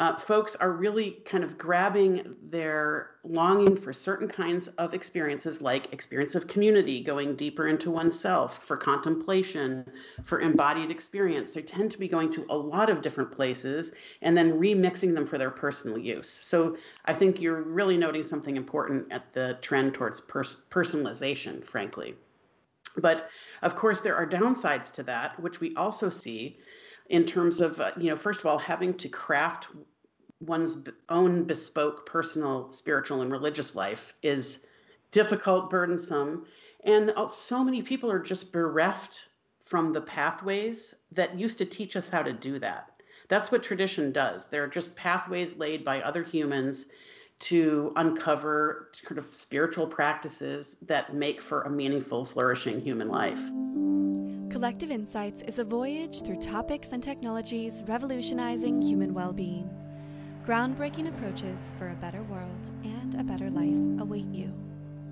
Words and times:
uh, 0.00 0.16
folks 0.16 0.56
are 0.56 0.72
really 0.72 1.18
kind 1.26 1.44
of 1.44 1.58
grabbing 1.58 2.34
their 2.42 3.10
longing 3.22 3.76
for 3.76 3.92
certain 3.92 4.26
kinds 4.26 4.68
of 4.78 4.94
experiences, 4.94 5.60
like 5.60 5.92
experience 5.92 6.34
of 6.34 6.46
community, 6.46 7.02
going 7.02 7.36
deeper 7.36 7.68
into 7.68 7.90
oneself, 7.90 8.64
for 8.64 8.78
contemplation, 8.78 9.84
for 10.24 10.40
embodied 10.40 10.90
experience. 10.90 11.52
They 11.52 11.60
tend 11.60 11.90
to 11.90 11.98
be 11.98 12.08
going 12.08 12.32
to 12.32 12.46
a 12.48 12.56
lot 12.56 12.88
of 12.88 13.02
different 13.02 13.30
places 13.30 13.92
and 14.22 14.34
then 14.34 14.58
remixing 14.58 15.14
them 15.14 15.26
for 15.26 15.36
their 15.36 15.50
personal 15.50 15.98
use. 15.98 16.30
So 16.30 16.78
I 17.04 17.12
think 17.12 17.38
you're 17.38 17.62
really 17.62 17.98
noting 17.98 18.24
something 18.24 18.56
important 18.56 19.12
at 19.12 19.30
the 19.34 19.58
trend 19.60 19.92
towards 19.92 20.22
pers- 20.22 20.56
personalization, 20.70 21.62
frankly. 21.62 22.14
But 22.96 23.28
of 23.60 23.76
course, 23.76 24.00
there 24.00 24.16
are 24.16 24.26
downsides 24.26 24.90
to 24.92 25.02
that, 25.02 25.38
which 25.38 25.60
we 25.60 25.74
also 25.76 26.08
see 26.08 26.58
in 27.10 27.26
terms 27.26 27.60
of, 27.60 27.78
uh, 27.80 27.90
you 27.98 28.08
know, 28.08 28.16
first 28.16 28.40
of 28.40 28.46
all, 28.46 28.56
having 28.56 28.94
to 28.94 29.08
craft 29.08 29.66
one's 30.40 30.78
own 31.10 31.44
bespoke 31.44 32.06
personal 32.06 32.72
spiritual 32.72 33.20
and 33.20 33.30
religious 33.30 33.74
life 33.74 34.14
is 34.22 34.64
difficult, 35.10 35.68
burdensome, 35.68 36.46
and 36.84 37.12
so 37.28 37.62
many 37.62 37.82
people 37.82 38.10
are 38.10 38.20
just 38.20 38.52
bereft 38.52 39.28
from 39.66 39.92
the 39.92 40.00
pathways 40.00 40.94
that 41.12 41.38
used 41.38 41.58
to 41.58 41.66
teach 41.66 41.94
us 41.96 42.08
how 42.08 42.22
to 42.22 42.32
do 42.32 42.58
that. 42.58 42.90
That's 43.28 43.52
what 43.52 43.62
tradition 43.62 44.12
does. 44.12 44.46
They're 44.46 44.66
just 44.66 44.94
pathways 44.96 45.56
laid 45.56 45.84
by 45.84 46.00
other 46.00 46.22
humans 46.22 46.86
to 47.40 47.92
uncover 47.96 48.90
kind 49.04 49.18
of 49.18 49.34
spiritual 49.34 49.86
practices 49.86 50.76
that 50.82 51.14
make 51.14 51.40
for 51.40 51.62
a 51.62 51.70
meaningful, 51.70 52.24
flourishing 52.24 52.80
human 52.80 53.08
life. 53.08 53.40
Collective 54.50 54.90
Insights 54.90 55.42
is 55.42 55.60
a 55.60 55.64
voyage 55.64 56.22
through 56.22 56.40
topics 56.40 56.88
and 56.88 57.00
technologies 57.00 57.84
revolutionizing 57.86 58.82
human 58.82 59.14
well 59.14 59.32
being. 59.32 59.70
Groundbreaking 60.44 61.06
approaches 61.08 61.56
for 61.78 61.90
a 61.90 61.94
better 61.94 62.24
world 62.24 62.70
and 62.82 63.14
a 63.14 63.22
better 63.22 63.48
life 63.48 64.02
await 64.02 64.26
you. 64.32 64.52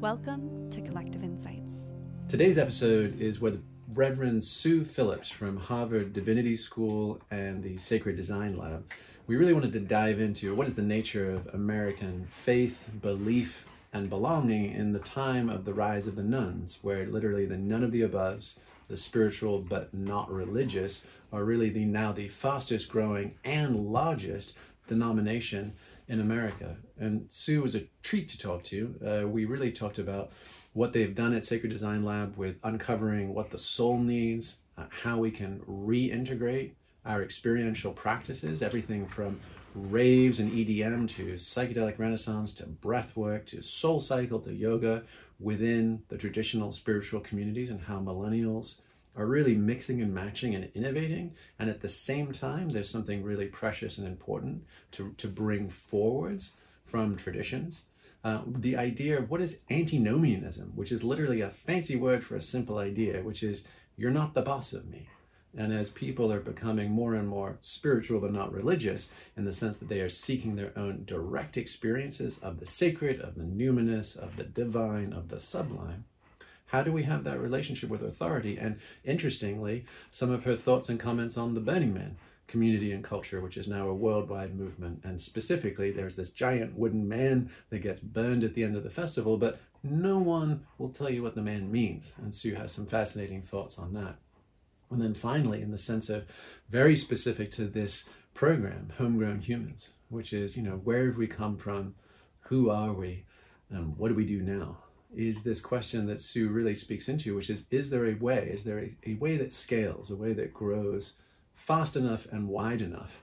Welcome 0.00 0.68
to 0.72 0.80
Collective 0.80 1.22
Insights. 1.22 1.92
Today's 2.28 2.58
episode 2.58 3.20
is 3.20 3.40
with 3.40 3.62
Reverend 3.94 4.42
Sue 4.42 4.82
Phillips 4.82 5.30
from 5.30 5.56
Harvard 5.56 6.12
Divinity 6.12 6.56
School 6.56 7.20
and 7.30 7.62
the 7.62 7.78
Sacred 7.78 8.16
Design 8.16 8.58
Lab. 8.58 8.92
We 9.28 9.36
really 9.36 9.54
wanted 9.54 9.72
to 9.74 9.80
dive 9.80 10.18
into 10.18 10.52
what 10.52 10.66
is 10.66 10.74
the 10.74 10.82
nature 10.82 11.30
of 11.30 11.46
American 11.54 12.26
faith, 12.26 12.90
belief, 13.00 13.70
and 13.92 14.10
belonging 14.10 14.72
in 14.72 14.92
the 14.92 14.98
time 14.98 15.48
of 15.48 15.64
the 15.64 15.72
rise 15.72 16.08
of 16.08 16.16
the 16.16 16.24
nones, 16.24 16.80
where 16.82 17.06
literally 17.06 17.46
the 17.46 17.56
none 17.56 17.84
of 17.84 17.92
the 17.92 18.02
aboves, 18.02 18.56
the 18.88 18.96
spiritual 18.96 19.60
but 19.60 19.92
not 19.94 20.30
religious, 20.30 21.02
are 21.32 21.44
really 21.44 21.70
the 21.70 21.84
now 21.84 22.12
the 22.12 22.28
fastest 22.28 22.88
growing 22.88 23.34
and 23.44 23.92
largest 23.92 24.54
denomination 24.86 25.74
in 26.08 26.20
America. 26.20 26.76
And 26.98 27.26
Sue 27.30 27.62
was 27.62 27.74
a 27.74 27.82
treat 28.02 28.28
to 28.28 28.38
talk 28.38 28.62
to. 28.64 28.94
Uh, 29.06 29.28
we 29.28 29.44
really 29.44 29.70
talked 29.70 29.98
about 29.98 30.32
what 30.72 30.92
they've 30.92 31.14
done 31.14 31.34
at 31.34 31.44
Sacred 31.44 31.68
Design 31.70 32.04
Lab 32.04 32.36
with 32.36 32.58
uncovering 32.64 33.34
what 33.34 33.50
the 33.50 33.58
soul 33.58 33.98
needs, 33.98 34.56
uh, 34.76 34.84
how 34.88 35.18
we 35.18 35.30
can 35.30 35.60
reintegrate 35.68 36.72
our 37.04 37.22
experiential 37.22 37.92
practices, 37.92 38.62
everything 38.62 39.06
from 39.06 39.38
raves 39.74 40.40
and 40.40 40.50
EDM 40.50 41.08
to 41.08 41.34
psychedelic 41.34 41.98
renaissance 41.98 42.52
to 42.52 42.66
breath 42.66 43.16
work 43.16 43.46
to 43.46 43.62
soul 43.62 44.00
cycle 44.00 44.40
to 44.40 44.52
yoga 44.52 45.04
within 45.38 46.02
the 46.08 46.18
traditional 46.18 46.72
spiritual 46.72 47.20
communities 47.20 47.70
and 47.70 47.80
how 47.80 47.98
millennials 47.98 48.80
are 49.16 49.26
really 49.26 49.54
mixing 49.54 50.00
and 50.00 50.14
matching 50.14 50.54
and 50.54 50.70
innovating. 50.74 51.34
And 51.58 51.68
at 51.68 51.80
the 51.80 51.88
same 51.88 52.32
time, 52.32 52.70
there's 52.70 52.90
something 52.90 53.22
really 53.22 53.46
precious 53.46 53.98
and 53.98 54.06
important 54.06 54.64
to, 54.92 55.12
to 55.18 55.28
bring 55.28 55.70
forwards 55.70 56.52
from 56.84 57.16
traditions. 57.16 57.82
Uh, 58.24 58.40
the 58.46 58.76
idea 58.76 59.18
of 59.18 59.30
what 59.30 59.40
is 59.40 59.58
antinomianism, 59.70 60.72
which 60.74 60.92
is 60.92 61.04
literally 61.04 61.40
a 61.40 61.50
fancy 61.50 61.96
word 61.96 62.22
for 62.22 62.36
a 62.36 62.42
simple 62.42 62.78
idea, 62.78 63.22
which 63.22 63.42
is 63.42 63.64
you're 63.96 64.10
not 64.10 64.34
the 64.34 64.42
boss 64.42 64.72
of 64.72 64.88
me. 64.88 65.08
And 65.56 65.72
as 65.72 65.90
people 65.90 66.32
are 66.32 66.40
becoming 66.40 66.90
more 66.90 67.14
and 67.14 67.26
more 67.26 67.56
spiritual 67.60 68.20
but 68.20 68.32
not 68.32 68.52
religious, 68.52 69.08
in 69.36 69.44
the 69.44 69.52
sense 69.52 69.76
that 69.78 69.88
they 69.88 70.00
are 70.00 70.08
seeking 70.08 70.56
their 70.56 70.72
own 70.76 71.04
direct 71.04 71.56
experiences 71.56 72.38
of 72.38 72.60
the 72.60 72.66
sacred, 72.66 73.20
of 73.20 73.34
the 73.34 73.44
numinous, 73.44 74.16
of 74.16 74.36
the 74.36 74.44
divine, 74.44 75.12
of 75.12 75.28
the 75.28 75.38
sublime, 75.38 76.04
how 76.66 76.82
do 76.82 76.92
we 76.92 77.02
have 77.04 77.24
that 77.24 77.40
relationship 77.40 77.88
with 77.88 78.02
authority? 78.02 78.58
And 78.58 78.78
interestingly, 79.02 79.86
some 80.10 80.30
of 80.30 80.44
her 80.44 80.54
thoughts 80.54 80.90
and 80.90 81.00
comments 81.00 81.38
on 81.38 81.54
the 81.54 81.60
Burning 81.60 81.94
Man 81.94 82.16
community 82.46 82.92
and 82.92 83.04
culture, 83.04 83.40
which 83.40 83.56
is 83.56 83.68
now 83.68 83.86
a 83.88 83.94
worldwide 83.94 84.54
movement. 84.56 85.00
And 85.04 85.20
specifically, 85.20 85.90
there's 85.90 86.16
this 86.16 86.30
giant 86.30 86.76
wooden 86.76 87.06
man 87.06 87.50
that 87.70 87.80
gets 87.80 88.00
burned 88.00 88.42
at 88.42 88.54
the 88.54 88.64
end 88.64 88.74
of 88.74 88.82
the 88.82 88.90
festival, 88.90 89.36
but 89.36 89.60
no 89.84 90.18
one 90.18 90.66
will 90.78 90.88
tell 90.88 91.10
you 91.10 91.22
what 91.22 91.34
the 91.34 91.42
man 91.42 91.70
means. 91.70 92.14
And 92.18 92.34
Sue 92.34 92.54
has 92.54 92.72
some 92.72 92.86
fascinating 92.86 93.42
thoughts 93.42 93.78
on 93.78 93.92
that. 93.94 94.16
And 94.90 95.02
then 95.02 95.14
finally, 95.14 95.60
in 95.60 95.70
the 95.70 95.78
sense 95.78 96.08
of 96.08 96.26
very 96.68 96.96
specific 96.96 97.50
to 97.52 97.66
this 97.66 98.08
program, 98.34 98.92
Homegrown 98.96 99.40
Humans, 99.40 99.90
which 100.08 100.32
is, 100.32 100.56
you 100.56 100.62
know, 100.62 100.80
where 100.84 101.06
have 101.06 101.18
we 101.18 101.26
come 101.26 101.56
from? 101.56 101.94
Who 102.48 102.70
are 102.70 102.92
we? 102.92 103.24
And 103.70 103.96
what 103.98 104.08
do 104.08 104.14
we 104.14 104.24
do 104.24 104.40
now? 104.40 104.78
is 105.14 105.42
this 105.42 105.60
question 105.60 106.06
that 106.06 106.20
Sue 106.20 106.48
really 106.48 106.74
speaks 106.74 107.08
into, 107.08 107.34
which 107.34 107.50
is 107.50 107.64
Is 107.70 107.90
there 107.90 108.06
a 108.06 108.14
way? 108.14 108.50
Is 108.52 108.64
there 108.64 108.78
a, 108.78 108.96
a 109.06 109.14
way 109.14 109.36
that 109.36 109.52
scales, 109.52 110.10
a 110.10 110.16
way 110.16 110.32
that 110.34 110.52
grows 110.52 111.14
fast 111.52 111.96
enough 111.96 112.26
and 112.30 112.48
wide 112.48 112.80
enough 112.80 113.22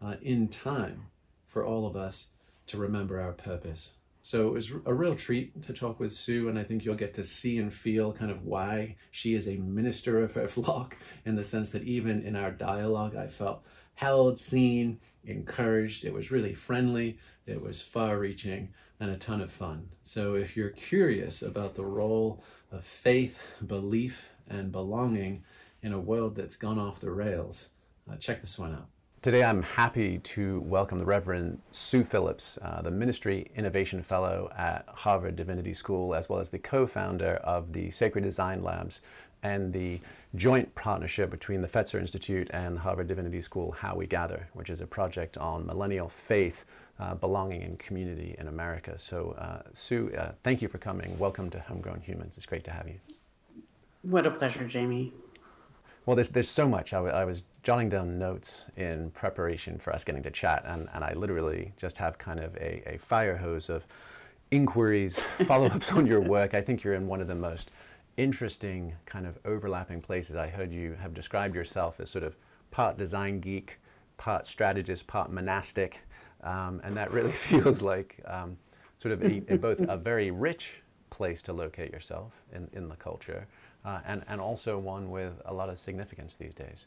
uh, 0.00 0.16
in 0.22 0.48
time 0.48 1.06
for 1.44 1.64
all 1.64 1.86
of 1.86 1.96
us 1.96 2.28
to 2.68 2.78
remember 2.78 3.20
our 3.20 3.32
purpose? 3.32 3.92
So 4.24 4.48
it 4.48 4.52
was 4.54 4.72
a 4.86 4.94
real 4.94 5.14
treat 5.14 5.60
to 5.64 5.74
talk 5.74 6.00
with 6.00 6.10
Sue, 6.10 6.48
and 6.48 6.58
I 6.58 6.64
think 6.64 6.82
you'll 6.82 6.94
get 6.94 7.12
to 7.12 7.22
see 7.22 7.58
and 7.58 7.70
feel 7.70 8.10
kind 8.10 8.30
of 8.30 8.42
why 8.42 8.96
she 9.10 9.34
is 9.34 9.46
a 9.46 9.58
minister 9.58 10.24
of 10.24 10.32
her 10.32 10.48
flock 10.56 10.96
in 11.26 11.36
the 11.36 11.44
sense 11.44 11.68
that 11.70 11.82
even 11.82 12.22
in 12.22 12.34
our 12.34 12.50
dialogue, 12.50 13.16
I 13.16 13.26
felt 13.26 13.66
held, 13.96 14.40
seen, 14.40 14.98
encouraged. 15.24 16.06
It 16.06 16.14
was 16.14 16.30
really 16.30 16.54
friendly, 16.54 17.18
it 17.44 17.60
was 17.60 17.82
far 17.82 18.18
reaching, 18.18 18.72
and 18.98 19.10
a 19.10 19.16
ton 19.18 19.42
of 19.42 19.50
fun. 19.50 19.90
So 20.04 20.36
if 20.36 20.56
you're 20.56 20.70
curious 20.70 21.42
about 21.42 21.74
the 21.74 21.84
role 21.84 22.42
of 22.72 22.82
faith, 22.82 23.42
belief, 23.66 24.24
and 24.48 24.72
belonging 24.72 25.44
in 25.82 25.92
a 25.92 26.00
world 26.00 26.34
that's 26.34 26.56
gone 26.56 26.78
off 26.78 26.98
the 26.98 27.10
rails, 27.10 27.68
uh, 28.10 28.16
check 28.16 28.40
this 28.40 28.58
one 28.58 28.72
out. 28.72 28.88
Today, 29.24 29.42
I'm 29.42 29.62
happy 29.62 30.18
to 30.18 30.60
welcome 30.66 30.98
the 30.98 31.06
Reverend 31.06 31.58
Sue 31.70 32.04
Phillips, 32.04 32.58
uh, 32.60 32.82
the 32.82 32.90
Ministry 32.90 33.50
Innovation 33.56 34.02
Fellow 34.02 34.50
at 34.54 34.84
Harvard 34.86 35.34
Divinity 35.34 35.72
School, 35.72 36.14
as 36.14 36.28
well 36.28 36.40
as 36.40 36.50
the 36.50 36.58
co 36.58 36.86
founder 36.86 37.36
of 37.36 37.72
the 37.72 37.90
Sacred 37.90 38.22
Design 38.22 38.62
Labs 38.62 39.00
and 39.42 39.72
the 39.72 39.98
joint 40.34 40.74
partnership 40.74 41.30
between 41.30 41.62
the 41.62 41.66
Fetzer 41.66 41.98
Institute 41.98 42.50
and 42.52 42.78
Harvard 42.78 43.08
Divinity 43.08 43.40
School, 43.40 43.72
How 43.72 43.96
We 43.96 44.06
Gather, 44.06 44.46
which 44.52 44.68
is 44.68 44.82
a 44.82 44.86
project 44.86 45.38
on 45.38 45.64
millennial 45.64 46.10
faith 46.10 46.66
uh, 47.00 47.14
belonging 47.14 47.62
and 47.62 47.78
community 47.78 48.36
in 48.38 48.48
America. 48.48 48.98
So, 48.98 49.30
uh, 49.38 49.62
Sue, 49.72 50.12
uh, 50.18 50.32
thank 50.42 50.60
you 50.60 50.68
for 50.68 50.76
coming. 50.76 51.18
Welcome 51.18 51.48
to 51.48 51.60
Homegrown 51.60 52.02
Humans. 52.02 52.36
It's 52.36 52.44
great 52.44 52.64
to 52.64 52.72
have 52.72 52.86
you. 52.86 52.96
What 54.02 54.26
a 54.26 54.30
pleasure, 54.30 54.68
Jamie. 54.68 55.14
Well, 56.06 56.16
there's, 56.16 56.28
there's 56.28 56.48
so 56.48 56.68
much. 56.68 56.92
I, 56.92 56.98
w- 56.98 57.14
I 57.14 57.24
was 57.24 57.44
jotting 57.62 57.88
down 57.88 58.18
notes 58.18 58.66
in 58.76 59.10
preparation 59.10 59.78
for 59.78 59.92
us 59.92 60.04
getting 60.04 60.22
to 60.24 60.30
chat, 60.30 60.62
and, 60.66 60.88
and 60.92 61.02
I 61.02 61.14
literally 61.14 61.72
just 61.78 61.96
have 61.96 62.18
kind 62.18 62.40
of 62.40 62.54
a, 62.56 62.94
a 62.94 62.98
fire 62.98 63.36
hose 63.36 63.70
of 63.70 63.86
inquiries, 64.50 65.18
follow 65.46 65.66
ups 65.66 65.92
on 65.92 66.06
your 66.06 66.20
work. 66.20 66.52
I 66.52 66.60
think 66.60 66.84
you're 66.84 66.94
in 66.94 67.06
one 67.06 67.22
of 67.22 67.26
the 67.26 67.34
most 67.34 67.70
interesting, 68.18 68.94
kind 69.06 69.26
of 69.26 69.38
overlapping 69.46 70.02
places. 70.02 70.36
I 70.36 70.48
heard 70.48 70.72
you 70.72 70.94
have 71.00 71.14
described 71.14 71.54
yourself 71.54 71.98
as 72.00 72.10
sort 72.10 72.24
of 72.24 72.36
part 72.70 72.98
design 72.98 73.40
geek, 73.40 73.78
part 74.18 74.46
strategist, 74.46 75.06
part 75.06 75.32
monastic. 75.32 76.00
Um, 76.42 76.82
and 76.84 76.94
that 76.98 77.12
really 77.12 77.32
feels 77.32 77.80
like 77.80 78.20
um, 78.26 78.58
sort 78.98 79.12
of 79.12 79.22
a, 79.22 79.42
a, 79.48 79.56
both 79.56 79.80
a 79.80 79.96
very 79.96 80.30
rich 80.30 80.82
place 81.08 81.40
to 81.42 81.54
locate 81.54 81.92
yourself 81.92 82.32
in, 82.52 82.68
in 82.74 82.88
the 82.88 82.96
culture 82.96 83.46
uh, 83.84 84.00
and, 84.06 84.22
and 84.28 84.40
also 84.40 84.78
one 84.78 85.10
with 85.10 85.32
a 85.46 85.54
lot 85.54 85.68
of 85.68 85.78
significance 85.78 86.34
these 86.34 86.54
days. 86.54 86.86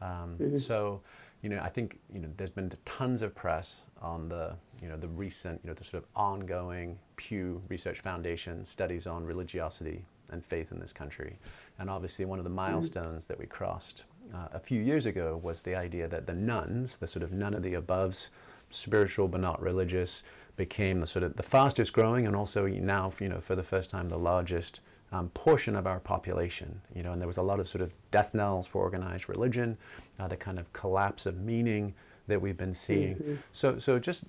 Um, 0.00 0.36
mm-hmm. 0.38 0.56
So, 0.58 1.00
you 1.42 1.48
know, 1.48 1.60
I 1.62 1.68
think, 1.68 1.98
you 2.12 2.20
know, 2.20 2.28
there's 2.36 2.50
been 2.50 2.70
tons 2.84 3.22
of 3.22 3.34
press 3.34 3.82
on 4.00 4.28
the, 4.28 4.54
you 4.82 4.88
know, 4.88 4.96
the 4.96 5.08
recent, 5.08 5.60
you 5.62 5.68
know, 5.68 5.74
the 5.74 5.84
sort 5.84 6.02
of 6.02 6.08
ongoing 6.16 6.98
Pew 7.16 7.62
Research 7.68 8.00
Foundation 8.00 8.64
studies 8.64 9.06
on 9.06 9.24
religiosity 9.24 10.04
and 10.30 10.44
faith 10.44 10.72
in 10.72 10.78
this 10.78 10.92
country. 10.92 11.38
And 11.78 11.88
obviously 11.88 12.24
one 12.24 12.38
of 12.38 12.44
the 12.44 12.50
mm-hmm. 12.50 12.72
milestones 12.72 13.24
mm-hmm. 13.24 13.32
that 13.32 13.38
we 13.38 13.46
crossed 13.46 14.04
uh, 14.34 14.48
a 14.52 14.58
few 14.58 14.80
years 14.80 15.06
ago 15.06 15.40
was 15.42 15.60
the 15.60 15.74
idea 15.74 16.08
that 16.08 16.26
the 16.26 16.34
nones, 16.34 16.96
the 16.96 17.06
sort 17.06 17.22
of 17.22 17.32
none 17.32 17.54
of 17.54 17.62
the 17.62 17.74
aboves, 17.74 18.28
spiritual 18.70 19.28
but 19.28 19.40
not 19.40 19.60
religious, 19.62 20.22
became 20.56 21.00
the 21.00 21.06
sort 21.06 21.22
of 21.22 21.36
the 21.36 21.42
fastest 21.42 21.92
growing 21.92 22.26
and 22.26 22.34
also 22.34 22.66
now, 22.66 23.12
you 23.20 23.28
know, 23.28 23.40
for 23.40 23.54
the 23.54 23.62
first 23.62 23.90
time, 23.90 24.08
the 24.08 24.18
largest 24.18 24.80
um, 25.12 25.28
portion 25.30 25.76
of 25.76 25.86
our 25.86 26.00
population. 26.00 26.80
You 26.94 27.02
know, 27.02 27.12
and 27.12 27.20
there 27.20 27.28
was 27.28 27.38
a 27.38 27.42
lot 27.42 27.60
of 27.60 27.68
sort 27.68 27.82
of 27.82 27.92
death 28.10 28.34
knells 28.34 28.66
for 28.66 28.82
organized 28.82 29.28
religion, 29.28 29.76
uh, 30.18 30.28
the 30.28 30.36
kind 30.36 30.58
of 30.58 30.72
collapse 30.72 31.26
of 31.26 31.40
meaning 31.40 31.94
that 32.26 32.40
we've 32.40 32.56
been 32.56 32.74
seeing. 32.74 33.16
Mm-hmm. 33.16 33.34
So, 33.52 33.78
so 33.78 33.98
just 33.98 34.24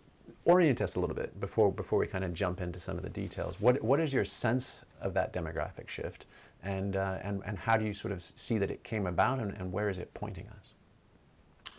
orient 0.46 0.82
us 0.82 0.96
a 0.96 1.00
little 1.00 1.16
bit 1.16 1.40
before 1.40 1.72
before 1.72 2.00
we 2.00 2.08
kind 2.08 2.24
of 2.24 2.34
jump 2.34 2.62
into 2.62 2.80
some 2.80 2.98
of 2.98 3.04
the 3.04 3.10
details. 3.10 3.60
What 3.60 3.82
what 3.84 4.00
is 4.00 4.14
your 4.14 4.26
sense 4.26 4.82
of 5.02 5.14
that 5.14 5.34
demographic 5.34 5.88
shift, 5.88 6.26
and 6.64 6.96
uh, 6.96 7.18
and 7.22 7.42
and 7.46 7.58
how 7.58 7.78
do 7.78 7.86
you 7.86 7.94
sort 7.94 8.12
of 8.12 8.22
see 8.22 8.58
that 8.58 8.72
it 8.72 8.84
came 8.84 9.08
about, 9.08 9.40
and, 9.40 9.54
and 9.58 9.72
where 9.72 9.90
is 9.90 9.98
it 9.98 10.14
pointing 10.14 10.48
us? 10.58 10.74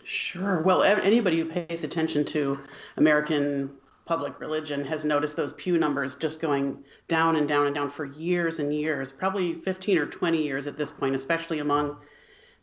Sure. 0.03 0.61
Well, 0.61 0.83
anybody 0.83 1.39
who 1.39 1.45
pays 1.45 1.83
attention 1.83 2.25
to 2.25 2.59
American 2.97 3.71
public 4.11 4.41
religion 4.41 4.83
has 4.83 5.05
noticed 5.05 5.37
those 5.37 5.53
pew 5.53 5.77
numbers 5.77 6.15
just 6.15 6.41
going 6.41 6.83
down 7.07 7.37
and 7.37 7.47
down 7.47 7.65
and 7.67 7.73
down 7.73 7.89
for 7.89 8.03
years 8.03 8.59
and 8.59 8.75
years, 8.75 9.09
probably 9.09 9.53
15 9.53 9.97
or 9.97 10.05
20 10.05 10.43
years 10.43 10.67
at 10.67 10.77
this 10.77 10.91
point, 10.91 11.15
especially 11.15 11.59
among 11.59 11.95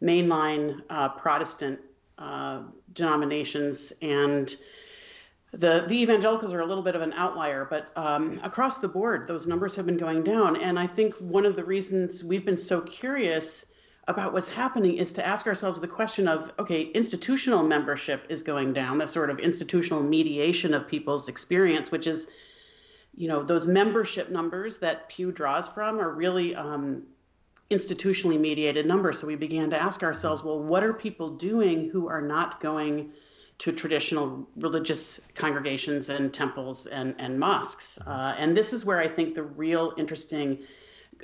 mainline 0.03 0.83
uh, 0.91 1.09
Protestant 1.09 1.81
uh, 2.19 2.65
denominations 2.93 3.95
and 4.03 4.57
the 5.53 5.87
the 5.89 6.03
evangelicals 6.03 6.53
are 6.53 6.61
a 6.61 6.67
little 6.67 6.83
bit 6.83 6.95
of 6.95 7.01
an 7.01 7.15
outlier, 7.15 7.67
but 7.71 7.93
um, 7.97 8.39
across 8.43 8.77
the 8.77 8.89
board, 8.89 9.27
those 9.27 9.47
numbers 9.47 9.75
have 9.75 9.87
been 9.87 9.97
going 9.97 10.23
down. 10.23 10.61
And 10.61 10.79
I 10.79 10.87
think 10.87 11.15
one 11.15 11.47
of 11.47 11.57
the 11.57 11.65
reasons 11.65 12.23
we've 12.23 12.45
been 12.45 12.59
so 12.59 12.83
curious 12.83 13.65
about 14.09 14.33
what's 14.33 14.49
happening 14.49 14.97
is 14.97 15.13
to 15.13 15.27
ask 15.27 15.47
ourselves 15.47 15.81
the 15.81 15.89
question 15.89 16.27
of 16.27 16.51
okay, 16.59 16.83
institutional 16.93 17.63
membership 17.63 18.25
is 18.29 18.43
going 18.43 18.73
down, 18.73 18.99
the 18.99 19.07
sort 19.07 19.31
of 19.31 19.39
institutional 19.39 20.03
mediation 20.03 20.75
of 20.75 20.89
people's 20.89 21.29
experience, 21.29 21.91
which 21.91 22.07
is, 22.07 22.29
you 23.15 23.29
know, 23.29 23.43
those 23.43 23.67
membership 23.67 24.31
numbers 24.31 24.79
that 24.79 25.09
Pew 25.09 25.31
draws 25.31 25.69
from 25.69 26.01
are 26.01 26.11
really 26.11 26.55
um, 26.57 27.03
institutionally 27.71 28.41
mediated 28.41 28.87
numbers. 28.87 29.21
So 29.21 29.27
we 29.27 29.37
began 29.37 29.71
to 29.71 29.81
ask 29.81 30.03
ourselves, 30.03 30.43
well, 30.43 30.59
what 30.59 30.83
are 30.83 30.95
people 30.95 31.31
doing 31.31 31.91
who 31.91 32.09
are 32.09 32.23
not 32.23 32.61
going 32.61 33.13
to 33.59 33.73
traditional 33.73 34.49
religious 34.57 35.21
congregations 35.35 36.09
and 36.09 36.33
temples 36.33 36.87
and, 36.87 37.15
and 37.19 37.39
mosques. 37.39 37.99
Uh, 38.07 38.35
and 38.39 38.57
this 38.57 38.73
is 38.73 38.85
where 38.85 38.99
I 38.99 39.09
think 39.09 39.35
the 39.35 39.43
real 39.43 39.95
interesting 39.99 40.59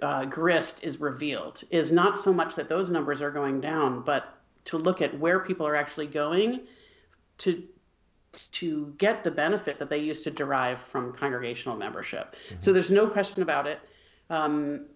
uh, 0.05 0.25
grist 0.27 0.85
is 0.85 1.01
revealed, 1.01 1.63
is 1.71 1.91
not 1.91 2.19
so 2.19 2.33
much 2.33 2.55
that 2.57 2.69
those 2.69 2.91
numbers 2.91 3.23
are 3.23 3.31
going 3.31 3.61
down, 3.61 4.03
but 4.03 4.35
to 4.67 4.77
look 4.77 5.03
at 5.03 5.19
where 5.19 5.41
people 5.41 5.67
are 5.67 5.75
actually 5.75 6.07
going 6.07 6.61
to 7.39 7.63
to 8.51 8.93
get 8.99 9.23
the 9.23 9.31
benefit 9.31 9.79
that 9.79 9.89
they 9.89 9.99
used 9.99 10.25
to 10.25 10.31
derive 10.31 10.81
from 10.81 11.13
congregational 11.13 11.77
membership. 11.77 12.35
Mm-hmm. 12.49 12.57
So 12.59 12.73
there's 12.73 12.91
no 12.91 13.07
question 13.07 13.43
about 13.43 13.69
it. 13.69 13.79
Um, 14.29 14.87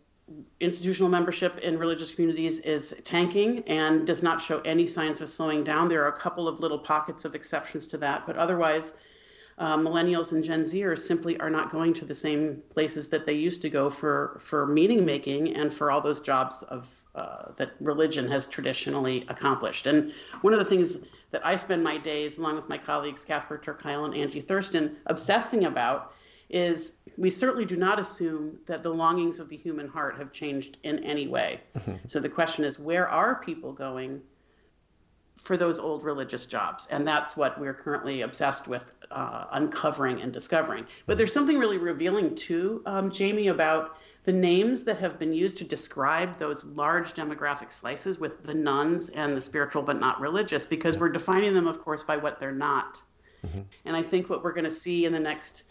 institutional 0.58 1.08
membership 1.08 1.58
in 1.58 1.78
religious 1.78 2.10
communities 2.10 2.58
is 2.58 3.00
tanking 3.04 3.62
and 3.68 4.06
does 4.06 4.24
not 4.24 4.42
show 4.42 4.60
any 4.60 4.88
signs 4.88 5.20
of 5.20 5.28
slowing 5.28 5.62
down. 5.62 5.88
There 5.88 6.04
are 6.04 6.08
a 6.08 6.18
couple 6.18 6.48
of 6.48 6.58
little 6.58 6.80
pockets 6.80 7.24
of 7.24 7.36
exceptions 7.36 7.86
to 7.88 7.98
that, 7.98 8.26
but 8.26 8.36
otherwise, 8.36 8.94
uh, 9.58 9.76
millennials 9.76 10.32
and 10.32 10.44
Gen 10.44 10.62
Zers 10.64 11.00
simply 11.00 11.38
are 11.40 11.50
not 11.50 11.72
going 11.72 11.92
to 11.94 12.04
the 12.04 12.14
same 12.14 12.62
places 12.70 13.08
that 13.08 13.26
they 13.26 13.32
used 13.32 13.60
to 13.62 13.70
go 13.70 13.90
for 13.90 14.38
for 14.40 14.66
meening 14.66 15.04
making 15.04 15.54
and 15.56 15.72
for 15.72 15.90
all 15.90 16.00
those 16.00 16.20
jobs 16.20 16.62
of 16.64 16.88
uh, 17.14 17.50
that 17.56 17.72
religion 17.80 18.30
has 18.30 18.46
traditionally 18.46 19.24
accomplished. 19.28 19.86
And 19.86 20.12
one 20.42 20.52
of 20.52 20.60
the 20.60 20.64
things 20.64 20.98
that 21.30 21.44
I 21.44 21.56
spend 21.56 21.82
my 21.82 21.98
days, 21.98 22.38
along 22.38 22.54
with 22.56 22.68
my 22.68 22.78
colleagues 22.78 23.24
Casper 23.24 23.58
ter 23.58 23.76
and 23.84 24.14
Angie 24.14 24.40
Thurston, 24.40 24.96
obsessing 25.06 25.64
about 25.64 26.14
is 26.48 26.92
we 27.16 27.28
certainly 27.28 27.64
do 27.64 27.76
not 27.76 27.98
assume 27.98 28.56
that 28.66 28.82
the 28.82 28.88
longings 28.88 29.38
of 29.38 29.48
the 29.48 29.56
human 29.56 29.88
heart 29.88 30.16
have 30.16 30.32
changed 30.32 30.78
in 30.84 31.00
any 31.04 31.26
way. 31.26 31.60
so 32.06 32.20
the 32.20 32.28
question 32.28 32.64
is, 32.64 32.78
where 32.78 33.08
are 33.08 33.34
people 33.34 33.72
going 33.72 34.22
for 35.38 35.56
those 35.56 35.78
old 35.78 36.04
religious 36.04 36.46
jobs? 36.46 36.86
And 36.90 37.06
that's 37.06 37.36
what 37.36 37.58
we're 37.58 37.74
currently 37.74 38.22
obsessed 38.22 38.68
with 38.68 38.92
uh, 39.10 39.46
uncovering 39.52 40.20
and 40.20 40.32
discovering. 40.32 40.86
But 41.06 41.18
there's 41.18 41.32
something 41.32 41.58
really 41.58 41.78
revealing 41.78 42.34
too, 42.34 42.82
um, 42.86 43.10
Jamie, 43.10 43.48
about 43.48 43.96
the 44.24 44.32
names 44.32 44.84
that 44.84 44.98
have 44.98 45.18
been 45.18 45.32
used 45.32 45.56
to 45.58 45.64
describe 45.64 46.38
those 46.38 46.64
large 46.64 47.14
demographic 47.14 47.72
slices 47.72 48.18
with 48.18 48.42
the 48.42 48.54
nones 48.54 49.08
and 49.10 49.36
the 49.36 49.40
spiritual 49.40 49.82
but 49.82 49.98
not 49.98 50.20
religious, 50.20 50.66
because 50.66 50.98
we're 50.98 51.08
defining 51.08 51.54
them, 51.54 51.66
of 51.66 51.80
course, 51.80 52.02
by 52.02 52.16
what 52.16 52.38
they're 52.38 52.52
not. 52.52 53.00
Mm-hmm. 53.46 53.60
And 53.86 53.96
I 53.96 54.02
think 54.02 54.28
what 54.28 54.44
we're 54.44 54.52
going 54.52 54.64
to 54.64 54.70
see 54.70 55.06
in 55.06 55.12
the 55.12 55.20
next 55.20 55.62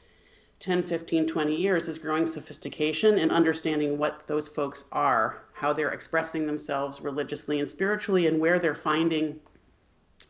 10, 0.60 0.84
15, 0.84 1.28
20 1.28 1.56
years 1.56 1.88
is 1.88 1.98
growing 2.00 2.26
sophistication 2.26 3.20
and 3.20 3.32
understanding 3.32 3.98
what 3.98 4.26
those 4.26 4.48
folks 4.48 4.86
are, 4.92 5.44
how 5.54 5.72
they're 5.72 5.92
expressing 5.92 6.48
themselves 6.48 7.00
religiously 7.00 7.60
and 7.60 7.70
spiritually, 7.70 8.26
and 8.26 8.40
where 8.40 8.58
they're 8.58 8.74
finding 8.74 9.40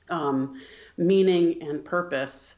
um, 0.09 0.59
meaning 0.98 1.62
and 1.62 1.83
purpose 1.83 2.56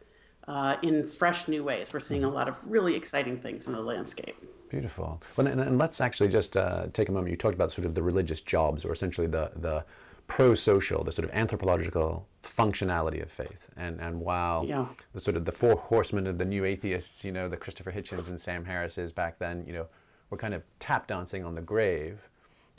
uh, 0.47 0.77
in 0.81 1.05
fresh 1.05 1.47
new 1.47 1.63
ways. 1.63 1.89
We're 1.93 1.99
seeing 1.99 2.23
a 2.23 2.29
lot 2.29 2.47
of 2.47 2.57
really 2.65 2.95
exciting 2.95 3.37
things 3.37 3.67
in 3.67 3.73
the 3.73 3.81
landscape. 3.81 4.35
Beautiful. 4.69 5.21
Well, 5.35 5.47
and, 5.47 5.59
and 5.59 5.77
let's 5.77 6.01
actually 6.01 6.29
just 6.29 6.55
uh, 6.57 6.87
take 6.93 7.09
a 7.09 7.11
moment. 7.11 7.31
You 7.31 7.37
talked 7.37 7.55
about 7.55 7.71
sort 7.71 7.85
of 7.85 7.95
the 7.95 8.03
religious 8.03 8.41
jobs, 8.41 8.85
or 8.85 8.91
essentially 8.91 9.27
the 9.27 9.51
the 9.55 9.83
pro-social, 10.27 11.03
the 11.03 11.11
sort 11.11 11.27
of 11.27 11.33
anthropological 11.33 12.27
functionality 12.43 13.21
of 13.21 13.31
faith. 13.31 13.69
And 13.77 13.99
and 13.99 14.19
while 14.21 14.65
yeah. 14.65 14.85
the 15.13 15.19
sort 15.19 15.37
of 15.37 15.45
the 15.45 15.51
four 15.51 15.75
horsemen 15.75 16.27
of 16.27 16.37
the 16.37 16.45
new 16.45 16.65
atheists, 16.65 17.23
you 17.23 17.31
know, 17.31 17.49
the 17.49 17.57
Christopher 17.57 17.91
Hitchens 17.91 18.27
and 18.27 18.39
Sam 18.39 18.63
Harris's 18.63 19.11
back 19.11 19.39
then, 19.39 19.65
you 19.65 19.73
know, 19.73 19.87
were 20.29 20.37
kind 20.37 20.53
of 20.53 20.61
tap 20.79 21.07
dancing 21.07 21.43
on 21.43 21.55
the 21.55 21.61
grave 21.61 22.29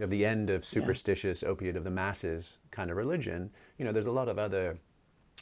of 0.00 0.10
the 0.10 0.24
end 0.24 0.50
of 0.50 0.64
superstitious 0.64 1.42
yes. 1.42 1.48
opiate 1.48 1.76
of 1.76 1.84
the 1.84 1.90
masses 1.90 2.58
kind 2.70 2.90
of 2.90 2.96
religion. 2.96 3.50
You 3.78 3.84
know, 3.84 3.92
there's 3.92 4.06
a 4.06 4.12
lot 4.12 4.28
of 4.28 4.38
other 4.38 4.78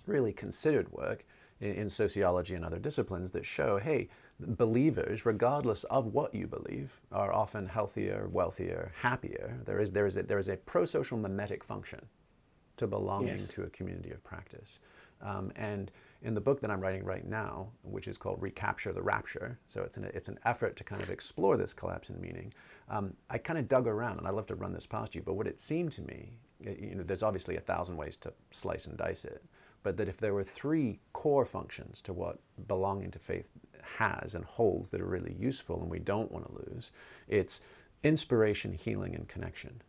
really 0.06 0.32
considered 0.32 0.90
work 0.93 1.25
in, 1.60 1.75
in 1.75 1.90
sociology 1.90 2.55
and 2.55 2.64
other 2.64 2.78
disciplines 2.78 3.31
that 3.32 3.44
show, 3.44 3.78
hey, 3.78 4.08
believers, 4.40 5.26
regardless 5.26 5.84
of 5.84 6.06
what 6.06 6.34
you 6.34 6.46
believe, 6.46 7.00
are 7.12 7.32
often 7.32 7.66
healthier, 7.66 8.28
wealthier, 8.31 8.93
happier. 8.94 9.58
There 9.64 9.81
is, 9.81 9.90
there 9.90 10.06
is, 10.06 10.16
a, 10.16 10.22
there 10.22 10.38
is 10.38 10.49
a 10.49 10.56
pro-social 10.56 11.19
mimetic 11.19 11.64
function 11.64 12.00
to 12.76 12.87
belonging 12.87 13.28
yes. 13.28 13.49
to 13.49 13.64
a 13.64 13.70
community 13.70 14.11
of 14.11 14.22
practice. 14.22 14.81
Um, 15.20 15.52
and 15.56 15.90
in 16.23 16.35
the 16.35 16.41
book 16.41 16.61
that 16.61 16.70
I'm 16.70 16.81
writing 16.81 17.05
right 17.05 17.26
now, 17.26 17.69
which 17.82 18.09
is 18.09 18.19
called 18.19 18.43
Recapture 18.43 18.93
the 18.93 19.03
Rapture, 19.03 19.59
so 19.67 19.82
it's 19.82 19.97
an, 19.97 20.05
it's 20.15 20.29
an 20.29 20.38
effort 20.44 20.76
to 20.76 20.85
kind 20.85 21.00
of 21.00 21.11
explore 21.11 21.56
this 21.56 21.73
collapse 21.73 22.11
in 22.11 22.20
meaning, 22.20 22.53
um, 22.91 23.15
I 23.31 23.38
kind 23.38 23.59
of 23.59 23.69
dug 23.69 23.87
around, 23.87 24.19
and 24.19 24.26
I'd 24.26 24.35
love 24.35 24.47
to 24.47 24.56
run 24.56 24.73
this 24.73 24.87
past 24.87 25.15
you, 25.15 25.23
but 25.23 25.35
what 25.35 25.47
it 25.47 25.61
seemed 25.61 25.93
to 25.93 26.03
me, 26.03 26.32
you 26.61 26.97
know, 26.97 27.05
there's 27.05 27.23
obviously 27.23 27.56
a 27.56 27.61
thousand 27.61 27.97
ways 27.97 28.17
to 28.19 28.32
slice 28.50 28.87
and 28.87 28.97
dice 28.97 29.25
it, 29.25 29.44
but 29.82 29.97
that 29.97 30.09
if 30.09 30.19
there 30.19 30.35
were 30.35 30.44
three 30.44 30.99
core 31.12 31.44
functions 31.44 32.00
to 32.03 32.12
what 32.12 32.38
belonging 32.67 33.12
to 33.12 33.19
faith 33.19 33.49
has 33.99 34.35
and 34.35 34.45
holds 34.45 34.90
that 34.90 35.00
are 35.00 35.07
really 35.07 35.37
useful 35.38 35.81
and 35.81 35.90
we 35.90 36.00
don't 36.00 36.33
want 36.33 36.47
to 36.47 36.73
lose, 36.73 36.90
it's 37.28 37.61
inspiration, 38.02 38.73
healing, 38.73 39.14
and 39.14 39.28
connection. 39.28 39.83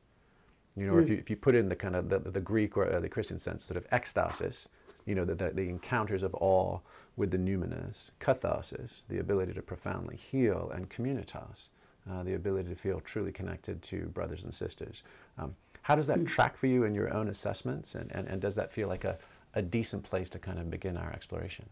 You 0.76 0.88
know, 0.88 0.94
mm. 0.94 1.04
if, 1.04 1.10
you, 1.10 1.18
if 1.18 1.30
you 1.30 1.36
put 1.36 1.56
in 1.56 1.70
the 1.70 1.76
kind 1.76 1.96
of 1.96 2.10
the, 2.10 2.20
the 2.20 2.40
Greek 2.40 2.78
or 2.78 2.92
uh, 2.92 3.00
the 3.00 3.10
Christian 3.10 3.40
sense, 3.40 3.66
sort 3.66 3.78
of 3.78 3.90
ecstasis, 3.90 4.68
you 5.10 5.16
know, 5.16 5.26
the, 5.26 5.36
the, 5.36 5.50
the, 5.50 5.68
encounters 5.68 6.24
of 6.24 6.36
awe 6.36 6.80
with 7.18 7.32
the 7.32 7.38
numinous, 7.38 8.12
catharsis, 8.20 9.02
the 9.10 9.20
ability 9.20 9.54
to 9.54 9.62
profoundly 9.62 10.16
heal, 10.16 10.72
and 10.74 10.90
communitas, 10.90 11.70
uh, 12.10 12.24
the 12.24 12.36
ability 12.36 12.70
to 12.70 12.76
feel 12.76 13.00
truly 13.00 13.32
connected 13.32 13.82
to 13.82 14.06
brothers 14.14 14.44
and 14.46 14.54
sisters. 14.54 15.04
Um, 15.38 15.56
how 15.82 15.96
does 15.96 16.08
that 16.08 16.20
mm. 16.20 16.28
track 16.28 16.58
for 16.58 16.68
you 16.68 16.84
in 16.84 16.94
your 16.94 17.14
own 17.14 17.28
assessments, 17.28 17.96
and, 17.96 18.12
and, 18.14 18.28
and 18.28 18.40
does 18.40 18.56
that 18.56 18.72
feel 18.72 18.88
like 18.88 19.04
a, 19.04 19.18
a 19.54 19.62
decent 19.62 20.04
place 20.04 20.30
to 20.32 20.40
kind 20.40 20.60
of 20.60 20.70
begin 20.70 20.98
our 20.98 21.12
exploration. 21.12 21.66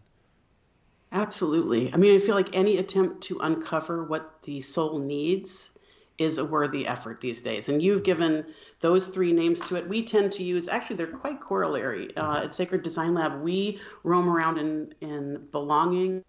Absolutely. 1.11 1.93
I 1.93 1.97
mean, 1.97 2.15
I 2.15 2.19
feel 2.19 2.35
like 2.35 2.55
any 2.55 2.77
attempt 2.77 3.23
to 3.25 3.39
uncover 3.39 4.03
what 4.03 4.41
the 4.43 4.61
soul 4.61 4.99
needs 4.99 5.71
is 6.17 6.37
a 6.37 6.45
worthy 6.45 6.87
effort 6.87 7.21
these 7.21 7.41
days. 7.41 7.69
And 7.69 7.81
you've 7.81 8.03
given 8.03 8.45
those 8.79 9.07
three 9.07 9.31
names 9.31 9.59
to 9.61 9.75
it. 9.75 9.87
We 9.87 10.03
tend 10.03 10.31
to 10.33 10.43
use, 10.43 10.67
actually, 10.67 10.95
they're 10.95 11.07
quite 11.07 11.39
corollary. 11.39 12.15
Uh, 12.17 12.43
at 12.45 12.55
Sacred 12.55 12.83
Design 12.83 13.13
Lab, 13.13 13.41
we 13.41 13.79
roam 14.03 14.27
around 14.27 14.57
in, 14.57 14.93
in 15.01 15.47
belonging, 15.51 16.23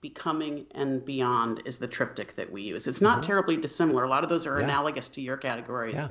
becoming, 0.00 0.66
and 0.74 1.04
beyond 1.04 1.62
is 1.64 1.78
the 1.78 1.88
triptych 1.88 2.36
that 2.36 2.50
we 2.50 2.62
use. 2.62 2.86
It's 2.86 3.00
not 3.00 3.18
mm-hmm. 3.18 3.26
terribly 3.26 3.56
dissimilar. 3.56 4.04
A 4.04 4.08
lot 4.08 4.24
of 4.24 4.30
those 4.30 4.46
are 4.46 4.58
yeah. 4.58 4.64
analogous 4.64 5.08
to 5.10 5.22
your 5.22 5.36
categories. 5.36 5.96
Yeah. 5.96 6.08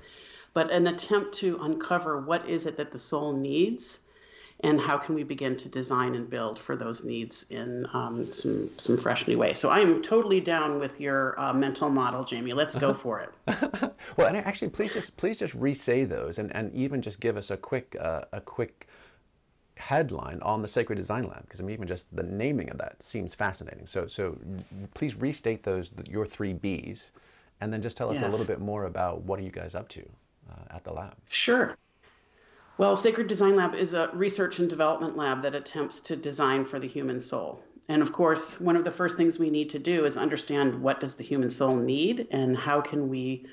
But 0.53 0.71
an 0.71 0.87
attempt 0.87 1.35
to 1.35 1.59
uncover 1.61 2.21
what 2.21 2.47
is 2.49 2.65
it 2.65 2.77
that 2.77 2.91
the 2.91 2.99
soul 2.99 3.33
needs 3.33 3.99
and 4.61 4.79
how 4.79 4.97
can 4.97 5.15
we 5.15 5.23
begin 5.23 5.55
to 5.55 5.69
design 5.69 6.15
and 6.15 6.29
build 6.29 6.59
for 6.59 6.75
those 6.75 7.03
needs 7.03 7.45
in 7.49 7.85
um, 7.93 8.31
some 8.31 8.67
some 8.77 8.97
fresh 8.97 9.25
new 9.27 9.37
ways. 9.37 9.57
So 9.57 9.69
I 9.69 9.79
am 9.79 10.01
totally 10.01 10.41
down 10.41 10.79
with 10.79 10.99
your 10.99 11.39
uh, 11.39 11.53
mental 11.53 11.89
model, 11.89 12.23
Jamie. 12.23 12.53
Let's 12.53 12.75
go 12.75 12.93
for 12.93 13.21
it. 13.21 13.31
well, 14.17 14.27
and 14.27 14.37
actually, 14.37 14.69
please 14.69 14.93
just 14.93 15.15
please 15.17 15.39
just 15.39 15.53
re-say 15.55 16.03
those, 16.03 16.39
and, 16.39 16.53
and 16.55 16.73
even 16.73 17.01
just 17.01 17.19
give 17.19 17.37
us 17.37 17.51
a 17.51 17.57
quick 17.57 17.95
uh, 17.99 18.23
a 18.33 18.41
quick 18.41 18.87
headline 19.77 20.41
on 20.41 20.61
the 20.61 20.67
Sacred 20.67 20.97
Design 20.97 21.23
Lab, 21.23 21.43
because 21.43 21.61
I 21.61 21.63
mean, 21.63 21.73
even 21.73 21.87
just 21.87 22.13
the 22.13 22.23
naming 22.23 22.69
of 22.69 22.77
that 22.79 23.01
seems 23.01 23.33
fascinating. 23.33 23.87
So 23.87 24.07
so 24.07 24.37
please 24.93 25.15
restate 25.15 25.63
those 25.63 25.91
your 26.05 26.25
three 26.25 26.53
Bs, 26.53 27.11
and 27.61 27.71
then 27.71 27.81
just 27.81 27.95
tell 27.95 28.09
us 28.09 28.15
yes. 28.15 28.25
a 28.25 28.29
little 28.29 28.47
bit 28.47 28.59
more 28.59 28.85
about 28.85 29.21
what 29.21 29.39
are 29.39 29.43
you 29.43 29.51
guys 29.51 29.73
up 29.73 29.87
to 29.89 30.03
uh, 30.51 30.75
at 30.75 30.83
the 30.83 30.91
lab. 30.91 31.15
Sure. 31.29 31.77
Well, 32.79 32.95
Sacred 32.95 33.27
Design 33.27 33.57
Lab 33.57 33.75
is 33.75 33.93
a 33.93 34.09
research 34.13 34.59
and 34.59 34.69
development 34.69 35.17
lab 35.17 35.41
that 35.41 35.53
attempts 35.53 35.99
to 35.99 36.15
design 36.15 36.63
for 36.63 36.79
the 36.79 36.87
human 36.87 37.19
soul. 37.19 37.61
And 37.89 38.01
of 38.01 38.13
course, 38.13 38.57
one 38.57 38.77
of 38.77 38.85
the 38.85 38.91
first 38.91 39.17
things 39.17 39.37
we 39.37 39.49
need 39.49 39.69
to 39.71 39.79
do 39.79 40.05
is 40.05 40.15
understand 40.15 40.81
what 40.81 41.01
does 41.01 41.15
the 41.15 41.23
human 41.25 41.49
soul 41.49 41.75
need 41.75 42.29
and 42.31 42.55
how 42.55 42.79
can 42.79 43.09
we 43.09 43.45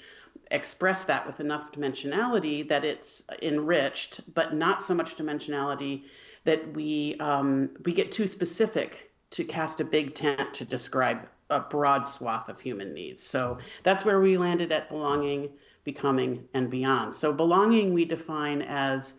express 0.53 1.03
that 1.07 1.27
with 1.27 1.41
enough 1.41 1.73
dimensionality 1.73 2.69
that 2.69 2.85
it's 2.85 3.25
enriched, 3.43 4.21
but 4.33 4.55
not 4.55 4.81
so 4.81 4.95
much 4.95 5.17
dimensionality 5.17 6.05
that 6.45 6.73
we 6.75 7.17
um, 7.19 7.71
we 7.85 7.93
get 7.93 8.13
too 8.13 8.29
specific 8.29 9.11
to 9.31 9.43
cast 9.43 9.81
a 9.81 9.85
big 9.85 10.15
tent 10.15 10.55
to 10.55 10.65
describe 10.65 11.27
a 11.51 11.59
broad 11.59 12.07
swath 12.07 12.49
of 12.49 12.61
human 12.61 12.95
needs. 12.95 13.25
So 13.25 13.59
that's 13.83 14.05
where 14.05 14.21
we 14.21 14.39
landed 14.39 14.71
at 14.71 14.89
belonging, 14.89 15.51
becoming, 15.87 16.45
and 16.53 16.69
beyond. 16.69 17.15
So 17.15 17.33
belonging 17.33 17.95
we 17.95 18.05
define 18.05 18.61
as 18.61 19.15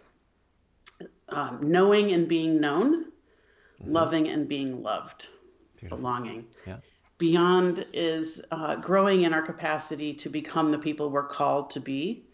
um, 1.29 1.59
knowing 1.61 2.11
and 2.11 2.27
being 2.27 2.59
known, 2.59 3.05
mm-hmm. 3.05 3.91
loving 3.91 4.27
and 4.27 4.49
being 4.49 4.83
loved, 4.83 5.29
Beautiful. 5.77 5.97
belonging. 5.97 6.45
Yeah. 6.67 6.77
Beyond 7.17 7.85
is 7.93 8.43
uh, 8.51 8.75
growing 8.75 9.23
in 9.23 9.33
our 9.33 9.41
capacity 9.41 10.13
to 10.15 10.29
become 10.29 10.71
the 10.71 10.77
people 10.77 11.09
we're 11.09 11.27
called 11.27 11.71
to 11.71 11.79
be. 11.79 12.25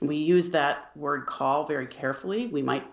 We 0.00 0.16
use 0.16 0.50
that 0.50 0.90
word 0.94 1.24
call 1.26 1.66
very 1.66 1.86
carefully. 1.86 2.46
We 2.46 2.62
might 2.62 2.84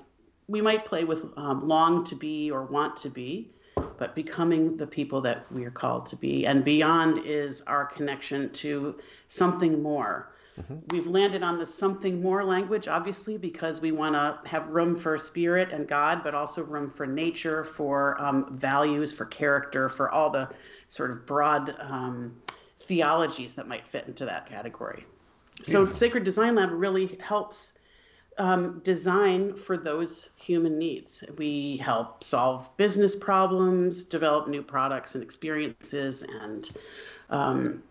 we 0.48 0.62
might 0.62 0.86
play 0.86 1.04
with 1.04 1.26
um, 1.38 1.68
long 1.68 2.06
to 2.06 2.16
be 2.16 2.52
or 2.52 2.64
want 2.64 2.96
to 2.98 3.10
be, 3.10 3.52
but 3.98 4.16
becoming 4.16 4.78
the 4.78 4.88
people 4.88 5.20
that 5.22 5.52
we 5.52 5.66
are 5.66 5.72
called 5.72 6.06
to 6.08 6.16
be. 6.16 6.46
And 6.46 6.64
beyond 6.64 7.22
is 7.26 7.62
our 7.62 7.86
connection 7.86 8.52
to 8.54 8.96
something 9.28 9.84
more. 9.84 10.35
Mm-hmm. 10.60 10.76
We've 10.90 11.08
landed 11.08 11.44
on 11.44 11.60
the 11.60 11.66
something 11.66 12.22
more 12.22 12.44
language, 12.44 12.88
obviously, 12.88 13.38
because 13.38 13.82
we 13.82 13.92
want 13.92 14.14
to 14.16 14.50
have 14.50 14.70
room 14.70 14.96
for 14.96 15.18
spirit 15.18 15.72
and 15.72 15.88
God, 15.88 16.24
but 16.24 16.34
also 16.34 16.64
room 16.64 16.90
for 16.90 17.06
nature, 17.06 17.66
for 17.66 18.20
um, 18.22 18.58
values, 18.58 19.12
for 19.12 19.26
character, 19.26 19.90
for 19.90 20.10
all 20.12 20.30
the 20.30 20.50
sort 20.88 21.12
of 21.12 21.26
broad 21.26 21.76
um, 21.80 22.36
theologies 22.82 23.56
that 23.56 23.68
might 23.68 23.86
fit 23.86 24.08
into 24.08 24.26
that 24.26 24.48
category. 24.48 25.06
Beautiful. 25.58 25.88
So, 25.88 25.92
Sacred 25.92 26.24
Design 26.24 26.56
Lab 26.56 26.72
really 26.72 27.18
helps 27.20 27.74
um, 28.38 28.80
design 28.84 29.56
for 29.56 29.78
those 29.78 30.30
human 30.36 30.78
needs. 30.78 31.24
We 31.38 31.78
help 31.78 32.24
solve 32.24 32.70
business 32.78 33.16
problems, 33.16 34.04
develop 34.04 34.48
new 34.48 34.62
products 34.62 35.16
and 35.16 35.24
experiences, 35.24 36.24
and 36.24 36.70
um, 37.30 37.84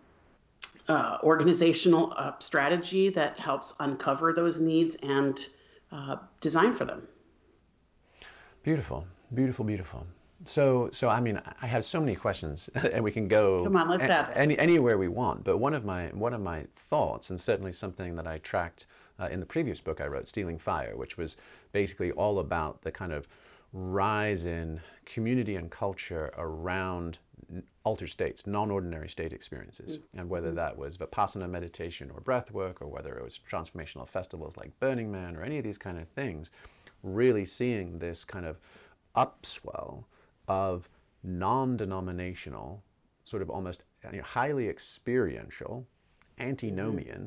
uh, 0.89 1.19
organizational 1.23 2.13
uh, 2.17 2.33
strategy 2.39 3.09
that 3.11 3.39
helps 3.39 3.75
uncover 3.81 4.33
those 4.33 4.61
needs 4.61 4.97
and 5.03 5.47
uh, 5.93 6.17
design 6.41 6.75
for 6.75 6.85
them. 6.85 7.07
Beautiful, 8.63 9.07
beautiful, 9.33 9.65
beautiful. 9.65 10.07
So, 10.45 10.91
so 10.93 11.09
I 11.09 11.21
mean, 11.21 11.41
I 11.63 11.67
have 11.67 11.85
so 11.85 12.01
many 12.01 12.15
questions, 12.15 12.69
and 12.75 13.03
we 13.03 13.11
can 13.13 13.29
go. 13.29 13.65
Come 13.65 13.77
on, 13.77 13.89
let's 13.89 14.05
have 14.05 14.31
any, 14.35 14.59
anywhere 14.59 14.99
we 14.99 15.09
want. 15.09 15.45
But 15.45 15.59
one 15.59 15.75
of 15.75 15.85
my 15.85 16.09
one 16.09 16.35
of 16.35 16.41
my 16.41 16.67
thoughts, 16.77 17.31
and 17.31 17.41
certainly 17.41 17.73
something 17.73 18.17
that 18.17 18.27
I 18.27 18.39
tracked 18.39 18.87
uh, 19.19 19.29
in 19.31 19.41
the 19.41 19.47
previous 19.47 19.81
book 19.81 20.01
I 20.01 20.07
wrote, 20.07 20.29
Stealing 20.29 20.59
Fire, 20.59 20.97
which 20.97 21.17
was 21.17 21.37
basically 21.73 22.13
all 22.13 22.39
about 22.39 22.83
the 22.83 22.91
kind 22.91 23.13
of 23.13 23.29
rise 23.73 24.45
in 24.45 24.81
community 25.05 25.57
and 25.57 25.71
culture 25.71 26.33
around 26.37 27.19
altered 27.85 28.09
states, 28.09 28.47
non-ordinary 28.47 29.09
state 29.09 29.33
experiences, 29.33 29.99
mm-hmm. 29.99 30.19
and 30.19 30.31
whether 30.31 30.51
that 30.53 30.77
was 30.77 30.97
vipassana 30.97 31.49
meditation 31.49 32.11
or 32.13 32.21
breath 32.21 32.51
work, 32.51 32.81
or 32.81 32.89
whether 32.89 33.17
it 33.17 33.23
was 33.23 33.39
transformational 33.49 34.09
festivals 34.09 34.57
like 34.57 34.79
Burning 34.81 35.13
Man 35.13 35.37
or 35.37 35.43
any 35.43 35.59
of 35.59 35.65
these 35.65 35.79
kind 35.79 35.99
of 35.99 36.09
things, 36.09 36.51
really 37.03 37.45
seeing 37.45 37.99
this 37.99 38.25
kind 38.25 38.47
of 38.47 38.59
upswell 39.15 40.05
of 40.49 40.89
non-denominational, 41.23 42.83
sort 43.25 43.43
of 43.43 43.51
almost 43.51 43.85
you 44.11 44.19
know, 44.19 44.23
highly 44.23 44.69
experiential, 44.69 45.87
antinomian, 46.39 47.19
mm-hmm 47.19 47.27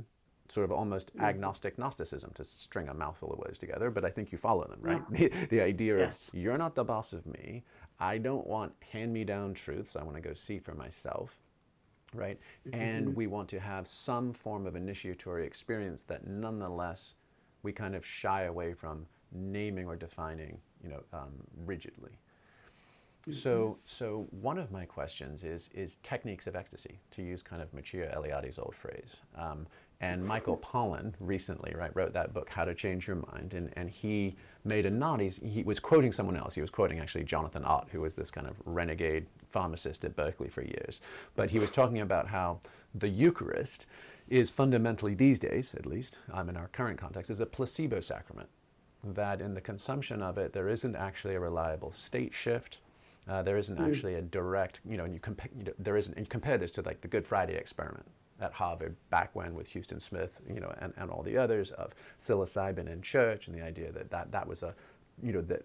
sort 0.50 0.64
of 0.64 0.72
almost 0.72 1.12
agnostic 1.20 1.78
Gnosticism 1.78 2.32
to 2.36 2.44
string 2.44 2.88
a 2.90 2.94
mouthful 2.94 3.32
of 3.34 3.40
words 3.40 3.60
together, 3.60 3.90
but 3.90 4.06
I 4.06 4.10
think 4.10 4.32
you 4.32 4.38
follow 4.38 4.68
them, 4.68 4.80
right? 4.82 5.02
Yeah. 5.12 5.28
The, 5.38 5.46
the, 5.48 5.62
idea 5.62 5.98
yes. 5.98 6.30
of 6.30 6.36
you're 6.36 6.58
not 6.58 6.76
the 6.76 6.84
boss 6.84 7.14
of 7.14 7.26
me. 7.26 7.64
I 8.00 8.18
don't 8.18 8.46
want 8.46 8.74
hand 8.92 9.14
me 9.14 9.24
down 9.24 9.54
truths. 9.54 9.96
I 9.96 10.04
want 10.04 10.16
to 10.16 10.22
go 10.22 10.34
see 10.34 10.60
for 10.60 10.74
myself, 10.74 11.40
right? 12.14 12.40
Mm-hmm. 12.68 12.80
And 12.80 13.16
we 13.16 13.28
want 13.28 13.50
to 13.50 13.60
have 13.60 13.88
some 13.88 14.34
form 14.34 14.68
of 14.68 14.76
initiatory 14.76 15.46
experience 15.46 16.04
that 16.04 16.28
nonetheless 16.28 17.16
we 17.64 17.72
kind 17.72 17.96
of 17.96 18.06
shy 18.06 18.44
away 18.44 18.74
from 18.74 19.06
naming 19.32 19.88
or 19.88 19.96
defining, 19.96 20.60
you 20.84 20.90
know, 20.90 21.04
um, 21.12 21.34
rigidly. 21.66 22.12
Mm-hmm. 23.24 23.32
So, 23.34 23.78
so 23.84 24.28
one 24.32 24.58
of 24.58 24.72
my 24.72 24.86
questions 24.86 25.44
is 25.44 25.70
is 25.74 25.98
techniques 26.04 26.48
of 26.48 26.56
ecstasy, 26.56 27.00
to 27.12 27.22
use 27.22 27.44
kind 27.44 27.62
of 27.62 27.72
Mircea 27.72 28.16
Eliade's 28.16 28.58
old 28.58 28.76
phrase. 28.76 29.18
Um, 29.36 29.68
and 30.00 30.24
Michael 30.24 30.58
Pollan 30.58 31.14
recently, 31.20 31.74
right, 31.76 31.96
wrote 31.96 32.14
that 32.14 32.34
book, 32.34 32.50
How 32.50 32.66
to 32.66 32.76
Change 32.76 33.08
Your 33.08 33.16
Mind, 33.16 33.56
and, 33.56 33.72
and 33.76 33.90
he 33.90 34.36
made 34.64 34.86
a 34.86 34.92
nod. 34.92 35.22
He's, 35.22 35.38
he 35.38 35.64
was 35.64 35.80
quoting 35.80 36.12
someone 36.12 36.38
else. 36.38 36.54
He 36.54 36.62
was 36.62 36.70
quoting 36.70 37.00
actually 37.00 37.24
Jonathan 37.24 37.66
Ott, 37.66 37.88
who 37.92 38.02
was 38.02 38.14
this 38.14 38.30
kind 38.30 38.46
of 38.46 38.56
renegade 38.66 39.26
pharmacist 39.48 40.06
at 40.06 40.16
Berkeley 40.16 40.50
for 40.50 40.62
years. 40.62 41.02
But 41.36 41.50
he 41.50 41.58
was 41.58 41.72
talking 41.72 42.02
about 42.02 42.28
how 42.28 42.60
the 42.94 43.10
Eucharist 43.10 43.88
is 44.30 44.52
fundamentally, 44.52 45.16
these 45.16 45.40
days 45.40 45.74
at 45.74 45.88
least, 45.88 46.20
um, 46.32 46.50
in 46.50 46.58
our 46.58 46.68
current 46.68 47.00
context, 47.00 47.32
is 47.32 47.40
a 47.40 47.46
placebo 47.46 48.00
sacrament. 48.00 48.50
That 49.04 49.42
in 49.42 49.56
the 49.56 49.62
consumption 49.62 50.22
of 50.22 50.38
it, 50.38 50.54
there 50.54 50.70
isn't 50.70 50.96
actually 50.96 51.36
a 51.36 51.40
reliable 51.40 51.92
state 51.92 52.34
shift. 52.36 52.80
Uh, 53.28 53.42
there 53.42 53.58
isn't 53.58 53.80
mm. 53.80 53.88
actually 53.88 54.16
a 54.16 54.22
direct, 54.22 54.80
you 54.88 54.98
know, 54.98 55.06
and 55.06 55.14
you, 55.14 55.20
compare, 55.20 55.50
you 55.58 55.64
know, 55.64 55.74
there 55.80 55.98
isn't, 55.98 56.16
and 56.16 56.26
you 56.26 56.30
compare 56.30 56.58
this 56.58 56.72
to 56.74 56.82
like 56.84 57.02
the 57.02 57.08
Good 57.08 57.26
Friday 57.26 57.56
experiment 57.56 58.06
at 58.40 58.54
Harvard 58.54 58.96
back 59.10 59.36
when 59.36 59.54
with 59.56 59.72
Huston 59.72 60.00
Smith, 60.00 60.40
you 60.48 60.60
know, 60.60 60.74
and, 60.80 60.94
and 60.98 61.10
all 61.10 61.24
the 61.24 61.38
others 61.38 61.72
of 61.72 61.94
psilocybin 62.20 62.92
in 62.92 63.02
church 63.02 63.48
and 63.48 63.58
the 63.58 63.64
idea 63.64 63.92
that 63.92 64.12
that, 64.12 64.32
that 64.32 64.48
was 64.48 64.64
a, 64.64 64.76
you 65.24 65.32
know, 65.32 65.42
that 65.42 65.64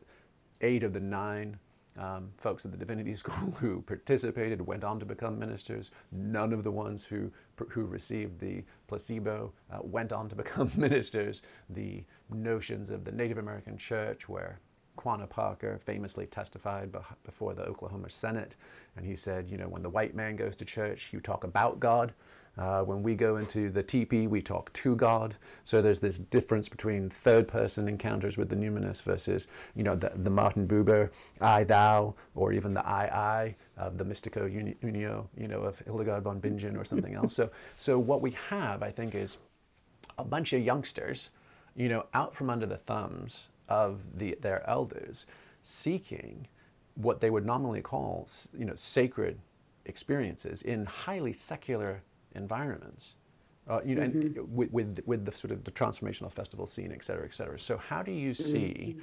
eight 0.60 0.82
of 0.82 0.92
the 0.92 1.00
nine 1.00 1.58
um, 1.98 2.30
folks 2.38 2.64
at 2.64 2.70
the 2.70 2.78
Divinity 2.78 3.14
School 3.16 3.52
who 3.60 3.82
participated 3.82 4.66
went 4.66 4.84
on 4.84 4.98
to 5.00 5.04
become 5.06 5.38
ministers. 5.38 5.90
None 6.10 6.52
of 6.52 6.64
the 6.64 6.70
ones 6.70 7.04
who, 7.04 7.30
who 7.68 7.84
received 7.84 8.40
the 8.40 8.64
placebo 8.88 9.52
uh, 9.70 9.78
went 9.82 10.12
on 10.12 10.28
to 10.28 10.34
become 10.36 10.70
ministers. 10.76 11.42
The 11.70 12.04
notions 12.30 12.90
of 12.90 13.04
the 13.04 13.12
Native 13.12 13.38
American 13.38 13.76
church 13.76 14.28
where 14.28 14.60
Quanah 14.96 15.28
Parker 15.28 15.78
famously 15.78 16.26
testified 16.26 16.94
before 17.24 17.54
the 17.54 17.62
Oklahoma 17.62 18.10
Senate, 18.10 18.56
and 18.96 19.06
he 19.06 19.16
said, 19.16 19.48
you 19.48 19.56
know, 19.56 19.68
when 19.68 19.82
the 19.82 19.88
white 19.88 20.14
man 20.14 20.36
goes 20.36 20.54
to 20.56 20.66
church, 20.66 21.12
you 21.12 21.20
talk 21.20 21.44
about 21.44 21.80
God. 21.80 22.12
Uh, 22.58 22.82
when 22.82 23.02
we 23.02 23.14
go 23.14 23.36
into 23.36 23.70
the 23.70 23.82
teepee, 23.82 24.26
we 24.26 24.42
talk 24.42 24.70
to 24.74 24.94
God. 24.94 25.36
So 25.64 25.80
there's 25.80 26.00
this 26.00 26.18
difference 26.18 26.68
between 26.68 27.08
third-person 27.08 27.88
encounters 27.88 28.36
with 28.36 28.50
the 28.50 28.56
numinous 28.56 29.02
versus, 29.02 29.48
you 29.74 29.82
know, 29.82 29.96
the, 29.96 30.12
the 30.14 30.28
Martin 30.28 30.68
Buber 30.68 31.10
I 31.40 31.64
thou, 31.64 32.14
or 32.34 32.52
even 32.52 32.74
the 32.74 32.86
I 32.86 33.04
I 33.04 33.56
of 33.78 33.96
the 33.96 34.04
Mystico 34.04 34.50
Unio, 34.82 35.28
you 35.36 35.48
know, 35.48 35.60
of 35.60 35.78
Hildegard 35.78 36.24
von 36.24 36.40
Bingen 36.40 36.76
or 36.76 36.84
something 36.84 37.14
else. 37.14 37.34
So, 37.34 37.48
so 37.78 37.98
what 37.98 38.20
we 38.20 38.32
have, 38.50 38.82
I 38.82 38.90
think, 38.90 39.14
is 39.14 39.38
a 40.18 40.24
bunch 40.24 40.52
of 40.52 40.62
youngsters, 40.62 41.30
you 41.74 41.88
know, 41.88 42.04
out 42.12 42.34
from 42.34 42.50
under 42.50 42.66
the 42.66 42.76
thumbs 42.76 43.48
of 43.70 44.00
the, 44.18 44.36
their 44.42 44.68
elders, 44.68 45.24
seeking 45.62 46.46
what 46.96 47.22
they 47.22 47.30
would 47.30 47.46
normally 47.46 47.80
call, 47.80 48.28
you 48.58 48.66
know, 48.66 48.74
sacred 48.74 49.38
experiences 49.86 50.60
in 50.62 50.84
highly 50.84 51.32
secular 51.32 52.02
environments. 52.34 53.14
Uh, 53.68 53.80
you 53.84 53.94
know, 53.94 54.02
mm-hmm. 54.02 54.38
and 54.38 54.56
with, 54.56 54.72
with, 54.72 55.00
with 55.06 55.24
the 55.24 55.30
sort 55.30 55.52
of 55.52 55.62
the 55.62 55.70
transformational 55.70 56.32
festival 56.32 56.66
scene, 56.66 56.90
et 56.90 57.04
cetera, 57.04 57.24
et 57.24 57.32
cetera. 57.32 57.56
So 57.56 57.76
how 57.76 58.02
do 58.02 58.10
you 58.10 58.34
see 58.34 58.96
mm-hmm. 58.96 59.00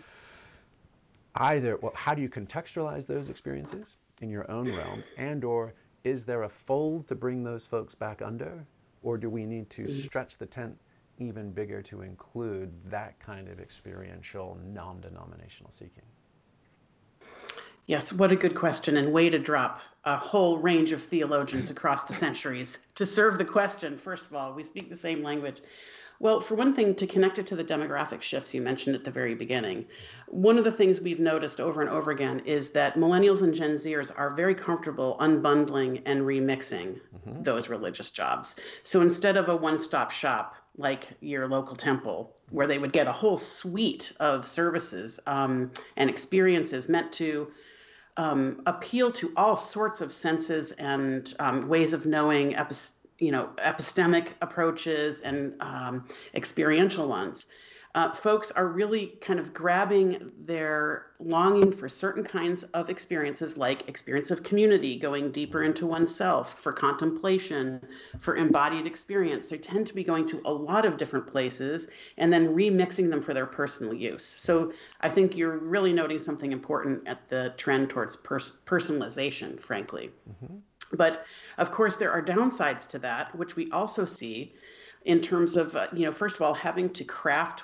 either? 1.36 1.78
Well, 1.78 1.94
how 1.96 2.14
do 2.14 2.22
you 2.22 2.28
contextualize 2.28 3.08
those 3.08 3.30
experiences 3.30 3.96
in 4.20 4.30
your 4.30 4.52
own 4.52 4.68
realm, 4.68 5.02
and 5.18 5.46
or 5.46 5.74
is 6.04 6.26
there 6.26 6.44
a 6.44 6.50
fold 6.50 7.08
to 7.08 7.16
bring 7.16 7.42
those 7.42 7.66
folks 7.66 7.96
back 7.96 8.22
under, 8.22 8.66
or 9.02 9.18
do 9.18 9.30
we 9.30 9.46
need 9.46 9.70
to 9.70 9.84
mm-hmm. 9.84 10.02
stretch 10.02 10.38
the 10.38 10.46
tent 10.46 10.78
even 11.20 11.52
bigger 11.54 11.82
to 11.82 12.02
include 12.02 12.70
that 12.90 13.18
kind 13.20 13.48
of 13.48 13.62
experiential, 13.62 14.58
non-denominational 14.66 15.72
seeking? 15.72 16.04
Yes, 17.89 18.13
what 18.13 18.31
a 18.31 18.36
good 18.36 18.53
question, 18.53 18.98
and 18.98 19.12
way 19.12 19.31
to 19.31 19.39
drop 19.39 19.81
a 20.05 20.15
whole 20.15 20.60
range 20.60 20.91
of 20.91 21.01
theologians 21.01 21.69
across 21.72 22.03
the 22.03 22.13
centuries 22.13 22.77
to 22.93 23.03
serve 23.03 23.39
the 23.39 23.46
question. 23.46 23.98
First 23.98 24.25
of 24.25 24.36
all, 24.36 24.53
we 24.53 24.62
speak 24.62 24.89
the 24.89 24.96
same 24.96 25.24
language. 25.24 25.58
Well, 26.19 26.39
for 26.39 26.53
one 26.53 26.75
thing, 26.75 26.93
to 26.93 27.08
connect 27.08 27.39
it 27.39 27.48
to 27.48 27.55
the 27.55 27.63
demographic 27.63 28.22
shifts 28.22 28.53
you 28.53 28.62
mentioned 28.62 28.96
at 28.96 29.05
the 29.05 29.10
very 29.10 29.34
beginning, 29.34 29.88
one 30.27 30.60
of 30.60 30.65
the 30.65 30.72
things 30.72 31.01
we've 31.01 31.19
noticed 31.19 31.60
over 31.60 31.81
and 31.81 31.89
over 31.89 32.12
again 32.12 32.43
is 32.46 32.69
that 32.74 32.93
millennials 32.93 33.41
and 33.41 33.55
Gen 33.55 33.74
Zers 33.74 34.12
are 34.15 34.36
very 34.36 34.53
comfortable 34.53 35.17
unbundling 35.19 36.03
and 36.05 36.22
remixing 36.22 37.00
mm-hmm. 37.00 37.41
those 37.41 37.69
religious 37.69 38.12
jobs. 38.12 38.58
So 38.84 39.01
instead 39.01 39.36
of 39.36 39.50
a 39.50 39.55
one 39.55 39.79
stop 39.79 40.12
shop, 40.12 40.53
like 40.77 41.10
your 41.22 41.48
local 41.48 41.75
temple, 41.75 42.36
where 42.51 42.67
they 42.67 42.77
would 42.77 42.93
get 42.93 43.08
a 43.08 43.12
whole 43.12 43.38
suite 43.38 44.13
of 44.19 44.48
services 44.48 45.19
um, 45.25 45.72
and 45.98 46.08
experiences 46.08 46.88
meant 46.88 47.12
to 47.13 47.51
um, 48.20 48.62
appeal 48.66 49.12
to 49.14 49.32
all 49.38 49.56
sorts 49.56 50.02
of 50.02 50.12
senses 50.12 50.74
and 50.74 51.34
um, 51.40 51.70
ways 51.70 51.94
of 51.94 52.06
knowing, 52.06 52.54
you 53.18 53.32
know, 53.32 53.50
epistemic 53.60 54.34
approaches 54.42 55.22
and 55.22 55.56
um, 55.62 56.06
experiential 56.36 57.08
ones 57.08 57.46
uh, 57.96 58.12
folks 58.12 58.51
are 58.51 58.67
really 58.67 59.17
kind 59.19 59.39
of 59.39 59.51
grabbing 59.51 60.31
their 60.46 61.08
longing 61.19 61.72
for 61.72 61.89
certain 61.89 62.24
kinds 62.24 62.63
of 62.63 62.88
experiences, 62.89 63.58
like 63.58 63.88
experience 63.89 64.29
of 64.29 64.43
community, 64.43 64.96
going 64.96 65.31
deeper 65.31 65.63
into 65.63 65.88
oneself, 65.88 66.60
for 66.60 66.72
contemplation, 66.72 67.81
for 68.19 68.36
embodied 68.36 68.86
experience. 68.86 69.50
They 69.50 69.58
tend 69.58 69.88
to 69.88 69.93
be 69.96 70.03
going 70.03 70.27
to 70.27 70.41
a 70.46 70.53
lot 70.53 70.86
of 70.86 70.98
different 70.98 71.25
places 71.25 71.88
and 72.17 72.31
then 72.31 72.55
remixing 72.55 73.10
them 73.10 73.22
for 73.22 73.34
their 73.34 73.48
personal 73.48 73.93
use. 73.93 74.24
So 74.38 74.72
I 75.01 75.10
think 75.10 75.36
you're 75.36 75.58
really 75.58 75.91
noting 75.91 76.19
something 76.19 76.51
important 76.51 77.08
at 77.08 77.27
the 77.29 77.55
trend 77.58 77.89
towards 77.89 78.15
pers- 78.15 78.53
personalization, 78.67 79.60
frankly. 79.60 80.12
Mm-hmm. 80.29 80.58
But 80.93 81.25
of 81.58 81.72
course, 81.72 81.98
there 81.98 82.12
are 82.12 82.22
downsides 82.22 82.88
to 82.89 83.00
that, 83.00 83.36
which 83.36 83.55
we 83.55 83.69
also 83.72 84.05
see 84.05 84.53
in 85.10 85.20
terms 85.20 85.58
of 85.58 85.75
uh, 85.75 85.88
you 85.92 86.06
know 86.06 86.12
first 86.12 86.36
of 86.36 86.44
all 86.44 86.54
having 86.54 86.88
to 86.88 87.04
craft 87.04 87.63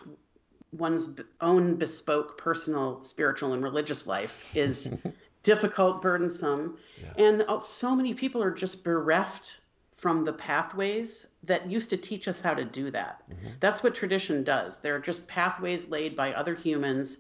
one's 0.72 1.10
own 1.42 1.76
bespoke 1.76 2.38
personal 2.40 3.04
spiritual 3.04 3.54
and 3.54 3.64
religious 3.64 4.08
life 4.08 4.52
is 4.56 4.94
difficult 5.44 6.02
burdensome 6.02 6.76
yeah. 7.00 7.24
and 7.24 7.46
so 7.62 7.96
many 7.96 8.16
people 8.16 8.42
are 8.42 8.52
just 8.52 8.84
bereft 8.84 9.60
from 9.96 10.26
the 10.26 10.34
pathways 10.34 11.28
that 11.44 11.70
used 11.70 11.92
to 11.92 11.98
teach 11.98 12.28
us 12.28 12.42
how 12.42 12.56
to 12.56 12.66
do 12.66 12.90
that 12.90 13.22
mm-hmm. 13.30 13.50
that's 13.60 13.84
what 13.84 13.94
tradition 13.94 14.44
does 14.44 14.80
they're 14.80 15.00
just 15.00 15.26
pathways 15.28 15.88
laid 15.88 16.16
by 16.16 16.34
other 16.34 16.56
humans 16.56 17.20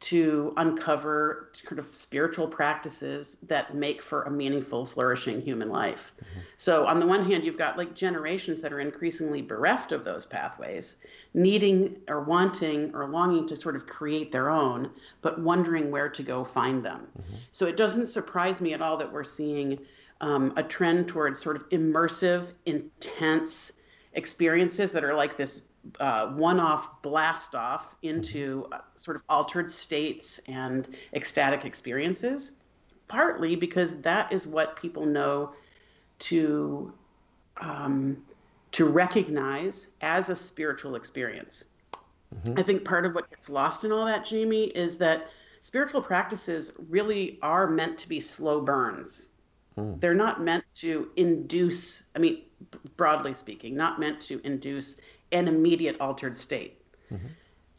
to 0.00 0.52
uncover 0.56 1.50
kind 1.64 1.78
of 1.78 1.88
spiritual 1.94 2.46
practices 2.46 3.38
that 3.42 3.74
make 3.74 4.02
for 4.02 4.24
a 4.24 4.30
meaningful, 4.30 4.84
flourishing 4.84 5.40
human 5.40 5.70
life. 5.70 6.12
Mm-hmm. 6.20 6.40
So, 6.56 6.86
on 6.86 7.00
the 7.00 7.06
one 7.06 7.24
hand, 7.30 7.44
you've 7.44 7.56
got 7.56 7.78
like 7.78 7.94
generations 7.94 8.60
that 8.60 8.72
are 8.72 8.80
increasingly 8.80 9.40
bereft 9.40 9.92
of 9.92 10.04
those 10.04 10.26
pathways, 10.26 10.96
needing 11.32 11.96
or 12.08 12.20
wanting 12.22 12.94
or 12.94 13.08
longing 13.08 13.46
to 13.48 13.56
sort 13.56 13.76
of 13.76 13.86
create 13.86 14.30
their 14.30 14.50
own, 14.50 14.90
but 15.22 15.40
wondering 15.40 15.90
where 15.90 16.08
to 16.08 16.22
go 16.22 16.44
find 16.44 16.84
them. 16.84 17.06
Mm-hmm. 17.18 17.36
So, 17.52 17.66
it 17.66 17.76
doesn't 17.76 18.06
surprise 18.06 18.60
me 18.60 18.74
at 18.74 18.82
all 18.82 18.96
that 18.98 19.10
we're 19.10 19.24
seeing 19.24 19.78
um, 20.20 20.52
a 20.56 20.62
trend 20.62 21.08
towards 21.08 21.40
sort 21.40 21.56
of 21.56 21.68
immersive, 21.70 22.46
intense 22.66 23.72
experiences 24.12 24.92
that 24.92 25.04
are 25.04 25.14
like 25.14 25.36
this 25.36 25.62
uh, 26.00 26.28
one-off 26.28 27.02
blast 27.02 27.54
off 27.54 27.94
into 28.02 28.66
uh, 28.72 28.78
sort 28.96 29.16
of 29.16 29.22
altered 29.28 29.70
states 29.70 30.40
and 30.48 30.96
ecstatic 31.14 31.64
experiences 31.64 32.52
partly 33.08 33.54
because 33.54 34.00
that 34.00 34.32
is 34.32 34.46
what 34.46 34.76
people 34.76 35.04
know 35.04 35.52
to 36.18 36.92
um, 37.60 38.22
to 38.72 38.86
recognize 38.86 39.88
as 40.00 40.28
a 40.28 40.36
spiritual 40.36 40.96
experience 40.96 41.66
mm-hmm. 42.34 42.58
i 42.58 42.62
think 42.62 42.84
part 42.84 43.04
of 43.04 43.14
what 43.14 43.28
gets 43.30 43.48
lost 43.48 43.84
in 43.84 43.92
all 43.92 44.06
that 44.06 44.24
jamie 44.24 44.64
is 44.68 44.98
that 44.98 45.28
spiritual 45.60 46.02
practices 46.02 46.72
really 46.88 47.38
are 47.42 47.68
meant 47.68 47.98
to 47.98 48.08
be 48.08 48.20
slow 48.20 48.60
burns 48.60 49.28
mm. 49.78 50.00
they're 50.00 50.14
not 50.14 50.42
meant 50.42 50.64
to 50.74 51.08
induce 51.16 52.04
i 52.16 52.18
mean 52.18 52.42
broadly 52.96 53.34
speaking 53.34 53.76
not 53.76 54.00
meant 54.00 54.20
to 54.20 54.40
induce 54.44 54.96
an 55.34 55.48
immediate 55.48 56.00
altered 56.00 56.36
state. 56.36 56.80
Mm-hmm. 57.12 57.26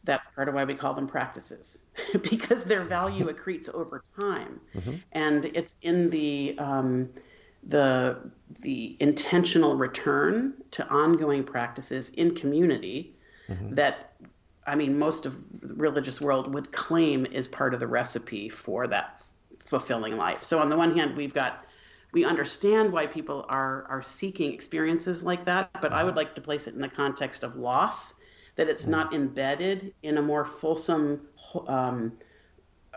That's 0.04 0.28
part 0.36 0.48
of 0.48 0.54
why 0.54 0.64
we 0.64 0.74
call 0.74 0.94
them 0.94 1.08
practices, 1.08 1.78
because 2.30 2.64
their 2.64 2.84
value 2.84 3.26
accretes 3.32 3.68
over 3.68 4.04
time, 4.18 4.60
mm-hmm. 4.74 4.94
and 5.12 5.46
it's 5.46 5.74
in 5.82 6.10
the 6.10 6.56
um, 6.58 7.10
the 7.64 8.18
the 8.60 8.96
intentional 9.00 9.74
return 9.74 10.54
to 10.70 10.86
ongoing 10.88 11.42
practices 11.42 12.10
in 12.10 12.34
community 12.34 13.16
mm-hmm. 13.48 13.74
that 13.74 14.12
I 14.66 14.76
mean 14.76 14.96
most 14.96 15.26
of 15.26 15.36
the 15.60 15.74
religious 15.74 16.20
world 16.20 16.54
would 16.54 16.70
claim 16.70 17.26
is 17.26 17.48
part 17.48 17.74
of 17.74 17.80
the 17.80 17.88
recipe 17.88 18.48
for 18.48 18.86
that 18.86 19.22
fulfilling 19.64 20.16
life. 20.16 20.44
So 20.44 20.60
on 20.60 20.70
the 20.70 20.76
one 20.76 20.96
hand, 20.96 21.16
we've 21.16 21.34
got 21.34 21.65
we 22.12 22.24
understand 22.24 22.92
why 22.92 23.06
people 23.06 23.44
are 23.48 23.84
are 23.88 24.02
seeking 24.02 24.52
experiences 24.52 25.22
like 25.22 25.44
that 25.44 25.70
but 25.80 25.92
i 25.92 26.02
would 26.02 26.16
like 26.16 26.34
to 26.34 26.40
place 26.40 26.66
it 26.66 26.74
in 26.74 26.80
the 26.80 26.88
context 26.88 27.42
of 27.42 27.56
loss 27.56 28.14
that 28.56 28.68
it's 28.68 28.86
not 28.86 29.14
embedded 29.14 29.92
in 30.02 30.16
a 30.16 30.22
more 30.22 30.44
fulsome 30.44 31.20
um, 31.68 32.12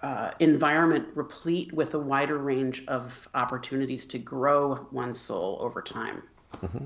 uh, 0.02 0.32
environment 0.40 1.08
replete 1.16 1.74
with 1.74 1.94
a 1.94 2.00
wider 2.00 2.38
range 2.38 2.84
of 2.88 3.28
opportunities 3.34 4.06
to 4.06 4.18
grow 4.18 4.88
one's 4.92 5.20
soul 5.20 5.58
over 5.60 5.82
time. 5.82 6.24
Mm-hmm. 6.56 6.86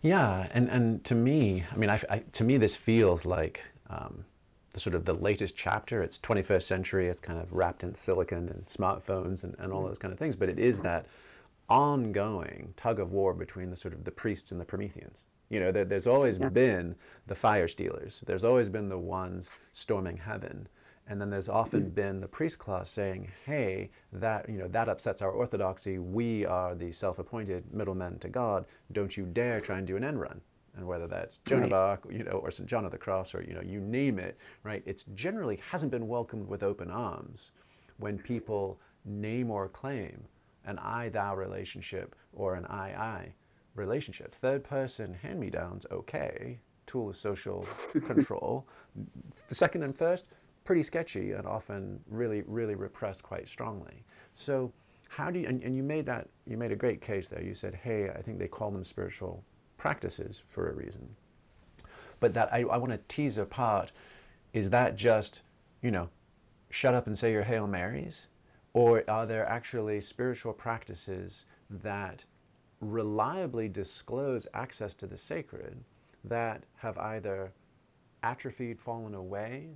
yeah 0.00 0.48
and 0.52 0.68
and 0.68 1.04
to 1.04 1.14
me 1.14 1.62
i 1.70 1.76
mean 1.76 1.88
I, 1.88 2.00
I 2.10 2.18
to 2.32 2.42
me 2.42 2.56
this 2.56 2.74
feels 2.74 3.24
like 3.24 3.62
um, 3.88 4.24
the 4.72 4.80
sort 4.80 4.94
of 4.94 5.04
the 5.04 5.12
latest 5.12 5.54
chapter. 5.54 6.02
It's 6.02 6.18
21st 6.18 6.62
century 6.62 7.08
it's 7.08 7.20
kind 7.20 7.38
of 7.38 7.52
wrapped 7.52 7.84
in 7.84 7.94
silicon 7.94 8.48
and 8.48 8.66
smartphones 8.66 9.44
and, 9.44 9.54
and 9.58 9.72
all 9.72 9.84
those 9.84 9.98
kind 9.98 10.12
of 10.12 10.18
things 10.18 10.34
but 10.34 10.48
it 10.48 10.58
is 10.58 10.80
that 10.80 11.06
ongoing 11.68 12.74
tug 12.76 13.00
of 13.00 13.12
war 13.12 13.34
between 13.34 13.70
the 13.70 13.76
sort 13.76 13.94
of 13.94 14.04
the 14.04 14.10
priests 14.10 14.52
and 14.52 14.60
the 14.60 14.64
Prometheans. 14.64 15.24
You 15.48 15.60
know, 15.60 15.70
there, 15.70 15.84
there's 15.84 16.06
always 16.06 16.38
yes. 16.38 16.52
been 16.52 16.96
the 17.26 17.34
fire 17.34 17.68
stealers. 17.68 18.24
There's 18.26 18.44
always 18.44 18.68
been 18.68 18.88
the 18.88 18.98
ones 18.98 19.50
storming 19.72 20.16
heaven. 20.16 20.68
And 21.06 21.20
then 21.20 21.30
there's 21.30 21.48
often 21.48 21.90
mm. 21.90 21.94
been 21.94 22.20
the 22.20 22.28
priest 22.28 22.58
class 22.58 22.88
saying, 22.88 23.30
hey, 23.44 23.90
that, 24.12 24.48
you 24.48 24.56
know, 24.56 24.68
that 24.68 24.88
upsets 24.88 25.20
our 25.20 25.30
orthodoxy. 25.30 25.98
We 25.98 26.46
are 26.46 26.74
the 26.74 26.92
self-appointed 26.92 27.74
middlemen 27.74 28.18
to 28.20 28.28
God. 28.28 28.64
Don't 28.92 29.16
you 29.16 29.26
dare 29.26 29.60
try 29.60 29.78
and 29.78 29.86
do 29.86 29.96
an 29.96 30.04
end 30.04 30.20
run. 30.20 30.40
And 30.74 30.86
whether 30.86 31.06
that's 31.06 31.38
Joan 31.46 31.64
of 31.64 31.72
Arc, 31.74 32.06
you 32.10 32.24
know, 32.24 32.32
or 32.32 32.50
St. 32.50 32.68
John 32.68 32.86
of 32.86 32.92
the 32.92 32.98
Cross, 32.98 33.34
or, 33.34 33.42
you 33.42 33.52
know, 33.52 33.60
you 33.60 33.80
name 33.80 34.18
it, 34.18 34.38
right? 34.62 34.82
It's 34.86 35.04
generally 35.14 35.60
hasn't 35.70 35.92
been 35.92 36.08
welcomed 36.08 36.48
with 36.48 36.62
open 36.62 36.90
arms 36.90 37.50
when 37.98 38.16
people 38.16 38.80
name 39.04 39.50
or 39.50 39.68
claim 39.68 40.24
an 40.64 40.78
I 40.78 41.08
thou 41.08 41.34
relationship 41.36 42.14
or 42.32 42.54
an 42.54 42.66
I 42.66 42.90
I 42.90 43.34
relationship. 43.74 44.34
Third 44.34 44.64
person 44.64 45.14
hand 45.14 45.40
me 45.40 45.50
downs, 45.50 45.86
okay. 45.90 46.58
Tool 46.86 47.10
of 47.10 47.16
social 47.16 47.66
control. 48.06 48.66
Second 49.46 49.82
and 49.82 49.96
first, 49.96 50.26
pretty 50.64 50.82
sketchy 50.82 51.32
and 51.32 51.46
often 51.46 52.00
really, 52.08 52.42
really 52.46 52.74
repressed 52.74 53.22
quite 53.22 53.48
strongly. 53.48 54.04
So, 54.34 54.72
how 55.08 55.30
do 55.30 55.40
you, 55.40 55.46
and, 55.46 55.62
and 55.62 55.76
you 55.76 55.82
made 55.82 56.06
that, 56.06 56.28
you 56.46 56.56
made 56.56 56.72
a 56.72 56.76
great 56.76 57.02
case 57.02 57.28
there. 57.28 57.42
You 57.42 57.54
said, 57.54 57.74
hey, 57.74 58.10
I 58.10 58.22
think 58.22 58.38
they 58.38 58.48
call 58.48 58.70
them 58.70 58.82
spiritual 58.82 59.44
practices 59.76 60.42
for 60.46 60.70
a 60.70 60.74
reason. 60.74 61.06
But 62.18 62.32
that 62.34 62.52
I, 62.52 62.60
I 62.60 62.78
want 62.78 62.92
to 62.92 63.00
tease 63.08 63.36
apart 63.36 63.92
is 64.54 64.70
that 64.70 64.96
just, 64.96 65.42
you 65.82 65.90
know, 65.90 66.08
shut 66.70 66.94
up 66.94 67.06
and 67.06 67.18
say 67.18 67.32
your 67.32 67.42
Hail 67.42 67.66
Marys? 67.66 68.28
Or 68.74 69.04
are 69.08 69.26
there 69.26 69.46
actually 69.46 70.00
spiritual 70.00 70.52
practices 70.52 71.44
that 71.68 72.24
reliably 72.80 73.68
disclose 73.68 74.46
access 74.54 74.94
to 74.96 75.06
the 75.06 75.16
sacred 75.16 75.84
that 76.24 76.64
have 76.76 76.96
either 76.98 77.52
atrophied, 78.22 78.80
fallen 78.80 79.14
away, 79.14 79.68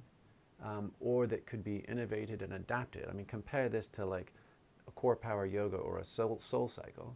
um, 0.64 0.92
or 1.00 1.26
that 1.26 1.44
could 1.44 1.62
be 1.62 1.84
innovated 1.88 2.40
and 2.42 2.54
adapted? 2.54 3.06
I 3.08 3.12
mean, 3.12 3.26
compare 3.26 3.68
this 3.68 3.86
to 3.88 4.06
like 4.06 4.32
a 4.88 4.90
core 4.92 5.16
power 5.16 5.44
yoga 5.44 5.76
or 5.76 5.98
a 5.98 6.04
soul, 6.04 6.40
soul 6.40 6.68
cycle, 6.68 7.14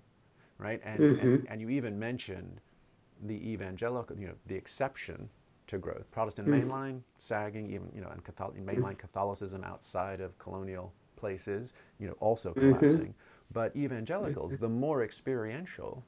right? 0.59 0.81
And, 0.85 1.01
mm-hmm. 1.01 1.27
and, 1.27 1.47
and, 1.49 1.61
you 1.61 1.71
even 1.71 1.99
mentioned 1.99 2.61
the 3.23 3.51
evangelical, 3.51 4.19
you 4.19 4.27
know, 4.27 4.35
the 4.47 4.55
exception 4.55 5.31
to 5.69 5.79
growth. 5.79 6.11
Protestant 6.11 6.49
mm-hmm. 6.49 6.71
mainline, 6.71 7.01
sagging, 7.19 7.71
even, 7.71 7.91
you 7.95 8.01
know, 8.03 8.09
and 8.09 8.23
Catholic, 8.25 8.65
mainline 8.65 8.99
Catholicism 8.99 9.65
outside 9.65 10.21
of 10.21 10.37
colonial 10.39 10.93
places, 11.21 11.73
you 11.99 12.07
know, 12.09 12.17
also 12.21 12.51
mm-hmm. 12.51 12.73
collapsing. 12.73 13.01
Mm-hmm. 13.01 13.53
But 13.53 13.77
evangelicals, 13.77 14.57
the 14.57 14.69
more 14.69 15.03
experiential 15.03 16.05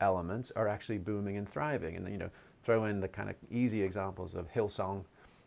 elements 0.00 0.52
are 0.56 0.68
actually 0.68 0.98
booming 0.98 1.36
and 1.36 1.48
thriving. 1.48 1.96
And 1.96 2.04
then, 2.04 2.12
you 2.12 2.18
know, 2.18 2.30
throw 2.62 2.84
in 2.84 3.00
the 3.00 3.08
kind 3.08 3.30
of 3.30 3.36
easy 3.50 3.82
examples 3.82 4.34
of 4.34 4.50
Hillsong, 4.52 5.04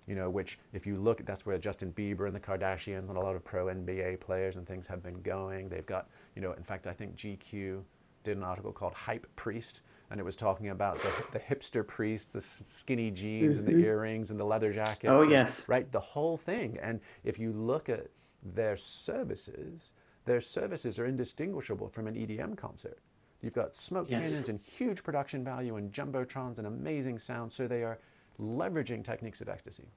you 0.08 0.16
know, 0.16 0.30
which 0.30 0.60
if 0.74 0.86
you 0.86 0.98
look, 0.98 1.26
that's 1.26 1.46
where 1.46 1.58
Justin 1.58 1.92
Bieber 1.94 2.28
and 2.28 2.36
the 2.36 2.40
Kardashians 2.40 3.10
and 3.10 3.18
a 3.18 3.20
lot 3.20 3.36
of 3.36 3.44
pro 3.44 3.66
NBA 3.66 4.20
players 4.20 4.56
and 4.56 4.68
things 4.68 4.88
have 4.88 5.04
been 5.04 5.22
going. 5.22 5.70
They've 5.70 5.86
got, 5.86 6.10
you 6.36 6.42
know, 6.42 6.54
in 6.54 6.64
fact, 6.64 6.88
I 6.88 6.94
think 6.94 7.16
GQ 7.16 7.82
did 8.24 8.38
an 8.38 8.44
article 8.44 8.72
called 8.72 8.94
Hype 8.94 9.28
Priest, 9.36 9.82
and 10.10 10.20
it 10.20 10.24
was 10.24 10.36
talking 10.36 10.70
about 10.70 11.00
the, 11.00 11.12
the 11.32 11.40
hipster 11.40 11.86
priest, 11.86 12.34
the 12.34 12.42
skinny 12.42 13.12
jeans 13.12 13.58
mm-hmm. 13.58 13.60
and 13.60 13.68
the 13.68 13.72
mm-hmm. 13.72 13.86
earrings 13.86 14.32
and 14.32 14.40
the 14.40 14.44
leather 14.44 14.72
jackets. 14.72 15.06
Oh, 15.08 15.22
and, 15.22 15.32
yes. 15.32 15.68
Right, 15.68 15.92
the 15.92 16.00
whole 16.00 16.38
thing. 16.38 16.78
And 16.82 17.00
if 17.24 17.40
you 17.40 17.52
look 17.54 17.90
at 17.90 18.08
their 18.54 18.78
services, 18.78 19.94
their 20.26 20.42
services 20.42 21.00
are 21.00 21.06
indistinguishable 21.06 21.90
from 21.90 22.08
an 22.08 22.16
EDM 22.16 22.58
concert. 22.58 23.00
You've 23.42 23.54
got 23.54 23.76
smoke 23.76 24.08
yes. 24.10 24.30
cannons 24.30 24.50
and 24.50 24.60
huge 24.60 25.04
production 25.04 25.44
value 25.44 25.76
and 25.76 25.92
jumbotrons 25.92 26.58
and 26.58 26.68
amazing 26.68 27.20
sound. 27.20 27.52
So 27.52 27.68
they 27.68 27.84
are 27.84 28.00
leveraging 28.40 29.04
techniques 29.04 29.42
of 29.42 29.50
ecstasy. 29.50 29.88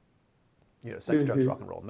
You 0.85 0.93
know, 0.93 0.99
sex, 0.99 1.19
mm-hmm. 1.19 1.27
drugs, 1.27 1.47
rock 1.47 1.61
and 1.61 1.69
roll. 1.69 1.83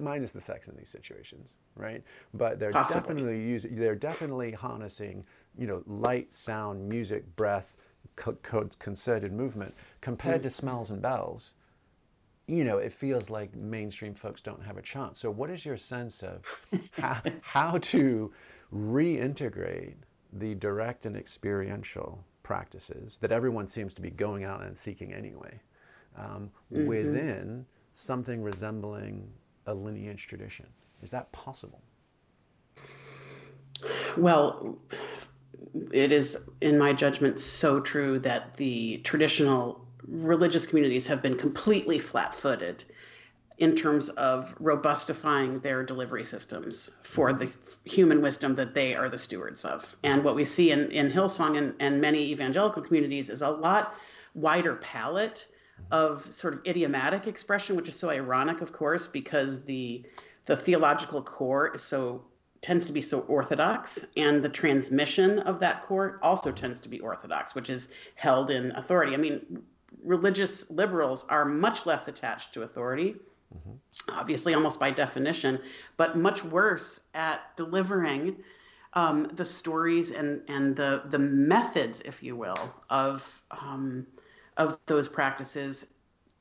minus 0.00 0.32
the 0.32 0.40
sex 0.40 0.68
in 0.68 0.76
these 0.76 0.88
situations, 0.88 1.52
right? 1.76 2.02
But 2.34 2.58
they're 2.58 2.72
Possibly. 2.72 3.00
definitely 3.00 3.42
using. 3.44 3.76
They're 3.76 3.94
definitely 3.94 4.50
harnessing. 4.52 5.24
You 5.56 5.66
know, 5.68 5.82
light, 5.86 6.32
sound, 6.32 6.88
music, 6.88 7.36
breath, 7.36 7.76
co- 8.16 8.68
concerted 8.78 9.32
movement 9.32 9.74
compared 10.00 10.40
mm. 10.40 10.44
to 10.44 10.50
smells 10.50 10.90
and 10.90 11.00
bells 11.00 11.54
you 12.46 12.64
know, 12.64 12.78
it 12.78 12.92
feels 12.92 13.30
like 13.30 13.54
mainstream 13.54 14.14
folks 14.14 14.40
don't 14.40 14.62
have 14.62 14.76
a 14.76 14.82
chance. 14.82 15.20
So, 15.20 15.30
what 15.30 15.50
is 15.50 15.64
your 15.64 15.76
sense 15.76 16.22
of 16.22 16.42
how, 16.92 17.22
how 17.42 17.78
to 17.78 18.32
reintegrate 18.72 19.94
the 20.32 20.54
direct 20.54 21.06
and 21.06 21.16
experiential 21.16 22.24
practices 22.42 23.18
that 23.20 23.32
everyone 23.32 23.68
seems 23.68 23.94
to 23.94 24.02
be 24.02 24.10
going 24.10 24.44
out 24.44 24.62
and 24.62 24.76
seeking 24.76 25.12
anyway 25.12 25.60
um, 26.16 26.50
mm-hmm. 26.72 26.86
within 26.86 27.66
something 27.92 28.42
resembling 28.42 29.30
a 29.66 29.74
lineage 29.74 30.26
tradition? 30.26 30.66
Is 31.02 31.10
that 31.10 31.30
possible? 31.32 31.82
Well, 34.16 34.78
it 35.92 36.12
is, 36.12 36.38
in 36.60 36.78
my 36.78 36.92
judgment, 36.92 37.40
so 37.40 37.80
true 37.80 38.18
that 38.20 38.56
the 38.56 38.98
traditional 38.98 39.81
religious 40.06 40.66
communities 40.66 41.06
have 41.06 41.22
been 41.22 41.36
completely 41.36 41.98
flat 41.98 42.34
footed 42.34 42.84
in 43.58 43.76
terms 43.76 44.08
of 44.10 44.54
robustifying 44.60 45.62
their 45.62 45.84
delivery 45.84 46.24
systems 46.24 46.90
for 47.02 47.32
the 47.32 47.52
human 47.84 48.20
wisdom 48.20 48.54
that 48.54 48.74
they 48.74 48.94
are 48.94 49.08
the 49.08 49.18
stewards 49.18 49.64
of. 49.64 49.94
And 50.02 50.24
what 50.24 50.34
we 50.34 50.44
see 50.44 50.70
in, 50.70 50.90
in 50.90 51.10
Hillsong 51.10 51.56
and, 51.56 51.74
and 51.78 52.00
many 52.00 52.30
evangelical 52.30 52.82
communities 52.82 53.30
is 53.30 53.42
a 53.42 53.50
lot 53.50 53.94
wider 54.34 54.76
palette 54.76 55.46
of 55.90 56.32
sort 56.32 56.54
of 56.54 56.60
idiomatic 56.66 57.26
expression, 57.26 57.76
which 57.76 57.88
is 57.88 57.96
so 57.96 58.10
ironic, 58.10 58.60
of 58.60 58.72
course, 58.72 59.06
because 59.06 59.64
the 59.64 60.02
the 60.46 60.56
theological 60.56 61.22
core 61.22 61.72
is 61.72 61.82
so 61.82 62.24
tends 62.62 62.86
to 62.86 62.92
be 62.92 63.02
so 63.02 63.20
orthodox 63.22 64.04
and 64.16 64.42
the 64.42 64.48
transmission 64.48 65.38
of 65.40 65.60
that 65.60 65.84
core 65.86 66.18
also 66.22 66.50
tends 66.50 66.80
to 66.80 66.88
be 66.88 66.98
orthodox 67.00 67.54
which 67.54 67.70
is 67.70 67.88
held 68.14 68.50
in 68.50 68.72
authority 68.72 69.14
i 69.14 69.16
mean 69.16 69.62
religious 70.04 70.70
liberals 70.70 71.24
are 71.28 71.44
much 71.44 71.86
less 71.86 72.08
attached 72.08 72.52
to 72.54 72.62
authority, 72.62 73.16
mm-hmm. 73.54 73.72
obviously, 74.10 74.54
almost 74.54 74.80
by 74.80 74.90
definition, 74.90 75.58
but 75.96 76.16
much 76.16 76.44
worse 76.44 77.00
at 77.14 77.56
delivering 77.56 78.36
um, 78.94 79.30
the 79.34 79.44
stories 79.44 80.10
and, 80.10 80.42
and 80.48 80.76
the, 80.76 81.02
the 81.06 81.18
methods, 81.18 82.00
if 82.00 82.22
you 82.22 82.36
will, 82.36 82.72
of, 82.90 83.42
um, 83.50 84.06
of 84.56 84.78
those 84.86 85.08
practices 85.08 85.86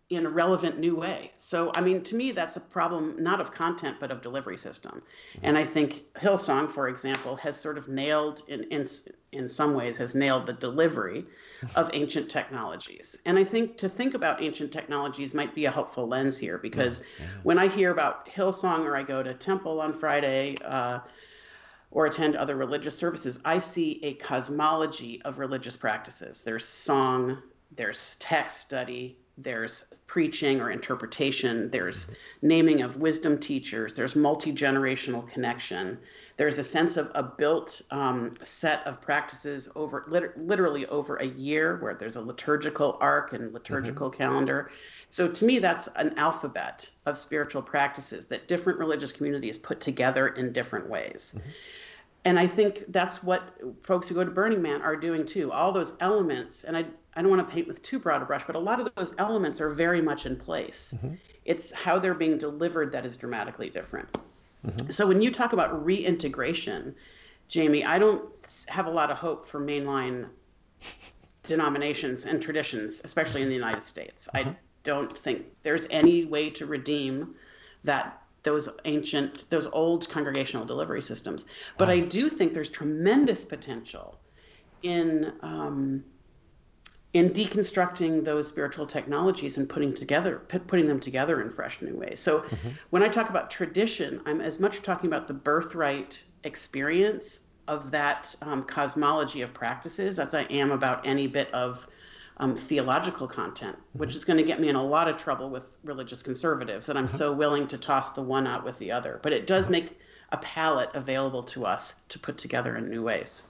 in 0.10 0.26
a 0.26 0.30
relevant 0.30 0.78
new 0.78 0.93
way. 0.93 1.32
So, 1.38 1.71
I 1.74 1.80
mean, 1.80 2.04
to 2.04 2.15
me, 2.15 2.34
that's 2.34 2.58
a 2.58 2.60
problem 2.60 3.15
not 3.24 3.39
of 3.39 3.54
content, 3.54 3.95
but 4.02 4.12
of 4.12 4.21
delivery 4.21 4.58
system. 4.58 5.02
Mm-hmm. 5.02 5.39
And 5.45 5.58
I 5.58 5.63
think 5.63 6.04
Hillsong, 6.15 6.69
for 6.74 6.89
example, 6.89 7.38
has 7.38 7.58
sort 7.58 7.78
of 7.78 7.88
nailed, 7.88 8.41
in, 8.50 8.63
in, 8.63 8.88
in 9.32 9.47
some 9.47 9.74
ways, 9.74 9.97
has 9.97 10.13
nailed 10.13 10.47
the 10.47 10.54
delivery 10.54 11.26
of 11.76 11.89
ancient 11.93 12.30
technologies. 12.30 13.19
And 13.26 13.38
I 13.38 13.43
think 13.43 13.78
to 13.78 13.89
think 13.89 14.13
about 14.13 14.41
ancient 14.41 14.71
technologies 14.71 15.34
might 15.34 15.54
be 15.54 15.65
a 15.65 15.71
helpful 15.71 16.08
lens 16.08 16.38
here 16.38 16.58
because 16.58 17.02
yeah. 17.19 17.26
when 17.43 17.60
I 17.60 17.67
hear 17.67 17.91
about 17.91 18.28
Hillsong 18.28 18.86
or 18.86 18.95
I 18.95 19.04
go 19.04 19.21
to 19.21 19.34
temple 19.34 19.80
on 19.82 19.93
Friday, 19.93 20.58
uh, 20.65 21.00
or 21.91 22.06
attend 22.06 22.36
other 22.36 22.56
religious 22.56 22.97
services, 22.97 23.39
I 23.43 23.60
see 23.60 24.00
a 24.04 24.13
cosmology 24.15 25.21
of 25.24 25.39
religious 25.39 25.76
practices. 25.76 26.41
There's 26.41 26.65
song, 26.65 27.41
there's 27.76 28.15
text 28.19 28.62
study, 28.62 29.17
there's 29.43 29.86
preaching 30.08 30.62
or 30.62 30.71
interpretation, 30.71 31.69
there's 31.71 32.08
naming 32.41 32.82
of 32.82 32.97
wisdom 32.97 33.38
teachers, 33.38 33.93
there's 33.93 34.15
multi 34.15 34.51
generational 34.54 35.27
connection, 35.27 35.97
there's 36.38 36.58
a 36.58 36.63
sense 36.63 36.97
of 36.97 37.12
a 37.15 37.23
built 37.23 37.82
um, 37.91 38.34
set 38.43 38.86
of 38.88 39.01
practices 39.01 39.69
over 39.75 40.06
lit- 40.08 40.38
literally 40.38 40.86
over 40.88 41.17
a 41.17 41.27
year 41.27 41.77
where 41.82 41.93
there's 41.93 42.15
a 42.15 42.21
liturgical 42.21 42.97
arc 42.99 43.34
and 43.34 43.54
liturgical 43.54 44.10
mm-hmm. 44.10 44.21
calendar. 44.21 44.71
So 45.10 45.27
to 45.27 45.45
me, 45.45 45.60
that's 45.60 45.88
an 45.97 46.17
alphabet 46.17 46.89
of 47.06 47.17
spiritual 47.17 47.62
practices 47.62 48.25
that 48.27 48.47
different 48.47 48.80
religious 48.80 49.12
communities 49.12 49.58
put 49.58 49.80
together 49.80 50.30
in 50.30 50.51
different 50.51 50.89
ways. 50.89 51.36
Mm-hmm. 51.38 51.49
And 52.23 52.39
I 52.39 52.47
think 52.47 52.84
that's 52.89 53.23
what 53.23 53.58
folks 53.84 54.08
who 54.08 54.15
go 54.15 54.23
to 54.23 54.30
Burning 54.32 54.62
Man 54.62 54.82
are 54.82 54.95
doing 54.95 55.25
too. 55.25 55.51
All 55.51 55.71
those 55.71 55.93
elements, 55.99 56.63
and 56.63 56.77
I, 56.77 56.86
I 57.15 57.21
don't 57.21 57.30
want 57.30 57.47
to 57.47 57.54
paint 57.54 57.67
with 57.67 57.84
too 57.84 58.00
broad 58.00 58.21
a 58.21 58.26
brush, 58.26 58.43
but 58.47 58.56
a 58.56 58.60
lot 58.60 58.80
of 58.80 58.93
those 58.95 59.13
elements 59.17 59.60
are 59.60 59.69
very 59.69 60.02
much 60.02 60.26
in 60.26 60.36
place. 60.36 60.93
Mm-hmm. 60.95 61.15
It's 61.45 61.71
how 61.71 62.00
they're 62.00 62.13
being 62.13 62.38
delivered 62.38 62.91
that 62.93 63.06
is 63.06 63.17
dramatically 63.17 63.69
different. 63.69 64.17
Mm-hmm. 64.65 64.89
So 64.89 65.08
when 65.08 65.21
you 65.21 65.32
talk 65.32 65.54
about 65.54 65.84
reintegration, 65.84 66.95
Jamie, 67.50 67.84
I 67.84 68.00
don't 68.00 68.24
have 68.69 68.86
a 68.86 68.89
lot 68.89 69.12
of 69.12 69.17
hope 69.17 69.47
for 69.47 69.60
mainline 69.60 70.30
denominations 71.43 72.26
and 72.26 72.41
traditions, 72.41 73.02
especially 73.04 73.41
in 73.41 73.50
the 73.50 73.56
United 73.56 73.84
States. 73.84 74.30
Uh-huh. 74.34 74.50
I 74.50 74.56
don't 74.84 75.15
think 75.15 75.45
there's 75.63 75.86
any 75.89 76.26
way 76.26 76.50
to 76.52 76.65
redeem 76.65 77.36
that 77.84 78.21
those 78.43 78.69
ancient, 78.86 79.50
those 79.50 79.67
old 79.67 80.10
congregational 80.10 80.65
delivery 80.65 81.02
systems. 81.02 81.45
But 81.78 81.89
wow. 81.89 81.95
I 81.95 82.00
do 82.00 82.30
think 82.30 82.54
there's 82.54 82.69
tremendous 82.69 83.43
potential 83.43 84.17
in 84.82 85.34
um, 85.41 86.04
in 87.13 87.30
deconstructing 87.30 88.24
those 88.24 88.47
spiritual 88.47 88.86
technologies 88.86 89.58
and 89.58 89.67
putting 89.67 89.93
together 89.93 90.39
putting 90.67 90.88
them 90.88 91.00
together 91.00 91.41
in 91.41 91.50
fresh 91.50 91.82
new 91.82 91.95
ways 91.95 92.19
so 92.19 92.39
mm-hmm. 92.39 92.69
when 92.89 93.04
i 93.04 93.08
talk 93.08 93.30
about 93.30 93.52
tradition 93.52 94.21
i'm 94.26 94.41
as 94.41 94.60
much 94.60 94.82
talking 94.82 95.08
about 95.08 95.28
the 95.28 95.34
birthright 95.34 96.21
experience 96.43 97.41
of 97.67 97.91
that 97.91 98.34
um, 98.41 98.63
cosmology 98.63 99.41
of 99.41 99.54
practices 99.54 100.19
as 100.19 100.34
i 100.34 100.43
am 100.43 100.71
about 100.71 101.06
any 101.06 101.28
bit 101.28 101.54
of 101.54 101.88
um, 102.38 102.56
theological 102.56 103.28
content 103.28 103.76
mm-hmm. 103.76 104.00
which 104.00 104.15
is 104.15 104.24
going 104.24 104.38
to 104.38 104.43
get 104.43 104.60
me 104.60 104.69
in 104.69 104.76
a 104.76 104.84
lot 104.84 105.08
of 105.08 105.17
trouble 105.17 105.50
with 105.50 105.67
religious 105.84 106.21
conservatives 106.21 106.88
that 106.88 106.95
i'm 106.95 107.08
mm-hmm. 107.08 107.17
so 107.17 107.34
willing 107.34 107.67
to 107.67 107.78
toss 107.78 108.12
the 108.12 108.21
one 108.21 108.47
out 108.47 108.63
with 108.63 108.78
the 108.80 108.91
other 108.91 109.19
but 109.21 109.34
it 109.34 109.47
does 109.47 109.65
mm-hmm. 109.65 109.74
make 109.74 110.00
a 110.32 110.38
palette 110.38 110.89
available 110.93 111.43
to 111.43 111.65
us 111.65 111.95
to 112.08 112.17
put 112.17 112.38
together 112.38 112.78
in 112.78 112.86
new 112.86 113.04
ways 113.04 113.43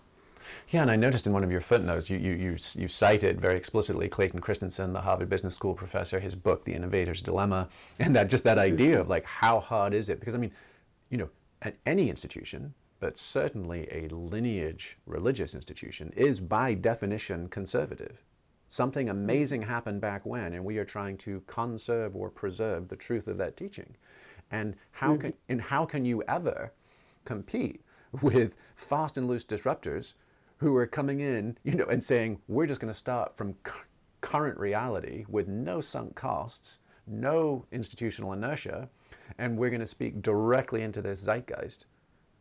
yeah, 0.69 0.81
and 0.81 0.91
I 0.91 0.95
noticed 0.95 1.27
in 1.27 1.33
one 1.33 1.43
of 1.43 1.51
your 1.51 1.61
footnotes, 1.61 2.09
you, 2.09 2.17
you, 2.17 2.33
you, 2.33 2.57
you 2.75 2.87
cited 2.87 3.39
very 3.39 3.57
explicitly 3.57 4.07
Clayton 4.07 4.39
Christensen, 4.39 4.93
the 4.93 5.01
Harvard 5.01 5.29
Business 5.29 5.55
School 5.55 5.73
professor, 5.73 6.19
his 6.19 6.35
book, 6.35 6.65
The 6.65 6.73
Innovator's 6.73 7.21
Dilemma, 7.21 7.69
and 7.99 8.15
that 8.15 8.29
just 8.29 8.43
that 8.43 8.57
idea 8.57 8.99
of 8.99 9.09
like, 9.09 9.25
how 9.25 9.59
hard 9.59 9.93
is 9.93 10.09
it? 10.09 10.19
Because 10.19 10.35
I 10.35 10.37
mean, 10.37 10.51
you 11.09 11.17
know, 11.17 11.29
at 11.61 11.75
any 11.85 12.09
institution, 12.09 12.73
but 12.99 13.17
certainly 13.17 13.87
a 13.91 14.07
lineage 14.09 14.97
religious 15.05 15.55
institution, 15.55 16.13
is 16.15 16.39
by 16.39 16.73
definition 16.73 17.47
conservative. 17.49 18.23
Something 18.67 19.09
amazing 19.09 19.63
happened 19.63 19.99
back 19.99 20.25
when, 20.25 20.53
and 20.53 20.63
we 20.63 20.77
are 20.77 20.85
trying 20.85 21.17
to 21.17 21.41
conserve 21.47 22.15
or 22.15 22.29
preserve 22.29 22.87
the 22.87 22.95
truth 22.95 23.27
of 23.27 23.37
that 23.37 23.57
teaching. 23.57 23.95
And 24.49 24.75
how 24.91 25.13
mm-hmm. 25.13 25.21
can, 25.21 25.33
and 25.49 25.61
how 25.61 25.85
can 25.85 26.05
you 26.05 26.23
ever 26.27 26.71
compete 27.25 27.81
with 28.21 28.53
fast 28.75 29.17
and 29.17 29.27
loose 29.27 29.45
disruptors 29.45 30.13
who 30.61 30.75
are 30.75 30.85
coming 30.85 31.19
in, 31.21 31.57
you 31.63 31.73
know, 31.73 31.85
and 31.85 32.03
saying, 32.03 32.39
we're 32.47 32.67
just 32.67 32.79
going 32.79 32.93
to 32.93 32.97
start 32.97 33.35
from 33.35 33.55
current 34.21 34.59
reality 34.59 35.25
with 35.27 35.47
no 35.47 35.81
sunk 35.81 36.13
costs, 36.13 36.77
no 37.07 37.65
institutional 37.71 38.31
inertia, 38.31 38.87
and 39.39 39.57
we're 39.57 39.71
going 39.71 39.79
to 39.79 39.87
speak 39.87 40.21
directly 40.21 40.83
into 40.83 41.01
this 41.01 41.19
zeitgeist 41.19 41.87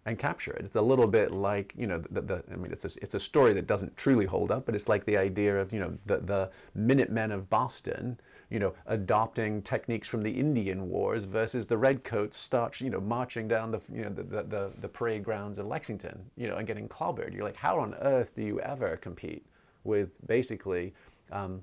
and 0.04 0.18
capture 0.18 0.52
it. 0.52 0.66
It's 0.66 0.76
a 0.76 0.83
little 0.83 1.06
bit 1.06 1.33
like, 1.33 1.72
you 1.74 1.87
know, 1.87 2.02
the, 2.11 2.20
the 2.20 2.44
I 2.52 2.56
mean, 2.56 2.72
it's 2.72 2.85
a, 2.85 2.90
it's 3.00 3.14
a 3.14 3.20
story 3.20 3.54
that 3.54 3.66
doesn't 3.66 3.96
truly 3.96 4.26
hold 4.26 4.50
up, 4.50 4.66
but 4.66 4.74
it's 4.74 4.88
like 4.88 5.06
the 5.06 5.16
idea 5.16 5.59
of, 5.59 5.72
you 5.72 5.80
know, 5.80 5.96
the, 6.04 6.18
the 6.18 6.50
Minutemen 6.74 7.33
of 7.33 7.48
Boston 7.48 8.20
you 8.50 8.58
know, 8.58 8.74
adopting 8.86 9.62
techniques 9.62 10.08
from 10.08 10.22
the 10.22 10.30
Indian 10.30 10.88
Wars 10.88 11.24
versus 11.24 11.66
the 11.66 11.78
Redcoats 11.78 12.36
start, 12.36 12.80
you 12.80 12.90
know, 12.90 13.00
marching 13.00 13.46
down 13.46 13.70
the, 13.70 13.80
you 13.92 14.02
know, 14.02 14.10
the, 14.10 14.24
the, 14.24 14.42
the, 14.42 14.72
the 14.80 14.88
parade 14.88 15.22
grounds 15.22 15.58
in 15.58 15.68
Lexington, 15.68 16.18
you 16.36 16.48
know, 16.48 16.56
and 16.56 16.66
getting 16.66 16.88
clobbered. 16.88 17.32
You're 17.32 17.44
like, 17.44 17.56
how 17.56 17.78
on 17.78 17.94
earth 18.02 18.34
do 18.34 18.42
you 18.42 18.60
ever 18.60 18.96
compete 18.96 19.46
with 19.84 20.10
basically 20.26 20.92
um, 21.30 21.62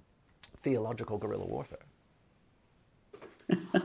theological 0.62 1.18
guerrilla 1.18 1.46
warfare? 1.46 1.86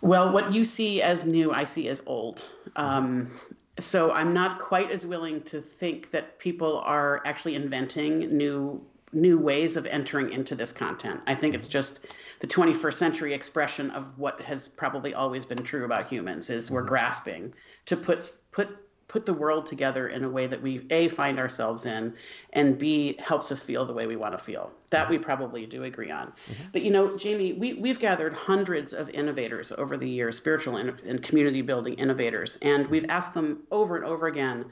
well, 0.00 0.32
what 0.32 0.52
you 0.52 0.64
see 0.64 1.02
as 1.02 1.26
new, 1.26 1.52
I 1.52 1.64
see 1.64 1.88
as 1.88 2.02
old. 2.06 2.44
Um, 2.76 3.30
so 3.78 4.12
I'm 4.12 4.32
not 4.32 4.58
quite 4.58 4.90
as 4.90 5.04
willing 5.04 5.42
to 5.42 5.60
think 5.60 6.10
that 6.10 6.38
people 6.38 6.78
are 6.78 7.20
actually 7.26 7.54
inventing 7.54 8.34
new 8.36 8.82
new 9.12 9.38
ways 9.38 9.76
of 9.76 9.86
entering 9.86 10.32
into 10.32 10.54
this 10.54 10.72
content. 10.72 11.20
I 11.26 11.34
think 11.34 11.54
it's 11.54 11.68
just 11.68 12.14
the 12.40 12.46
21st 12.46 12.94
century 12.94 13.34
expression 13.34 13.90
of 13.90 14.18
what 14.18 14.40
has 14.42 14.68
probably 14.68 15.14
always 15.14 15.44
been 15.44 15.62
true 15.62 15.84
about 15.84 16.08
humans 16.08 16.50
is 16.50 16.70
we're 16.70 16.80
mm-hmm. 16.80 16.88
grasping 16.88 17.54
to 17.86 17.96
put 17.96 18.30
put 18.50 18.68
put 19.08 19.26
the 19.26 19.34
world 19.34 19.66
together 19.66 20.08
in 20.08 20.24
a 20.24 20.28
way 20.28 20.46
that 20.46 20.60
we 20.62 20.86
a 20.90 21.06
find 21.08 21.38
ourselves 21.38 21.84
in 21.84 22.14
and 22.54 22.78
b 22.78 23.14
helps 23.18 23.52
us 23.52 23.60
feel 23.60 23.84
the 23.84 23.92
way 23.92 24.06
we 24.06 24.16
want 24.16 24.32
to 24.32 24.42
feel 24.42 24.72
that 24.88 25.08
we 25.08 25.18
probably 25.18 25.66
do 25.66 25.84
agree 25.84 26.10
on 26.10 26.28
mm-hmm. 26.28 26.62
but 26.72 26.80
you 26.82 26.90
know 26.90 27.14
jamie 27.16 27.52
we, 27.52 27.74
we've 27.74 27.98
gathered 27.98 28.32
hundreds 28.32 28.94
of 28.94 29.10
innovators 29.10 29.70
over 29.76 29.98
the 29.98 30.08
years 30.08 30.36
spiritual 30.36 30.78
and, 30.78 30.98
and 31.00 31.22
community 31.22 31.60
building 31.60 31.92
innovators 31.94 32.56
and 32.62 32.86
we've 32.86 33.06
asked 33.10 33.34
them 33.34 33.62
over 33.70 33.96
and 33.96 34.06
over 34.06 34.28
again 34.28 34.64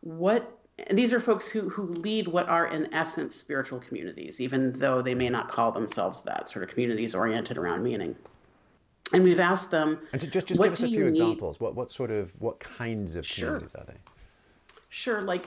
what 0.00 0.58
these 0.90 1.12
are 1.12 1.20
folks 1.20 1.48
who 1.48 1.68
who 1.68 1.84
lead 1.86 2.28
what 2.28 2.48
are 2.48 2.66
in 2.66 2.92
essence 2.92 3.34
spiritual 3.34 3.78
communities 3.80 4.40
even 4.40 4.72
though 4.72 5.00
they 5.02 5.14
may 5.14 5.28
not 5.28 5.48
call 5.48 5.70
themselves 5.70 6.22
that 6.22 6.48
sort 6.48 6.62
of 6.62 6.70
communities 6.70 7.14
oriented 7.14 7.58
around 7.58 7.82
meaning 7.82 8.16
and 9.12 9.22
we've 9.22 9.40
asked 9.40 9.70
them. 9.70 10.00
And 10.12 10.20
to 10.20 10.26
just, 10.26 10.46
just 10.46 10.60
give 10.60 10.72
us 10.72 10.82
a 10.82 10.88
few 10.88 11.06
examples. 11.06 11.60
What, 11.60 11.74
what 11.74 11.90
sort 11.90 12.10
of, 12.10 12.32
what 12.40 12.60
kinds 12.60 13.14
of 13.14 13.26
sure. 13.26 13.48
communities 13.48 13.74
are 13.74 13.84
they? 13.84 13.98
Sure, 14.88 15.22
like 15.22 15.46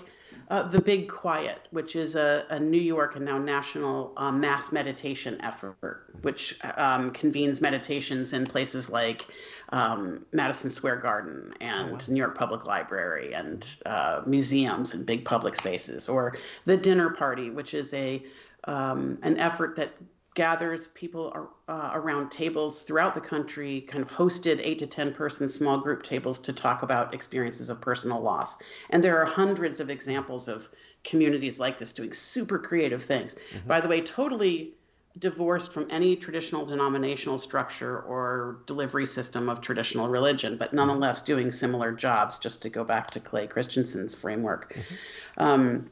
uh, 0.50 0.64
the 0.64 0.82
Big 0.82 1.08
Quiet, 1.08 1.60
which 1.72 1.96
is 1.96 2.16
a, 2.16 2.46
a 2.50 2.60
New 2.60 2.82
York 2.82 3.16
and 3.16 3.24
now 3.24 3.38
national 3.38 4.14
uh, 4.18 4.32
mass 4.32 4.72
meditation 4.72 5.40
effort, 5.42 6.08
which 6.22 6.58
um, 6.78 7.12
convenes 7.12 7.62
meditations 7.62 8.34
in 8.34 8.46
places 8.46 8.90
like 8.90 9.28
um, 9.70 10.26
Madison 10.32 10.70
Square 10.70 10.98
Garden 10.98 11.54
and 11.62 11.90
oh, 11.90 11.94
wow. 11.94 12.00
New 12.08 12.18
York 12.18 12.38
Public 12.38 12.66
Library 12.66 13.34
and 13.34 13.66
uh, 13.86 14.22
museums 14.26 14.94
and 14.94 15.06
big 15.06 15.26
public 15.26 15.56
spaces, 15.56 16.08
or 16.10 16.38
the 16.66 16.78
Dinner 16.78 17.10
Party, 17.10 17.50
which 17.50 17.74
is 17.74 17.94
a 17.94 18.24
um, 18.66 19.18
an 19.22 19.38
effort 19.38 19.76
that 19.76 19.94
gathers 20.36 20.88
people 20.88 21.50
uh, 21.70 21.92
around 21.94 22.30
tables 22.30 22.84
throughout 22.84 23.16
the 23.16 23.22
country, 23.22 23.82
kind 23.82 24.04
of 24.04 24.10
hosted 24.10 24.60
eight 24.62 24.78
to 24.80 24.86
10 24.86 25.14
person 25.14 25.48
small 25.48 25.78
group 25.78 26.04
tables 26.04 26.38
to 26.40 26.52
talk 26.52 26.84
about 26.84 27.14
experiences 27.14 27.70
of 27.70 27.80
personal 27.80 28.20
loss. 28.20 28.58
And 28.90 29.04
there 29.04 29.18
are 29.20 29.26
hundreds 29.26 29.80
of 29.80 29.90
examples 29.90 30.48
of 30.48 30.68
communities 31.06 31.60
like 31.60 31.78
this 31.78 31.94
doing 31.94 32.12
super 32.12 32.60
creative 32.60 33.02
things. 33.02 33.36
Mm-hmm. 33.36 33.68
By 33.68 33.80
the 33.80 33.88
way, 33.88 34.02
totally 34.02 34.74
divorced 35.20 35.72
from 35.72 35.88
any 35.90 36.16
traditional 36.16 36.66
denominational 36.66 37.38
structure 37.38 38.02
or 38.02 38.60
delivery 38.66 39.06
system 39.06 39.48
of 39.48 39.62
traditional 39.62 40.10
religion, 40.10 40.58
but 40.58 40.74
nonetheless 40.74 41.22
doing 41.22 41.52
similar 41.52 41.92
jobs, 41.94 42.38
just 42.38 42.62
to 42.62 42.70
go 42.70 42.84
back 42.84 43.10
to 43.12 43.20
Clay 43.20 43.48
Christensen's 43.48 44.14
framework. 44.14 44.74
Mm-hmm. 44.74 45.44
Um, 45.44 45.90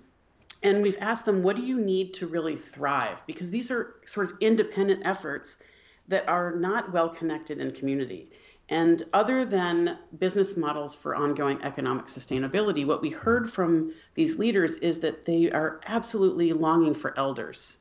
and 0.62 0.82
we've 0.82 0.98
asked 1.00 1.26
them, 1.26 1.44
what 1.44 1.56
do 1.56 1.62
you 1.62 1.80
need 1.80 2.14
to 2.16 2.28
really 2.28 2.58
thrive? 2.58 3.24
Because 3.26 3.50
these 3.50 3.72
are 3.72 3.96
sort 4.06 4.30
of 4.30 4.38
independent 4.40 5.06
efforts 5.06 5.58
that 6.08 6.28
are 6.28 6.56
not 6.56 6.92
well 6.92 7.10
connected 7.10 7.60
in 7.60 7.72
community. 7.72 8.30
And 8.70 9.04
other 9.14 9.46
than 9.46 9.98
business 10.20 10.58
models 10.58 10.96
for 10.96 11.16
ongoing 11.16 11.62
economic 11.64 12.06
sustainability, 12.06 12.86
what 12.86 13.02
we 13.02 13.10
heard 13.10 13.52
from 13.52 13.94
these 14.16 14.40
leaders 14.40 14.78
is 14.78 15.00
that 15.00 15.26
they 15.26 15.52
are 15.52 15.82
absolutely 15.86 16.54
longing 16.54 16.94
for 16.94 17.18
elders. 17.18 17.78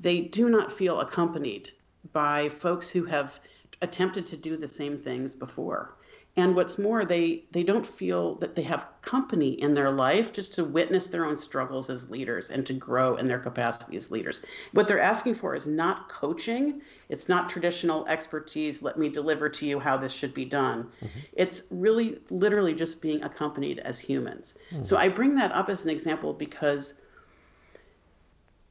They 0.00 0.20
do 0.20 0.48
not 0.48 0.72
feel 0.72 1.00
accompanied 1.00 1.70
by 2.12 2.48
folks 2.48 2.88
who 2.90 3.04
have 3.04 3.40
attempted 3.82 4.26
to 4.26 4.36
do 4.36 4.56
the 4.56 4.68
same 4.68 4.98
things 4.98 5.34
before. 5.34 5.96
And 6.36 6.56
what's 6.56 6.78
more 6.78 7.04
they 7.04 7.44
they 7.52 7.62
don't 7.62 7.86
feel 7.86 8.34
that 8.36 8.56
they 8.56 8.62
have 8.62 8.88
company 9.02 9.50
in 9.62 9.72
their 9.72 9.92
life 9.92 10.32
just 10.32 10.52
to 10.54 10.64
witness 10.64 11.06
their 11.06 11.24
own 11.24 11.36
struggles 11.36 11.88
as 11.88 12.10
leaders 12.10 12.50
and 12.50 12.66
to 12.66 12.72
grow 12.72 13.14
in 13.16 13.28
their 13.28 13.38
capacity 13.38 13.96
as 13.96 14.10
leaders. 14.10 14.40
What 14.72 14.88
they're 14.88 15.00
asking 15.00 15.34
for 15.34 15.54
is 15.54 15.64
not 15.66 16.08
coaching. 16.08 16.82
It's 17.08 17.28
not 17.28 17.48
traditional 17.48 18.04
expertise 18.08 18.82
let 18.82 18.98
me 18.98 19.08
deliver 19.08 19.48
to 19.48 19.64
you 19.64 19.78
how 19.78 19.96
this 19.96 20.12
should 20.12 20.34
be 20.34 20.44
done. 20.44 20.90
Mm-hmm. 21.00 21.20
it's 21.34 21.62
really 21.70 22.18
literally 22.30 22.74
just 22.74 23.00
being 23.00 23.22
accompanied 23.22 23.78
as 23.80 23.98
humans. 23.98 24.58
Mm-hmm. 24.72 24.82
so 24.82 24.96
i 24.96 25.08
bring 25.08 25.36
that 25.36 25.52
up 25.52 25.68
as 25.68 25.84
an 25.84 25.90
example 25.90 26.32
because 26.32 26.94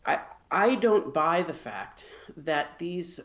I, 0.05 0.19
I 0.53 0.75
don't 0.75 1.11
buy 1.11 1.41
the 1.41 1.53
fact 1.53 2.11
that 2.37 2.77
these 2.77 3.19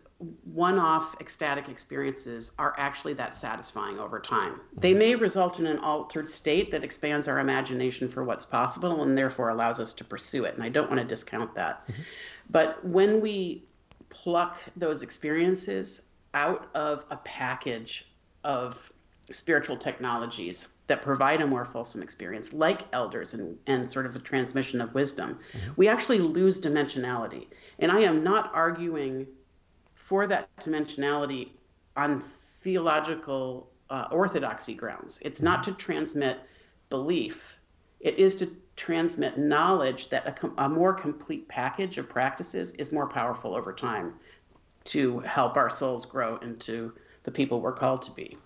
one 0.44 0.78
off 0.78 1.14
ecstatic 1.20 1.68
experiences 1.68 2.52
are 2.58 2.74
actually 2.78 3.12
that 3.14 3.34
satisfying 3.34 3.98
over 3.98 4.18
time. 4.18 4.62
They 4.74 4.94
may 4.94 5.14
result 5.14 5.60
in 5.60 5.66
an 5.66 5.78
altered 5.80 6.26
state 6.26 6.70
that 6.70 6.82
expands 6.82 7.28
our 7.28 7.38
imagination 7.38 8.08
for 8.08 8.24
what's 8.24 8.46
possible 8.46 9.02
and 9.02 9.16
therefore 9.16 9.50
allows 9.50 9.78
us 9.78 9.92
to 9.92 10.04
pursue 10.04 10.46
it. 10.46 10.54
And 10.54 10.62
I 10.62 10.70
don't 10.70 10.88
want 10.88 11.02
to 11.02 11.06
discount 11.06 11.54
that. 11.54 11.86
Mm-hmm. 11.86 12.02
But 12.48 12.82
when 12.82 13.20
we 13.20 13.64
pluck 14.08 14.58
those 14.74 15.02
experiences 15.02 16.02
out 16.32 16.70
of 16.74 17.04
a 17.10 17.18
package 17.18 18.10
of 18.42 18.90
spiritual 19.30 19.76
technologies 19.76 20.68
that 20.88 21.02
provide 21.02 21.40
a 21.40 21.46
more 21.46 21.64
fulsome 21.64 22.02
experience, 22.02 22.52
like 22.52 22.82
elders 22.92 23.34
and, 23.34 23.56
and 23.66 23.90
sort 23.90 24.06
of 24.06 24.14
the 24.14 24.18
transmission 24.18 24.80
of 24.80 24.94
wisdom, 24.94 25.38
mm-hmm. 25.52 25.70
we 25.76 25.86
actually 25.86 26.18
lose 26.18 26.60
dimensionality. 26.60 27.46
And 27.78 27.92
I 27.92 28.00
am 28.00 28.24
not 28.24 28.50
arguing 28.54 29.26
for 29.94 30.26
that 30.26 30.48
dimensionality 30.56 31.50
on 31.96 32.24
theological 32.62 33.70
uh, 33.90 34.08
orthodoxy 34.10 34.74
grounds. 34.74 35.20
It's 35.22 35.42
not 35.42 35.62
mm-hmm. 35.62 35.72
to 35.72 35.78
transmit 35.78 36.38
belief, 36.88 37.58
it 38.00 38.18
is 38.18 38.34
to 38.36 38.50
transmit 38.76 39.36
knowledge 39.36 40.08
that 40.08 40.26
a, 40.26 40.32
com- 40.32 40.54
a 40.58 40.68
more 40.68 40.94
complete 40.94 41.46
package 41.48 41.98
of 41.98 42.08
practices 42.08 42.70
is 42.72 42.92
more 42.92 43.08
powerful 43.08 43.54
over 43.54 43.72
time 43.72 44.14
to 44.84 45.18
help 45.20 45.56
our 45.56 45.68
souls 45.68 46.06
grow 46.06 46.36
into 46.38 46.92
the 47.24 47.30
people 47.30 47.60
we're 47.60 47.72
called 47.72 48.00
to 48.00 48.10
be. 48.12 48.38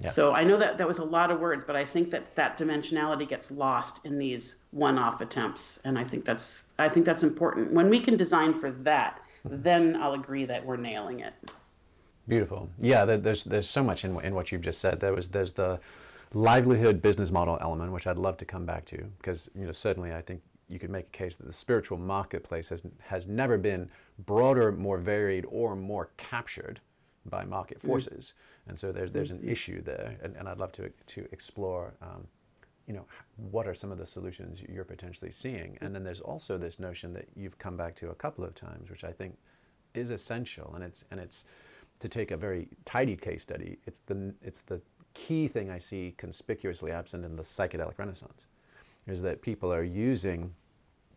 Yeah. 0.00 0.08
So 0.08 0.32
I 0.32 0.44
know 0.44 0.56
that 0.56 0.78
that 0.78 0.86
was 0.86 0.98
a 0.98 1.04
lot 1.04 1.30
of 1.30 1.40
words, 1.40 1.64
but 1.64 1.74
I 1.74 1.84
think 1.84 2.10
that 2.12 2.34
that 2.36 2.56
dimensionality 2.56 3.28
gets 3.28 3.50
lost 3.50 4.00
in 4.04 4.16
these 4.16 4.56
one-off 4.70 5.20
attempts, 5.20 5.80
and 5.84 5.98
I 5.98 6.04
think 6.04 6.24
that's 6.24 6.64
I 6.78 6.88
think 6.88 7.04
that's 7.04 7.24
important. 7.24 7.72
When 7.72 7.90
we 7.90 7.98
can 7.98 8.16
design 8.16 8.54
for 8.54 8.70
that, 8.70 9.20
then 9.44 9.96
I'll 9.96 10.14
agree 10.14 10.44
that 10.44 10.64
we're 10.64 10.76
nailing 10.76 11.20
it. 11.20 11.34
Beautiful. 12.28 12.70
Yeah, 12.78 13.04
there's 13.04 13.44
there's 13.44 13.68
so 13.68 13.82
much 13.82 14.04
in 14.04 14.18
in 14.20 14.34
what 14.34 14.52
you've 14.52 14.62
just 14.62 14.80
said. 14.80 15.00
There 15.00 15.14
was 15.14 15.28
there's 15.28 15.52
the 15.52 15.80
livelihood 16.32 17.02
business 17.02 17.30
model 17.30 17.58
element, 17.60 17.90
which 17.90 18.06
I'd 18.06 18.18
love 18.18 18.36
to 18.36 18.44
come 18.44 18.66
back 18.66 18.84
to, 18.86 18.98
because 19.18 19.50
you 19.54 19.66
know 19.66 19.72
certainly 19.72 20.12
I 20.12 20.20
think 20.20 20.42
you 20.68 20.78
could 20.78 20.90
make 20.90 21.06
a 21.06 21.16
case 21.16 21.36
that 21.36 21.46
the 21.46 21.52
spiritual 21.52 21.98
marketplace 21.98 22.68
has 22.68 22.84
has 23.00 23.26
never 23.26 23.58
been 23.58 23.90
broader, 24.26 24.70
more 24.70 24.98
varied, 24.98 25.44
or 25.48 25.74
more 25.74 26.10
captured 26.16 26.80
by 27.24 27.44
market 27.44 27.78
mm. 27.78 27.86
forces. 27.86 28.34
Mm. 28.34 28.57
And 28.68 28.78
so 28.78 28.92
there's 28.92 29.10
there's 29.12 29.30
an 29.30 29.40
issue 29.42 29.82
there, 29.82 30.16
and, 30.22 30.36
and 30.36 30.48
I'd 30.48 30.58
love 30.58 30.72
to 30.72 30.90
to 30.90 31.26
explore. 31.32 31.94
Um, 32.02 32.26
you 32.86 32.94
know, 32.94 33.04
what 33.50 33.66
are 33.66 33.74
some 33.74 33.92
of 33.92 33.98
the 33.98 34.06
solutions 34.06 34.62
you're 34.66 34.84
potentially 34.84 35.30
seeing? 35.30 35.76
And 35.82 35.94
then 35.94 36.04
there's 36.04 36.22
also 36.22 36.56
this 36.56 36.78
notion 36.78 37.12
that 37.12 37.26
you've 37.36 37.58
come 37.58 37.76
back 37.76 37.94
to 37.96 38.08
a 38.08 38.14
couple 38.14 38.44
of 38.44 38.54
times, 38.54 38.88
which 38.88 39.04
I 39.04 39.12
think 39.12 39.36
is 39.92 40.08
essential, 40.10 40.72
and 40.74 40.82
it's 40.82 41.04
and 41.10 41.20
it's 41.20 41.44
to 42.00 42.08
take 42.08 42.30
a 42.30 42.36
very 42.36 42.68
tidy 42.84 43.16
case 43.16 43.42
study. 43.42 43.78
It's 43.86 44.00
the 44.00 44.34
it's 44.42 44.62
the 44.62 44.80
key 45.14 45.48
thing 45.48 45.70
I 45.70 45.78
see 45.78 46.14
conspicuously 46.16 46.92
absent 46.92 47.24
in 47.24 47.36
the 47.36 47.42
psychedelic 47.42 47.98
renaissance, 47.98 48.46
is 49.06 49.20
that 49.22 49.42
people 49.42 49.72
are 49.72 49.82
using 49.82 50.54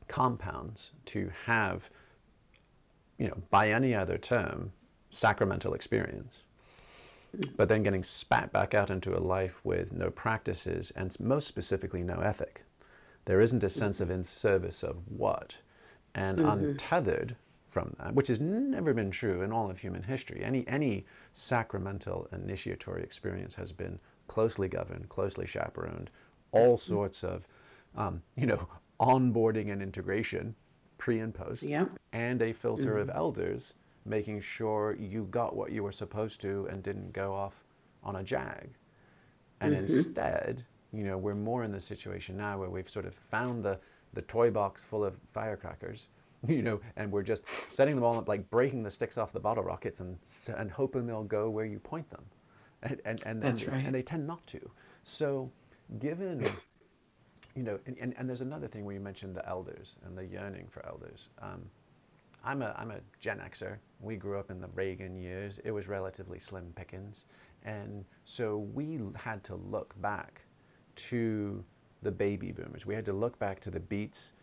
compounds 0.08 0.92
to 1.06 1.32
have, 1.46 1.90
you 3.18 3.28
know, 3.28 3.38
by 3.50 3.72
any 3.72 3.96
other 3.96 4.18
term, 4.18 4.74
sacramental 5.10 5.74
experience, 5.74 6.44
but 7.56 7.70
then 7.70 7.84
getting 7.84 8.04
spat 8.04 8.52
back 8.52 8.74
out 8.74 8.90
into 8.90 9.18
a 9.18 9.20
life 9.20 9.60
with 9.64 9.94
no 9.94 10.10
practices 10.10 10.92
and 10.96 11.18
most 11.20 11.48
specifically 11.48 12.04
no 12.04 12.20
ethic. 12.20 12.64
There 13.26 13.42
isn't 13.42 13.64
a 13.64 13.70
sense 13.70 14.02
of 14.02 14.10
in 14.10 14.24
service 14.24 14.84
of 14.84 14.98
what, 15.08 15.58
and 16.16 16.40
mm-hmm. 16.40 16.50
untethered 16.50 17.36
from 17.68 17.96
that, 18.00 18.14
which 18.14 18.28
has 18.28 18.40
never 18.40 18.94
been 18.94 19.12
true 19.12 19.42
in 19.42 19.52
all 19.52 19.70
of 19.70 19.80
human 19.80 20.04
history. 20.04 20.44
Any 20.44 20.68
any 20.68 21.06
sacramental 21.34 22.28
initiatory 22.32 23.04
experience 23.04 23.56
has 23.56 23.72
been 23.72 24.00
closely 24.28 24.68
governed, 24.68 25.10
closely 25.10 25.46
chaperoned, 25.46 26.10
all 26.52 26.78
mm-hmm. 26.78 26.94
sorts 26.94 27.24
of, 27.24 27.48
um, 27.96 28.22
you 28.36 28.46
know, 28.46 28.68
onboarding 29.00 29.72
and 29.72 29.82
integration, 29.82 30.56
pre 30.98 31.20
and 31.20 31.34
post, 31.34 31.64
yep. 31.64 31.90
and 32.12 32.42
a 32.42 32.52
filter 32.52 32.94
mm-hmm. 32.94 33.10
of 33.10 33.12
elders 33.12 33.74
making 34.06 34.42
sure 34.42 34.96
you 35.00 35.28
got 35.32 35.56
what 35.56 35.72
you 35.72 35.84
were 35.84 35.92
supposed 35.92 36.42
to 36.42 36.68
and 36.70 36.82
didn't 36.82 37.14
go 37.14 37.34
off 37.34 37.64
on 38.04 38.16
a 38.18 38.24
jag. 38.24 38.70
And 39.60 39.74
mm-hmm. 39.74 39.84
instead, 39.84 40.66
you 40.92 41.04
know, 41.04 41.18
we're 41.18 41.36
more 41.36 41.64
in 41.64 41.72
the 41.72 41.82
situation 41.82 42.38
now 42.38 42.58
where 42.58 42.70
we've 42.70 42.90
sort 42.90 43.06
of 43.06 43.14
found 43.14 43.64
the, 43.64 43.80
the 44.14 44.24
toy 44.24 44.50
box 44.50 44.84
full 44.84 45.06
of 45.06 45.16
firecrackers, 45.28 46.08
you 46.48 46.62
know, 46.62 46.82
and 46.96 47.12
we're 47.12 47.24
just 47.24 47.48
setting 47.66 47.96
them 47.96 48.04
all 48.04 48.18
up, 48.18 48.28
like 48.28 48.50
breaking 48.50 48.84
the 48.84 48.92
sticks 48.92 49.18
off 49.18 49.32
the 49.32 49.40
bottle 49.40 49.64
rockets 49.64 50.00
and, 50.00 50.18
and 50.58 50.72
hoping 50.72 51.06
they'll 51.06 51.24
go 51.24 51.50
where 51.50 51.66
you 51.66 51.80
point 51.80 52.10
them. 52.10 52.24
And, 52.84 53.00
and, 53.06 53.22
and, 53.26 53.42
That's 53.42 53.62
and, 53.62 53.74
right. 53.74 53.86
and 53.86 53.94
they 53.94 54.02
tend 54.02 54.26
not 54.26 54.46
to. 54.48 54.72
So 55.04 55.52
given, 56.00 56.48
you 57.56 57.64
know, 57.64 57.80
and, 57.86 57.96
and, 58.00 58.16
and, 58.18 58.28
there's 58.28 58.42
another 58.42 58.68
thing 58.68 58.86
where 58.86 58.96
you 58.96 59.00
mentioned 59.00 59.36
the 59.36 59.48
elders 59.48 59.98
and 60.04 60.18
the 60.18 60.26
yearning 60.26 60.68
for 60.70 60.84
elders. 60.88 61.30
Um, 61.40 61.62
I'm 62.44 62.62
a, 62.62 62.76
I'm 62.78 62.92
a 62.92 63.00
Gen 63.20 63.40
Xer. 63.40 63.78
We 64.00 64.16
grew 64.16 64.40
up 64.40 64.50
in 64.50 64.60
the 64.60 64.68
Reagan 64.70 65.16
years. 65.16 65.60
It 65.64 65.72
was 65.72 65.88
relatively 65.88 66.40
slim 66.40 66.74
pickings. 66.76 67.26
And 67.64 68.06
so 68.24 68.58
we 68.74 69.00
had 69.16 69.44
to 69.46 69.56
look 69.56 70.00
back 70.02 70.42
to 70.96 71.64
the 72.02 72.12
baby 72.12 72.52
boomers. 72.52 72.86
We 72.86 72.96
had 72.96 73.06
to 73.06 73.14
look 73.14 73.38
back 73.38 73.60
to 73.62 73.72
the 73.72 73.80
Beats 73.80 74.34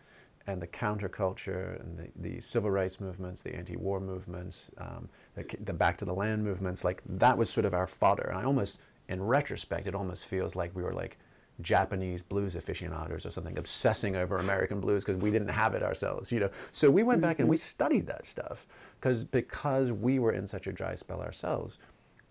and 0.47 0.63
the 0.63 0.67
counterculture 0.67 1.81
and 1.81 1.99
the, 1.99 2.09
the 2.17 2.41
civil 2.41 2.71
rights 2.71 3.01
movements, 3.01 3.43
the 3.43 3.55
anti-war 3.55 4.01
movements, 4.01 4.71
um, 4.79 5.09
the, 5.35 5.45
the 5.65 5.73
back 5.73 5.97
to 5.99 6.05
the 6.05 6.15
land 6.15 6.43
movements. 6.43 6.85
Like 6.85 7.03
that 7.07 7.37
was 7.37 7.51
sort 7.51 7.67
of 7.67 7.75
our 7.75 7.87
fodder. 7.87 8.29
And 8.31 8.39
I 8.39 8.45
almost, 8.45 8.79
in 9.09 9.23
retrospect, 9.23 9.87
it 9.87 9.95
almost 9.95 10.25
feels 10.27 10.55
like 10.55 10.75
we 10.75 10.83
were 10.83 10.95
like 10.95 11.19
Japanese 11.61 12.23
blues 12.23 12.55
aficionados 12.55 13.27
or 13.27 13.31
something, 13.31 13.59
obsessing 13.59 14.17
over 14.17 14.37
American 14.37 14.81
blues 14.81 15.05
because 15.05 15.21
we 15.21 15.31
didn't 15.31 15.49
have 15.49 15.75
it 15.75 15.83
ourselves, 15.83 16.31
you 16.31 16.41
know. 16.41 16.51
So 16.71 16.91
we 16.91 17.03
went 17.03 17.21
back 17.21 17.41
and 17.41 17.49
we 17.49 17.57
studied 17.57 18.07
that 18.07 18.27
stuff 18.27 18.67
because 19.01 19.25
because 19.25 19.91
we 19.91 20.19
were 20.19 20.33
in 20.33 20.47
such 20.47 20.67
a 20.67 20.73
dry 20.73 20.95
spell 20.95 21.21
ourselves. 21.21 21.79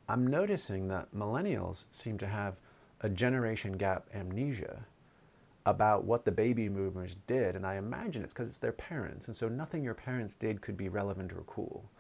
I'm 0.10 0.26
noticing 0.26 0.88
that 0.88 1.14
millennials 1.14 1.86
seem 1.92 2.18
to 2.20 2.28
have 2.28 2.60
a 3.02 3.10
generation 3.10 3.74
gap 3.74 4.08
amnesia 4.14 4.86
about 5.66 6.06
what 6.06 6.24
the 6.24 6.32
baby 6.32 6.70
boomers 6.70 7.18
did, 7.28 7.58
and 7.58 7.66
I 7.66 7.76
imagine 7.76 8.24
it's 8.24 8.34
because 8.34 8.48
it's 8.48 8.58
their 8.58 8.72
parents, 8.72 9.28
and 9.28 9.36
so 9.36 9.50
nothing 9.50 9.84
your 9.84 9.94
parents 9.94 10.34
did 10.34 10.62
could 10.62 10.78
be 10.78 10.88
relevant 10.88 11.34
or 11.34 11.42
cool. 11.42 11.92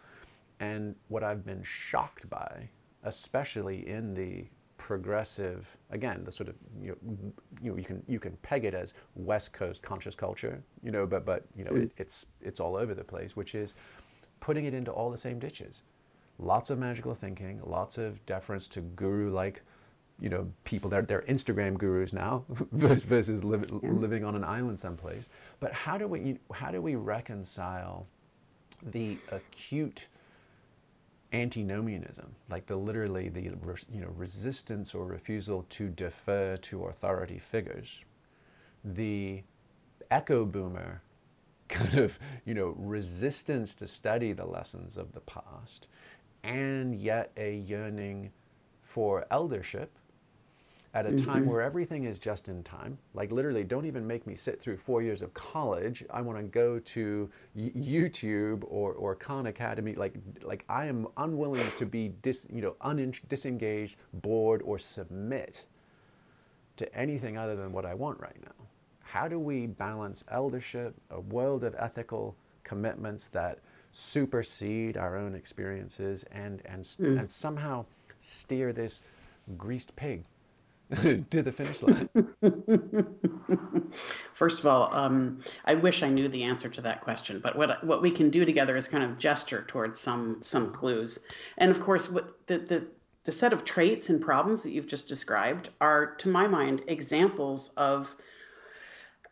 And 0.61 0.95
what 1.09 1.21
I've 1.21 1.45
been 1.45 1.63
shocked 1.63 2.29
by, 2.29 2.69
especially 3.03 3.85
in 3.87 4.13
the 4.13 4.45
progressive, 4.77 5.75
again, 5.91 6.23
the 6.23 6.31
sort 6.31 6.49
of 6.49 6.55
you 6.81 6.89
know, 6.89 6.97
you 7.61 7.71
know 7.71 7.77
you 7.77 7.83
can 7.83 8.03
you 8.07 8.19
can 8.19 8.37
peg 8.37 8.65
it 8.65 8.73
as 8.73 8.93
West 9.15 9.53
Coast 9.53 9.81
conscious 9.81 10.15
culture, 10.15 10.63
you 10.83 10.91
know, 10.91 11.05
but 11.05 11.25
but 11.25 11.45
you 11.55 11.63
know 11.63 11.71
it, 11.71 11.91
it's 11.97 12.25
it's 12.41 12.59
all 12.59 12.75
over 12.75 12.93
the 12.93 13.03
place, 13.03 13.35
which 13.35 13.55
is 13.55 13.75
putting 14.39 14.65
it 14.65 14.73
into 14.73 14.91
all 14.91 15.09
the 15.09 15.17
same 15.17 15.39
ditches. 15.39 15.83
Lots 16.39 16.69
of 16.69 16.77
magical 16.77 17.15
thinking, 17.15 17.61
lots 17.65 17.97
of 17.97 18.23
deference 18.27 18.67
to 18.69 18.81
guru-like, 18.81 19.63
you 20.19 20.29
know, 20.29 20.47
people. 20.63 20.89
They're 20.89 21.01
they're 21.01 21.23
Instagram 21.23 21.77
gurus 21.77 22.13
now 22.13 22.45
versus, 22.49 23.03
versus 23.03 23.43
li- 23.43 23.59
yeah. 23.83 23.91
living 23.91 24.23
on 24.23 24.35
an 24.35 24.43
island 24.43 24.79
someplace. 24.79 25.27
But 25.59 25.73
how 25.73 25.97
do 25.97 26.07
we 26.07 26.37
how 26.53 26.71
do 26.71 26.81
we 26.81 26.95
reconcile 26.95 28.05
the 28.83 29.17
acute 29.31 30.07
antinomianism, 31.33 32.35
like 32.49 32.65
the 32.67 32.75
literally 32.75 33.29
the 33.29 33.41
you 33.41 34.01
know 34.01 34.13
resistance 34.15 34.95
or 34.95 35.05
refusal 35.05 35.65
to 35.69 35.89
defer 35.89 36.57
to 36.57 36.85
authority 36.85 37.39
figures, 37.39 37.99
the 38.83 39.43
echo 40.09 40.45
boomer 40.45 41.01
kind 41.69 41.95
of 41.95 42.17
you 42.45 42.53
know 42.53 42.73
resistance 42.77 43.75
to 43.75 43.87
study 43.87 44.31
the 44.33 44.45
lessons 44.45 44.97
of 44.97 45.11
the 45.13 45.21
past, 45.21 45.87
and 46.43 46.95
yet 46.95 47.31
a 47.37 47.55
yearning 47.55 48.31
for 48.81 49.25
eldership 49.29 49.91
at 50.97 51.05
a 51.05 51.15
time 51.15 51.41
mm-hmm. 51.41 51.51
where 51.51 51.61
everything 51.61 52.05
is 52.05 52.17
just 52.17 52.49
in 52.49 52.63
time. 52.63 52.97
Like 53.13 53.31
literally, 53.31 53.63
don't 53.63 53.85
even 53.85 54.07
make 54.07 54.25
me 54.25 54.33
sit 54.33 54.59
through 54.59 54.77
four 54.77 55.03
years 55.03 55.21
of 55.21 55.31
college. 55.35 56.03
I 56.09 56.21
want 56.21 56.39
to 56.39 56.43
go 56.43 56.79
to 56.79 57.29
YouTube 57.55 58.63
or, 58.63 58.93
or 58.93 59.13
Khan 59.13 59.45
Academy. 59.45 59.93
Like 59.93 60.15
like 60.41 60.65
I 60.67 60.85
am 60.85 61.07
unwilling 61.17 61.67
to 61.77 61.85
be 61.85 62.09
dis, 62.23 62.47
you 62.51 62.61
know 62.63 62.75
un- 62.81 63.13
disengaged, 63.27 63.97
bored, 64.11 64.63
or 64.63 64.79
submit 64.79 65.65
to 66.77 66.95
anything 66.95 67.37
other 67.37 67.55
than 67.55 67.71
what 67.71 67.85
I 67.85 67.93
want 67.93 68.19
right 68.19 68.41
now. 68.41 68.65
How 69.03 69.27
do 69.27 69.39
we 69.39 69.67
balance 69.67 70.23
eldership, 70.31 70.95
a 71.11 71.19
world 71.19 71.63
of 71.63 71.75
ethical 71.77 72.35
commitments 72.63 73.27
that 73.27 73.59
supersede 73.91 74.97
our 74.97 75.15
own 75.15 75.35
experiences, 75.35 76.25
and 76.31 76.63
and 76.65 76.83
mm. 76.83 77.19
and 77.19 77.29
somehow 77.29 77.85
steer 78.19 78.73
this 78.73 79.03
greased 79.57 79.95
pig 79.95 80.23
to 81.01 81.43
the 81.43 81.51
finish 81.51 81.81
line? 81.81 82.09
First 84.33 84.59
of 84.59 84.65
all, 84.65 84.93
um, 84.93 85.39
I 85.65 85.75
wish 85.75 86.03
I 86.03 86.09
knew 86.09 86.27
the 86.27 86.43
answer 86.43 86.69
to 86.69 86.81
that 86.81 87.01
question. 87.01 87.39
But 87.39 87.57
what 87.57 87.83
what 87.83 88.01
we 88.01 88.11
can 88.11 88.29
do 88.29 88.45
together 88.45 88.75
is 88.75 88.87
kind 88.87 89.03
of 89.03 89.17
gesture 89.17 89.65
towards 89.67 89.99
some 89.99 90.37
some 90.41 90.71
clues. 90.71 91.19
And 91.57 91.71
of 91.71 91.79
course, 91.81 92.09
what 92.09 92.47
the 92.47 92.59
the 92.59 92.87
the 93.25 93.33
set 93.33 93.51
of 93.51 93.65
traits 93.65 94.09
and 94.09 94.21
problems 94.21 94.63
that 94.63 94.71
you've 94.71 94.87
just 94.87 95.09
described 95.09 95.69
are, 95.81 96.15
to 96.15 96.29
my 96.29 96.47
mind, 96.47 96.83
examples 96.87 97.71
of 97.75 98.15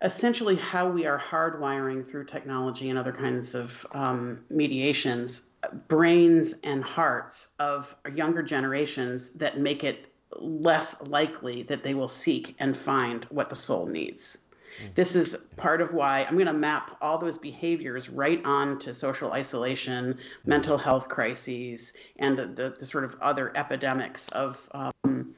essentially 0.01 0.57
how 0.57 0.89
we 0.89 1.05
are 1.05 1.17
hardwiring 1.17 2.05
through 2.05 2.25
technology 2.25 2.89
and 2.89 2.99
other 2.99 3.13
kinds 3.13 3.55
of 3.55 3.87
um, 3.93 4.43
mediations 4.49 5.45
brains 5.87 6.55
and 6.63 6.83
hearts 6.83 7.49
of 7.59 7.95
younger 8.13 8.43
generations 8.43 9.31
that 9.31 9.59
make 9.59 9.83
it 9.83 10.11
less 10.39 11.01
likely 11.01 11.63
that 11.63 11.83
they 11.83 11.93
will 11.93 12.07
seek 12.07 12.55
and 12.59 12.75
find 12.75 13.25
what 13.25 13.49
the 13.49 13.55
soul 13.55 13.85
needs. 13.85 14.39
Mm-hmm. 14.77 14.91
This 14.95 15.15
is 15.15 15.37
part 15.55 15.81
of 15.81 15.93
why 15.93 16.25
I'm 16.25 16.33
going 16.33 16.47
to 16.47 16.53
map 16.53 16.97
all 17.01 17.17
those 17.17 17.37
behaviors 17.37 18.09
right 18.09 18.41
on 18.45 18.79
to 18.79 18.93
social 18.93 19.31
isolation, 19.31 20.13
mm-hmm. 20.13 20.49
mental 20.49 20.77
health 20.77 21.07
crises, 21.07 21.93
and 22.17 22.37
the, 22.37 22.47
the, 22.47 22.75
the, 22.79 22.85
sort 22.85 23.03
of 23.03 23.15
other 23.21 23.51
epidemics 23.55 24.27
of 24.29 24.67
um, 24.71 25.35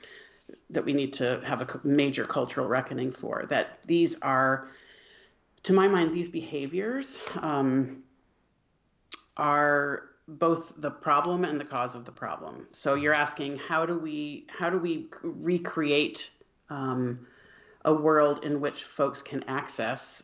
that 0.69 0.83
we 0.83 0.93
need 0.93 1.13
to 1.13 1.41
have 1.45 1.61
a 1.61 1.79
major 1.83 2.25
cultural 2.25 2.67
reckoning 2.67 3.11
for. 3.11 3.45
That 3.47 3.79
these 3.85 4.19
are, 4.21 4.69
to 5.63 5.73
my 5.73 5.87
mind, 5.87 6.13
these 6.13 6.29
behaviors 6.29 7.19
um, 7.41 8.03
are 9.35 10.09
both 10.27 10.73
the 10.77 10.91
problem 10.91 11.45
and 11.45 11.59
the 11.59 11.65
cause 11.65 11.95
of 11.95 12.05
the 12.05 12.11
problem. 12.11 12.67
So 12.71 12.95
you're 12.95 13.13
asking 13.13 13.59
how 13.59 13.85
do 13.85 13.97
we 13.97 14.45
how 14.49 14.69
do 14.69 14.77
we 14.77 15.07
recreate 15.23 16.29
um, 16.69 17.25
a 17.85 17.93
world 17.93 18.43
in 18.43 18.59
which 18.59 18.83
folks 18.83 19.21
can 19.21 19.43
access 19.47 20.23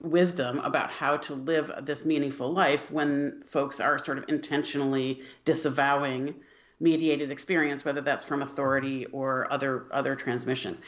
wisdom 0.00 0.58
about 0.60 0.90
how 0.90 1.16
to 1.16 1.34
live 1.34 1.72
this 1.82 2.04
meaningful 2.04 2.52
life 2.52 2.90
when 2.90 3.42
folks 3.46 3.80
are 3.80 3.98
sort 3.98 4.18
of 4.18 4.24
intentionally 4.28 5.22
disavowing 5.44 6.34
mediated 6.80 7.30
experience, 7.30 7.84
whether 7.84 8.00
that's 8.00 8.24
from 8.24 8.42
authority 8.42 9.06
or 9.06 9.50
other 9.52 9.86
other 9.90 10.14
transmission. 10.14 10.78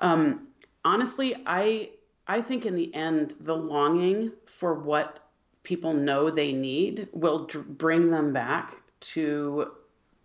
Um, 0.00 0.48
honestly, 0.84 1.36
I 1.46 1.90
I 2.26 2.40
think 2.40 2.66
in 2.66 2.74
the 2.74 2.92
end, 2.94 3.34
the 3.40 3.56
longing 3.56 4.32
for 4.46 4.74
what 4.74 5.29
people 5.62 5.92
know 5.92 6.30
they 6.30 6.52
need 6.52 7.08
will 7.12 7.46
dr- 7.46 7.78
bring 7.78 8.10
them 8.10 8.32
back 8.32 8.76
to 9.00 9.72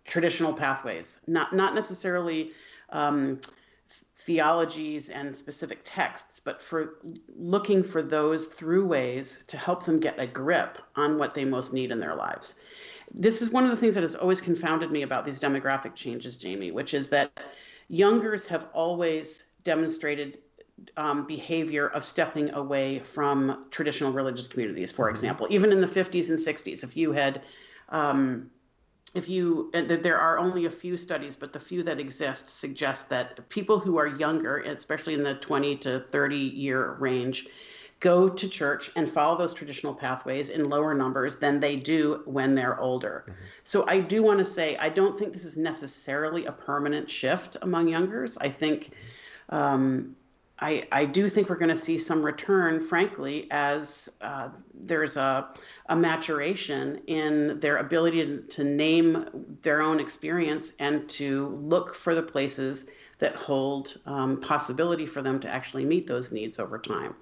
traditional 0.04 0.52
pathways, 0.52 1.20
not 1.26 1.54
not 1.54 1.74
necessarily 1.74 2.52
um, 2.90 3.40
theologies 4.18 5.10
and 5.10 5.34
specific 5.34 5.80
texts, 5.84 6.40
but 6.40 6.62
for 6.62 6.98
looking 7.36 7.82
for 7.82 8.02
those 8.02 8.46
through 8.46 8.86
ways 8.86 9.44
to 9.46 9.56
help 9.56 9.84
them 9.84 10.00
get 10.00 10.18
a 10.18 10.26
grip 10.26 10.78
on 10.96 11.18
what 11.18 11.34
they 11.34 11.44
most 11.44 11.72
need 11.72 11.92
in 11.92 12.00
their 12.00 12.14
lives. 12.14 12.56
This 13.12 13.40
is 13.40 13.50
one 13.50 13.64
of 13.64 13.70
the 13.70 13.76
things 13.76 13.94
that 13.94 14.02
has 14.02 14.16
always 14.16 14.40
confounded 14.40 14.90
me 14.90 15.02
about 15.02 15.24
these 15.24 15.38
demographic 15.38 15.94
changes, 15.94 16.36
Jamie, 16.36 16.72
which 16.72 16.92
is 16.92 17.08
that 17.10 17.30
youngers 17.88 18.46
have 18.46 18.66
always 18.72 19.46
demonstrated 19.62 20.38
um, 20.96 21.26
behavior 21.26 21.88
of 21.88 22.04
stepping 22.04 22.50
away 22.50 22.98
from 22.98 23.66
traditional 23.70 24.12
religious 24.12 24.46
communities, 24.46 24.92
for 24.92 25.06
mm-hmm. 25.06 25.10
example. 25.10 25.46
Even 25.50 25.72
in 25.72 25.80
the 25.80 25.86
50s 25.86 26.28
and 26.30 26.38
60s, 26.38 26.84
if 26.84 26.96
you 26.96 27.12
had, 27.12 27.42
um, 27.88 28.50
if 29.14 29.28
you, 29.28 29.70
there 29.72 30.18
are 30.18 30.38
only 30.38 30.66
a 30.66 30.70
few 30.70 30.96
studies, 30.96 31.36
but 31.36 31.52
the 31.52 31.60
few 31.60 31.82
that 31.82 31.98
exist 31.98 32.50
suggest 32.50 33.08
that 33.08 33.48
people 33.48 33.78
who 33.78 33.96
are 33.96 34.06
younger, 34.06 34.58
especially 34.58 35.14
in 35.14 35.22
the 35.22 35.34
20 35.34 35.76
to 35.76 36.00
30 36.10 36.36
year 36.36 36.92
range, 36.98 37.46
go 38.00 38.28
to 38.28 38.46
church 38.46 38.90
and 38.94 39.10
follow 39.10 39.38
those 39.38 39.54
traditional 39.54 39.94
pathways 39.94 40.50
in 40.50 40.68
lower 40.68 40.92
numbers 40.92 41.36
than 41.36 41.58
they 41.58 41.76
do 41.76 42.20
when 42.26 42.54
they're 42.54 42.78
older. 42.78 43.24
Mm-hmm. 43.26 43.40
So 43.64 43.86
I 43.88 44.00
do 44.00 44.22
want 44.22 44.38
to 44.38 44.44
say 44.44 44.76
I 44.76 44.90
don't 44.90 45.18
think 45.18 45.32
this 45.32 45.46
is 45.46 45.56
necessarily 45.56 46.44
a 46.44 46.52
permanent 46.52 47.10
shift 47.10 47.56
among 47.62 47.88
youngers. 47.88 48.36
I 48.36 48.50
think 48.50 48.90
um, 49.48 50.14
I, 50.58 50.88
I 50.90 51.04
do 51.04 51.28
think 51.28 51.50
we're 51.50 51.56
going 51.56 51.68
to 51.70 51.76
see 51.76 51.98
some 51.98 52.22
return, 52.22 52.80
frankly, 52.80 53.46
as 53.50 54.08
uh, 54.22 54.48
there's 54.72 55.16
a, 55.16 55.48
a 55.88 55.96
maturation 55.96 57.02
in 57.06 57.60
their 57.60 57.76
ability 57.76 58.24
to, 58.24 58.38
to 58.42 58.64
name 58.64 59.28
their 59.62 59.82
own 59.82 60.00
experience 60.00 60.72
and 60.78 61.08
to 61.10 61.48
look 61.62 61.94
for 61.94 62.14
the 62.14 62.22
places 62.22 62.86
that 63.18 63.34
hold 63.34 63.96
um, 64.04 64.40
possibility 64.40 65.06
for 65.06 65.22
them 65.22 65.40
to 65.40 65.48
actually 65.48 65.84
meet 65.84 66.06
those 66.06 66.32
needs 66.32 66.58
over 66.58 66.78
time. 66.78 67.14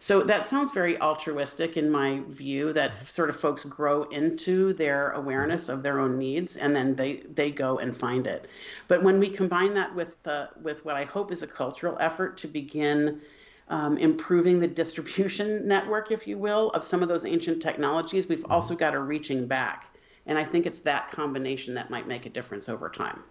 So 0.00 0.22
that 0.22 0.46
sounds 0.46 0.72
very 0.72 0.98
altruistic 1.00 1.76
in 1.76 1.90
my 1.90 2.22
view 2.28 2.72
that 2.72 3.06
sort 3.10 3.28
of 3.28 3.36
folks 3.36 3.64
grow 3.64 4.04
into 4.04 4.72
their 4.72 5.10
awareness 5.10 5.68
of 5.68 5.82
their 5.82 6.00
own 6.00 6.18
needs 6.18 6.56
and 6.56 6.74
then 6.74 6.94
they, 6.94 7.22
they 7.34 7.50
go 7.50 7.78
and 7.78 7.94
find 7.94 8.26
it. 8.26 8.48
But 8.88 9.02
when 9.02 9.20
we 9.20 9.28
combine 9.28 9.74
that 9.74 9.94
with, 9.94 10.20
the, 10.22 10.48
with 10.62 10.84
what 10.86 10.96
I 10.96 11.04
hope 11.04 11.30
is 11.30 11.42
a 11.42 11.46
cultural 11.46 11.98
effort 12.00 12.38
to 12.38 12.48
begin 12.48 13.20
um, 13.68 13.98
improving 13.98 14.58
the 14.58 14.68
distribution 14.68 15.68
network, 15.68 16.10
if 16.10 16.26
you 16.26 16.38
will, 16.38 16.70
of 16.70 16.84
some 16.84 17.02
of 17.02 17.08
those 17.08 17.26
ancient 17.26 17.62
technologies, 17.62 18.26
we've 18.26 18.46
also 18.48 18.74
got 18.74 18.94
a 18.94 18.98
reaching 18.98 19.46
back. 19.46 19.94
And 20.26 20.38
I 20.38 20.44
think 20.44 20.64
it's 20.64 20.80
that 20.80 21.10
combination 21.10 21.74
that 21.74 21.90
might 21.90 22.08
make 22.08 22.24
a 22.24 22.30
difference 22.30 22.68
over 22.68 22.88
time. 22.88 23.22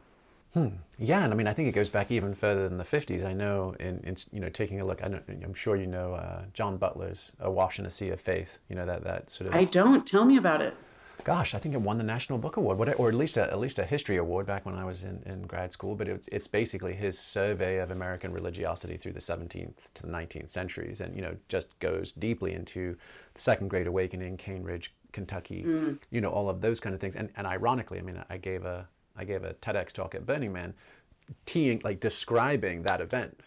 Hmm. 0.54 0.68
Yeah, 1.00 1.24
and 1.24 1.34
I 1.34 1.36
mean, 1.36 1.48
I 1.48 1.54
think 1.54 1.70
it 1.70 1.72
goes 1.72 1.90
back 1.90 2.12
even 2.12 2.36
further 2.36 2.68
than 2.68 2.78
the 2.78 2.84
50s. 2.84 3.26
I 3.26 3.32
know, 3.32 3.74
in, 3.80 4.02
in 4.04 4.18
you 4.34 4.42
know, 4.42 4.50
taking 4.50 4.82
a 4.82 4.86
look, 4.86 5.02
I 5.02 5.06
am 5.06 5.54
sure 5.54 5.78
you 5.78 5.88
know 5.88 6.14
uh, 6.14 6.44
Jon 6.54 6.78
Butler's 6.78 7.32
"Awash 7.40 7.80
in 7.80 7.86
a 7.86 7.92
Sea 7.92 8.10
of 8.10 8.20
Faith." 8.20 8.60
You 8.70 8.76
know 8.76 8.86
that 8.86 9.04
that 9.06 9.32
sort 9.32 9.50
of. 9.50 9.56
I 9.56 9.64
don't. 9.64 10.06
Tell 10.06 10.26
me 10.26 10.38
about 10.38 10.62
it. 10.62 10.76
Gosh, 11.24 11.54
I 11.54 11.60
think 11.60 11.76
it 11.76 11.82
won 11.82 11.98
the 11.98 12.04
National 12.04 12.40
Book 12.40 12.58
Award, 12.58 12.96
or 12.98 13.08
at 13.08 13.14
least 13.14 13.38
a, 13.38 13.44
at 13.44 13.60
least 13.60 13.78
a 13.80 13.86
history 13.86 14.18
award 14.18 14.48
back 14.48 14.66
when 14.66 14.76
I 14.76 14.84
was 14.84 15.04
in, 15.04 15.22
in 15.26 15.44
grad 15.44 15.72
school. 15.72 15.96
But 15.96 16.08
it's, 16.08 16.28
it's 16.32 16.48
basically 16.48 16.94
his 16.94 17.18
survey 17.18 17.78
of 17.78 17.92
American 17.92 18.34
religiosity 18.34 18.98
through 18.98 19.14
the 19.14 19.20
17th 19.20 19.76
to 19.94 20.02
the 20.02 20.12
19th 20.12 20.50
centuries, 20.50 21.00
and 21.00 21.16
you 21.16 21.22
know, 21.22 21.36
just 21.48 21.78
goes 21.80 22.12
deeply 22.12 22.54
into 22.54 22.98
the 23.36 23.42
Second 23.42 23.70
Great 23.70 23.88
Awakening, 23.88 24.38
Cane 24.38 24.64
Ridge, 24.64 24.94
Kentucky, 25.12 25.64
mm. 25.64 26.00
you 26.10 26.22
know, 26.22 26.30
all 26.30 26.50
of 26.50 26.60
those 26.60 26.80
kind 26.80 26.94
of 26.94 27.00
things. 27.00 27.16
And 27.16 27.30
and 27.38 27.48
ironically, 27.48 28.00
I 28.00 28.02
mean, 28.02 28.22
I 28.30 28.38
gave 28.38 28.66
a 28.66 28.88
I 29.16 29.26
gave 29.26 29.44
a 29.44 29.54
TEDx 29.56 29.92
talk 29.94 30.16
at 30.16 30.26
Burning 30.26 30.54
Man, 30.54 30.74
teeing, 31.46 31.82
like 31.84 32.00
describing 32.00 32.84
that 32.84 33.02
event 33.02 33.42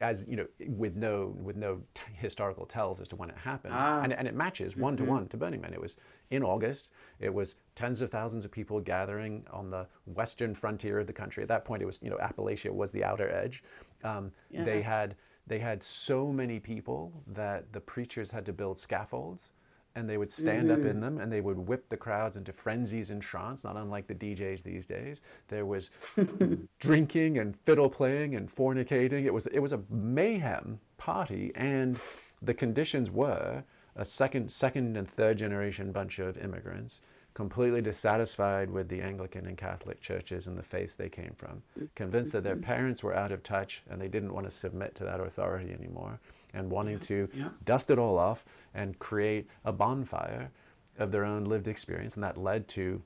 as 0.00 0.24
you 0.28 0.36
know 0.36 0.46
with 0.68 0.94
no 0.94 1.34
with 1.42 1.56
no 1.56 1.80
t- 1.94 2.02
historical 2.12 2.66
tells 2.66 3.00
as 3.00 3.08
to 3.08 3.16
when 3.16 3.30
it 3.30 3.36
happened. 3.36 3.72
Ah. 3.74 4.02
and, 4.02 4.12
and 4.12 4.28
it 4.28 4.34
matches 4.34 4.76
one 4.76 4.96
to 4.96 5.04
one 5.04 5.26
to 5.28 5.36
burning 5.36 5.60
man. 5.60 5.72
It 5.72 5.80
was 5.80 5.96
in 6.30 6.42
august. 6.42 6.90
It 7.18 7.32
was 7.32 7.54
tens 7.74 8.00
of 8.02 8.10
thousands 8.10 8.44
of 8.44 8.50
people 8.50 8.80
gathering 8.80 9.46
on 9.50 9.70
the 9.70 9.86
western 10.04 10.54
frontier 10.54 10.98
of 10.98 11.06
the 11.06 11.12
country. 11.12 11.42
At 11.42 11.48
that 11.48 11.64
point 11.64 11.82
it 11.82 11.86
was 11.86 11.98
you 12.02 12.10
know 12.10 12.18
appalachia 12.18 12.70
was 12.70 12.92
the 12.92 13.04
outer 13.04 13.30
edge. 13.30 13.64
Um, 14.04 14.32
yeah. 14.50 14.64
they 14.64 14.82
had 14.82 15.16
they 15.46 15.58
had 15.58 15.82
so 15.82 16.30
many 16.30 16.60
people 16.60 17.12
that 17.28 17.72
the 17.72 17.80
preachers 17.80 18.30
had 18.30 18.44
to 18.46 18.52
build 18.52 18.78
scaffolds 18.78 19.50
and 19.96 20.08
they 20.08 20.18
would 20.18 20.30
stand 20.30 20.68
mm-hmm. 20.68 20.82
up 20.82 20.88
in 20.88 21.00
them 21.00 21.18
and 21.18 21.32
they 21.32 21.40
would 21.40 21.58
whip 21.58 21.88
the 21.88 21.96
crowds 21.96 22.36
into 22.36 22.52
frenzies 22.52 23.10
and 23.10 23.22
trance, 23.22 23.64
not 23.64 23.76
unlike 23.76 24.06
the 24.06 24.14
DJs 24.14 24.62
these 24.62 24.86
days. 24.86 25.22
There 25.48 25.64
was 25.64 25.90
drinking 26.78 27.38
and 27.38 27.56
fiddle 27.56 27.88
playing 27.88 28.36
and 28.36 28.54
fornicating. 28.54 29.24
It 29.24 29.32
was 29.32 29.46
it 29.46 29.60
was 29.60 29.72
a 29.72 29.80
mayhem 29.90 30.78
party, 30.98 31.50
and 31.54 31.98
the 32.42 32.54
conditions 32.54 33.10
were 33.10 33.64
a 33.96 34.04
second 34.04 34.50
second 34.50 34.96
and 34.96 35.10
third 35.10 35.38
generation 35.38 35.90
bunch 35.90 36.18
of 36.18 36.36
immigrants 36.36 37.00
completely 37.32 37.82
dissatisfied 37.82 38.70
with 38.70 38.88
the 38.88 39.02
Anglican 39.02 39.44
and 39.44 39.58
Catholic 39.58 40.00
churches 40.00 40.46
and 40.46 40.56
the 40.56 40.62
faiths 40.62 40.94
they 40.94 41.10
came 41.10 41.34
from, 41.36 41.62
convinced 41.94 42.32
that 42.32 42.42
their 42.42 42.54
mm-hmm. 42.54 42.64
parents 42.64 43.02
were 43.02 43.14
out 43.14 43.30
of 43.30 43.42
touch 43.42 43.82
and 43.90 44.00
they 44.00 44.08
didn't 44.08 44.32
want 44.32 44.48
to 44.48 44.50
submit 44.50 44.94
to 44.94 45.04
that 45.04 45.20
authority 45.20 45.70
anymore 45.70 46.18
and 46.56 46.70
wanting 46.70 46.98
to 46.98 47.28
yeah. 47.34 47.48
dust 47.64 47.90
it 47.90 47.98
all 47.98 48.18
off 48.18 48.44
and 48.74 48.98
create 48.98 49.48
a 49.64 49.72
bonfire 49.72 50.50
of 50.98 51.12
their 51.12 51.24
own 51.24 51.44
lived 51.44 51.68
experience. 51.68 52.14
And 52.14 52.24
that 52.24 52.38
led 52.38 52.66
to 52.68 53.02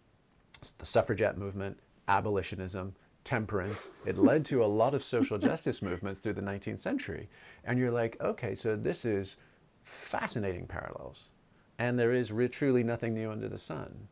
the 0.78 0.86
suffragette 0.86 1.36
movement, 1.36 1.78
abolitionism, 2.08 2.94
temperance. 3.24 3.90
It 4.06 4.16
led 4.30 4.44
to 4.46 4.64
a 4.64 4.66
lot 4.66 4.94
of 4.94 5.02
social 5.02 5.38
justice 5.38 5.82
movements 5.82 6.20
through 6.20 6.34
the 6.34 6.42
19th 6.42 6.78
century. 6.78 7.28
And 7.64 7.78
you're 7.78 7.90
like, 7.90 8.20
okay, 8.20 8.54
so 8.54 8.76
this 8.76 9.04
is 9.04 9.36
fascinating 9.82 10.66
parallels. 10.66 11.28
And 11.78 11.98
there 11.98 12.12
is 12.12 12.30
re- 12.30 12.48
truly 12.48 12.84
nothing 12.84 13.14
new 13.14 13.30
under 13.30 13.48
the 13.48 13.58
sun. 13.58 14.08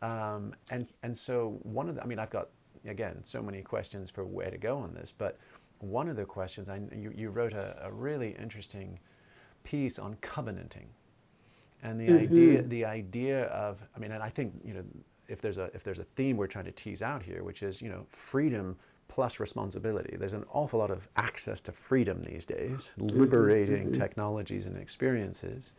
Um, 0.00 0.54
and, 0.70 0.88
and 1.02 1.16
so 1.16 1.58
one 1.62 1.88
of 1.88 1.94
the, 1.94 2.02
I 2.02 2.06
mean, 2.06 2.18
I've 2.18 2.30
got, 2.30 2.48
again, 2.86 3.22
so 3.22 3.42
many 3.42 3.62
questions 3.62 4.10
for 4.10 4.24
where 4.24 4.50
to 4.50 4.58
go 4.58 4.78
on 4.78 4.94
this, 4.94 5.12
but 5.16 5.38
one 5.82 6.08
of 6.08 6.16
the 6.16 6.24
questions, 6.24 6.68
I, 6.68 6.80
you, 6.96 7.12
you 7.14 7.30
wrote 7.30 7.52
a, 7.52 7.76
a 7.82 7.92
really 7.92 8.36
interesting 8.38 8.98
piece 9.64 9.98
on 9.98 10.16
covenanting 10.20 10.88
and 11.82 12.00
the 12.00 12.06
mm-hmm. 12.06 12.18
idea 12.18 12.62
the 12.62 12.84
idea 12.84 13.44
of 13.46 13.82
i 13.94 13.98
mean 13.98 14.12
and 14.12 14.22
i 14.22 14.28
think 14.28 14.54
you 14.64 14.74
know 14.74 14.84
if 15.28 15.40
there's 15.40 15.58
a 15.58 15.70
if 15.74 15.82
there's 15.82 15.98
a 15.98 16.04
theme 16.04 16.36
we're 16.36 16.46
trying 16.46 16.64
to 16.64 16.72
tease 16.72 17.02
out 17.02 17.22
here 17.22 17.42
which 17.42 17.62
is 17.62 17.82
you 17.82 17.88
know 17.88 18.06
freedom 18.08 18.76
plus 19.08 19.40
responsibility 19.40 20.16
there's 20.16 20.32
an 20.32 20.44
awful 20.52 20.78
lot 20.78 20.90
of 20.90 21.08
access 21.16 21.60
to 21.60 21.72
freedom 21.72 22.22
these 22.22 22.46
days 22.46 22.94
mm-hmm. 22.98 23.18
liberating 23.18 23.88
mm-hmm. 23.88 24.00
technologies 24.00 24.66
and 24.66 24.76
experiences 24.76 25.74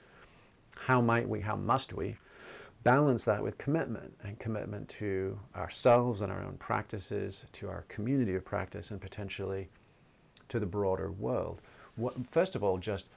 how 0.75 1.01
might 1.01 1.27
we 1.27 1.39
how 1.39 1.55
must 1.55 1.93
we 1.93 2.15
balance 2.83 3.23
that 3.23 3.41
with 3.41 3.57
commitment 3.57 4.13
and 4.23 4.37
commitment 4.39 4.89
to 4.89 5.39
ourselves 5.55 6.19
and 6.19 6.29
our 6.29 6.41
own 6.41 6.57
practices 6.57 7.45
to 7.53 7.69
our 7.69 7.85
community 7.87 8.35
of 8.35 8.43
practice 8.43 8.91
and 8.91 8.99
potentially 8.99 9.69
to 10.53 10.59
the 10.59 10.65
broader 10.67 11.11
world. 11.11 11.61
What, 11.95 12.13
first 12.27 12.55
of 12.55 12.63
all, 12.63 12.77
just 12.77 13.07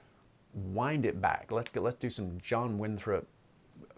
wind 0.53 1.05
it 1.05 1.21
back. 1.21 1.51
Let's 1.51 1.73
let's 1.75 1.95
do 1.95 2.09
some 2.09 2.39
John 2.41 2.79
Winthrop 2.79 3.27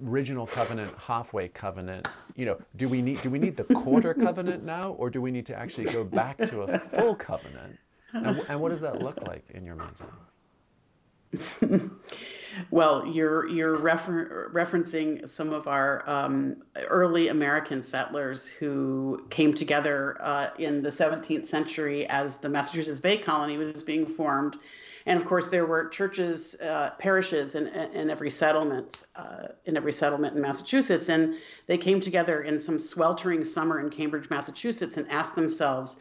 original 0.05 0.45
covenant, 0.45 0.93
halfway 0.97 1.47
covenant. 1.47 2.09
You 2.35 2.47
know, 2.47 2.61
do 2.75 2.89
we 2.89 3.01
need 3.01 3.21
do 3.21 3.29
we 3.29 3.39
need 3.39 3.55
the 3.55 3.63
quarter 3.63 4.13
covenant 4.13 4.65
now, 4.65 4.91
or 4.91 5.09
do 5.09 5.21
we 5.21 5.31
need 5.31 5.45
to 5.45 5.55
actually 5.57 5.85
go 5.85 6.03
back 6.03 6.37
to 6.49 6.63
a 6.63 6.79
full 6.79 7.15
covenant? 7.15 7.79
And, 8.11 8.43
and 8.49 8.59
what 8.59 8.69
does 8.69 8.81
that 8.81 9.01
look 9.01 9.21
like 9.25 9.45
in 9.51 9.65
your 9.65 9.75
mind's 9.75 10.01
eye? 10.01 11.79
Well, 12.71 13.05
you're 13.07 13.47
you're 13.47 13.77
refer- 13.77 14.49
referencing 14.53 15.27
some 15.27 15.53
of 15.53 15.67
our 15.67 16.03
um, 16.09 16.63
early 16.87 17.27
American 17.29 17.81
settlers 17.81 18.47
who 18.47 19.25
came 19.29 19.53
together 19.53 20.17
uh, 20.19 20.49
in 20.57 20.81
the 20.81 20.89
17th 20.89 21.45
century 21.45 22.07
as 22.07 22.37
the 22.37 22.49
Massachusetts 22.49 22.99
Bay 22.99 23.17
Colony 23.17 23.57
was 23.57 23.83
being 23.83 24.05
formed, 24.05 24.57
and 25.05 25.19
of 25.19 25.27
course 25.27 25.47
there 25.47 25.65
were 25.65 25.87
churches, 25.89 26.55
uh, 26.61 26.91
parishes 26.99 27.55
in, 27.55 27.67
in 27.67 28.09
every 28.09 28.31
settlement, 28.31 29.03
uh, 29.15 29.47
in 29.65 29.77
every 29.77 29.93
settlement 29.93 30.35
in 30.35 30.41
Massachusetts, 30.41 31.09
and 31.09 31.35
they 31.67 31.77
came 31.77 31.99
together 31.99 32.43
in 32.43 32.59
some 32.59 32.79
sweltering 32.79 33.45
summer 33.45 33.79
in 33.79 33.89
Cambridge, 33.89 34.29
Massachusetts, 34.29 34.97
and 34.97 35.09
asked 35.09 35.35
themselves 35.35 35.97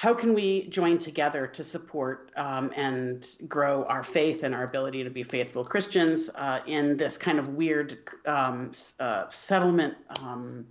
how 0.00 0.14
can 0.14 0.32
we 0.32 0.66
join 0.68 0.96
together 0.96 1.46
to 1.46 1.62
support 1.62 2.32
um, 2.36 2.72
and 2.74 3.36
grow 3.46 3.84
our 3.84 4.02
faith 4.02 4.44
and 4.44 4.54
our 4.54 4.62
ability 4.64 5.04
to 5.04 5.10
be 5.10 5.22
faithful 5.22 5.62
Christians 5.62 6.30
uh, 6.36 6.60
in 6.66 6.96
this 6.96 7.18
kind 7.18 7.38
of 7.38 7.50
weird 7.50 7.98
um, 8.24 8.70
uh, 8.98 9.28
settlement 9.28 9.94
um, 10.22 10.66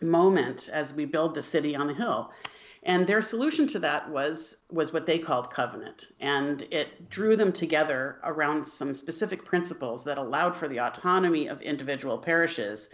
moment 0.00 0.68
as 0.72 0.92
we 0.92 1.04
build 1.04 1.36
the 1.36 1.42
city 1.42 1.76
on 1.76 1.86
the 1.86 1.94
hill? 1.94 2.32
And 2.82 3.06
their 3.06 3.22
solution 3.22 3.68
to 3.68 3.78
that 3.78 4.10
was 4.10 4.56
was 4.68 4.92
what 4.92 5.06
they 5.06 5.20
called 5.20 5.52
covenant, 5.52 6.08
and 6.18 6.62
it 6.72 7.08
drew 7.08 7.36
them 7.36 7.52
together 7.52 8.18
around 8.24 8.66
some 8.66 8.94
specific 8.94 9.44
principles 9.44 10.02
that 10.06 10.18
allowed 10.18 10.56
for 10.56 10.66
the 10.66 10.80
autonomy 10.80 11.46
of 11.46 11.62
individual 11.62 12.18
parishes, 12.18 12.90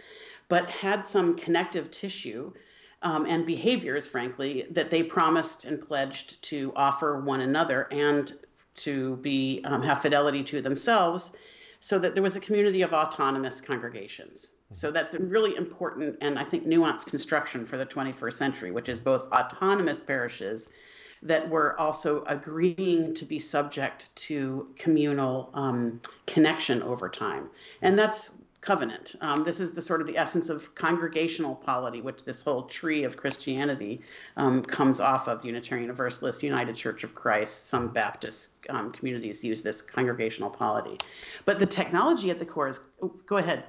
but 0.49 0.69
had 0.69 1.03
some 1.03 1.35
connective 1.35 1.89
tissue 1.89 2.53
um, 3.01 3.25
and 3.25 3.45
behaviors, 3.45 4.07
frankly, 4.07 4.65
that 4.71 4.89
they 4.89 5.03
promised 5.03 5.65
and 5.65 5.85
pledged 5.85 6.41
to 6.43 6.73
offer 6.75 7.19
one 7.21 7.41
another 7.41 7.87
and 7.91 8.33
to 8.77 9.17
be 9.17 9.61
um, 9.65 9.81
have 9.83 10.01
fidelity 10.01 10.43
to 10.43 10.61
themselves, 10.61 11.33
so 11.79 11.99
that 11.99 12.13
there 12.13 12.23
was 12.23 12.35
a 12.35 12.39
community 12.39 12.81
of 12.81 12.93
autonomous 12.93 13.61
congregations. 13.61 14.51
So 14.71 14.91
that's 14.91 15.13
a 15.13 15.19
really 15.19 15.55
important 15.55 16.17
and 16.21 16.37
I 16.37 16.43
think 16.43 16.65
nuanced 16.65 17.05
construction 17.05 17.65
for 17.65 17.77
the 17.77 17.85
21st 17.85 18.33
century, 18.33 18.71
which 18.71 18.89
is 18.89 18.99
both 18.99 19.31
autonomous 19.31 19.99
parishes 19.99 20.69
that 21.23 21.47
were 21.49 21.79
also 21.79 22.23
agreeing 22.25 23.13
to 23.15 23.25
be 23.25 23.39
subject 23.39 24.13
to 24.15 24.67
communal 24.77 25.49
um, 25.53 26.01
connection 26.27 26.83
over 26.83 27.09
time. 27.09 27.49
And 27.81 27.97
that's 27.97 28.31
covenant. 28.67 29.15
Um, 29.21 29.45
this 29.45 29.61
is 29.61 29.71
the 29.71 29.81
sort 29.81 30.01
of 30.01 30.07
the 30.07 30.17
essence 30.17 30.49
of 30.49 30.75
congregational 30.75 31.55
polity, 31.55 32.01
which 32.01 32.25
this 32.25 32.41
whole 32.41 32.63
tree 32.63 33.05
of 33.05 33.15
Christianity 33.15 34.01
um, 34.35 34.61
comes 34.61 34.99
off 34.99 35.29
of 35.29 35.45
Unitarian 35.45 35.85
Universalist, 35.85 36.43
United 36.43 36.75
Church 36.75 37.05
of 37.05 37.15
Christ. 37.15 37.69
Some 37.69 37.87
Baptist 37.87 38.49
um, 38.67 38.91
communities 38.91 39.41
use 39.41 39.61
this 39.61 39.81
congregational 39.81 40.49
polity. 40.49 40.97
But 41.45 41.59
the 41.59 41.65
technology 41.65 42.29
at 42.29 42.39
the 42.39 42.45
core 42.45 42.67
is, 42.67 42.81
oh, 43.01 43.13
go 43.25 43.37
ahead. 43.37 43.63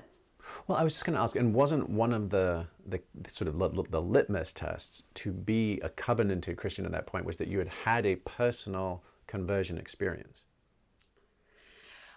Well, 0.67 0.77
I 0.77 0.83
was 0.83 0.95
just 0.95 1.05
going 1.05 1.15
to 1.15 1.23
ask, 1.23 1.37
and 1.37 1.55
wasn't 1.55 1.89
one 1.89 2.13
of 2.13 2.31
the, 2.31 2.67
the 2.85 3.01
sort 3.29 3.47
of 3.47 3.91
the 3.93 4.03
litmus 4.03 4.53
tests 4.53 5.05
to 5.15 5.31
be 5.31 5.79
a 5.81 5.91
covenanted 5.91 6.57
Christian 6.57 6.85
at 6.85 6.91
that 6.91 7.07
point 7.07 7.25
was 7.25 7.37
that 7.37 7.47
you 7.47 7.61
had 7.61 7.69
had 7.69 8.05
a 8.05 8.17
personal 8.17 9.05
conversion 9.29 9.79
experience? 9.79 10.43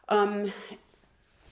Um, 0.10 0.52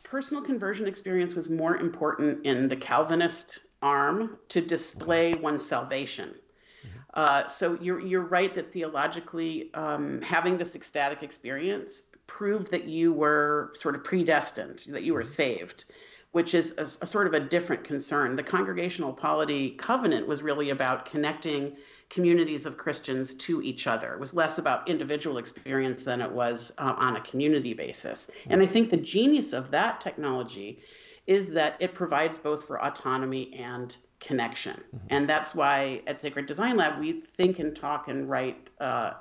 personal 0.10 0.42
conversion 0.42 0.88
experience 0.88 1.36
was 1.36 1.50
more 1.50 1.78
important 1.78 2.46
in 2.46 2.68
the 2.68 2.76
Calvinist 2.76 3.60
arm 3.82 4.38
to 4.50 4.60
display 4.60 5.36
one's 5.36 5.66
salvation. 5.66 6.30
Mm-hmm. 6.30 7.00
Uh, 7.14 7.48
so 7.48 7.78
you're 7.80 8.00
you're 8.00 8.22
right 8.22 8.54
that 8.56 8.74
theologically, 8.74 9.72
um, 9.74 10.22
having 10.22 10.58
this 10.58 10.76
ecstatic 10.76 11.22
experience 11.22 12.04
proved 12.26 12.72
that 12.72 12.86
you 12.86 13.14
were 13.14 13.72
sort 13.76 13.96
of 13.96 14.04
predestined, 14.04 14.84
that 14.88 15.04
you 15.04 15.14
were 15.14 15.22
mm-hmm. 15.22 15.30
saved, 15.30 15.86
which 16.32 16.54
is 16.54 16.74
a, 16.78 16.84
a 17.04 17.08
sort 17.08 17.28
of 17.28 17.34
a 17.34 17.40
different 17.40 17.84
concern. 17.84 18.36
The 18.36 18.44
congregational 18.44 19.14
polity 19.14 19.72
covenant 19.72 20.28
was 20.28 20.42
really 20.42 20.72
about 20.72 21.06
connecting 21.06 21.78
communities 22.10 22.66
of 22.66 22.78
Christians 22.78 23.36
to 23.36 23.62
each 23.62 23.86
other. 23.86 24.14
It 24.14 24.20
was 24.20 24.34
less 24.34 24.58
about 24.58 24.90
individual 24.90 25.38
experience 25.38 26.04
than 26.04 26.22
it 26.22 26.32
was 26.32 26.72
uh, 26.78 26.96
on 26.98 27.16
a 27.16 27.22
community 27.22 27.74
basis. 27.74 28.32
And 28.48 28.62
I 28.62 28.66
think 28.66 28.90
the 28.90 28.98
genius 28.98 29.54
of 29.54 29.70
that 29.72 30.02
technology 30.02 30.80
is 31.28 31.52
that 31.52 31.78
it 31.80 31.94
provides 31.94 32.40
both 32.40 32.66
for 32.66 32.84
autonomy 32.84 33.54
and 33.54 33.96
connection. 34.20 34.76
Mm-hmm. 34.76 35.08
And 35.12 35.30
that's 35.30 35.54
why 35.54 36.02
at 36.08 36.20
Sacred 36.20 36.48
Design 36.48 36.76
Lab, 36.76 37.00
we 37.00 37.22
think 37.22 37.60
and 37.60 37.76
talk 37.76 38.08
and 38.08 38.28
write 38.28 38.72
uh, 38.80 39.14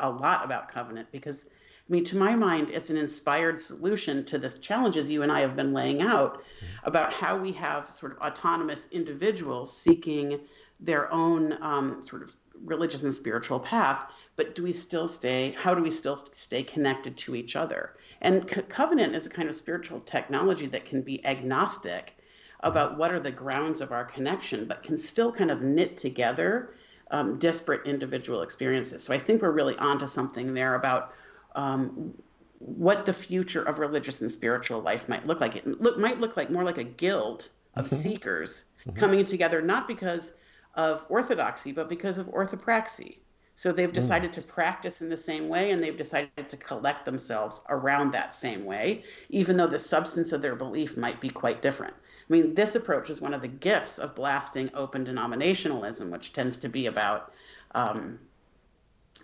a 0.00 0.10
lot 0.10 0.44
about 0.44 0.70
covenant 0.70 1.08
because, 1.10 1.46
I 1.48 1.92
mean, 1.92 2.04
to 2.04 2.16
my 2.18 2.36
mind, 2.36 2.68
it's 2.70 2.90
an 2.90 2.98
inspired 2.98 3.58
solution 3.58 4.26
to 4.26 4.38
the 4.38 4.50
challenges 4.50 5.08
you 5.08 5.22
and 5.22 5.32
I 5.32 5.40
have 5.40 5.56
been 5.56 5.72
laying 5.72 6.02
out 6.02 6.34
mm-hmm. 6.34 6.66
about 6.84 7.14
how 7.14 7.38
we 7.38 7.52
have 7.52 7.90
sort 7.90 8.12
of 8.12 8.18
autonomous 8.18 8.86
individuals 8.92 9.74
seeking 9.74 10.40
their 10.80 11.12
own 11.12 11.56
um, 11.62 12.02
sort 12.02 12.22
of 12.22 12.34
religious 12.64 13.02
and 13.02 13.14
spiritual 13.14 13.60
path, 13.60 14.10
but 14.36 14.54
do 14.54 14.62
we 14.62 14.72
still 14.72 15.08
stay, 15.08 15.54
how 15.58 15.74
do 15.74 15.82
we 15.82 15.90
still 15.90 16.28
stay 16.32 16.62
connected 16.62 17.16
to 17.16 17.34
each 17.34 17.56
other? 17.56 17.94
And 18.20 18.48
co- 18.48 18.62
covenant 18.62 19.14
is 19.14 19.26
a 19.26 19.30
kind 19.30 19.48
of 19.48 19.54
spiritual 19.54 20.00
technology 20.00 20.66
that 20.66 20.84
can 20.84 21.02
be 21.02 21.24
agnostic 21.24 22.16
about 22.60 22.98
what 22.98 23.12
are 23.12 23.20
the 23.20 23.30
grounds 23.30 23.80
of 23.80 23.92
our 23.92 24.04
connection, 24.04 24.66
but 24.66 24.82
can 24.82 24.96
still 24.98 25.30
kind 25.32 25.50
of 25.50 25.62
knit 25.62 25.96
together 25.96 26.70
um, 27.10 27.38
disparate 27.38 27.86
individual 27.86 28.42
experiences. 28.42 29.02
So 29.02 29.14
I 29.14 29.18
think 29.18 29.42
we're 29.42 29.50
really 29.50 29.76
onto 29.76 30.06
something 30.06 30.52
there 30.54 30.74
about 30.74 31.14
um, 31.54 32.12
what 32.58 33.06
the 33.06 33.12
future 33.12 33.62
of 33.62 33.78
religious 33.78 34.20
and 34.20 34.30
spiritual 34.30 34.80
life 34.80 35.08
might 35.08 35.26
look 35.26 35.40
like. 35.40 35.56
It 35.56 35.80
look, 35.80 35.98
might 35.98 36.20
look 36.20 36.36
like 36.36 36.50
more 36.50 36.64
like 36.64 36.78
a 36.78 36.84
guild 36.84 37.48
of 37.76 37.86
mm-hmm. 37.86 37.96
seekers 37.96 38.64
mm-hmm. 38.86 38.98
coming 38.98 39.24
together, 39.24 39.62
not 39.62 39.88
because 39.88 40.32
of 40.78 41.04
orthodoxy, 41.08 41.72
but 41.72 41.88
because 41.88 42.16
of 42.16 42.26
orthopraxy. 42.28 43.18
So 43.56 43.72
they've 43.72 43.90
mm. 43.90 43.94
decided 43.94 44.30
mm. 44.30 44.34
to 44.34 44.42
practice 44.42 45.02
in 45.02 45.08
the 45.08 45.18
same 45.18 45.48
way 45.48 45.72
and 45.72 45.82
they've 45.82 45.96
decided 45.96 46.48
to 46.48 46.56
collect 46.56 47.04
themselves 47.04 47.60
around 47.68 48.12
that 48.12 48.32
same 48.32 48.64
way, 48.64 49.02
even 49.28 49.56
though 49.56 49.66
the 49.66 49.80
substance 49.80 50.30
of 50.30 50.40
their 50.40 50.54
belief 50.54 50.96
might 50.96 51.20
be 51.20 51.28
quite 51.28 51.60
different. 51.60 51.92
I 51.94 52.32
mean, 52.32 52.54
this 52.54 52.76
approach 52.76 53.10
is 53.10 53.20
one 53.20 53.34
of 53.34 53.42
the 53.42 53.48
gifts 53.48 53.98
of 53.98 54.14
blasting 54.14 54.70
open 54.74 55.04
denominationalism, 55.04 56.10
which 56.10 56.32
tends 56.32 56.58
to 56.60 56.68
be 56.68 56.86
about 56.86 57.32
um, 57.74 58.20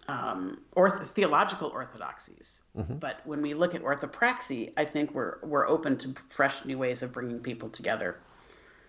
um, 0.09 0.59
orth- 0.73 1.09
theological 1.11 1.69
orthodoxies. 1.69 2.63
Mm-hmm. 2.77 2.95
But 2.95 3.21
when 3.25 3.41
we 3.41 3.55
look 3.55 3.77
at 3.77 3.83
orthopraxy, 3.83 4.73
I 4.77 4.85
think 4.85 5.15
we're 5.15 5.39
we're 5.43 5.69
open 5.69 5.97
to 5.99 6.15
fresh 6.29 6.65
new 6.65 6.79
ways 6.79 7.05
of 7.05 7.13
bringing 7.13 7.39
people 7.39 7.69
together. 7.69 8.19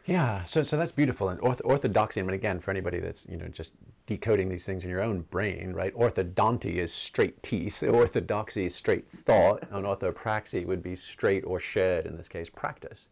Yeah, 0.06 0.44
so 0.44 0.62
so 0.62 0.78
that's 0.78 0.92
beautiful. 0.92 1.30
And 1.30 1.40
orth- 1.42 1.62
orthodoxy, 1.66 2.20
I 2.20 2.24
mean, 2.24 2.36
again, 2.36 2.60
for 2.60 2.72
anybody 2.72 3.00
that's 3.00 3.26
you 3.28 3.38
know 3.38 3.48
just 3.48 3.74
decoding 4.06 4.50
these 4.50 4.66
things 4.66 4.84
in 4.84 4.90
your 4.90 5.02
own 5.02 5.22
brain, 5.22 5.74
right? 5.74 5.96
Orthodonty 5.96 6.76
is 6.76 6.94
straight 6.94 7.42
teeth. 7.42 7.82
Orthodoxy 7.88 8.66
is 8.66 8.76
straight 8.76 9.10
thought, 9.10 9.64
and 9.72 9.86
orthopraxy 9.86 10.66
would 10.66 10.84
be 10.84 10.96
straight 10.96 11.44
or 11.46 11.60
shared 11.60 12.06
in 12.06 12.18
this 12.18 12.30
case 12.30 12.50
practice 12.50 13.10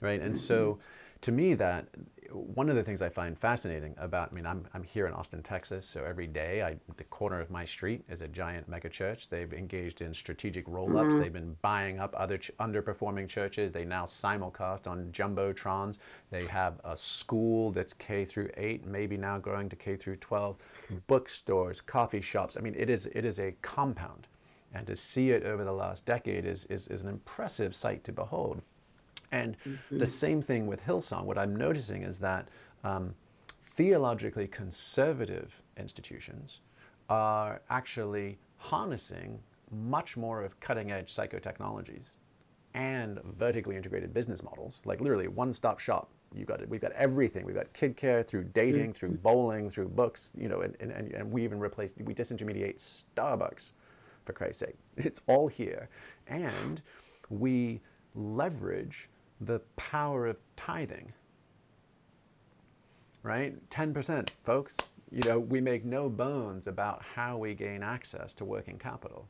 right? 0.00 0.20
And 0.20 0.36
so 0.36 0.78
to 1.20 1.32
me 1.32 1.54
that 1.54 1.86
one 2.32 2.68
of 2.68 2.76
the 2.76 2.82
things 2.82 3.02
I 3.02 3.08
find 3.08 3.38
fascinating 3.38 3.94
about, 3.98 4.30
I 4.32 4.34
mean, 4.34 4.46
I'm, 4.46 4.66
I'm 4.74 4.82
here 4.82 5.06
in 5.06 5.12
Austin, 5.12 5.42
Texas, 5.42 5.86
so 5.86 6.04
every 6.04 6.26
day, 6.26 6.62
I, 6.62 6.76
the 6.96 7.04
corner 7.04 7.40
of 7.40 7.50
my 7.50 7.64
street 7.64 8.02
is 8.08 8.20
a 8.20 8.28
giant 8.28 8.70
megachurch. 8.70 9.28
They've 9.28 9.52
engaged 9.52 10.02
in 10.02 10.14
strategic 10.14 10.66
roll-ups. 10.68 11.08
Mm-hmm. 11.08 11.20
They've 11.20 11.32
been 11.32 11.56
buying 11.62 11.98
up 11.98 12.14
other 12.16 12.38
ch- 12.38 12.50
underperforming 12.60 13.28
churches. 13.28 13.72
They 13.72 13.84
now 13.84 14.04
simulcast 14.04 14.86
on 14.86 15.10
jumbotrons. 15.12 15.98
They 16.30 16.44
have 16.46 16.80
a 16.84 16.96
school 16.96 17.72
that's 17.72 17.92
K 17.94 18.24
through 18.24 18.50
eight, 18.56 18.86
maybe 18.86 19.16
now 19.16 19.38
growing 19.38 19.68
to 19.68 19.76
K 19.76 19.96
through 19.96 20.16
12, 20.16 20.56
bookstores, 21.06 21.80
coffee 21.80 22.20
shops. 22.20 22.56
I 22.56 22.60
mean, 22.60 22.74
it 22.76 22.88
is, 22.90 23.06
it 23.06 23.24
is 23.24 23.38
a 23.38 23.52
compound. 23.62 24.26
And 24.72 24.86
to 24.86 24.94
see 24.94 25.30
it 25.30 25.44
over 25.44 25.64
the 25.64 25.72
last 25.72 26.06
decade 26.06 26.44
is, 26.44 26.64
is, 26.66 26.86
is 26.88 27.02
an 27.02 27.08
impressive 27.08 27.74
sight 27.74 28.04
to 28.04 28.12
behold. 28.12 28.62
And 29.32 29.56
mm-hmm. 29.66 29.98
the 29.98 30.06
same 30.06 30.42
thing 30.42 30.66
with 30.66 30.84
Hillsong. 30.84 31.24
What 31.24 31.38
I'm 31.38 31.54
noticing 31.54 32.02
is 32.02 32.18
that 32.18 32.48
um, 32.84 33.14
theologically 33.76 34.48
conservative 34.48 35.62
institutions 35.76 36.60
are 37.08 37.60
actually 37.70 38.38
harnessing 38.56 39.38
much 39.70 40.16
more 40.16 40.42
of 40.42 40.58
cutting 40.60 40.90
edge 40.90 41.14
psychotechnologies 41.14 42.10
and 42.74 43.20
vertically 43.38 43.76
integrated 43.76 44.12
business 44.12 44.42
models, 44.42 44.82
like 44.84 45.00
literally 45.00 45.28
one 45.28 45.52
stop 45.52 45.78
shop. 45.78 46.10
You 46.32 46.44
got 46.44 46.60
it. 46.60 46.68
We've 46.68 46.80
got 46.80 46.92
everything. 46.92 47.44
We've 47.44 47.56
got 47.56 47.72
kid 47.72 47.96
care 47.96 48.22
through 48.22 48.44
dating, 48.44 48.82
mm-hmm. 48.82 48.92
through 48.92 49.10
bowling, 49.22 49.70
through 49.70 49.88
books, 49.88 50.30
you 50.38 50.48
know, 50.48 50.60
and, 50.60 50.76
and, 50.78 50.92
and 51.12 51.30
we 51.32 51.42
even 51.42 51.58
replace, 51.58 51.92
we 52.04 52.14
disintermediate 52.14 53.04
Starbucks, 53.16 53.72
for 54.24 54.32
Christ's 54.32 54.60
sake. 54.60 54.76
It's 54.96 55.20
all 55.26 55.48
here. 55.48 55.88
And 56.26 56.82
we 57.28 57.80
leverage 58.14 59.08
the 59.40 59.60
power 59.76 60.26
of 60.26 60.40
tithing. 60.56 61.12
Right? 63.22 63.68
10%, 63.70 64.28
folks. 64.44 64.76
You 65.10 65.20
know, 65.28 65.38
we 65.40 65.60
make 65.60 65.84
no 65.84 66.08
bones 66.08 66.66
about 66.66 67.02
how 67.02 67.36
we 67.36 67.54
gain 67.54 67.82
access 67.82 68.32
to 68.34 68.44
working 68.44 68.78
capital. 68.78 69.28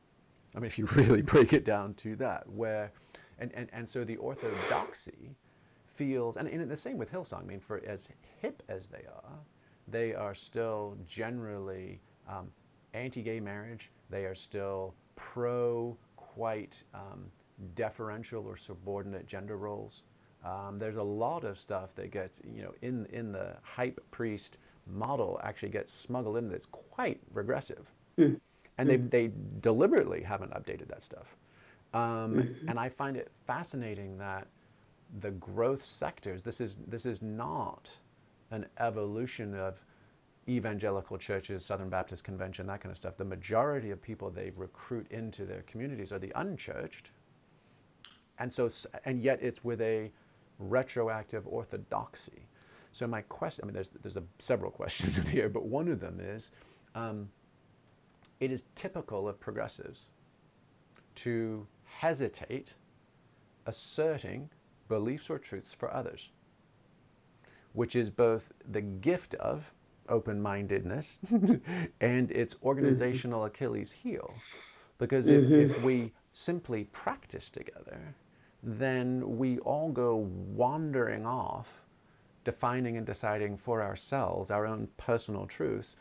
I 0.55 0.59
mean, 0.59 0.67
if 0.67 0.79
you 0.79 0.85
really 0.95 1.23
break 1.23 1.53
it 1.53 1.65
down 1.65 1.95
to 1.95 2.17
that, 2.17 2.49
where, 2.49 2.93
and, 3.39 3.51
and, 3.55 3.69
and 3.73 3.89
so 3.89 4.05
the 4.05 4.17
orthodoxy 4.17 5.37
feels, 5.87 6.37
and, 6.37 6.49
and 6.49 6.71
the 6.71 6.77
same 6.77 6.99
with 6.99 7.11
Hillsong, 7.11 7.43
I 7.43 7.45
mean, 7.45 7.61
for 7.61 7.83
as 7.87 8.09
hip 8.41 8.63
as 8.69 8.87
they 8.87 9.05
are, 9.13 9.39
they 9.89 10.15
are 10.15 10.35
still 10.35 10.97
generally 11.07 12.01
um, 12.29 12.51
anti 12.95 13.23
gay 13.23 13.41
marriage, 13.41 13.91
they 14.09 14.25
are 14.25 14.35
still 14.35 14.95
pro 15.17 15.97
quite 16.17 16.85
um, 16.95 17.31
deferential 17.75 18.47
or 18.47 18.57
subordinate 18.57 19.27
gender 19.27 19.57
roles. 19.57 20.05
Um, 20.45 20.79
there's 20.79 20.97
a 20.97 21.03
lot 21.03 21.45
of 21.45 21.59
stuff 21.59 21.95
that 21.97 22.11
gets, 22.11 22.41
you 22.45 22.63
know, 22.63 22.75
in, 22.83 23.07
in 23.07 23.33
the 23.33 23.57
hype 23.63 24.01
priest 24.11 24.59
model 24.87 25.39
actually 25.43 25.69
gets 25.69 25.93
smuggled 25.93 26.37
in 26.37 26.49
that's 26.49 26.67
quite 26.67 27.21
regressive. 27.33 27.91
Mm. 28.19 28.41
And 28.79 28.89
mm. 28.89 29.11
they, 29.11 29.27
they 29.27 29.33
deliberately 29.61 30.23
haven't 30.23 30.53
updated 30.53 30.89
that 30.89 31.03
stuff. 31.03 31.37
Um, 31.93 32.01
mm-hmm. 32.35 32.69
And 32.69 32.79
I 32.79 32.89
find 32.89 33.17
it 33.17 33.31
fascinating 33.47 34.17
that 34.19 34.47
the 35.21 35.33
growth 35.33 35.85
sectors, 35.85 36.41
this 36.41 36.61
is, 36.61 36.79
this 36.87 37.05
is 37.05 37.21
not 37.21 37.91
an 38.51 38.67
evolution 38.79 39.55
of 39.55 39.85
evangelical 40.49 41.19
churches, 41.19 41.65
Southern 41.65 41.89
Baptist 41.89 42.25
Convention, 42.25 42.67
that 42.67 42.81
kind 42.81 42.91
of 42.91 42.97
stuff. 42.97 43.17
The 43.17 43.25
majority 43.25 43.91
of 43.91 44.01
people 44.01 44.31
they 44.31 44.53
recruit 44.57 45.07
into 45.11 45.45
their 45.45 45.63
communities 45.63 46.13
are 46.13 46.19
the 46.19 46.33
unchurched, 46.37 47.11
and 48.41 48.53
so 48.53 48.69
and 49.05 49.23
yet 49.23 49.39
it's 49.43 49.63
with 49.63 49.81
a 49.81 50.11
retroactive 50.59 51.47
orthodoxy. 51.47 52.49
So 52.93 53.07
my 53.07 53.23
question, 53.23 53.65
I 53.65 53.67
mean, 53.67 53.75
there's 53.75 53.91
there's 54.03 54.17
a, 54.17 54.25
several 54.39 54.71
questions 54.81 55.19
in 55.19 55.27
here, 55.27 55.49
but 55.49 55.67
one 55.67 55.89
of 55.89 56.01
them 56.01 56.19
is, 56.21 56.51
um, 56.95 57.29
it 58.41 58.51
is 58.51 58.65
typical 58.75 59.29
of 59.29 59.39
progressives 59.39 60.09
to 61.17 61.67
hesitate 61.85 62.73
asserting 63.67 64.49
beliefs 64.89 65.31
or 65.31 65.39
truths 65.39 65.75
for 65.75 65.93
others, 65.93 66.31
which 67.75 67.95
is 67.95 68.11
both 68.11 68.53
the 68.71 68.81
gift 68.81 69.35
of 69.35 69.73
open-mindedness 70.09 71.19
and 72.01 72.31
its 72.33 72.57
organizational 72.65 73.45
Achilles 73.45 73.93
heel. 73.93 74.35
Because 74.99 75.29
if, 75.29 75.45
mm-hmm. 75.45 75.71
if 75.71 75.83
we 75.83 76.13
simply 76.33 76.85
practice 76.85 77.49
together, 77.51 78.15
then 78.63 79.39
we 79.39 79.59
all 79.61 79.91
go 79.91 80.17
wandering 80.17 81.27
off, 81.27 81.69
defining 82.45 82.97
and 82.97 83.07
deciding 83.07 83.57
for 83.57 83.83
ourselves 83.83 84.51
our 84.51 84.67
own 84.67 84.89
personal 84.97 85.47
truths 85.47 85.97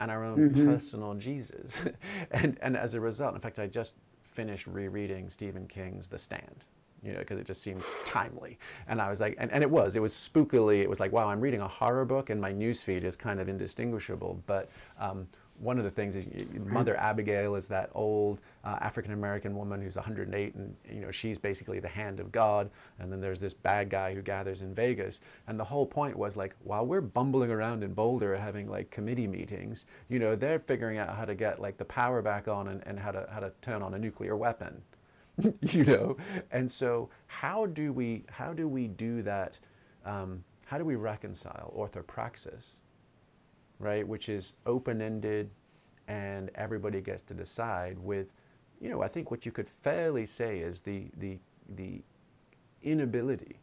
and 0.00 0.10
our 0.10 0.24
own 0.24 0.50
mm-hmm. 0.50 0.66
personal 0.70 1.14
Jesus. 1.14 1.84
and, 2.30 2.58
and 2.62 2.76
as 2.76 2.94
a 2.94 3.00
result, 3.00 3.34
in 3.34 3.40
fact, 3.40 3.58
I 3.58 3.66
just 3.66 3.96
finished 4.22 4.66
rereading 4.66 5.28
Stephen 5.28 5.66
King's 5.66 6.08
The 6.08 6.18
Stand 6.18 6.64
you 7.02 7.12
know, 7.12 7.18
because 7.20 7.38
it 7.38 7.46
just 7.46 7.62
seemed 7.62 7.82
timely. 8.04 8.58
And 8.86 9.00
I 9.00 9.08
was 9.08 9.20
like, 9.20 9.34
and, 9.38 9.50
and 9.52 9.62
it 9.62 9.70
was, 9.70 9.96
it 9.96 10.02
was 10.02 10.12
spookily, 10.12 10.82
it 10.82 10.90
was 10.90 11.00
like, 11.00 11.12
wow, 11.12 11.28
I'm 11.28 11.40
reading 11.40 11.60
a 11.60 11.68
horror 11.68 12.04
book 12.04 12.30
and 12.30 12.40
my 12.40 12.52
newsfeed 12.52 13.04
is 13.04 13.16
kind 13.16 13.40
of 13.40 13.48
indistinguishable. 13.48 14.42
But 14.46 14.70
um, 14.98 15.26
one 15.60 15.76
of 15.78 15.84
the 15.84 15.90
things 15.90 16.16
is 16.16 16.26
Mother 16.54 16.96
Abigail 16.96 17.54
is 17.54 17.68
that 17.68 17.90
old 17.94 18.40
uh, 18.64 18.78
African 18.80 19.12
American 19.12 19.54
woman 19.54 19.80
who's 19.80 19.96
108, 19.96 20.54
and 20.54 20.74
you 20.90 21.00
know 21.00 21.10
she's 21.10 21.38
basically 21.38 21.80
the 21.80 21.88
hand 21.88 22.18
of 22.18 22.32
God. 22.32 22.70
And 22.98 23.12
then 23.12 23.20
there's 23.20 23.40
this 23.40 23.52
bad 23.52 23.90
guy 23.90 24.14
who 24.14 24.22
gathers 24.22 24.62
in 24.62 24.74
Vegas, 24.74 25.20
and 25.46 25.60
the 25.60 25.64
whole 25.64 25.84
point 25.86 26.16
was 26.16 26.36
like 26.36 26.54
while 26.64 26.86
we're 26.86 27.02
bumbling 27.02 27.50
around 27.50 27.84
in 27.84 27.92
Boulder 27.92 28.36
having 28.36 28.68
like 28.68 28.90
committee 28.90 29.26
meetings, 29.26 29.86
you 30.08 30.18
know 30.18 30.34
they're 30.34 30.60
figuring 30.60 30.98
out 30.98 31.14
how 31.14 31.26
to 31.26 31.34
get 31.34 31.60
like 31.60 31.76
the 31.76 31.84
power 31.84 32.22
back 32.22 32.48
on 32.48 32.68
and, 32.68 32.82
and 32.86 32.98
how 32.98 33.10
to 33.10 33.28
how 33.30 33.40
to 33.40 33.52
turn 33.60 33.82
on 33.82 33.94
a 33.94 33.98
nuclear 33.98 34.36
weapon, 34.36 34.80
you 35.60 35.84
know. 35.84 36.16
And 36.50 36.70
so 36.70 37.10
how 37.26 37.66
do 37.66 37.92
we 37.92 38.24
how 38.30 38.54
do 38.54 38.66
we 38.66 38.88
do 38.88 39.22
that? 39.22 39.58
Um, 40.06 40.42
how 40.64 40.78
do 40.78 40.84
we 40.84 40.94
reconcile 40.94 41.74
orthopraxis 41.76 42.79
right, 43.80 44.06
which 44.06 44.28
is 44.28 44.52
open-ended 44.66 45.50
and 46.06 46.50
everybody 46.54 47.00
gets 47.00 47.22
to 47.22 47.34
decide 47.34 47.98
with, 47.98 48.32
you 48.80 48.88
know, 48.88 49.02
I 49.02 49.08
think 49.08 49.30
what 49.30 49.44
you 49.44 49.52
could 49.52 49.68
fairly 49.68 50.26
say 50.26 50.58
is 50.58 50.80
the, 50.80 51.06
the, 51.18 51.38
the 51.74 52.02
inability 52.82 53.58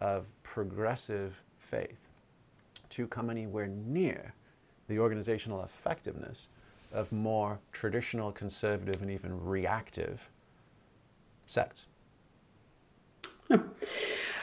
of 0.00 0.26
progressive 0.42 1.42
faith 1.58 1.98
to 2.90 3.06
come 3.06 3.30
anywhere 3.30 3.68
near 3.68 4.34
the 4.88 4.98
organizational 4.98 5.62
effectiveness 5.64 6.48
of 6.92 7.12
more 7.12 7.58
traditional, 7.72 8.32
conservative, 8.32 9.02
and 9.02 9.10
even 9.10 9.44
reactive 9.44 10.28
sects. 11.46 11.86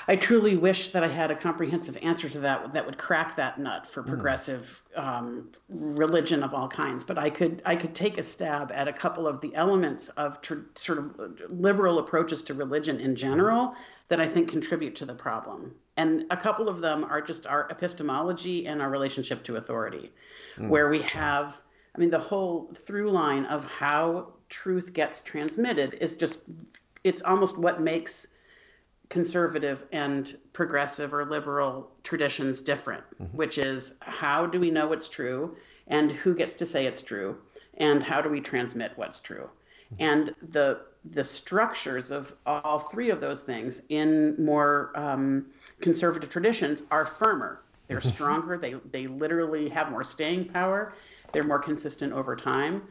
I 0.07 0.15
truly 0.17 0.57
wish 0.57 0.89
that 0.89 1.03
I 1.03 1.07
had 1.07 1.31
a 1.31 1.35
comprehensive 1.35 1.97
answer 2.01 2.27
to 2.29 2.39
that 2.41 2.73
that 2.73 2.85
would 2.85 2.97
crack 2.97 3.35
that 3.37 3.59
nut 3.59 3.87
for 3.87 4.01
hmm. 4.03 4.09
progressive 4.09 4.81
um, 4.95 5.49
religion 5.69 6.43
of 6.43 6.53
all 6.53 6.67
kinds. 6.67 7.03
But 7.03 7.17
I 7.17 7.29
could 7.29 7.61
I 7.65 7.75
could 7.75 7.95
take 7.95 8.17
a 8.17 8.23
stab 8.23 8.71
at 8.73 8.87
a 8.87 8.93
couple 8.93 9.27
of 9.27 9.39
the 9.41 9.53
elements 9.55 10.09
of 10.09 10.41
tr- 10.41 10.65
sort 10.75 10.97
of 10.97 11.41
liberal 11.49 11.99
approaches 11.99 12.43
to 12.43 12.53
religion 12.53 12.99
in 12.99 13.15
general 13.15 13.75
that 14.09 14.19
I 14.19 14.27
think 14.27 14.49
contribute 14.49 14.95
to 14.97 15.05
the 15.05 15.15
problem. 15.15 15.73
And 15.95 16.25
a 16.31 16.37
couple 16.37 16.67
of 16.67 16.81
them 16.81 17.03
are 17.05 17.21
just 17.21 17.45
our 17.45 17.67
epistemology 17.69 18.67
and 18.67 18.81
our 18.81 18.89
relationship 18.89 19.43
to 19.45 19.55
authority, 19.57 20.11
mm. 20.57 20.67
where 20.67 20.89
we 20.89 21.01
have 21.03 21.61
I 21.95 21.99
mean 21.99 22.09
the 22.09 22.19
whole 22.19 22.73
through 22.85 23.11
line 23.11 23.45
of 23.45 23.63
how 23.63 24.33
truth 24.49 24.91
gets 24.93 25.21
transmitted 25.21 25.95
is 26.01 26.15
just 26.15 26.39
it's 27.03 27.21
almost 27.21 27.57
what 27.57 27.81
makes 27.81 28.27
conservative 29.13 29.83
and 29.91 30.35
progressive 30.53 31.13
or 31.13 31.23
liberal 31.23 31.91
traditions 32.01 32.61
different, 32.61 33.03
mm-hmm. 33.21 33.37
which 33.37 33.59
is 33.59 33.93
how 33.99 34.47
do 34.47 34.59
we 34.59 34.71
know 34.71 34.87
what's 34.87 35.07
true 35.07 35.55
and 35.87 36.11
who 36.11 36.33
gets 36.33 36.55
to 36.55 36.65
say 36.65 36.87
it's 36.87 37.03
true 37.03 37.37
and 37.77 38.01
how 38.01 38.21
do 38.21 38.27
we 38.27 38.41
transmit 38.41 38.91
what's 38.95 39.19
true. 39.19 39.47
Mm-hmm. 39.93 40.03
And 40.03 40.35
the 40.51 40.79
the 41.11 41.23
structures 41.23 42.09
of 42.09 42.33
all 42.47 42.79
three 42.91 43.11
of 43.11 43.21
those 43.21 43.43
things 43.43 43.83
in 43.89 44.43
more 44.43 44.91
um, 44.95 45.45
conservative 45.79 46.31
traditions 46.31 46.81
are 46.89 47.05
firmer. 47.05 47.61
They're 47.87 47.99
mm-hmm. 47.99 48.09
stronger. 48.09 48.57
They 48.57 48.73
they 48.91 49.05
literally 49.05 49.69
have 49.69 49.91
more 49.91 50.03
staying 50.03 50.45
power. 50.45 50.95
They're 51.33 51.43
more 51.43 51.59
consistent 51.59 52.13
over 52.13 52.35
time 52.35 52.81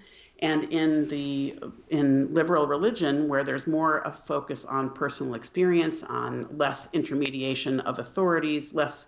and 0.43 0.65
in 0.65 1.09
the 1.09 1.57
in 1.89 2.33
liberal 2.35 2.67
religion 2.67 3.29
where 3.29 3.45
there's 3.45 3.67
more 3.67 4.01
a 4.01 4.13
focus 4.13 4.65
on 4.65 4.91
personal 4.91 5.35
experience 5.35 6.03
on 6.03 6.47
less 6.59 6.89
intermediation 6.93 7.81
of 7.81 7.99
authorities 7.99 8.75
less 8.75 9.07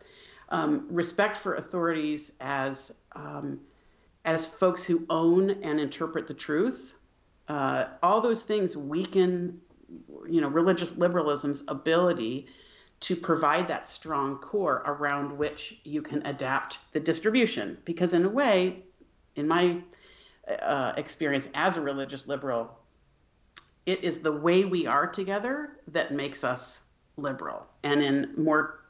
um, 0.51 0.87
respect 0.89 1.37
for 1.37 1.57
authorities 1.57 2.33
as 2.41 2.93
um, 3.17 3.61
as 4.25 4.47
folks 4.47 4.85
who 4.85 5.05
own 5.11 5.51
and 5.63 5.81
interpret 5.81 6.27
the 6.27 6.35
truth. 6.35 6.95
Uh, 7.49 7.87
all 8.03 8.21
those 8.21 8.45
things 8.45 8.77
weaken 8.77 9.61
you 10.29 10.41
know 10.41 10.49
religious 10.49 10.97
liberalism's 10.97 11.65
ability 11.69 12.47
to 13.01 13.17
provide 13.17 13.69
that 13.69 13.87
strong 13.87 14.39
core 14.39 14.83
around 14.87 15.37
which 15.37 15.79
you 15.85 16.01
can 16.01 16.25
adapt 16.27 16.79
the 16.93 17.01
distribution. 17.01 17.77
Because 17.85 18.15
in 18.15 18.25
a 18.25 18.29
way 18.29 18.85
in 19.37 19.49
my 19.49 19.83
uh, 20.49 20.93
experience 20.97 21.49
as 21.55 21.77
a 21.77 21.81
religious 21.81 22.27
liberal, 22.27 22.79
it 23.87 24.03
is 24.03 24.21
the 24.21 24.33
way 24.33 24.65
we 24.65 24.87
are 24.87 25.07
together 25.07 25.79
that 25.89 26.13
makes 26.13 26.45
us 26.45 26.83
liberal. 27.17 27.67
And 27.83 28.03
in 28.03 28.33
more 28.37 28.81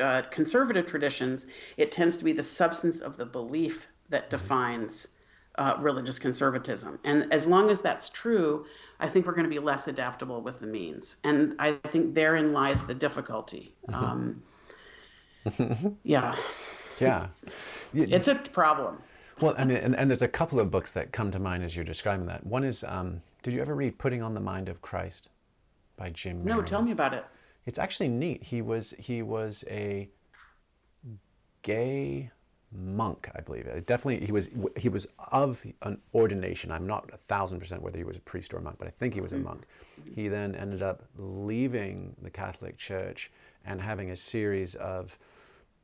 uh, 0.00 0.22
conservative 0.30 0.86
traditions, 0.86 1.46
it 1.76 1.92
tends 1.92 2.16
to 2.18 2.24
be 2.24 2.32
the 2.32 2.42
substance 2.42 3.00
of 3.00 3.16
the 3.16 3.26
belief 3.26 3.86
that 4.08 4.30
defines 4.30 5.08
uh, 5.56 5.76
religious 5.80 6.18
conservatism. 6.18 6.98
And 7.04 7.32
as 7.32 7.46
long 7.46 7.70
as 7.70 7.82
that's 7.82 8.08
true, 8.08 8.66
I 9.00 9.08
think 9.08 9.26
we're 9.26 9.34
going 9.34 9.44
to 9.44 9.50
be 9.50 9.58
less 9.58 9.88
adaptable 9.88 10.40
with 10.40 10.60
the 10.60 10.66
means. 10.66 11.16
And 11.24 11.54
I 11.58 11.72
think 11.72 12.14
therein 12.14 12.52
lies 12.52 12.82
the 12.82 12.94
difficulty. 12.94 13.74
Mm-hmm. 13.88 15.62
Um, 15.64 15.98
yeah. 16.02 16.34
Yeah. 16.98 17.26
It's 17.94 18.28
a 18.28 18.36
problem. 18.36 19.02
Well, 19.40 19.54
I 19.58 19.64
mean, 19.64 19.78
and, 19.78 19.96
and, 19.96 20.10
there's 20.10 20.22
a 20.22 20.28
couple 20.28 20.60
of 20.60 20.70
books 20.70 20.92
that 20.92 21.12
come 21.12 21.30
to 21.30 21.38
mind 21.38 21.64
as 21.64 21.74
you're 21.74 21.84
describing 21.84 22.26
that. 22.26 22.46
One 22.46 22.64
is, 22.64 22.84
um, 22.84 23.22
did 23.42 23.54
you 23.54 23.60
ever 23.60 23.74
read 23.74 23.98
Putting 23.98 24.22
on 24.22 24.34
the 24.34 24.40
Mind 24.40 24.68
of 24.68 24.82
Christ 24.82 25.28
by 25.96 26.10
Jim? 26.10 26.44
No, 26.44 26.62
tell 26.62 26.82
me 26.82 26.92
about 26.92 27.14
it. 27.14 27.24
It's 27.66 27.78
actually 27.78 28.08
neat. 28.08 28.42
He 28.42 28.60
was 28.60 28.92
he 28.98 29.22
was 29.22 29.64
a 29.68 30.08
gay 31.62 32.30
monk, 32.72 33.30
I 33.36 33.40
believe. 33.40 33.66
Definitely, 33.86 34.26
he 34.26 34.32
was 34.32 34.50
he 34.76 34.88
was 34.88 35.06
of 35.30 35.64
an 35.82 36.00
ordination. 36.14 36.70
I'm 36.72 36.86
not 36.86 37.10
a 37.12 37.16
thousand 37.16 37.60
percent 37.60 37.82
whether 37.82 37.98
he 37.98 38.04
was 38.04 38.16
a 38.16 38.20
priest 38.20 38.52
or 38.52 38.58
a 38.58 38.62
monk, 38.62 38.76
but 38.78 38.88
I 38.88 38.90
think 38.90 39.14
he 39.14 39.20
was 39.20 39.32
a 39.32 39.36
mm-hmm. 39.36 39.44
monk. 39.44 39.66
He 40.14 40.28
then 40.28 40.54
ended 40.54 40.82
up 40.82 41.04
leaving 41.16 42.16
the 42.22 42.30
Catholic 42.30 42.76
Church 42.78 43.30
and 43.64 43.80
having 43.80 44.10
a 44.10 44.16
series 44.16 44.74
of 44.76 45.18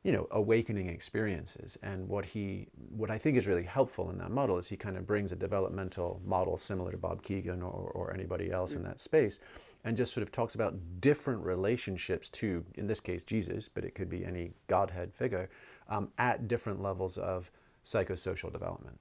you 0.03 0.13
know, 0.13 0.27
awakening 0.31 0.87
experiences. 0.87 1.77
And 1.83 2.07
what 2.07 2.25
he, 2.25 2.67
what 2.89 3.11
I 3.11 3.17
think 3.17 3.37
is 3.37 3.47
really 3.47 3.63
helpful 3.63 4.09
in 4.11 4.17
that 4.19 4.31
model 4.31 4.57
is 4.57 4.67
he 4.67 4.77
kind 4.77 4.95
of 4.95 5.05
brings 5.05 5.31
a 5.31 5.35
developmental 5.35 6.21
model 6.25 6.55
similar 6.55 6.91
to 6.91 6.97
Bob 6.97 7.21
Kegan 7.21 7.61
or, 7.61 7.91
or 7.93 8.13
anybody 8.13 8.51
else 8.51 8.75
in 8.75 8.83
that 8.83 8.99
space, 8.99 9.39
and 9.83 9.97
just 9.97 10.13
sort 10.13 10.23
of 10.23 10.31
talks 10.31 10.55
about 10.55 10.75
different 11.01 11.43
relationships 11.43 12.29
to, 12.29 12.63
in 12.75 12.87
this 12.87 13.01
case, 13.01 13.23
Jesus, 13.23 13.69
but 13.73 13.83
it 13.83 13.93
could 13.93 14.09
be 14.09 14.25
any 14.25 14.51
Godhead 14.67 15.13
figure, 15.13 15.49
um, 15.89 16.09
at 16.17 16.47
different 16.47 16.81
levels 16.81 17.17
of 17.17 17.51
psychosocial 17.85 18.51
development. 18.51 18.97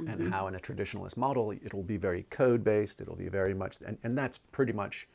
Mm-hmm. 0.00 0.22
And 0.22 0.32
how 0.32 0.46
in 0.46 0.54
a 0.54 0.58
traditionalist 0.58 1.16
model, 1.16 1.52
it'll 1.52 1.82
be 1.82 1.96
very 1.98 2.22
code 2.30 2.64
based, 2.64 3.00
it'll 3.00 3.16
be 3.16 3.28
very 3.28 3.52
much, 3.52 3.76
and, 3.84 3.98
and 4.04 4.16
that's 4.16 4.38
pretty 4.38 4.72
much 4.72 5.06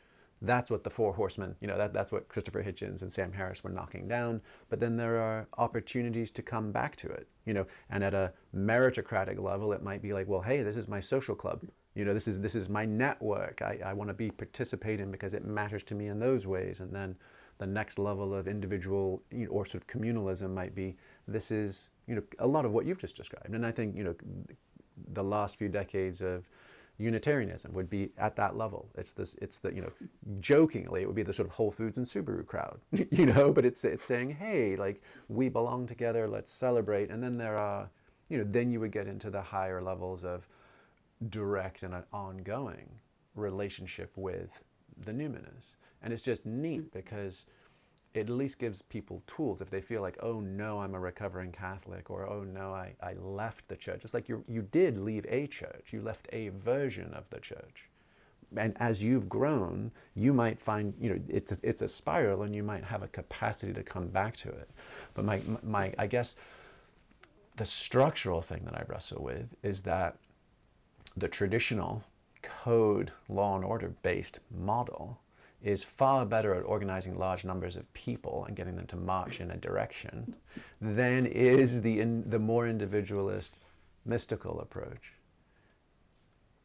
that's 0.42 0.70
what 0.70 0.84
the 0.84 0.90
four 0.90 1.12
horsemen, 1.12 1.54
you 1.60 1.68
know, 1.68 1.78
that, 1.78 1.92
that's 1.92 2.12
what 2.12 2.28
Christopher 2.28 2.62
Hitchens 2.62 3.02
and 3.02 3.12
Sam 3.12 3.32
Harris 3.32 3.64
were 3.64 3.70
knocking 3.70 4.08
down. 4.08 4.42
But 4.68 4.80
then 4.80 4.96
there 4.96 5.18
are 5.18 5.46
opportunities 5.58 6.30
to 6.32 6.42
come 6.42 6.72
back 6.72 6.96
to 6.96 7.08
it, 7.08 7.28
you 7.46 7.54
know, 7.54 7.66
and 7.90 8.04
at 8.04 8.14
a 8.14 8.32
meritocratic 8.54 9.40
level, 9.40 9.72
it 9.72 9.82
might 9.82 10.02
be 10.02 10.12
like, 10.12 10.28
well, 10.28 10.42
hey, 10.42 10.62
this 10.62 10.76
is 10.76 10.88
my 10.88 11.00
social 11.00 11.34
club. 11.34 11.62
You 11.94 12.04
know, 12.04 12.12
this 12.12 12.26
is 12.26 12.40
this 12.40 12.56
is 12.56 12.68
my 12.68 12.84
network. 12.84 13.62
I, 13.62 13.78
I 13.84 13.92
want 13.92 14.08
to 14.08 14.14
be 14.14 14.30
participating 14.30 15.12
because 15.12 15.32
it 15.32 15.44
matters 15.44 15.84
to 15.84 15.94
me 15.94 16.08
in 16.08 16.18
those 16.18 16.46
ways. 16.46 16.80
And 16.80 16.92
then 16.92 17.16
the 17.58 17.66
next 17.66 17.98
level 17.98 18.34
of 18.34 18.48
individual 18.48 19.22
you 19.30 19.46
know, 19.46 19.52
or 19.52 19.64
sort 19.64 19.82
of 19.82 19.86
communalism 19.86 20.52
might 20.52 20.74
be 20.74 20.96
this 21.28 21.52
is 21.52 21.90
you 22.08 22.16
know 22.16 22.22
a 22.40 22.46
lot 22.46 22.64
of 22.64 22.72
what 22.72 22.84
you've 22.84 22.98
just 22.98 23.16
described. 23.16 23.54
And 23.54 23.64
I 23.64 23.70
think 23.70 23.96
you 23.96 24.02
know 24.02 24.14
the 25.12 25.22
last 25.22 25.56
few 25.56 25.68
decades 25.68 26.20
of 26.20 26.48
Unitarianism 26.98 27.72
would 27.72 27.90
be 27.90 28.10
at 28.18 28.36
that 28.36 28.56
level. 28.56 28.88
It's 28.96 29.12
this, 29.12 29.34
it's 29.42 29.58
the, 29.58 29.74
you 29.74 29.82
know, 29.82 29.92
jokingly, 30.40 31.02
it 31.02 31.06
would 31.06 31.16
be 31.16 31.24
the 31.24 31.32
sort 31.32 31.48
of 31.48 31.54
Whole 31.54 31.70
Foods 31.70 31.98
and 31.98 32.06
Subaru 32.06 32.46
crowd, 32.46 32.80
you 33.10 33.26
know, 33.26 33.52
but 33.52 33.64
it's, 33.64 33.84
it's 33.84 34.04
saying, 34.04 34.30
hey, 34.30 34.76
like, 34.76 35.02
we 35.28 35.48
belong 35.48 35.86
together, 35.86 36.28
let's 36.28 36.52
celebrate. 36.52 37.10
And 37.10 37.22
then 37.22 37.36
there 37.36 37.58
are, 37.58 37.90
you 38.28 38.38
know, 38.38 38.44
then 38.48 38.70
you 38.70 38.80
would 38.80 38.92
get 38.92 39.08
into 39.08 39.28
the 39.28 39.42
higher 39.42 39.82
levels 39.82 40.24
of 40.24 40.48
direct 41.30 41.82
and 41.82 41.94
an 41.94 42.04
ongoing 42.12 42.88
relationship 43.34 44.12
with 44.16 44.62
the 45.04 45.12
numinous. 45.12 45.74
And 46.02 46.12
it's 46.12 46.22
just 46.22 46.46
neat 46.46 46.92
because 46.92 47.46
it 48.14 48.20
at 48.20 48.30
least 48.30 48.60
gives 48.60 48.80
people 48.80 49.22
tools 49.26 49.60
if 49.60 49.70
they 49.70 49.80
feel 49.80 50.00
like, 50.00 50.16
oh 50.22 50.40
no, 50.40 50.80
I'm 50.80 50.94
a 50.94 51.00
recovering 51.00 51.50
Catholic, 51.52 52.10
or 52.10 52.28
oh 52.28 52.44
no, 52.44 52.72
I, 52.72 52.94
I 53.02 53.14
left 53.14 53.66
the 53.68 53.76
church. 53.76 54.04
It's 54.04 54.14
like 54.14 54.28
you 54.28 54.44
you 54.48 54.62
did 54.62 54.98
leave 54.98 55.26
a 55.28 55.46
church, 55.48 55.92
you 55.92 56.00
left 56.00 56.28
a 56.32 56.48
version 56.50 57.12
of 57.12 57.28
the 57.30 57.40
church. 57.40 57.88
And 58.56 58.76
as 58.78 59.02
you've 59.02 59.28
grown, 59.28 59.90
you 60.14 60.32
might 60.32 60.60
find, 60.60 60.94
you 61.00 61.10
know, 61.10 61.20
it's 61.28 61.50
a, 61.50 61.56
it's 61.64 61.82
a 61.82 61.88
spiral 61.88 62.42
and 62.42 62.54
you 62.54 62.62
might 62.62 62.84
have 62.84 63.02
a 63.02 63.08
capacity 63.08 63.72
to 63.72 63.82
come 63.82 64.06
back 64.06 64.36
to 64.38 64.48
it. 64.48 64.70
But 65.14 65.24
my, 65.24 65.40
my, 65.64 65.92
I 65.98 66.06
guess 66.06 66.36
the 67.56 67.64
structural 67.64 68.42
thing 68.42 68.62
that 68.64 68.74
I 68.74 68.84
wrestle 68.86 69.24
with 69.24 69.48
is 69.64 69.80
that 69.82 70.18
the 71.16 71.26
traditional 71.26 72.04
code, 72.42 73.10
law 73.28 73.56
and 73.56 73.64
order 73.64 73.88
based 74.02 74.38
model 74.56 75.18
is 75.64 75.82
far 75.82 76.26
better 76.26 76.54
at 76.54 76.62
organizing 76.62 77.18
large 77.18 77.42
numbers 77.42 77.74
of 77.74 77.92
people 77.94 78.44
and 78.46 78.54
getting 78.54 78.76
them 78.76 78.86
to 78.86 78.96
march 78.96 79.40
in 79.40 79.50
a 79.50 79.56
direction 79.56 80.36
than 80.80 81.24
is 81.24 81.80
the, 81.80 82.00
in, 82.00 82.28
the 82.28 82.38
more 82.38 82.68
individualist 82.68 83.58
mystical 84.04 84.60
approach. 84.60 85.14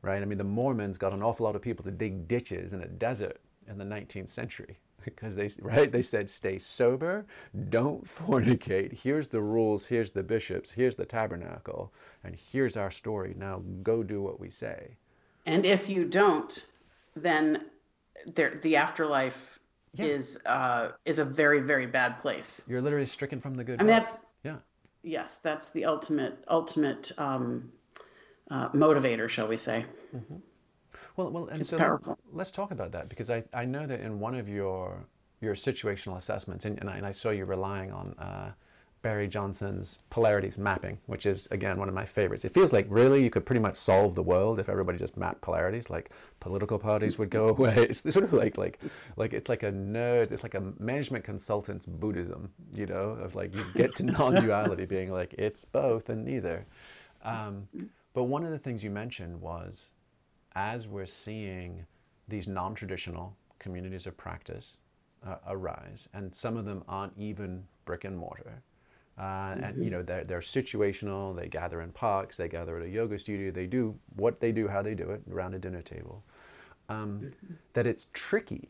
Right? 0.02 0.22
I 0.22 0.26
mean, 0.26 0.38
the 0.38 0.44
Mormons 0.44 0.98
got 0.98 1.14
an 1.14 1.24
awful 1.24 1.46
lot 1.46 1.56
of 1.56 1.62
people 1.62 1.84
to 1.86 1.92
dig 1.92 2.28
ditches 2.28 2.74
in 2.74 2.82
a 2.82 2.88
desert 2.88 3.40
in 3.70 3.78
the 3.78 3.86
19th 3.86 4.28
century 4.28 4.80
because 5.06 5.34
they 5.34 5.50
right 5.62 5.94
they 5.94 6.02
said 6.02 6.30
stay 6.30 6.58
sober 6.58 7.26
don't 7.70 8.04
fornicate 8.04 8.92
here's 8.92 9.30
the 9.30 9.40
rules 9.40 9.86
here's 9.86 10.12
the 10.12 10.24
bishops 10.24 10.72
here's 10.72 10.98
the 10.98 11.06
tabernacle 11.06 11.94
and 12.26 12.36
here's 12.52 12.76
our 12.76 12.92
story 12.92 13.34
now 13.38 13.62
go 13.82 14.04
do 14.04 14.22
what 14.22 14.42
we 14.42 14.50
say 14.50 14.98
and 15.46 15.66
if 15.66 15.88
you 15.88 16.04
don't 16.04 16.66
then 17.16 17.64
there 18.28 18.60
the 18.62 18.76
afterlife 18.76 19.60
yeah. 19.94 20.06
is 20.06 20.40
uh, 20.46 20.90
is 21.06 21.20
a 21.20 21.26
very 21.26 21.62
very 21.62 21.86
bad 21.86 22.20
place. 22.20 22.66
You're 22.68 22.82
literally 22.82 23.06
stricken 23.06 23.40
from 23.40 23.56
the 23.56 23.64
good. 23.64 23.80
I 23.82 23.84
mean, 23.84 23.94
that's 23.94 24.26
yeah. 24.44 24.58
Yes, 25.04 25.38
that's 25.38 25.72
the 25.72 25.86
ultimate 25.86 26.44
ultimate 26.48 27.12
um, 27.18 27.72
uh, 28.52 28.70
motivator, 28.70 29.30
shall 29.30 29.48
we 29.48 29.58
say? 29.58 29.86
Mm-hmm. 30.16 30.36
Well, 31.16 31.32
well, 31.32 31.48
and 31.48 31.62
it's 31.62 31.70
so 31.70 31.78
powerful. 31.78 32.18
Let, 32.32 32.42
us 32.42 32.52
talk 32.52 32.72
about 32.72 32.92
that 32.94 33.10
because 33.10 33.30
I, 33.30 33.44
I 33.54 33.66
know 33.66 33.86
that 33.86 34.02
in 34.02 34.20
one 34.20 34.36
of 34.36 34.48
your 34.50 35.06
your 35.42 35.56
situational 35.56 36.18
assessments, 36.18 36.66
and, 36.66 36.80
and, 36.80 36.90
I, 36.90 36.98
and 36.98 37.06
I 37.06 37.12
saw 37.12 37.30
you 37.30 37.46
relying 37.46 37.92
on 37.92 38.14
uh, 38.20 38.52
Barry 39.02 39.30
Johnson's 39.30 40.00
polarities 40.10 40.58
mapping, 40.58 40.98
which 41.06 41.26
is 41.26 41.48
again 41.52 41.78
one 41.78 41.88
of 41.88 41.96
my 41.96 42.06
favorites. 42.06 42.44
It 42.44 42.54
feels 42.54 42.74
like 42.74 42.86
really 42.90 43.24
you 43.24 43.30
could 43.30 43.46
pretty 43.46 43.62
much 43.62 43.76
solve 43.76 44.14
the 44.14 44.24
world 44.24 44.60
if 44.60 44.68
everybody 44.68 44.98
just 44.98 45.16
mapped 45.16 45.42
polarities. 45.42 45.90
Like 45.90 46.10
political 46.42 46.78
parties 46.78 47.18
would 47.18 47.30
go 47.30 47.48
away. 47.56 47.76
It's 47.78 48.02
sort 48.02 48.26
of 48.26 48.34
like 48.34 48.58
like 48.58 48.80
like 49.16 49.34
it's 49.34 49.48
like 49.48 49.64
a 49.64 49.72
nerd. 49.72 50.34
It's 50.34 50.44
like 50.44 50.56
a 50.56 50.74
management 50.80 51.24
consultant's 51.24 51.86
Buddhism, 51.86 52.52
you 52.74 52.86
know, 52.88 53.12
of 53.12 53.36
like 53.36 53.56
you 53.56 53.64
get 53.74 53.96
to 53.98 54.04
non-duality, 54.04 54.86
being 54.98 55.12
like 55.12 55.34
it's 55.38 55.64
both 55.64 56.10
and 56.10 56.26
neither. 56.26 56.66
Um, 57.24 57.70
but 58.14 58.26
one 58.26 58.44
of 58.44 58.52
the 58.52 58.60
things 58.60 58.84
you 58.84 58.90
mentioned 58.90 59.40
was, 59.40 59.92
as 60.56 60.88
we're 60.88 61.06
seeing 61.06 61.86
these 62.28 62.48
non-traditional 62.48 63.38
communities 63.60 64.08
of 64.08 64.18
practice 64.18 64.76
uh, 65.26 65.36
arise, 65.48 66.10
and 66.14 66.36
some 66.36 66.58
of 66.58 66.66
them 66.66 66.84
aren't 66.88 67.14
even 67.18 67.64
brick 67.86 68.04
and 68.04 68.18
mortar 68.18 68.62
uh, 69.20 69.56
and 69.62 69.76
you 69.78 69.84
mm-hmm. 69.84 69.92
know 69.92 70.04
they're, 70.04 70.24
they're 70.24 70.40
situational 70.40 71.36
they 71.36 71.48
gather 71.48 71.82
in 71.82 71.92
parks 71.92 72.38
they 72.38 72.48
gather 72.48 72.78
at 72.78 72.84
a 72.84 72.90
yoga 72.90 73.18
studio 73.18 73.52
they 73.52 73.66
do 73.66 73.96
what 74.16 74.40
they 74.40 74.52
do 74.52 74.68
how 74.68 74.82
they 74.82 74.96
do 74.96 75.10
it 75.10 75.22
around 75.32 75.54
a 75.54 75.60
dinner 75.60 75.82
table 75.82 76.24
um, 76.88 77.20
mm-hmm. 77.22 77.54
that 77.74 77.86
it's 77.86 78.08
tricky 78.14 78.70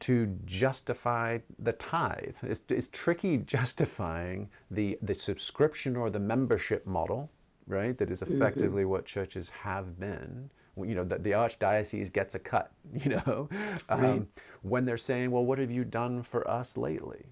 to 0.00 0.26
justify 0.44 1.38
the 1.60 1.72
tithe 1.72 2.36
it's, 2.42 2.60
it's 2.68 2.88
tricky 2.88 3.36
justifying 3.46 4.48
the, 4.70 4.98
the 5.02 5.14
subscription 5.14 5.96
or 5.96 6.10
the 6.10 6.20
membership 6.20 6.86
model 6.86 7.30
right 7.68 7.96
that 7.98 8.10
is 8.10 8.20
mm-hmm. 8.20 8.34
effectively 8.34 8.84
what 8.84 9.04
churches 9.04 9.48
have 9.48 9.98
been 10.00 10.50
you 10.76 10.94
know, 10.94 11.04
the, 11.04 11.18
the, 11.18 11.32
archdiocese 11.32 12.10
gets 12.10 12.34
a 12.34 12.38
cut, 12.38 12.72
you 12.94 13.10
know, 13.10 13.48
um, 13.88 14.00
right. 14.00 14.22
when 14.62 14.84
they're 14.84 14.96
saying, 14.96 15.30
well, 15.30 15.44
what 15.44 15.58
have 15.58 15.70
you 15.70 15.84
done 15.84 16.22
for 16.22 16.48
us 16.48 16.76
lately? 16.76 17.26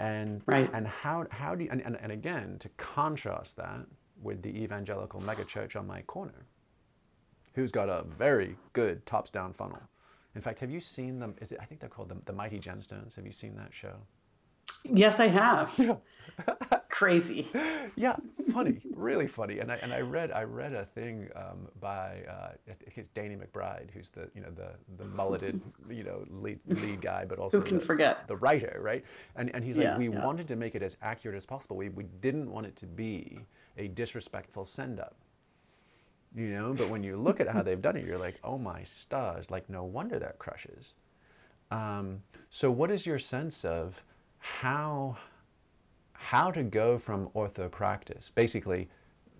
And, 0.00 0.42
right. 0.46 0.70
and 0.72 0.86
how, 0.86 1.26
how 1.30 1.54
do 1.54 1.64
you, 1.64 1.70
and, 1.72 1.80
and, 1.82 1.98
and 2.00 2.12
again, 2.12 2.56
to 2.60 2.68
contrast 2.76 3.56
that 3.56 3.84
with 4.22 4.42
the 4.42 4.50
evangelical 4.50 5.20
megachurch 5.20 5.76
on 5.76 5.86
my 5.86 6.02
corner, 6.02 6.46
who's 7.54 7.72
got 7.72 7.88
a 7.88 8.04
very 8.04 8.56
good 8.72 9.04
tops 9.06 9.30
down 9.30 9.52
funnel. 9.52 9.82
In 10.34 10.40
fact, 10.40 10.60
have 10.60 10.70
you 10.70 10.78
seen 10.78 11.18
them? 11.18 11.34
Is 11.40 11.50
it, 11.50 11.58
I 11.60 11.64
think 11.64 11.80
they're 11.80 11.90
called 11.90 12.10
the, 12.10 12.16
the 12.26 12.32
Mighty 12.32 12.60
Gemstones. 12.60 13.16
Have 13.16 13.26
you 13.26 13.32
seen 13.32 13.56
that 13.56 13.74
show? 13.74 13.96
Yes, 14.84 15.20
I 15.20 15.26
have. 15.28 15.72
Yeah. 15.78 15.96
crazy. 16.88 17.48
Yeah, 17.96 18.16
funny, 18.52 18.80
really 18.94 19.26
funny. 19.26 19.58
And 19.58 19.72
I 19.72 19.76
and 19.76 19.92
I 19.92 20.00
read 20.00 20.30
I 20.30 20.42
read 20.44 20.72
a 20.72 20.84
thing 20.84 21.28
um, 21.34 21.68
by 21.80 22.22
uh, 22.28 22.50
it's 22.94 23.08
Danny 23.08 23.36
McBride, 23.36 23.90
who's 23.92 24.08
the 24.10 24.28
you 24.34 24.40
know 24.40 24.50
the 24.50 24.70
the 25.02 25.04
mulleted 25.14 25.60
you 25.90 26.04
know 26.04 26.24
lead 26.30 26.60
lead 26.66 27.00
guy, 27.00 27.24
but 27.24 27.38
also 27.38 27.58
who 27.58 27.64
can 27.64 27.78
the, 27.78 27.84
forget 27.84 28.28
the 28.28 28.36
writer, 28.36 28.78
right? 28.80 29.04
And 29.36 29.52
and 29.54 29.64
he's 29.64 29.76
like, 29.76 29.98
we 29.98 30.08
yeah. 30.08 30.24
wanted 30.24 30.48
to 30.48 30.56
make 30.56 30.74
it 30.74 30.82
as 30.82 30.96
accurate 31.02 31.36
as 31.36 31.46
possible. 31.46 31.76
We 31.76 31.88
we 31.88 32.04
didn't 32.20 32.50
want 32.50 32.66
it 32.66 32.76
to 32.76 32.86
be 32.86 33.40
a 33.76 33.88
disrespectful 33.88 34.64
send 34.64 35.00
up. 35.00 35.16
You 36.36 36.50
know, 36.50 36.74
but 36.74 36.90
when 36.90 37.02
you 37.02 37.16
look 37.16 37.40
at 37.40 37.48
how 37.48 37.62
they've 37.62 37.80
done 37.80 37.96
it, 37.96 38.04
you're 38.04 38.18
like, 38.18 38.38
oh 38.44 38.58
my 38.58 38.84
stars! 38.84 39.50
Like, 39.50 39.70
no 39.70 39.82
wonder 39.82 40.18
that 40.18 40.38
crushes. 40.38 40.92
Um, 41.70 42.22
so, 42.50 42.70
what 42.70 42.90
is 42.90 43.06
your 43.06 43.18
sense 43.18 43.64
of 43.64 44.02
how 44.38 45.16
how 46.12 46.50
to 46.50 46.62
go 46.62 46.98
from 46.98 47.28
orthopraxis, 47.28 48.34
basically, 48.34 48.88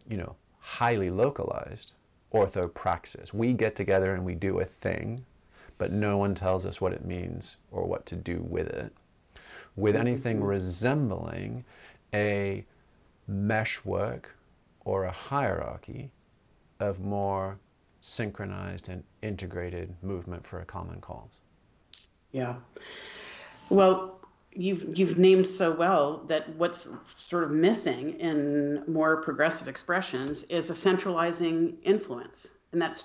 you 0.08 0.16
know, 0.16 0.36
highly 0.58 1.10
localized 1.10 1.92
orthopraxis. 2.32 3.32
We 3.32 3.52
get 3.52 3.76
together 3.76 4.14
and 4.14 4.24
we 4.24 4.34
do 4.34 4.60
a 4.60 4.64
thing, 4.64 5.26
but 5.76 5.92
no 5.92 6.16
one 6.16 6.34
tells 6.34 6.64
us 6.64 6.80
what 6.80 6.92
it 6.92 7.04
means 7.04 7.56
or 7.70 7.84
what 7.84 8.06
to 8.06 8.16
do 8.16 8.44
with 8.48 8.68
it. 8.68 8.92
With 9.76 9.96
anything 9.96 10.42
resembling 10.42 11.64
a 12.14 12.64
meshwork 13.26 14.34
or 14.84 15.04
a 15.04 15.12
hierarchy 15.12 16.10
of 16.80 17.00
more 17.00 17.58
synchronized 18.00 18.88
and 18.88 19.04
integrated 19.22 19.94
movement 20.02 20.46
for 20.46 20.60
a 20.60 20.64
common 20.64 21.00
cause. 21.00 21.40
Yeah. 22.32 22.56
Well, 23.68 24.17
you've 24.52 24.98
you've 24.98 25.18
named 25.18 25.46
so 25.46 25.72
well 25.72 26.24
that 26.26 26.48
what's 26.56 26.88
sort 27.16 27.44
of 27.44 27.50
missing 27.50 28.18
in 28.18 28.82
more 28.86 29.22
progressive 29.22 29.68
expressions 29.68 30.42
is 30.44 30.70
a 30.70 30.74
centralizing 30.74 31.76
influence 31.82 32.54
and 32.72 32.80
that's 32.80 33.04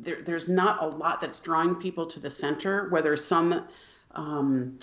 there, 0.00 0.22
there's 0.22 0.48
not 0.48 0.82
a 0.82 0.86
lot 0.86 1.20
that's 1.20 1.40
drawing 1.40 1.74
people 1.74 2.06
to 2.06 2.20
the 2.20 2.30
center 2.30 2.88
whether 2.90 3.16
some 3.16 3.66
um, 4.12 4.78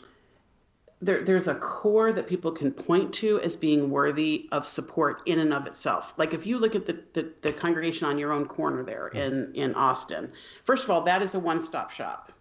there, 1.02 1.24
there's 1.24 1.48
a 1.48 1.56
core 1.56 2.14
that 2.14 2.28
people 2.28 2.52
can 2.52 2.72
point 2.72 3.14
to 3.14 3.40
as 3.42 3.56
being 3.56 3.90
worthy 3.90 4.48
of 4.52 4.68
support 4.68 5.22
in 5.26 5.40
and 5.40 5.54
of 5.54 5.68
itself. 5.68 6.14
Like 6.18 6.34
if 6.34 6.46
you 6.46 6.58
look 6.58 6.74
at 6.74 6.86
the, 6.86 7.00
the, 7.14 7.32
the 7.42 7.52
congregation 7.52 8.08
on 8.08 8.18
your 8.18 8.32
own 8.32 8.46
corner 8.46 8.84
there 8.84 9.10
in, 9.10 9.52
in 9.56 9.76
Austin, 9.76 10.32
first 10.64 10.86
of 10.86 10.90
all, 10.90 11.02
that 11.02 11.22
is 11.22 11.36
a 11.36 11.40
one-stop 11.40 11.92
shop. 11.92 12.32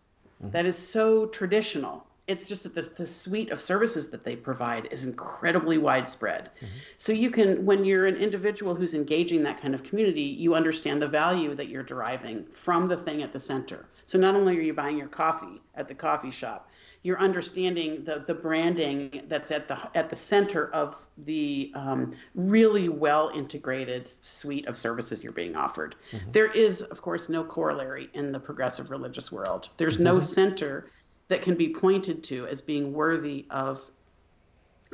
Mm-hmm. 0.41 0.53
That 0.53 0.67
is 0.67 0.79
so 0.79 1.27
traditional 1.27 2.07
it's 2.27 2.47
just 2.47 2.63
that 2.63 2.75
the, 2.75 2.83
the 2.83 3.07
suite 3.07 3.51
of 3.51 3.61
services 3.61 4.09
that 4.09 4.25
they 4.25 4.35
provide 4.35 4.89
is 4.91 5.05
incredibly 5.05 5.79
widespread. 5.79 6.51
Mm-hmm. 6.57 6.67
So 6.97 7.13
you 7.13 7.31
can, 7.31 7.65
when 7.67 7.85
you're 7.85 8.07
an 8.07 8.17
individual 8.17 8.75
who's 8.75 8.95
engaging 8.95 9.43
that 9.43 9.61
kind 9.61 9.75
of 9.75 9.83
community, 9.83 10.23
you 10.23 10.55
understand 10.55 11.03
the 11.03 11.09
value 11.09 11.55
that 11.55 11.69
you're 11.69 11.83
deriving 11.83 12.45
from 12.47 12.89
the 12.89 12.97
thing 12.97 13.23
at 13.23 13.33
the 13.33 13.41
center. 13.41 13.87
So 14.07 14.19
not 14.19 14.35
only 14.35 14.57
are 14.59 14.63
you 14.63 14.75
buying 14.75 14.97
your 14.97 15.09
coffee 15.09 15.61
at 15.75 15.89
the 15.89 15.95
coffee 15.95 16.31
shop, 16.31 16.71
you're 17.03 17.21
understanding 17.21 18.03
the, 18.05 18.25
the 18.27 18.35
branding 18.35 19.25
that's 19.29 19.51
at 19.51 19.69
the 19.69 19.79
at 19.95 20.09
the 20.09 20.17
center 20.17 20.71
of 20.71 20.97
the 21.19 21.71
um, 21.75 22.11
really 22.35 22.89
well 22.89 23.31
integrated 23.35 24.09
suite 24.09 24.67
of 24.67 24.79
services 24.79 25.23
you're 25.23 25.33
being 25.33 25.55
offered. 25.55 25.97
Mm-hmm. 26.13 26.33
There 26.33 26.51
is, 26.51 26.81
of 26.81 27.03
course, 27.03 27.29
no 27.29 27.45
corollary 27.45 28.09
in 28.15 28.33
the 28.33 28.41
progressive 28.41 28.91
religious 28.91 29.31
world. 29.31 29.69
There's 29.77 29.97
mm-hmm. 29.97 30.05
no 30.05 30.21
center 30.21 30.91
that 31.29 31.43
can 31.43 31.55
be 31.55 31.69
pointed 31.69 32.23
to 32.25 32.47
as 32.47 32.61
being 32.61 32.93
worthy 32.93 33.47
of 33.51 33.81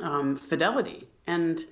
um, 0.01 0.35
fidelity. 0.35 1.07
And 1.27 1.63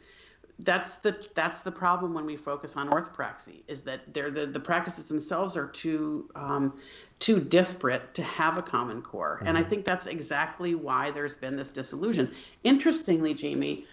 that's 0.59 0.97
the 0.97 1.25
that's 1.35 1.61
the 1.61 1.71
problem 1.71 2.13
when 2.13 2.25
we 2.25 2.35
focus 2.35 2.75
on 2.75 2.89
orthopraxy 2.89 3.61
is 3.67 3.81
that 3.83 4.13
they're 4.13 4.29
the, 4.29 4.45
the 4.45 4.59
practices 4.59 5.07
themselves 5.07 5.55
are 5.55 5.67
too 5.67 6.29
um, 6.35 6.73
too 7.19 7.39
disparate 7.39 8.13
to 8.13 8.23
have 8.23 8.57
a 8.57 8.61
common 8.61 9.01
core. 9.01 9.37
Mm-hmm. 9.37 9.47
And 9.47 9.57
I 9.57 9.61
mm-hmm. 9.61 9.69
think 9.69 9.85
that's 9.85 10.05
exactly 10.05 10.75
why 10.75 11.11
there's 11.11 11.37
been 11.37 11.55
this 11.55 11.69
disillusion. 11.69 12.31
Interestingly, 12.63 13.33
Jamie, 13.33 13.85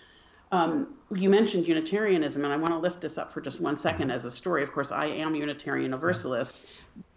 um, 0.53 0.95
you 1.15 1.29
mentioned 1.29 1.67
Unitarianism, 1.67 2.45
and 2.45 2.53
I 2.53 2.57
want 2.57 2.73
to 2.75 2.79
lift 2.79 3.01
this 3.01 3.17
up 3.19 3.33
for 3.33 3.41
just 3.41 3.61
one 3.61 3.77
second 3.77 4.11
as 4.11 4.25
a 4.25 4.31
story. 4.31 4.63
Of 4.63 4.73
course, 4.73 4.91
I 4.91 5.07
am 5.07 5.35
Unitarian 5.35 5.85
Universalist, 5.85 6.63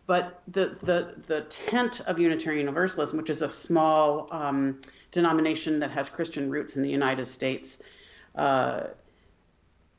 but 0.09 0.41
the, 0.47 0.75
the, 0.81 1.13
the 1.27 1.41
tent 1.41 2.01
of 2.07 2.17
Unitarian 2.17 2.61
Universalism, 2.65 3.15
which 3.15 3.29
is 3.29 3.43
a 3.43 3.51
small 3.51 4.27
um, 4.31 4.81
denomination 5.11 5.79
that 5.81 5.91
has 5.91 6.09
Christian 6.09 6.49
roots 6.49 6.75
in 6.75 6.81
the 6.81 6.89
United 6.89 7.27
States, 7.27 7.83
uh, 8.35 8.85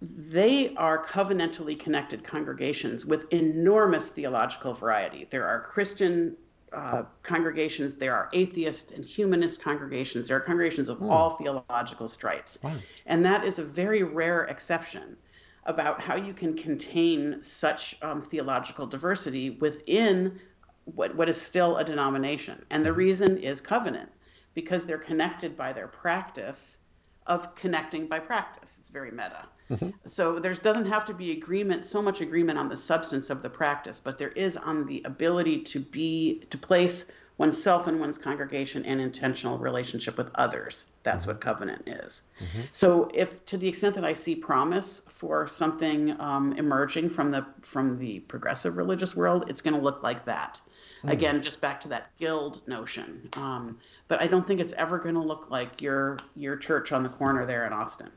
they 0.03 0.75
are 0.75 1.07
covenantally 1.07 1.79
connected 1.79 2.25
congregations 2.25 3.07
with 3.07 3.33
enormous 3.33 4.09
theological 4.09 4.75
variety. 4.75 5.29
There 5.31 5.47
are 5.47 5.61
Christian 5.61 6.37
uh, 6.73 7.05
congregations, 7.23 7.95
there 7.95 8.17
are 8.17 8.31
atheist 8.33 8.91
and 8.91 9.05
humanist 9.05 9.63
congregations, 9.63 10.27
there 10.27 10.37
are 10.37 10.41
congregations 10.41 10.89
of 10.89 10.99
mm. 10.99 11.09
all 11.09 11.37
theological 11.37 12.09
stripes. 12.09 12.59
Wow. 12.65 12.75
And 13.07 13.25
that 13.25 13.45
is 13.45 13.61
a 13.61 13.65
very 13.65 14.03
rare 14.03 14.43
exception 14.47 15.17
about 15.65 16.01
how 16.01 16.17
you 16.17 16.33
can 16.33 16.57
contain 16.57 17.43
such 17.43 17.97
um, 18.03 18.23
theological 18.23 18.87
diversity 18.87 19.51
within 19.51 20.39
what, 20.85 21.15
what 21.15 21.29
is 21.29 21.41
still 21.41 21.77
a 21.77 21.85
denomination. 21.85 22.65
And 22.71 22.85
the 22.85 22.91
mm-hmm. 22.91 22.99
reason 22.99 23.39
is 23.39 23.61
covenant, 23.61 24.11
because 24.55 24.87
they're 24.87 24.99
connected 24.99 25.57
by 25.57 25.73
their 25.73 25.89
practice 25.89 26.79
of 27.27 27.55
connecting 27.55 28.07
by 28.07 28.19
practice. 28.19 28.79
It's 28.81 28.89
very 28.89 29.11
meta. 29.11 29.47
Mm-hmm. 29.71 29.91
So 30.05 30.39
there 30.39 30.55
doesn't 30.55 30.87
have 30.87 31.05
to 31.05 31.15
be 31.15 31.33
agreement, 31.33 31.87
so 31.87 32.03
much 32.03 32.21
agreement 32.21 32.59
on 32.59 32.69
the 32.69 32.77
substance 32.77 33.31
of 33.31 33.43
the 33.43 33.51
practice, 33.51 34.01
but 34.03 34.19
there 34.19 34.31
is 34.31 34.57
on 34.57 34.87
the 34.87 35.03
ability 35.05 35.61
to 35.63 35.79
be, 35.79 36.43
to 36.51 36.59
place 36.59 37.07
oneself 37.41 37.87
and 37.87 37.99
one's 37.99 38.19
congregation 38.19 38.85
and 38.85 39.01
intentional 39.01 39.57
relationship 39.57 40.19
with 40.19 40.29
others. 40.35 40.85
That's 41.05 41.25
mm-hmm. 41.25 41.31
what 41.31 41.41
covenant 41.41 41.89
is. 41.89 42.25
Mm-hmm. 42.39 42.61
So, 42.73 43.11
if 43.15 43.47
to 43.47 43.57
the 43.57 43.67
extent 43.67 43.95
that 43.95 44.05
I 44.05 44.13
see 44.13 44.35
promise 44.35 45.01
for 45.09 45.49
something 45.49 46.21
um, 46.21 46.53
emerging 46.59 47.09
from 47.09 47.31
the 47.31 47.47
from 47.63 47.99
the 47.99 48.21
progressive 48.21 48.77
religious 48.77 49.17
world, 49.17 49.47
it's 49.49 49.63
going 49.63 49.75
to 49.75 49.81
look 49.81 50.03
like 50.03 50.27
that. 50.27 50.61
Mm-hmm. 50.99 51.09
Again, 51.09 51.43
just 51.43 51.63
back 51.63 51.81
to 51.81 51.89
that 51.89 52.11
guild 52.19 52.61
notion. 52.69 53.31
Um, 53.33 53.79
but 54.09 54.21
I 54.21 54.27
don't 54.27 54.47
think 54.47 54.61
it's 54.61 54.75
ever 54.75 54.99
going 54.99 55.15
to 55.15 55.23
look 55.23 55.47
like 55.49 55.81
your 55.81 56.19
your 56.37 56.57
church 56.59 56.93
on 56.93 57.03
the 57.03 57.09
corner 57.09 57.47
there 57.47 57.67
in 57.67 57.73
Austin. 57.73 58.11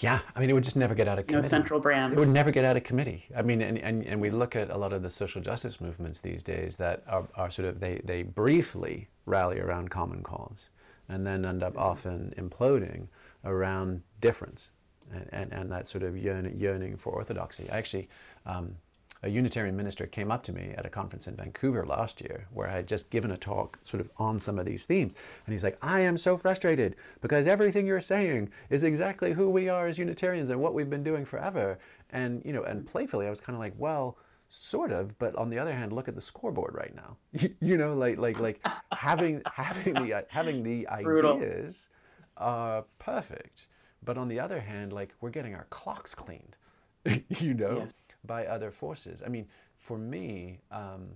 Yeah, 0.00 0.20
I 0.34 0.40
mean, 0.40 0.48
it 0.48 0.54
would 0.54 0.64
just 0.64 0.76
never 0.76 0.94
get 0.94 1.08
out 1.08 1.18
of 1.18 1.26
committee. 1.26 1.46
No 1.46 1.48
central 1.48 1.78
brand. 1.78 2.14
It 2.14 2.18
would 2.18 2.28
never 2.28 2.50
get 2.50 2.64
out 2.64 2.76
of 2.76 2.84
committee. 2.84 3.26
I 3.36 3.42
mean, 3.42 3.60
and, 3.60 3.78
and, 3.78 4.04
and 4.04 4.20
we 4.20 4.30
look 4.30 4.56
at 4.56 4.70
a 4.70 4.76
lot 4.76 4.92
of 4.92 5.02
the 5.02 5.10
social 5.10 5.42
justice 5.42 5.80
movements 5.80 6.20
these 6.20 6.42
days 6.42 6.76
that 6.76 7.02
are, 7.06 7.28
are 7.34 7.50
sort 7.50 7.68
of, 7.68 7.80
they, 7.80 8.00
they 8.04 8.22
briefly 8.22 9.08
rally 9.26 9.60
around 9.60 9.90
common 9.90 10.22
cause 10.22 10.70
and 11.08 11.26
then 11.26 11.44
end 11.44 11.62
up 11.62 11.76
often 11.76 12.32
imploding 12.38 13.08
around 13.44 14.02
difference 14.20 14.70
and, 15.12 15.28
and, 15.32 15.52
and 15.52 15.72
that 15.72 15.86
sort 15.86 16.02
of 16.02 16.16
yearning, 16.16 16.58
yearning 16.58 16.96
for 16.96 17.12
orthodoxy. 17.12 17.68
Actually, 17.68 18.08
um, 18.46 18.76
a 19.22 19.28
Unitarian 19.28 19.76
minister 19.76 20.06
came 20.06 20.30
up 20.30 20.42
to 20.44 20.52
me 20.52 20.72
at 20.76 20.86
a 20.86 20.90
conference 20.90 21.26
in 21.26 21.36
Vancouver 21.36 21.84
last 21.84 22.20
year 22.20 22.46
where 22.52 22.68
I 22.68 22.76
had 22.76 22.88
just 22.88 23.10
given 23.10 23.30
a 23.30 23.36
talk 23.36 23.78
sort 23.82 24.00
of 24.00 24.10
on 24.16 24.40
some 24.40 24.58
of 24.58 24.64
these 24.64 24.86
themes. 24.86 25.14
And 25.46 25.52
he's 25.52 25.64
like, 25.64 25.76
I 25.82 26.00
am 26.00 26.16
so 26.16 26.38
frustrated 26.38 26.96
because 27.20 27.46
everything 27.46 27.86
you're 27.86 28.00
saying 28.00 28.50
is 28.70 28.82
exactly 28.82 29.32
who 29.32 29.50
we 29.50 29.68
are 29.68 29.86
as 29.86 29.98
Unitarians 29.98 30.48
and 30.48 30.60
what 30.60 30.72
we've 30.72 30.88
been 30.88 31.04
doing 31.04 31.26
forever. 31.26 31.78
And, 32.10 32.42
you 32.44 32.52
know, 32.52 32.62
and 32.62 32.86
playfully 32.86 33.26
I 33.26 33.30
was 33.30 33.42
kind 33.42 33.54
of 33.54 33.60
like, 33.60 33.74
well, 33.76 34.16
sort 34.48 34.90
of, 34.90 35.18
but 35.18 35.36
on 35.36 35.50
the 35.50 35.58
other 35.58 35.74
hand, 35.74 35.92
look 35.92 36.08
at 36.08 36.14
the 36.14 36.20
scoreboard 36.20 36.74
right 36.74 36.94
now. 36.94 37.16
you 37.60 37.76
know, 37.76 37.94
like, 37.94 38.16
like, 38.16 38.40
like 38.40 38.66
having, 38.92 39.42
having 39.52 39.94
the, 39.94 40.24
having 40.28 40.62
the 40.62 40.88
ideas 40.88 41.90
are 42.38 42.84
perfect. 42.98 43.68
But 44.02 44.16
on 44.16 44.28
the 44.28 44.40
other 44.40 44.60
hand, 44.60 44.94
like 44.94 45.14
we're 45.20 45.28
getting 45.28 45.54
our 45.54 45.66
clocks 45.68 46.14
cleaned, 46.14 46.56
you 47.04 47.52
know? 47.52 47.80
Yes 47.80 47.94
by 48.24 48.46
other 48.46 48.70
forces. 48.70 49.22
I 49.24 49.28
mean, 49.28 49.46
for 49.76 49.98
me, 49.98 50.60
um, 50.70 51.08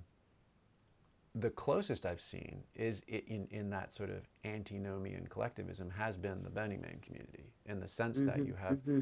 the 1.35 1.51
closest 1.51 2.07
I've 2.07 2.21
seen 2.21 2.63
is 2.75 3.03
in, 3.09 3.49
in 3.51 3.71
that 3.71 3.93
sort 3.93 4.11
of 4.11 4.29
antinomian 4.45 5.27
collectivism 5.29 5.91
has 5.91 6.17
been 6.17 6.43
the 6.43 6.51
Burning 6.51 6.81
Man 6.81 6.99
community 7.03 7.53
in 7.67 7.81
the 7.81 7.89
sense 7.89 8.19
mm-hmm, 8.19 8.27
that 8.27 8.47
you 8.47 8.55
have 8.55 8.75
mm-hmm. 8.79 9.01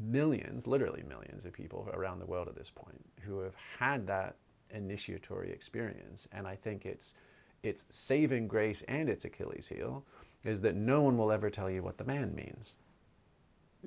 millions, 0.00 0.66
literally 0.66 1.02
millions 1.06 1.44
of 1.44 1.52
people 1.52 1.88
around 1.92 2.20
the 2.20 2.26
world 2.26 2.48
at 2.48 2.56
this 2.56 2.70
point 2.70 3.04
who 3.20 3.40
have 3.40 3.54
had 3.78 4.06
that 4.06 4.36
initiatory 4.70 5.50
experience. 5.52 6.26
And 6.32 6.46
I 6.46 6.56
think 6.56 6.86
it's, 6.86 7.14
it's 7.62 7.84
saving 7.90 8.48
grace 8.48 8.82
and 8.88 9.08
its 9.08 9.26
Achilles 9.26 9.68
heel 9.68 10.04
is 10.42 10.60
that 10.62 10.74
no 10.74 11.02
one 11.02 11.18
will 11.18 11.32
ever 11.32 11.50
tell 11.50 11.70
you 11.70 11.82
what 11.82 11.98
the 11.98 12.04
man 12.04 12.34
means. 12.34 12.74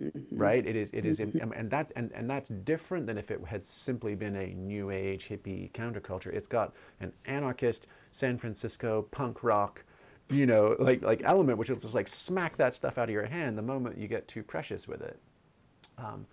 Mm-hmm. 0.02 0.38
Right? 0.38 0.66
It 0.66 0.76
is, 0.76 0.92
it 0.92 1.06
is, 1.06 1.20
mm-hmm. 1.20 1.52
and 1.54 1.72
that, 1.72 1.92
and, 1.96 2.12
and 2.14 2.30
that's 2.30 2.50
different 2.50 3.08
than 3.08 3.18
if 3.18 3.32
it 3.32 3.44
had 3.46 3.66
simply 3.66 4.16
been 4.16 4.36
a 4.36 4.48
new 4.48 4.92
age 4.92 5.28
hippie 5.28 5.72
counterculture. 5.72 6.34
It's 6.34 6.48
got 6.48 6.74
an 7.00 7.12
anarchist 7.26 7.88
San 8.12 8.38
Francisco 8.38 9.08
punk 9.12 9.44
rock, 9.44 9.84
you 10.30 10.46
know, 10.46 10.76
like, 10.78 11.02
like 11.02 11.22
element, 11.24 11.58
which 11.58 11.70
is 11.70 11.82
just 11.82 11.96
like 11.96 12.08
smack 12.08 12.58
that 12.58 12.74
stuff 12.74 12.98
out 12.98 13.10
of 13.10 13.14
your 13.14 13.26
hand 13.26 13.58
the 13.58 13.62
moment 13.64 13.98
you 13.98 14.08
get 14.08 14.28
too 14.28 14.44
precious 14.44 14.88
with 14.88 15.02
it. 15.02 15.20
Um, 15.98 16.28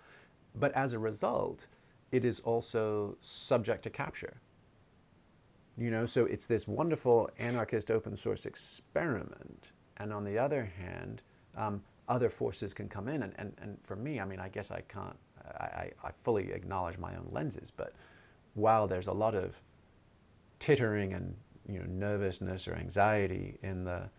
but 0.53 0.71
as 0.73 0.93
a 0.93 0.99
result, 0.99 1.67
it 2.11 2.23
is 2.23 2.39
also 2.41 3.17
subject 3.21 3.83
to 3.83 3.89
capture. 3.89 4.41
You 5.77 5.91
know, 5.91 6.05
so 6.05 6.25
it's 6.25 6.45
this 6.45 6.67
wonderful 6.67 7.29
anarchist 7.39 7.91
open 7.91 8.15
source 8.15 8.45
experiment. 8.45 9.67
And 9.97 10.13
on 10.13 10.23
the 10.23 10.37
other 10.37 10.71
hand, 10.77 11.21
um, 11.57 11.81
other 12.07 12.29
forces 12.29 12.73
can 12.73 12.87
come 12.87 13.07
in. 13.07 13.23
And, 13.23 13.33
and, 13.37 13.53
and 13.61 13.77
for 13.83 13.95
me, 13.95 14.19
I 14.19 14.25
mean, 14.25 14.39
I 14.39 14.49
guess 14.49 14.71
I 14.71 14.81
can't, 14.81 15.17
I, 15.59 15.91
I 16.03 16.11
fully 16.23 16.51
acknowledge 16.51 16.97
my 16.97 17.15
own 17.15 17.27
lenses, 17.31 17.71
but 17.75 17.93
while 18.53 18.87
there's 18.87 19.07
a 19.07 19.13
lot 19.13 19.35
of 19.35 19.55
tittering 20.59 21.13
and 21.13 21.35
you 21.67 21.79
know, 21.79 21.85
nervousness 21.87 22.67
or 22.67 22.75
anxiety 22.75 23.57
in 23.61 23.83
the 23.83 24.09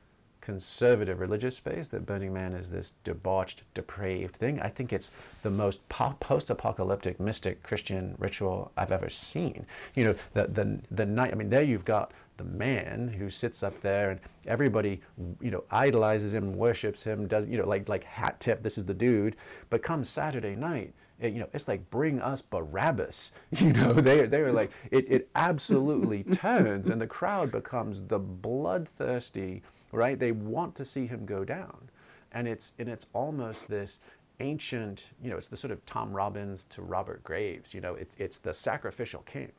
conservative 0.41 1.19
religious 1.19 1.57
space 1.57 1.89
that 1.89 2.07
Burning 2.07 2.33
Man 2.33 2.53
is 2.53 2.71
this 2.71 2.93
debauched, 3.03 3.63
depraved 3.75 4.37
thing. 4.37 4.61
I 4.61 4.69
think 4.69 4.93
it's 4.93 5.11
the 5.43 5.51
most 5.51 5.89
post-apocalyptic 5.89 7.19
mystic 7.19 7.63
Christian 7.63 8.15
ritual 8.19 8.71
I've 8.77 8.93
ever 8.93 9.11
seen. 9.11 9.67
You 9.95 10.05
know, 10.05 10.15
the 10.35 10.47
the 10.47 10.79
the 10.91 11.07
night. 11.07 11.33
I 11.33 11.35
mean, 11.35 11.51
there 11.51 11.63
you've 11.63 11.85
got 11.85 12.13
the 12.37 12.45
man 12.45 13.09
who 13.09 13.31
sits 13.31 13.63
up 13.63 13.81
there 13.81 14.11
and 14.11 14.21
everybody 14.47 15.01
you 15.41 15.51
know 15.51 15.65
idolizes 15.71 16.35
him 16.35 16.55
worships 16.55 17.03
him 17.03 17.27
does 17.27 17.47
you 17.47 17.59
know 17.59 17.67
like 17.67 17.89
like 17.89 18.05
hat 18.05 18.39
tip 18.41 18.63
this 18.63 18.79
is 18.79 18.85
the 18.85 18.95
dude. 18.95 19.37
But 19.71 19.83
come 19.83 20.05
saturday 20.05 20.57
night 20.57 20.95
it, 21.21 21.33
you 21.33 21.41
know 21.41 21.49
it's 21.53 21.69
like 21.69 21.89
bring 21.91 22.21
us 22.21 22.43
barabbas. 22.43 23.33
You 23.51 23.73
know 23.73 23.93
they 23.93 24.27
they're 24.27 24.53
like 24.53 24.71
it, 24.91 25.11
it 25.11 25.29
absolutely 25.35 26.23
turns 26.45 26.91
and 26.91 27.01
the 27.01 27.07
crowd 27.07 27.51
becomes 27.51 28.03
the 28.03 28.19
bloodthirsty 28.19 29.63
right? 29.93 30.19
They 30.19 30.33
want 30.33 30.75
to 30.77 30.85
see 30.85 31.07
him 31.07 31.25
go 31.25 31.45
down. 31.45 31.91
And 32.33 32.47
it's 32.47 32.75
and 32.79 32.89
it's 32.89 33.07
almost 33.13 33.69
this 33.69 33.99
ancient 34.41 35.11
you 35.23 35.31
know 35.31 35.37
it's 35.39 35.47
the 35.47 35.57
sort 35.57 35.71
of 35.71 35.83
tom 35.87 36.13
robbins 36.13 36.65
to 36.67 36.83
robert 36.83 37.25
graves 37.25 37.73
you 37.73 37.81
know 37.81 37.95
it's 37.95 38.15
it's 38.19 38.37
the 38.37 38.53
sacrificial 38.53 39.23
king 39.23 39.51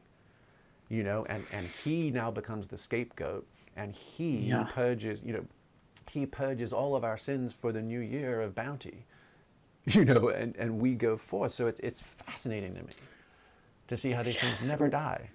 you 0.90 1.04
know, 1.04 1.26
and, 1.30 1.44
and 1.52 1.66
he 1.66 2.12
now 2.12 2.32
becomes 2.32 2.68
the 2.68 2.78
scapegoat 2.78 3.46
and 3.76 3.94
he 3.94 4.38
yeah. 4.38 4.68
purges, 4.74 5.22
you 5.26 5.34
know, 5.34 5.46
he 6.10 6.26
purges 6.26 6.72
all 6.74 6.96
of 6.96 7.04
our 7.04 7.18
sins 7.18 7.54
for 7.54 7.72
the 7.72 7.82
new 7.82 8.00
year 8.00 8.42
of 8.42 8.56
bounty, 8.56 9.06
you 9.86 10.06
know, 10.06 10.30
and, 10.30 10.56
and 10.56 10.80
we 10.80 10.96
go 10.96 11.18
forth. 11.18 11.52
So 11.52 11.68
it's, 11.68 11.80
it's 11.82 12.02
fascinating 12.02 12.76
to 12.76 12.84
me 12.84 12.94
to 13.88 13.98
see 13.98 14.12
how 14.12 14.24
these 14.24 14.36
yes. 14.36 14.44
things 14.44 14.70
never 14.70 14.90
die. 14.90 15.30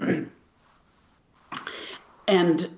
and 2.28 2.68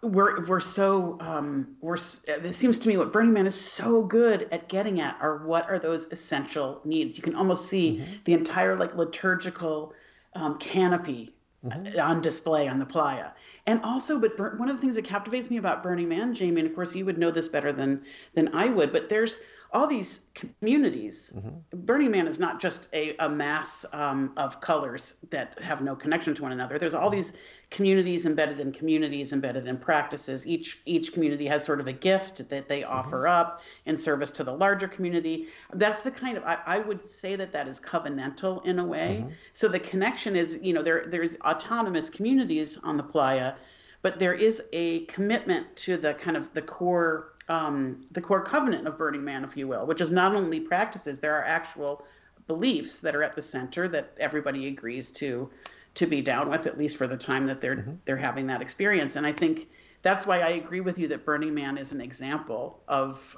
we're 0.00 0.46
we're 0.46 0.60
so 0.60 1.16
um, 1.20 1.76
we're 1.80 1.96
it 1.96 2.54
seems 2.54 2.78
to 2.78 2.88
me 2.88 2.96
what 2.96 3.12
Burning 3.12 3.32
Man 3.32 3.46
is 3.48 3.60
so 3.60 4.02
good 4.02 4.46
at 4.52 4.68
getting 4.68 5.00
at 5.00 5.16
are 5.20 5.38
what 5.38 5.68
are 5.68 5.78
those 5.78 6.06
essential 6.12 6.80
needs. 6.84 7.16
You 7.16 7.22
can 7.22 7.34
almost 7.34 7.68
see 7.68 7.96
mm-hmm. 7.96 8.12
the 8.24 8.34
entire 8.34 8.76
like 8.76 8.94
liturgical 8.94 9.92
um, 10.34 10.58
canopy 10.58 11.34
mm-hmm. 11.64 12.00
on 12.00 12.20
display 12.20 12.68
on 12.68 12.78
the 12.78 12.86
playa. 12.86 13.30
And 13.68 13.84
also, 13.84 14.18
but 14.18 14.58
one 14.58 14.70
of 14.70 14.76
the 14.76 14.80
things 14.80 14.94
that 14.94 15.04
captivates 15.04 15.50
me 15.50 15.58
about 15.58 15.82
Burning 15.82 16.08
Man, 16.08 16.32
Jamie, 16.32 16.62
and 16.62 16.70
of 16.70 16.74
course 16.74 16.94
you 16.94 17.04
would 17.04 17.18
know 17.18 17.30
this 17.30 17.48
better 17.48 17.70
than 17.70 18.02
than 18.32 18.48
I 18.54 18.70
would, 18.70 18.94
but 18.94 19.10
there's 19.10 19.36
all 19.72 19.86
these 19.86 20.20
communities. 20.34 21.32
Mm-hmm. 21.36 21.80
Burning 21.84 22.10
Man 22.10 22.26
is 22.26 22.38
not 22.38 22.60
just 22.60 22.88
a, 22.94 23.14
a 23.18 23.28
mass 23.28 23.84
um, 23.92 24.32
of 24.38 24.60
colors 24.62 25.16
that 25.28 25.58
have 25.60 25.82
no 25.82 25.94
connection 25.94 26.34
to 26.34 26.42
one 26.42 26.52
another. 26.52 26.78
There's 26.78 26.94
all 26.94 27.10
these 27.10 27.34
communities 27.70 28.24
embedded 28.24 28.60
in 28.60 28.72
communities, 28.72 29.34
embedded 29.34 29.66
in 29.66 29.76
practices. 29.76 30.46
Each 30.46 30.78
each 30.86 31.12
community 31.12 31.46
has 31.46 31.62
sort 31.62 31.80
of 31.80 31.86
a 31.86 31.92
gift 31.92 32.48
that 32.48 32.68
they 32.68 32.80
mm-hmm. 32.80 32.92
offer 32.92 33.28
up 33.28 33.60
in 33.84 33.96
service 33.96 34.30
to 34.32 34.44
the 34.44 34.52
larger 34.52 34.88
community. 34.88 35.48
That's 35.74 36.00
the 36.00 36.10
kind 36.10 36.38
of 36.38 36.44
I, 36.44 36.58
I 36.64 36.78
would 36.78 37.06
say 37.06 37.36
that 37.36 37.52
that 37.52 37.68
is 37.68 37.78
covenantal 37.78 38.64
in 38.64 38.78
a 38.78 38.84
way. 38.84 39.18
Mm-hmm. 39.20 39.32
So 39.52 39.68
the 39.68 39.80
connection 39.80 40.34
is, 40.34 40.58
you 40.62 40.72
know, 40.72 40.82
there 40.82 41.04
there's 41.08 41.36
autonomous 41.44 42.08
communities 42.08 42.78
on 42.82 42.96
the 42.96 43.02
playa, 43.02 43.54
but 44.02 44.18
there 44.18 44.34
is 44.34 44.62
a 44.72 45.04
commitment 45.06 45.74
to 45.76 45.96
the 45.96 46.14
kind 46.14 46.36
of 46.36 46.52
the 46.54 46.62
core 46.62 47.34
um, 47.48 48.06
the 48.10 48.20
core 48.20 48.42
covenant 48.42 48.86
of 48.86 48.98
Burning 48.98 49.24
Man, 49.24 49.42
if 49.42 49.56
you 49.56 49.66
will, 49.66 49.86
which 49.86 50.02
is 50.02 50.10
not 50.10 50.34
only 50.34 50.60
practices, 50.60 51.18
there 51.18 51.34
are 51.34 51.44
actual 51.44 52.04
beliefs 52.46 53.00
that 53.00 53.16
are 53.16 53.22
at 53.22 53.34
the 53.34 53.42
center 53.42 53.88
that 53.88 54.12
everybody 54.18 54.66
agrees 54.66 55.10
to 55.12 55.48
to 55.94 56.06
be 56.06 56.20
down 56.20 56.48
with, 56.50 56.66
at 56.66 56.78
least 56.78 56.96
for 56.96 57.06
the 57.06 57.16
time 57.16 57.46
that 57.46 57.60
they're 57.60 57.76
mm-hmm. 57.76 57.94
they're 58.04 58.16
having 58.16 58.46
that 58.48 58.60
experience. 58.60 59.16
And 59.16 59.26
I 59.26 59.32
think 59.32 59.68
that's 60.02 60.26
why 60.26 60.40
I 60.40 60.50
agree 60.50 60.80
with 60.80 60.98
you 60.98 61.08
that 61.08 61.24
Burning 61.24 61.54
Man 61.54 61.78
is 61.78 61.92
an 61.92 62.00
example 62.00 62.80
of 62.86 63.36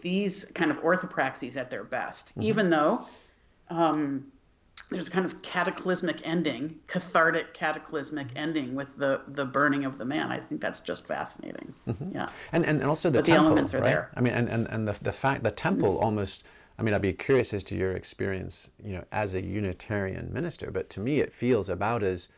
these 0.00 0.46
kind 0.54 0.70
of 0.70 0.78
orthopraxies 0.82 1.56
at 1.56 1.70
their 1.70 1.84
best, 1.84 2.30
mm-hmm. 2.30 2.42
even 2.42 2.70
though 2.70 3.06
um, 3.68 4.26
there's 4.90 5.08
a 5.08 5.10
kind 5.10 5.24
of 5.24 5.42
cataclysmic 5.42 6.20
ending, 6.24 6.78
cathartic 6.86 7.54
cataclysmic 7.54 8.28
ending 8.36 8.74
with 8.74 8.88
the 8.96 9.22
the 9.28 9.44
burning 9.44 9.84
of 9.84 9.98
the 9.98 10.04
man. 10.04 10.30
I 10.30 10.38
think 10.38 10.60
that's 10.60 10.80
just 10.80 11.06
fascinating. 11.06 11.74
Mm-hmm. 11.88 12.14
Yeah, 12.14 12.28
and, 12.52 12.64
and 12.64 12.80
and 12.80 12.88
also 12.88 13.10
the, 13.10 13.22
temple, 13.22 13.44
the 13.44 13.46
elements 13.46 13.74
are 13.74 13.80
right? 13.80 13.88
there. 13.88 14.10
I 14.14 14.20
mean, 14.20 14.32
and 14.32 14.48
and 14.48 14.66
and 14.68 14.86
the 14.86 14.96
the 15.02 15.12
fact 15.12 15.42
the 15.42 15.50
temple 15.50 15.94
mm-hmm. 15.94 16.04
almost. 16.04 16.44
I 16.78 16.82
mean, 16.82 16.92
I'd 16.92 17.00
be 17.00 17.14
curious 17.14 17.54
as 17.54 17.64
to 17.64 17.74
your 17.74 17.92
experience, 17.92 18.70
you 18.84 18.92
know, 18.92 19.04
as 19.10 19.32
a 19.32 19.40
Unitarian 19.40 20.30
minister. 20.30 20.70
But 20.70 20.90
to 20.90 21.00
me, 21.00 21.20
it 21.20 21.32
feels 21.32 21.70
about 21.70 22.02
as 22.02 22.28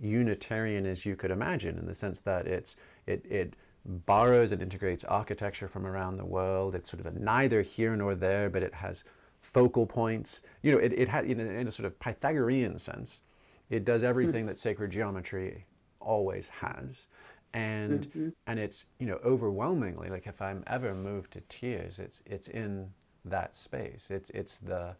Unitarian 0.00 0.86
as 0.86 1.04
you 1.04 1.14
could 1.14 1.30
imagine, 1.30 1.76
in 1.76 1.84
the 1.84 1.94
sense 1.94 2.18
that 2.20 2.46
it's 2.46 2.74
it 3.06 3.26
it 3.28 3.54
borrows 3.84 4.50
and 4.50 4.62
integrates 4.62 5.04
architecture 5.04 5.68
from 5.68 5.86
around 5.86 6.16
the 6.16 6.24
world. 6.24 6.74
It's 6.74 6.90
sort 6.90 7.04
of 7.04 7.06
a 7.06 7.18
neither 7.18 7.62
here 7.62 7.94
nor 7.94 8.14
there, 8.14 8.48
but 8.48 8.62
it 8.62 8.74
has 8.74 9.04
focal 9.42 9.84
points. 9.84 10.40
You 10.62 10.72
know, 10.72 10.78
it, 10.78 10.92
it 10.94 11.08
has, 11.08 11.26
in 11.26 11.40
a, 11.40 11.44
in 11.44 11.68
a 11.68 11.72
sort 11.72 11.86
of 11.86 11.98
Pythagorean 12.00 12.78
sense, 12.78 13.20
it 13.68 13.84
does 13.84 14.02
everything 14.02 14.46
that 14.46 14.56
sacred 14.56 14.90
geometry 14.90 15.66
always 16.00 16.48
has. 16.48 17.08
And, 17.52 18.08
mm-hmm. 18.08 18.28
and 18.46 18.58
it's, 18.58 18.86
you 18.98 19.06
know, 19.06 19.18
overwhelmingly, 19.24 20.08
like 20.08 20.26
if 20.26 20.40
I'm 20.40 20.64
ever 20.66 20.94
moved 20.94 21.32
to 21.32 21.40
tears, 21.42 21.98
it's, 21.98 22.22
it's 22.24 22.48
in 22.48 22.90
that 23.26 23.54
space. 23.54 24.10
It's, 24.10 24.30
it's 24.30 24.56
the 24.56 24.94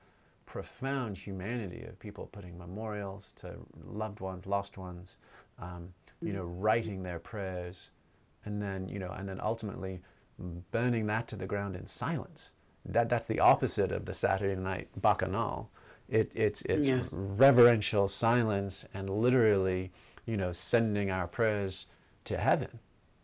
profound 0.44 1.16
humanity 1.16 1.84
of 1.84 1.98
people 1.98 2.28
putting 2.30 2.58
memorials 2.58 3.32
to 3.36 3.54
loved 3.84 4.20
ones, 4.20 4.46
lost 4.46 4.76
ones, 4.76 5.16
um, 5.58 5.94
you 6.20 6.32
know, 6.32 6.44
writing 6.44 7.02
their 7.02 7.18
prayers, 7.18 7.90
and 8.44 8.60
then, 8.60 8.88
you 8.88 8.98
know, 8.98 9.10
and 9.10 9.28
then 9.28 9.40
ultimately 9.40 10.00
burning 10.70 11.06
that 11.06 11.26
to 11.28 11.36
the 11.36 11.46
ground 11.46 11.74
in 11.74 11.86
silence 11.86 12.52
that 12.84 13.08
that's 13.08 13.26
the 13.26 13.40
opposite 13.40 13.92
of 13.92 14.04
the 14.04 14.14
Saturday 14.14 14.60
night 14.60 14.88
bacchanal. 14.96 15.70
It, 16.08 16.32
it's 16.34 16.62
it's 16.62 16.88
yes. 16.88 17.12
reverential 17.12 18.08
silence 18.08 18.84
and 18.92 19.08
literally, 19.08 19.92
you 20.26 20.36
know, 20.36 20.52
sending 20.52 21.10
our 21.10 21.26
prayers 21.26 21.86
to 22.24 22.36
heaven 22.36 22.78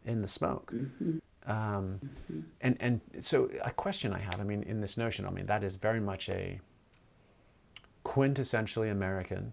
in 0.05 0.23
the 0.23 0.29
smoke. 0.29 0.73
Mm-hmm. 0.73 1.19
Um, 1.51 2.01
mm-hmm. 2.05 2.41
and, 2.61 2.77
and 2.81 3.01
so 3.21 3.51
a 3.65 3.71
question 3.71 4.13
I 4.13 4.19
have, 4.19 4.39
I 4.39 4.45
mean, 4.45 4.63
in 4.65 4.81
this 4.81 4.97
notion, 4.99 5.27
I 5.27 5.31
mean, 5.31 5.47
that 5.47 5.65
is 5.65 5.77
very 5.77 6.01
much 6.01 6.29
a 6.29 6.61
quintessentially 8.05 8.91
American, 8.91 9.53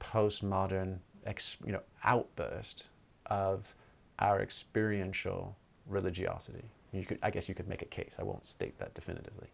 postmodern, 0.00 0.98
ex, 1.24 1.56
you 1.64 1.72
know, 1.72 1.82
outburst 2.04 2.88
of 3.26 3.74
our 4.18 4.40
experiential 4.40 5.56
religiosity. 5.86 6.64
You 6.96 7.04
could, 7.04 7.18
I 7.22 7.30
guess 7.30 7.48
you 7.48 7.54
could 7.54 7.68
make 7.68 7.82
a 7.82 7.86
case. 7.86 8.14
I 8.18 8.22
won't 8.22 8.46
state 8.46 8.78
that 8.78 8.94
definitively. 8.94 9.48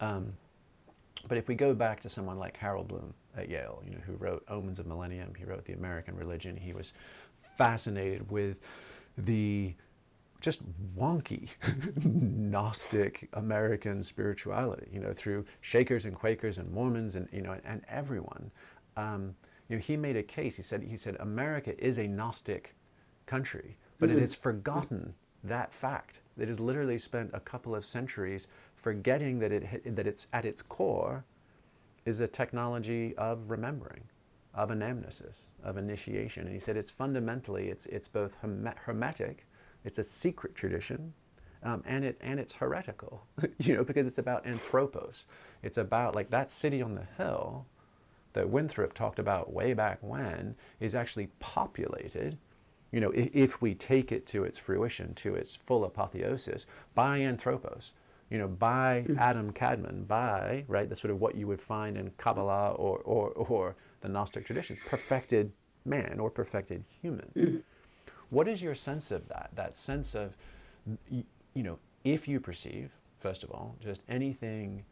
Um, 0.00 0.32
but 1.28 1.36
if 1.38 1.48
we 1.48 1.54
go 1.54 1.74
back 1.74 2.00
to 2.00 2.08
someone 2.08 2.38
like 2.38 2.56
Harold 2.56 2.88
Bloom 2.88 3.12
at 3.36 3.48
Yale, 3.48 3.82
you 3.84 3.92
know, 3.92 4.00
who 4.06 4.14
wrote 4.14 4.44
Omens 4.48 4.78
of 4.78 4.86
Millennium, 4.86 5.34
he 5.36 5.44
wrote 5.44 5.64
The 5.64 5.74
American 5.74 6.16
Religion. 6.16 6.56
He 6.56 6.72
was 6.72 6.92
fascinated 7.56 8.30
with 8.30 8.56
the 9.18 9.74
just 10.40 10.62
wonky 10.96 11.48
Gnostic 12.04 13.28
American 13.34 14.02
spirituality, 14.02 14.88
you 14.90 15.00
know, 15.00 15.12
through 15.12 15.44
Shakers 15.60 16.06
and 16.06 16.14
Quakers 16.14 16.58
and 16.58 16.72
Mormons 16.72 17.14
and 17.14 17.28
you 17.32 17.42
know 17.42 17.56
and 17.64 17.82
everyone. 17.88 18.50
Um, 18.96 19.34
you 19.68 19.76
know, 19.76 19.82
he 19.82 19.96
made 19.96 20.16
a 20.16 20.22
case. 20.22 20.56
He 20.56 20.62
said 20.62 20.82
he 20.82 20.96
said 20.96 21.16
America 21.20 21.78
is 21.82 21.98
a 21.98 22.06
Gnostic 22.06 22.74
country, 23.26 23.76
but 23.98 24.08
mm-hmm. 24.08 24.18
it 24.18 24.20
has 24.22 24.34
forgotten 24.34 25.14
that 25.44 25.72
fact. 25.72 26.20
It 26.40 26.48
has 26.48 26.60
literally 26.60 26.98
spent 26.98 27.30
a 27.32 27.40
couple 27.40 27.74
of 27.74 27.84
centuries 27.84 28.46
forgetting 28.74 29.38
that 29.40 29.52
it 29.52 29.96
that 29.96 30.06
it's 30.06 30.26
at 30.32 30.44
its 30.44 30.62
core 30.62 31.24
is 32.04 32.20
a 32.20 32.28
technology 32.28 33.14
of 33.16 33.50
remembering, 33.50 34.04
of 34.54 34.70
anamnesis, 34.70 35.42
of 35.62 35.76
initiation. 35.76 36.44
And 36.44 36.54
he 36.54 36.60
said 36.60 36.76
it's 36.76 36.90
fundamentally 36.90 37.68
it's 37.68 37.86
it's 37.86 38.08
both 38.08 38.36
hermetic, 38.40 39.46
it's 39.84 39.98
a 39.98 40.04
secret 40.04 40.54
tradition, 40.54 41.12
um, 41.62 41.82
and 41.86 42.04
it 42.04 42.16
and 42.20 42.40
it's 42.40 42.54
heretical, 42.54 43.26
you 43.58 43.74
know, 43.76 43.84
because 43.84 44.06
it's 44.06 44.18
about 44.18 44.46
anthropos. 44.46 45.26
It's 45.62 45.78
about 45.78 46.14
like 46.14 46.30
that 46.30 46.50
city 46.50 46.82
on 46.82 46.94
the 46.94 47.06
hill 47.18 47.66
that 48.32 48.48
Winthrop 48.48 48.94
talked 48.94 49.18
about 49.18 49.52
way 49.52 49.74
back 49.74 49.98
when 50.00 50.54
is 50.78 50.94
actually 50.94 51.28
populated 51.40 52.38
you 52.92 53.00
know, 53.00 53.12
if 53.14 53.62
we 53.62 53.74
take 53.74 54.10
it 54.10 54.26
to 54.26 54.44
its 54.44 54.58
fruition, 54.58 55.14
to 55.14 55.34
its 55.34 55.54
full 55.54 55.84
apotheosis, 55.84 56.66
by 56.94 57.18
anthropos, 57.18 57.92
you 58.30 58.38
know, 58.38 58.48
by 58.48 59.04
mm. 59.08 59.18
Adam 59.18 59.52
Kadmon, 59.52 60.06
by, 60.06 60.64
right, 60.68 60.88
the 60.88 60.96
sort 60.96 61.10
of 61.10 61.20
what 61.20 61.34
you 61.34 61.46
would 61.46 61.60
find 61.60 61.96
in 61.96 62.10
Kabbalah 62.16 62.72
or, 62.72 62.98
or, 62.98 63.30
or 63.30 63.76
the 64.00 64.08
Gnostic 64.08 64.44
traditions, 64.44 64.78
perfected 64.88 65.52
man 65.84 66.18
or 66.18 66.30
perfected 66.30 66.84
human. 67.00 67.30
Mm. 67.36 67.62
What 68.30 68.48
is 68.48 68.62
your 68.62 68.74
sense 68.74 69.10
of 69.10 69.28
that? 69.28 69.50
That 69.54 69.76
sense 69.76 70.14
of, 70.14 70.36
you 71.10 71.24
know, 71.54 71.78
if 72.04 72.28
you 72.28 72.40
perceive, 72.40 72.92
first 73.18 73.42
of 73.42 73.50
all, 73.50 73.76
just 73.80 74.02
anything 74.08 74.84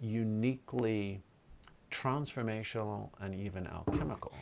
uniquely 0.00 1.22
transformational 1.90 3.10
and 3.20 3.34
even 3.34 3.66
alchemical. 3.66 4.34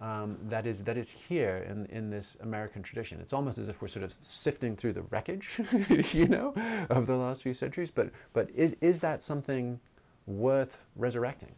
Um, 0.00 0.38
that 0.48 0.64
is 0.64 0.84
that 0.84 0.96
is 0.96 1.10
here 1.10 1.66
in 1.68 1.86
in 1.86 2.08
this 2.08 2.36
American 2.40 2.82
tradition. 2.82 3.20
It's 3.20 3.32
almost 3.32 3.58
as 3.58 3.68
if 3.68 3.82
we're 3.82 3.88
sort 3.88 4.04
of 4.04 4.16
sifting 4.20 4.76
through 4.76 4.92
the 4.92 5.02
wreckage, 5.02 5.60
you 6.12 6.28
know, 6.28 6.54
of 6.88 7.08
the 7.08 7.16
last 7.16 7.42
few 7.42 7.52
centuries. 7.52 7.90
But 7.90 8.10
but 8.32 8.48
is 8.54 8.76
is 8.80 9.00
that 9.00 9.24
something 9.24 9.80
worth 10.26 10.84
resurrecting, 10.94 11.52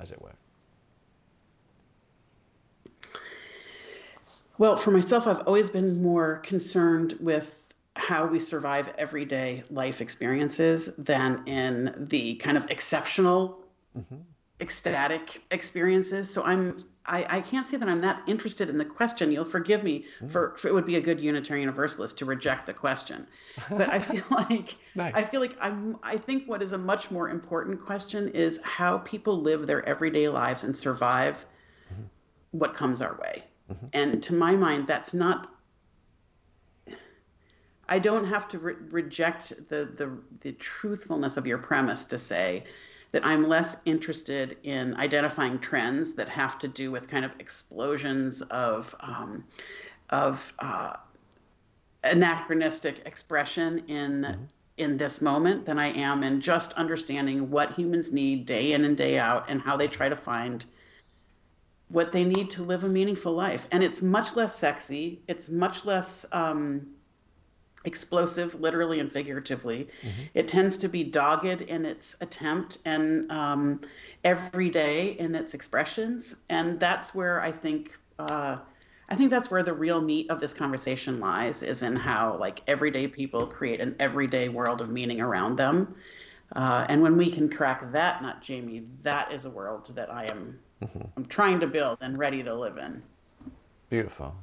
as 0.00 0.10
it 0.10 0.20
were? 0.20 0.34
Well, 4.58 4.76
for 4.76 4.90
myself, 4.90 5.26
I've 5.26 5.40
always 5.46 5.70
been 5.70 6.02
more 6.02 6.36
concerned 6.38 7.16
with 7.20 7.54
how 7.96 8.26
we 8.26 8.40
survive 8.40 8.92
everyday 8.98 9.62
life 9.70 10.00
experiences 10.00 10.94
than 10.96 11.42
in 11.46 12.06
the 12.08 12.36
kind 12.36 12.56
of 12.56 12.68
exceptional, 12.70 13.60
mm-hmm. 13.96 14.16
ecstatic 14.60 15.42
experiences. 15.50 16.32
So 16.32 16.42
I'm 16.42 16.76
I, 17.06 17.26
I 17.28 17.40
can't 17.42 17.66
say 17.66 17.76
that 17.76 17.88
I'm 17.88 18.00
that 18.00 18.22
interested 18.26 18.70
in 18.70 18.78
the 18.78 18.84
question. 18.84 19.30
You'll 19.30 19.44
forgive 19.44 19.84
me 19.84 20.06
mm. 20.20 20.30
for, 20.30 20.54
for, 20.56 20.68
it 20.68 20.74
would 20.74 20.86
be 20.86 20.96
a 20.96 21.00
good 21.00 21.20
Unitarian 21.20 21.62
Universalist 21.62 22.16
to 22.18 22.24
reject 22.24 22.64
the 22.66 22.72
question, 22.72 23.26
but 23.70 23.92
I 23.92 23.98
feel 24.00 24.24
like 24.30 24.76
nice. 24.94 25.12
I 25.14 25.22
feel 25.22 25.40
like 25.40 25.56
I'm. 25.60 25.98
I 26.02 26.16
think 26.16 26.48
what 26.48 26.62
is 26.62 26.72
a 26.72 26.78
much 26.78 27.10
more 27.10 27.28
important 27.28 27.84
question 27.84 28.28
is 28.28 28.60
how 28.62 28.98
people 28.98 29.40
live 29.40 29.66
their 29.66 29.86
everyday 29.86 30.28
lives 30.28 30.64
and 30.64 30.74
survive 30.74 31.44
mm-hmm. 31.92 32.04
what 32.52 32.74
comes 32.74 33.02
our 33.02 33.18
way. 33.20 33.44
Mm-hmm. 33.70 33.86
And 33.92 34.22
to 34.22 34.34
my 34.34 34.52
mind, 34.52 34.86
that's 34.86 35.12
not. 35.12 35.50
I 37.86 37.98
don't 37.98 38.24
have 38.24 38.48
to 38.48 38.58
re- 38.58 38.76
reject 38.90 39.68
the, 39.68 39.84
the 39.84 40.10
the 40.40 40.52
truthfulness 40.52 41.36
of 41.36 41.46
your 41.46 41.58
premise 41.58 42.04
to 42.04 42.18
say 42.18 42.64
that 43.14 43.24
I'm 43.24 43.48
less 43.48 43.76
interested 43.84 44.56
in 44.64 44.96
identifying 44.96 45.60
trends 45.60 46.14
that 46.14 46.28
have 46.28 46.58
to 46.58 46.66
do 46.66 46.90
with 46.90 47.06
kind 47.06 47.24
of 47.24 47.30
explosions 47.38 48.42
of 48.42 48.92
um, 48.98 49.44
of 50.10 50.52
uh, 50.58 50.94
anachronistic 52.02 53.02
expression 53.06 53.84
in 53.86 54.22
mm-hmm. 54.22 54.42
in 54.78 54.96
this 54.96 55.20
moment 55.20 55.64
than 55.64 55.78
I 55.78 55.92
am 55.92 56.24
in 56.24 56.40
just 56.40 56.72
understanding 56.72 57.50
what 57.52 57.70
humans 57.74 58.10
need 58.10 58.46
day 58.46 58.72
in 58.72 58.84
and 58.84 58.96
day 58.96 59.16
out 59.16 59.44
and 59.48 59.60
how 59.60 59.76
they 59.76 59.86
try 59.86 60.08
to 60.08 60.16
find 60.16 60.64
what 61.90 62.10
they 62.10 62.24
need 62.24 62.50
to 62.50 62.64
live 62.64 62.82
a 62.82 62.88
meaningful 62.88 63.32
life. 63.32 63.68
And 63.70 63.84
it's 63.84 64.02
much 64.02 64.34
less 64.34 64.56
sexy. 64.56 65.22
It's 65.28 65.48
much 65.48 65.84
less 65.84 66.26
um, 66.32 66.88
explosive, 67.84 68.60
literally 68.60 69.00
and 69.00 69.12
figuratively. 69.12 69.88
Mm-hmm. 70.02 70.22
It 70.34 70.48
tends 70.48 70.76
to 70.78 70.88
be 70.88 71.04
dogged 71.04 71.62
in 71.62 71.84
its 71.84 72.16
attempt 72.20 72.78
and 72.84 73.30
um, 73.30 73.80
every 74.24 74.70
day 74.70 75.10
in 75.18 75.34
its 75.34 75.54
expressions, 75.54 76.36
and 76.48 76.80
that's 76.80 77.14
where 77.14 77.40
I 77.40 77.52
think. 77.52 77.96
Uh, 78.18 78.58
I 79.06 79.16
think 79.16 79.30
that's 79.30 79.50
where 79.50 79.62
the 79.62 79.74
real 79.74 80.00
meat 80.00 80.30
of 80.30 80.40
this 80.40 80.54
conversation 80.54 81.20
lies, 81.20 81.62
is 81.62 81.82
in 81.82 81.94
how 81.94 82.38
like 82.38 82.62
everyday 82.66 83.06
people 83.06 83.46
create 83.46 83.78
an 83.80 83.94
everyday 84.00 84.48
world 84.48 84.80
of 84.80 84.88
meaning 84.88 85.20
around 85.20 85.56
them, 85.56 85.94
uh, 86.56 86.86
and 86.88 87.02
when 87.02 87.16
we 87.16 87.30
can 87.30 87.50
crack 87.50 87.92
that 87.92 88.22
nut, 88.22 88.40
Jamie, 88.40 88.84
that 89.02 89.30
is 89.30 89.44
a 89.44 89.50
world 89.50 89.92
that 89.94 90.10
I 90.10 90.24
am 90.24 90.58
mm-hmm. 90.82 91.02
I'm 91.16 91.26
trying 91.26 91.60
to 91.60 91.66
build 91.66 91.98
and 92.00 92.18
ready 92.18 92.42
to 92.42 92.54
live 92.54 92.78
in. 92.78 93.02
Beautiful. 93.90 94.34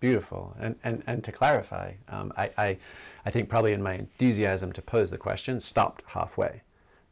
Beautiful. 0.00 0.56
And, 0.58 0.76
and, 0.82 1.02
and 1.06 1.22
to 1.24 1.32
clarify, 1.32 1.92
um, 2.08 2.32
I, 2.36 2.50
I, 2.56 2.78
I 3.26 3.30
think 3.30 3.48
probably 3.48 3.72
in 3.72 3.82
my 3.82 3.94
enthusiasm 3.94 4.72
to 4.72 4.82
pose 4.82 5.10
the 5.10 5.18
question, 5.18 5.60
stopped 5.60 6.02
halfway. 6.06 6.62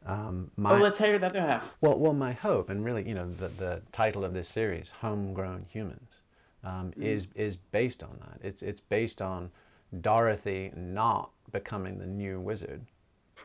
Um, 0.05 0.49
my, 0.57 0.73
oh, 0.73 0.77
let's 0.77 0.97
hear 0.97 1.19
the 1.19 1.27
other 1.27 1.41
half. 1.41 1.63
Well, 1.81 1.99
well, 1.99 2.13
my 2.13 2.33
hope, 2.33 2.69
and 2.69 2.83
really, 2.83 3.07
you 3.07 3.13
know, 3.13 3.31
the, 3.31 3.49
the 3.49 3.81
title 3.91 4.25
of 4.25 4.33
this 4.33 4.49
series, 4.49 4.91
Homegrown 5.01 5.65
Humans, 5.69 6.21
um, 6.63 6.91
mm. 6.97 7.03
is, 7.03 7.27
is 7.35 7.57
based 7.57 8.01
on 8.01 8.17
that. 8.21 8.39
It's, 8.45 8.63
it's 8.63 8.81
based 8.81 9.21
on 9.21 9.51
Dorothy 10.01 10.71
not 10.75 11.29
becoming 11.51 11.99
the 11.99 12.07
new 12.07 12.39
wizard 12.39 12.81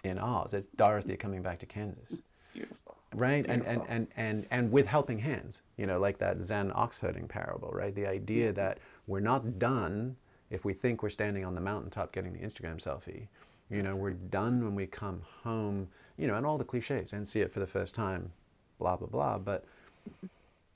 in 0.04 0.18
Oz. 0.18 0.54
It's 0.54 0.68
Dorothy 0.76 1.16
coming 1.16 1.42
back 1.42 1.58
to 1.58 1.66
Kansas. 1.66 2.18
Beautiful 2.52 2.83
right? 3.14 3.44
And, 3.48 3.64
and 3.64 3.82
and 3.88 4.06
and 4.16 4.46
and 4.50 4.72
with 4.72 4.86
helping 4.86 5.18
hands 5.18 5.62
you 5.76 5.86
know 5.86 5.98
like 5.98 6.18
that 6.18 6.40
zen 6.40 6.72
ox 6.74 7.00
herding 7.00 7.28
parable 7.28 7.70
right? 7.72 7.94
The 7.94 8.06
idea 8.06 8.48
mm-hmm. 8.48 8.56
that 8.56 8.78
we're 9.06 9.20
not 9.20 9.58
done 9.58 10.16
if 10.50 10.64
we 10.64 10.72
think 10.72 11.02
we're 11.02 11.08
standing 11.08 11.44
on 11.44 11.54
the 11.54 11.60
mountaintop 11.60 12.12
getting 12.12 12.32
the 12.32 12.40
instagram 12.40 12.82
selfie. 12.82 13.28
You 13.70 13.82
know 13.82 13.96
we're 13.96 14.12
done 14.12 14.60
when 14.60 14.74
we 14.74 14.86
come 14.86 15.22
home 15.42 15.88
you 16.16 16.26
know 16.26 16.34
and 16.34 16.46
all 16.46 16.58
the 16.58 16.64
cliches 16.64 17.12
and 17.12 17.26
see 17.26 17.40
it 17.40 17.50
for 17.50 17.60
the 17.60 17.66
first 17.66 17.94
time 17.94 18.32
blah 18.78 18.96
blah 18.96 19.08
blah. 19.08 19.38
But 19.38 19.64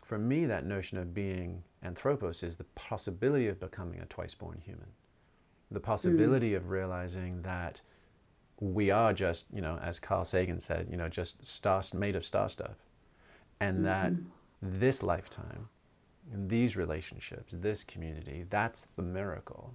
for 0.03 0.19
me 0.19 0.47
that 0.47 0.65
notion 0.65 0.99
of 0.99 1.13
being 1.13 1.63
anthropos 1.83 2.43
is 2.43 2.57
the 2.57 2.65
possibility 2.75 3.47
of 3.49 3.61
becoming 3.61 4.01
a 4.01 4.07
twice 4.07 4.35
born 4.35 4.63
human. 4.65 4.89
The 5.71 5.81
possibility 5.81 6.53
mm. 6.53 6.57
of 6.57 6.71
realizing 6.71 7.43
that 7.43 7.83
we 8.61 8.91
are 8.91 9.13
just, 9.13 9.47
you 9.53 9.61
know, 9.61 9.79
as 9.83 9.99
Carl 10.01 10.25
Sagan 10.25 10.61
said, 10.61 10.89
you 10.91 10.97
know, 10.97 11.09
just 11.09 11.45
star 11.45 11.83
made 11.95 12.17
of 12.17 12.25
star 12.25 12.49
stuff. 12.49 12.77
And 13.61 13.79
mm-hmm. 13.79 13.85
that 13.85 14.13
this 14.63 15.03
lifetime, 15.03 15.69
and 16.33 16.51
these 16.51 16.77
relationships, 16.77 17.55
this 17.57 17.85
community, 17.85 18.45
that's 18.51 18.87
the 18.97 19.03
miracle. 19.03 19.75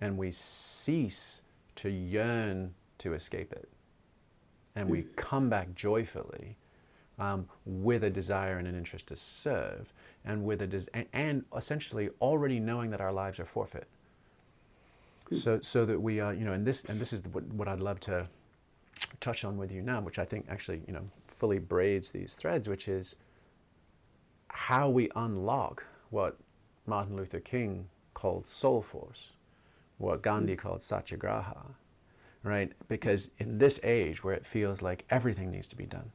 And 0.00 0.18
we 0.18 0.32
cease 0.32 1.42
to 1.76 1.90
yearn 1.90 2.74
to 2.98 3.14
escape 3.14 3.52
it. 3.52 3.68
And 4.74 4.88
we 4.90 5.02
mm. 5.02 5.16
come 5.16 5.48
back 5.48 5.74
joyfully 5.74 6.56
um, 7.18 7.48
with 7.64 8.04
a 8.04 8.10
desire 8.10 8.58
and 8.58 8.68
an 8.68 8.76
interest 8.76 9.06
to 9.08 9.16
serve, 9.16 9.92
and 10.24 10.44
with 10.44 10.60
a 10.60 10.66
des- 10.66 10.90
and, 10.92 11.06
and 11.12 11.44
essentially 11.56 12.10
already 12.20 12.60
knowing 12.60 12.90
that 12.90 13.00
our 13.00 13.12
lives 13.12 13.40
are 13.40 13.46
forfeit 13.46 13.88
so 15.32 15.60
so 15.60 15.84
that 15.84 16.00
we 16.00 16.20
are 16.20 16.32
you 16.34 16.44
know 16.44 16.52
and 16.52 16.66
this 16.66 16.84
and 16.84 17.00
this 17.00 17.12
is 17.12 17.22
what, 17.32 17.44
what 17.48 17.68
I'd 17.68 17.80
love 17.80 18.00
to 18.00 18.28
touch 19.20 19.44
on 19.44 19.56
with 19.56 19.72
you 19.72 19.82
now 19.82 20.00
which 20.00 20.18
I 20.18 20.24
think 20.24 20.46
actually 20.48 20.82
you 20.86 20.92
know 20.92 21.02
fully 21.26 21.58
braids 21.58 22.10
these 22.10 22.34
threads 22.34 22.68
which 22.68 22.88
is 22.88 23.16
how 24.48 24.88
we 24.88 25.10
unlock 25.16 25.84
what 26.10 26.36
Martin 26.86 27.16
Luther 27.16 27.40
King 27.40 27.88
called 28.14 28.46
soul 28.46 28.80
force 28.80 29.32
what 29.98 30.22
Gandhi 30.22 30.54
mm. 30.54 30.58
called 30.58 30.82
satyagraha, 30.82 31.74
right? 32.42 32.72
Because 32.88 33.30
in 33.38 33.58
this 33.58 33.80
age 33.82 34.22
where 34.22 34.34
it 34.34 34.44
feels 34.44 34.82
like 34.82 35.04
everything 35.10 35.50
needs 35.50 35.68
to 35.68 35.76
be 35.76 35.86
done, 35.86 36.12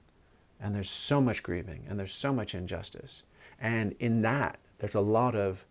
and 0.60 0.76
there's 0.76 0.90
so 0.90 1.20
much 1.20 1.44
grieving, 1.44 1.86
and 1.90 2.00
there's 2.00 2.14
so 2.14 2.34
much 2.34 2.54
injustice, 2.54 3.24
and 3.60 3.96
in 4.00 4.22
that, 4.22 4.60
there's 4.80 4.96
a 4.96 5.02
lot 5.02 5.36
of 5.36 5.66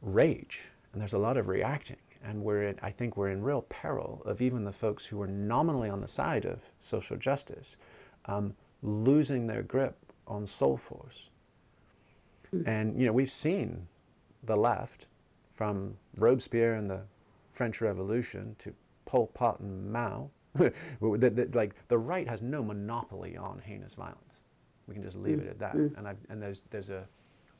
rage, 0.00 0.62
and 0.92 1.00
there's 1.00 1.12
a 1.12 1.18
lot 1.18 1.36
of 1.36 1.48
reacting. 1.48 1.96
And 2.24 2.42
we're 2.42 2.62
in, 2.64 2.78
I 2.82 2.90
think 2.90 3.16
we're 3.16 3.30
in 3.30 3.42
real 3.42 3.62
peril 3.62 4.22
of 4.24 4.40
even 4.40 4.64
the 4.64 4.72
folks 4.72 5.06
who 5.06 5.20
are 5.20 5.26
nominally 5.26 5.88
on 5.88 6.00
the 6.00 6.06
side 6.06 6.44
of 6.44 6.70
social 6.78 7.16
justice 7.16 7.76
um, 8.26 8.54
losing 8.82 9.46
their 9.46 9.62
grip 9.62 9.96
on 10.26 10.46
soul 10.46 10.76
force. 10.76 11.30
Mm. 12.54 12.66
And, 12.66 13.00
you 13.00 13.06
know, 13.06 13.12
we've 13.12 13.30
seen 13.30 13.86
the 14.44 14.56
left 14.56 15.08
from 15.52 15.96
Robespierre 16.18 16.74
and 16.74 16.88
the 16.88 17.02
French 17.52 17.80
Revolution 17.80 18.56
to 18.58 18.74
Pol 19.04 19.26
Pot 19.28 19.60
and 19.60 19.92
Mao. 19.92 20.30
the, 20.54 20.72
the, 21.00 21.48
like, 21.52 21.74
the 21.88 21.98
right 21.98 22.28
has 22.28 22.42
no 22.42 22.62
monopoly 22.62 23.36
on 23.36 23.60
heinous 23.64 23.94
violence. 23.94 24.18
We 24.86 24.94
can 24.94 25.02
just 25.02 25.16
leave 25.16 25.38
mm. 25.38 25.42
it 25.42 25.48
at 25.48 25.58
that. 25.60 25.74
Mm. 25.74 25.96
And, 25.98 26.08
I, 26.08 26.14
and 26.28 26.42
there's, 26.42 26.62
there's 26.70 26.90
a 26.90 27.06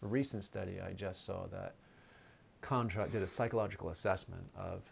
recent 0.01 0.45
study 0.45 0.81
I 0.81 0.93
just 0.93 1.25
saw 1.25 1.47
that 1.49 1.75
contract 2.63 3.13
did 3.13 3.23
a 3.23 3.29
psychological 3.29 3.91
assessment 3.91 4.49
of 4.57 4.91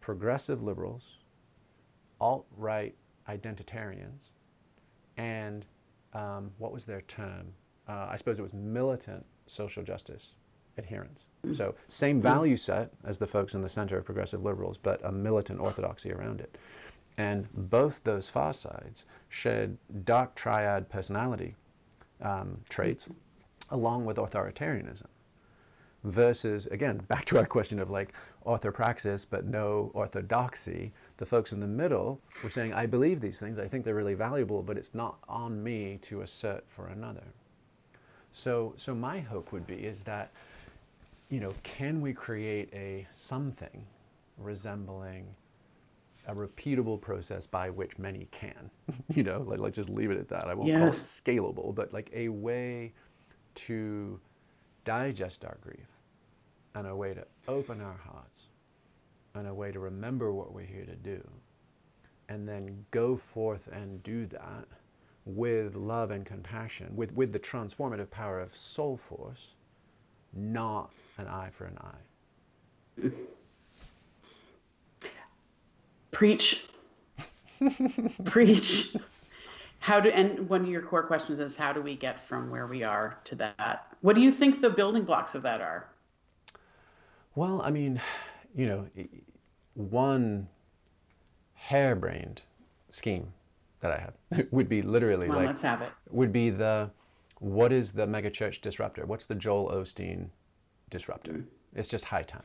progressive 0.00 0.62
liberals, 0.62 1.18
alt-right 2.20 2.94
identitarians, 3.28 4.30
and 5.16 5.66
um, 6.14 6.50
what 6.58 6.72
was 6.72 6.84
their 6.84 7.02
term? 7.02 7.52
Uh, 7.88 8.08
I 8.10 8.16
suppose 8.16 8.38
it 8.38 8.42
was 8.42 8.54
militant 8.54 9.26
social 9.46 9.82
justice 9.82 10.32
adherents. 10.78 11.26
So 11.52 11.74
same 11.88 12.20
mm. 12.20 12.22
value 12.22 12.56
set 12.56 12.90
as 13.04 13.18
the 13.18 13.26
folks 13.26 13.54
in 13.54 13.60
the 13.60 13.68
center 13.68 13.98
of 13.98 14.04
progressive 14.04 14.42
liberals, 14.42 14.78
but 14.78 15.04
a 15.04 15.12
militant 15.12 15.60
orthodoxy 15.60 16.12
around 16.12 16.40
it. 16.40 16.56
And 17.18 17.48
both 17.52 18.02
those 18.04 18.30
far 18.30 18.54
sides 18.54 19.04
shared 19.28 19.76
dark 20.04 20.34
triad 20.34 20.88
personality 20.88 21.56
um, 22.22 22.60
traits 22.68 23.10
along 23.70 24.06
with 24.06 24.16
authoritarianism 24.16 25.06
versus, 26.04 26.66
again, 26.66 26.98
back 27.08 27.24
to 27.26 27.38
our 27.38 27.46
question 27.46 27.78
of 27.78 27.90
like 27.90 28.14
orthopraxis 28.46 29.26
but 29.28 29.44
no 29.44 29.90
orthodoxy. 29.94 30.92
The 31.18 31.26
folks 31.26 31.52
in 31.52 31.60
the 31.60 31.66
middle 31.66 32.20
were 32.42 32.48
saying, 32.48 32.72
I 32.72 32.86
believe 32.86 33.20
these 33.20 33.38
things, 33.38 33.58
I 33.58 33.68
think 33.68 33.84
they're 33.84 33.94
really 33.94 34.14
valuable, 34.14 34.62
but 34.62 34.78
it's 34.78 34.94
not 34.94 35.18
on 35.28 35.62
me 35.62 35.98
to 36.02 36.22
assert 36.22 36.64
for 36.68 36.88
another. 36.88 37.24
So, 38.32 38.74
so 38.76 38.94
my 38.94 39.20
hope 39.20 39.52
would 39.52 39.66
be 39.66 39.74
is 39.74 40.02
that, 40.02 40.30
you 41.28 41.40
know, 41.40 41.52
can 41.62 42.00
we 42.00 42.12
create 42.12 42.70
a 42.72 43.06
something 43.12 43.86
resembling 44.38 45.26
a 46.26 46.34
repeatable 46.34 47.00
process 47.00 47.46
by 47.46 47.70
which 47.70 47.98
many 47.98 48.28
can, 48.30 48.70
you 49.14 49.22
know, 49.22 49.42
like 49.46 49.58
let's 49.58 49.76
just 49.76 49.90
leave 49.90 50.10
it 50.10 50.18
at 50.18 50.28
that. 50.28 50.44
I 50.44 50.54
won't 50.54 50.68
yes. 50.68 50.78
call 50.78 50.88
it 50.88 50.94
scalable, 50.94 51.74
but 51.74 51.92
like 51.92 52.10
a 52.14 52.28
way 52.28 52.92
to 53.54 54.20
digest 54.90 55.44
our 55.44 55.56
grief 55.60 55.86
and 56.74 56.84
a 56.84 56.96
way 56.96 57.14
to 57.14 57.24
open 57.46 57.80
our 57.80 58.00
hearts 58.04 58.46
and 59.36 59.46
a 59.46 59.54
way 59.54 59.70
to 59.70 59.78
remember 59.78 60.32
what 60.32 60.52
we're 60.52 60.66
here 60.66 60.84
to 60.84 60.96
do 60.96 61.22
and 62.28 62.48
then 62.48 62.84
go 62.90 63.14
forth 63.14 63.68
and 63.72 64.02
do 64.02 64.26
that 64.26 64.66
with 65.24 65.76
love 65.76 66.10
and 66.10 66.26
compassion, 66.26 66.90
with, 66.96 67.12
with 67.12 67.32
the 67.32 67.38
transformative 67.38 68.10
power 68.10 68.40
of 68.40 68.52
soul 68.52 68.96
force, 68.96 69.52
not 70.32 70.90
an 71.18 71.28
eye 71.28 71.50
for 71.52 71.66
an 71.66 71.78
eye. 71.78 73.10
Preach. 76.10 76.64
Preach 78.24 78.96
how 79.80 79.98
do 80.00 80.10
and 80.10 80.48
one 80.48 80.62
of 80.62 80.68
your 80.68 80.82
core 80.82 81.02
questions 81.02 81.38
is 81.40 81.56
how 81.56 81.72
do 81.72 81.82
we 81.82 81.96
get 81.96 82.26
from 82.26 82.50
where 82.50 82.66
we 82.66 82.82
are 82.82 83.18
to 83.24 83.34
that? 83.36 83.86
What 84.00 84.14
do 84.14 84.22
you 84.22 84.30
think 84.30 84.60
the 84.60 84.70
building 84.70 85.02
blocks 85.04 85.34
of 85.34 85.42
that 85.42 85.60
are? 85.60 85.88
Well 87.34 87.62
i 87.62 87.70
mean 87.70 88.00
you 88.54 88.66
know 88.66 88.86
one 89.74 90.48
harebrained 91.54 92.42
scheme 92.88 93.32
that 93.80 93.92
i 93.92 93.98
have 93.98 94.46
would 94.50 94.68
be 94.68 94.82
literally 94.82 95.28
well, 95.28 95.38
like 95.38 95.46
let's 95.46 95.62
have 95.62 95.80
it. 95.80 95.90
would 96.10 96.32
be 96.32 96.50
the 96.50 96.90
what 97.40 97.72
is 97.72 97.92
the 97.92 98.06
megachurch 98.06 98.60
disruptor? 98.60 99.06
What's 99.06 99.24
the 99.24 99.34
joel 99.34 99.70
osteen 99.70 100.28
disruptor? 100.90 101.32
Mm. 101.32 101.44
it's 101.74 101.88
just 101.88 102.04
high 102.04 102.22
time. 102.22 102.44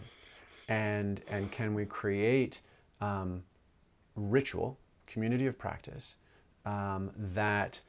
And 0.68 1.22
and 1.28 1.52
can 1.52 1.76
we 1.76 1.86
create 1.86 2.62
um, 3.02 3.44
ritual 4.16 4.80
community 5.06 5.46
of 5.46 5.60
practice 5.60 6.16
um, 6.66 7.12
that 7.16 7.82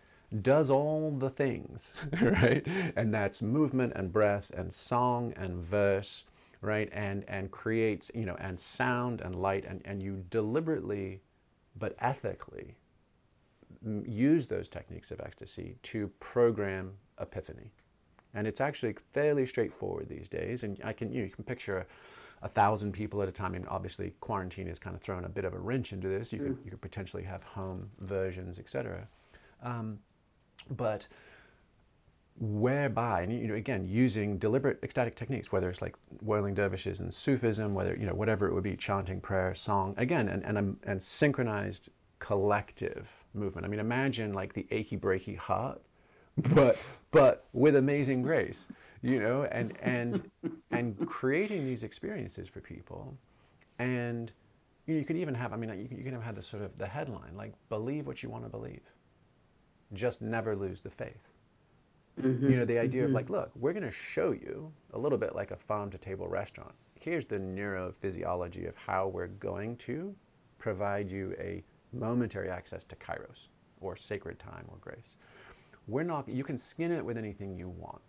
does 0.42 0.70
all 0.70 1.10
the 1.12 1.30
things, 1.30 1.92
right? 2.20 2.66
And 2.96 3.12
that's 3.14 3.42
movement 3.42 3.92
and 3.96 4.12
breath 4.12 4.50
and 4.54 4.72
song 4.72 5.32
and 5.36 5.56
verse, 5.64 6.24
right? 6.60 6.88
And 6.92 7.24
and 7.28 7.50
creates, 7.50 8.10
you 8.14 8.26
know, 8.26 8.36
and 8.40 8.58
sound 8.58 9.20
and 9.20 9.36
light, 9.36 9.64
and, 9.66 9.82
and 9.84 10.02
you 10.02 10.24
deliberately, 10.30 11.20
but 11.78 11.94
ethically, 12.00 12.76
use 14.04 14.46
those 14.46 14.68
techniques 14.68 15.10
of 15.10 15.20
ecstasy 15.20 15.76
to 15.82 16.08
program 16.20 16.92
epiphany. 17.20 17.70
And 18.34 18.46
it's 18.46 18.60
actually 18.60 18.96
fairly 19.12 19.46
straightforward 19.46 20.08
these 20.08 20.28
days. 20.28 20.62
And 20.62 20.78
I 20.84 20.92
can 20.92 21.12
you, 21.12 21.20
know, 21.20 21.24
you 21.26 21.30
can 21.30 21.44
picture 21.44 21.78
a 21.78 21.86
thousand 22.48 22.92
people 22.92 23.22
at 23.22 23.28
a 23.28 23.32
time. 23.32 23.52
I 23.54 23.58
mean, 23.58 23.66
obviously, 23.68 24.12
quarantine 24.20 24.66
has 24.68 24.78
kind 24.78 24.94
of 24.94 25.02
thrown 25.02 25.24
a 25.24 25.28
bit 25.28 25.44
of 25.44 25.54
a 25.54 25.58
wrench 25.58 25.92
into 25.92 26.08
this. 26.08 26.32
You 26.32 26.40
mm. 26.40 26.46
could 26.46 26.58
you 26.64 26.70
could 26.70 26.80
potentially 26.80 27.22
have 27.24 27.42
home 27.42 27.90
versions, 28.00 28.58
etc. 28.58 29.08
Um, 29.62 29.98
but 30.70 31.06
whereby, 32.38 33.22
and 33.22 33.32
you 33.32 33.48
know, 33.48 33.54
again, 33.54 33.86
using 33.88 34.36
deliberate 34.38 34.78
ecstatic 34.82 35.14
techniques, 35.14 35.50
whether 35.50 35.70
it's 35.70 35.80
like 35.80 35.96
whirling 36.20 36.54
dervishes 36.54 37.00
and 37.00 37.12
Sufism, 37.12 37.74
whether 37.74 37.94
you 37.94 38.06
know 38.06 38.14
whatever 38.14 38.46
it 38.46 38.54
would 38.54 38.64
be, 38.64 38.76
chanting, 38.76 39.20
prayer, 39.20 39.54
song, 39.54 39.94
again, 39.96 40.28
and 40.28 40.44
and, 40.44 40.76
and 40.84 41.02
synchronized 41.02 41.88
collective 42.18 43.08
movement. 43.34 43.66
I 43.66 43.68
mean, 43.68 43.80
imagine 43.80 44.32
like 44.32 44.52
the 44.52 44.66
achy 44.70 44.96
breaky 44.96 45.36
heart, 45.36 45.80
but 46.54 46.76
but 47.10 47.46
with 47.52 47.76
amazing 47.76 48.22
grace 48.22 48.66
you 49.06 49.20
know, 49.20 49.44
and 49.44 49.72
and 49.82 50.30
and 50.70 51.06
creating 51.06 51.64
these 51.64 51.82
experiences 51.82 52.48
for 52.48 52.60
people, 52.60 53.16
and 53.78 54.32
you, 54.86 54.94
know, 54.94 55.00
you 55.00 55.06
could 55.06 55.16
even 55.16 55.34
have, 55.34 55.52
I 55.52 55.56
mean, 55.56 55.70
you 55.80 55.88
can, 55.88 55.96
you 55.96 56.04
can 56.04 56.12
have 56.12 56.22
had 56.22 56.34
the 56.34 56.42
sort 56.42 56.62
of 56.62 56.76
the 56.76 56.86
headline 56.86 57.36
like 57.36 57.52
"Believe 57.68 58.06
what 58.06 58.22
you 58.22 58.28
want 58.28 58.44
to 58.44 58.50
believe, 58.50 58.82
just 59.92 60.22
never 60.22 60.56
lose 60.56 60.80
the 60.80 60.90
faith." 60.90 61.28
Mm-hmm. 62.20 62.50
You 62.50 62.56
know, 62.56 62.64
the 62.64 62.78
idea 62.78 63.02
mm-hmm. 63.02 63.10
of 63.10 63.14
like, 63.14 63.30
look, 63.30 63.50
we're 63.56 63.74
going 63.74 63.84
to 63.84 63.90
show 63.90 64.32
you 64.32 64.72
a 64.94 64.98
little 64.98 65.18
bit 65.18 65.34
like 65.34 65.50
a 65.50 65.56
farm 65.56 65.90
to 65.90 65.98
table 65.98 66.26
restaurant. 66.28 66.72
Here's 66.98 67.26
the 67.26 67.38
neurophysiology 67.38 68.66
of 68.66 68.74
how 68.74 69.08
we're 69.08 69.26
going 69.26 69.76
to 69.76 70.14
provide 70.58 71.10
you 71.10 71.36
a 71.38 71.62
momentary 71.92 72.48
access 72.48 72.84
to 72.84 72.96
kairos 72.96 73.48
or 73.82 73.96
sacred 73.96 74.38
time 74.38 74.64
or 74.68 74.78
grace. 74.80 75.16
We're 75.86 76.04
not, 76.04 76.26
you 76.26 76.42
can 76.42 76.56
skin 76.56 76.90
it 76.90 77.04
with 77.04 77.18
anything 77.18 77.54
you 77.54 77.68
want 77.68 78.00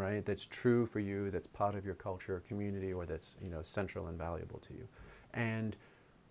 right? 0.00 0.24
That's 0.24 0.46
true 0.46 0.86
for 0.86 1.00
you, 1.00 1.30
that's 1.30 1.46
part 1.48 1.74
of 1.74 1.84
your 1.84 1.94
culture, 1.94 2.36
or 2.36 2.40
community, 2.40 2.92
or 2.92 3.06
that's 3.06 3.36
you 3.42 3.50
know 3.50 3.62
central 3.62 4.06
and 4.06 4.18
valuable 4.18 4.58
to 4.60 4.72
you. 4.72 4.88
And 5.34 5.76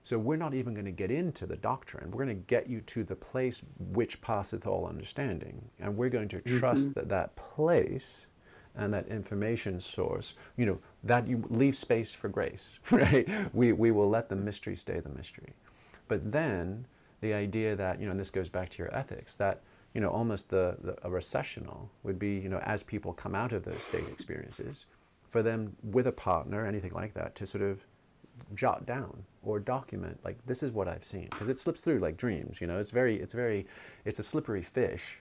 so 0.04 0.18
we're 0.18 0.38
not 0.38 0.54
even 0.54 0.74
going 0.74 0.86
to 0.86 0.92
get 0.92 1.12
into 1.12 1.46
the 1.46 1.58
doctrine. 1.58 2.10
We're 2.10 2.26
going 2.26 2.38
to 2.38 2.46
get 2.48 2.70
you 2.70 2.82
to 2.82 3.04
the 3.04 3.16
place 3.16 3.62
which 3.92 4.22
passeth 4.22 4.66
all 4.66 4.88
understanding, 4.88 5.62
and 5.80 5.96
we're 5.96 6.10
going 6.10 6.30
to 6.30 6.42
trust 6.42 6.82
mm-hmm. 6.90 6.94
that 6.94 7.10
that 7.10 7.36
place 7.36 8.30
and 8.76 8.94
that 8.94 9.08
information 9.08 9.80
source, 9.80 10.36
you 10.56 10.66
know, 10.66 10.80
that 11.04 11.28
you 11.28 11.44
leave 11.50 11.76
space 11.76 12.14
for 12.14 12.30
grace, 12.30 12.80
right? 12.92 13.28
We 13.54 13.74
we 13.74 13.92
will 13.92 14.10
let 14.10 14.30
the 14.30 14.36
mystery 14.36 14.76
stay 14.76 15.00
the 15.00 15.10
mystery. 15.10 15.54
But 16.08 16.32
then 16.32 16.86
the 17.22 17.34
idea 17.34 17.76
that 17.76 18.00
you 18.00 18.06
know, 18.06 18.12
and 18.12 18.20
this 18.20 18.32
goes 18.32 18.50
back 18.50 18.70
to 18.70 18.78
your 18.80 18.94
ethics, 18.96 19.36
that 19.36 19.62
you 19.94 20.02
know, 20.02 20.10
almost 20.10 20.50
the, 20.50 20.78
the, 20.82 20.96
a 21.04 21.10
recessional 21.10 21.90
would 22.04 22.20
be, 22.20 22.38
you 22.38 22.50
know, 22.50 22.60
as 22.60 22.84
people 22.84 23.14
come 23.14 23.36
out 23.36 23.54
of 23.54 23.64
those 23.64 23.84
state 23.84 24.08
experiences, 24.08 24.86
for 25.28 25.44
them 25.44 25.76
with 25.84 26.08
a 26.08 26.12
partner, 26.12 26.66
anything 26.66 26.92
like 26.92 27.14
that, 27.14 27.36
to 27.36 27.46
sort 27.46 27.64
of 27.64 27.86
jot 28.56 28.86
down 28.86 29.24
or 29.44 29.60
document, 29.60 30.18
like 30.24 30.38
this 30.46 30.64
is 30.64 30.72
what 30.72 30.88
I've 30.88 31.04
seen, 31.04 31.28
because 31.32 31.50
it 31.50 31.60
slips 31.60 31.82
through 31.82 32.00
like 32.00 32.18
dreams. 32.18 32.62
You 32.62 32.68
know, 32.68 32.80
it's 32.80 32.92
very, 32.92 33.20
it's 33.20 33.34
very, 33.34 33.66
it's 34.06 34.20
a 34.20 34.24
slippery 34.24 34.62
fish, 34.62 35.20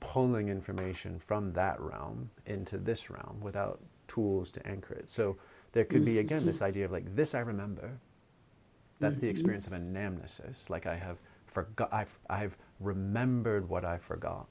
pulling 0.00 0.48
information 0.48 1.18
from 1.18 1.52
that 1.52 1.78
realm 1.80 2.30
into 2.46 2.78
this 2.78 3.10
realm 3.10 3.38
without 3.40 3.80
tools 4.08 4.50
to 4.52 4.66
anchor 4.66 4.94
it. 4.94 5.10
So 5.10 5.36
there 5.72 5.84
could 5.84 6.04
be 6.04 6.18
again 6.18 6.46
this 6.46 6.62
idea 6.62 6.84
of 6.84 6.92
like 6.92 7.14
this 7.14 7.34
I 7.34 7.40
remember. 7.40 7.90
That's 8.98 9.18
the 9.18 9.26
mm-hmm. 9.26 9.30
experience 9.30 9.66
of 9.66 9.74
a 9.74 9.78
anamnesis. 9.78 10.70
Like 10.70 10.86
I 10.86 10.96
have 10.96 11.18
forgot, 11.56 11.88
I've, 12.00 12.14
I've 12.40 12.56
remembered 12.80 13.64
what 13.68 13.84
I 13.84 13.98
forgot. 13.98 14.46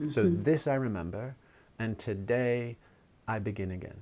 Mm-hmm. 0.00 0.10
So 0.10 0.20
this 0.28 0.66
I 0.66 0.76
remember, 0.88 1.34
and 1.78 1.98
today 1.98 2.76
I 3.34 3.38
begin 3.40 3.70
again. 3.72 4.00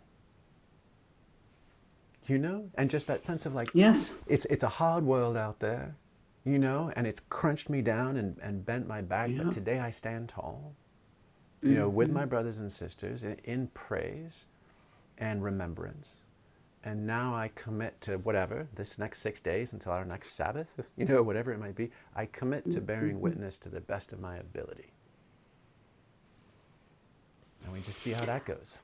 you 2.29 2.39
know, 2.39 2.71
and 2.77 2.91
just 2.91 3.07
that 3.09 3.25
sense 3.25 3.47
of 3.47 3.55
like, 3.55 3.69
yes, 3.75 4.19
it's 4.27 4.45
it's 4.47 4.63
a 4.63 4.69
hard 4.69 5.05
world 5.05 5.37
out 5.37 5.59
there, 5.61 5.97
you 6.45 6.59
know, 6.59 6.93
and 6.97 7.07
it's 7.07 7.21
crunched 7.29 7.69
me 7.71 7.83
down 7.83 8.17
and, 8.17 8.39
and 8.43 8.65
bent 8.65 8.87
my 8.87 9.01
back, 9.03 9.31
yeah. 9.31 9.43
but 9.43 9.53
today 9.53 9.79
I 9.81 9.91
stand 9.91 10.29
tall, 10.29 10.75
you 11.63 11.75
know, 11.75 11.89
with 11.89 12.11
my 12.11 12.21
mm-hmm. 12.21 12.31
brothers 12.31 12.59
and 12.59 12.73
sisters 12.73 13.25
in, 13.25 13.37
in 13.45 13.67
praise 13.69 14.47
and 15.19 15.43
remembrance. 15.43 16.15
And 16.83 17.07
now 17.07 17.35
I 17.35 17.49
commit 17.55 18.01
to 18.03 18.17
whatever, 18.17 18.67
this 18.75 18.99
next 18.99 19.21
six 19.21 19.41
days 19.41 19.75
until 19.75 19.93
our 19.93 20.05
next 20.05 20.33
Sabbath, 20.33 20.81
you 20.97 21.05
know, 21.05 21.23
whatever 21.23 21.53
it 21.53 21.61
might 21.61 21.77
be, 21.77 21.91
I 22.17 22.27
commit 22.27 22.71
to 22.71 22.81
bearing 22.81 23.15
mm-hmm. 23.15 23.21
witness 23.21 23.59
to 23.59 23.69
the 23.69 23.81
best 23.81 24.13
of 24.13 24.21
my 24.21 24.37
ability. 24.37 24.93
And 27.65 27.73
we 27.73 27.81
just 27.81 27.99
see 27.99 28.13
how 28.13 28.25
that 28.25 28.47
goes. 28.47 28.79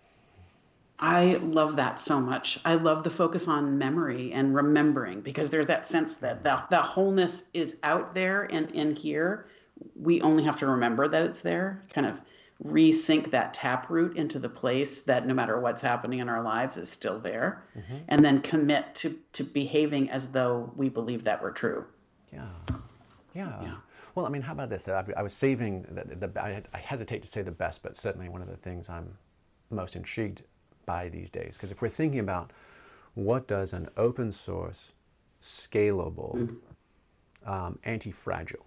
I 0.98 1.34
love 1.34 1.76
that 1.76 1.98
so 1.98 2.20
much. 2.20 2.58
I 2.64 2.74
love 2.74 3.04
the 3.04 3.10
focus 3.10 3.48
on 3.48 3.76
memory 3.76 4.32
and 4.32 4.54
remembering 4.54 5.20
because 5.20 5.50
there's 5.50 5.66
that 5.66 5.86
sense 5.86 6.14
that 6.16 6.42
the, 6.42 6.62
the 6.70 6.80
wholeness 6.80 7.44
is 7.52 7.76
out 7.82 8.14
there 8.14 8.44
and 8.44 8.70
in 8.70 8.96
here. 8.96 9.46
We 9.94 10.22
only 10.22 10.42
have 10.44 10.58
to 10.60 10.66
remember 10.66 11.06
that 11.08 11.26
it's 11.26 11.42
there, 11.42 11.82
kind 11.92 12.06
of 12.06 12.20
resync 12.64 13.30
that 13.30 13.52
taproot 13.52 14.16
into 14.16 14.38
the 14.38 14.48
place 14.48 15.02
that 15.02 15.26
no 15.26 15.34
matter 15.34 15.60
what's 15.60 15.82
happening 15.82 16.20
in 16.20 16.28
our 16.28 16.42
lives 16.42 16.76
is 16.76 16.88
still 16.88 17.18
there 17.18 17.64
mm-hmm. 17.76 17.96
and 18.08 18.24
then 18.24 18.40
commit 18.40 18.94
to 18.94 19.18
to 19.34 19.44
behaving 19.44 20.08
as 20.10 20.28
though 20.28 20.72
we 20.74 20.88
believe 20.88 21.22
that 21.24 21.42
we're 21.42 21.50
true 21.50 21.84
yeah 22.32 22.48
yeah, 23.34 23.62
yeah. 23.62 23.74
well 24.14 24.24
i 24.24 24.30
mean 24.30 24.40
how 24.40 24.52
about 24.52 24.70
this 24.70 24.88
I, 24.88 25.04
I 25.16 25.22
was 25.22 25.34
saving 25.34 25.82
the, 25.90 26.28
the 26.28 26.42
I, 26.42 26.62
I 26.72 26.78
hesitate 26.78 27.22
to 27.24 27.28
say 27.28 27.42
the 27.42 27.50
best 27.50 27.82
but 27.82 27.94
certainly 27.94 28.30
one 28.30 28.40
of 28.40 28.48
the 28.48 28.56
things 28.56 28.88
i'm 28.88 29.18
most 29.70 29.94
intrigued 29.94 30.42
by 30.86 31.10
these 31.10 31.30
days 31.30 31.56
because 31.56 31.70
if 31.70 31.82
we're 31.82 31.90
thinking 31.90 32.20
about 32.20 32.52
what 33.14 33.46
does 33.46 33.74
an 33.74 33.88
open 33.98 34.32
source 34.32 34.92
scalable 35.42 36.34
mm-hmm. 36.36 37.52
um, 37.52 37.78
anti-fragile 37.84 38.65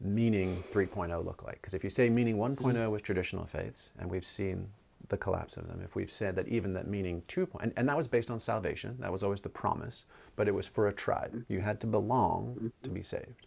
meaning 0.00 0.62
3.0 0.72 1.24
look 1.24 1.42
like? 1.42 1.56
Because 1.56 1.74
if 1.74 1.84
you 1.84 1.90
say 1.90 2.08
meaning 2.08 2.36
1.0 2.36 2.56
mm-hmm. 2.56 2.90
was 2.90 3.02
traditional 3.02 3.44
faiths, 3.44 3.92
and 3.98 4.10
we've 4.10 4.24
seen 4.24 4.68
the 5.08 5.16
collapse 5.16 5.56
of 5.56 5.66
them, 5.66 5.80
if 5.84 5.96
we've 5.96 6.10
said 6.10 6.36
that 6.36 6.48
even 6.48 6.72
that 6.74 6.86
meaning 6.86 7.22
2.0, 7.28 7.48
and, 7.60 7.72
and 7.76 7.88
that 7.88 7.96
was 7.96 8.06
based 8.06 8.30
on 8.30 8.38
salvation, 8.38 8.96
that 9.00 9.10
was 9.10 9.22
always 9.22 9.40
the 9.40 9.48
promise, 9.48 10.06
but 10.36 10.48
it 10.48 10.54
was 10.54 10.66
for 10.66 10.88
a 10.88 10.92
tribe. 10.92 11.32
Mm-hmm. 11.34 11.52
You 11.52 11.60
had 11.60 11.80
to 11.80 11.86
belong 11.86 12.54
mm-hmm. 12.56 12.68
to 12.82 12.90
be 12.90 13.02
saved. 13.02 13.46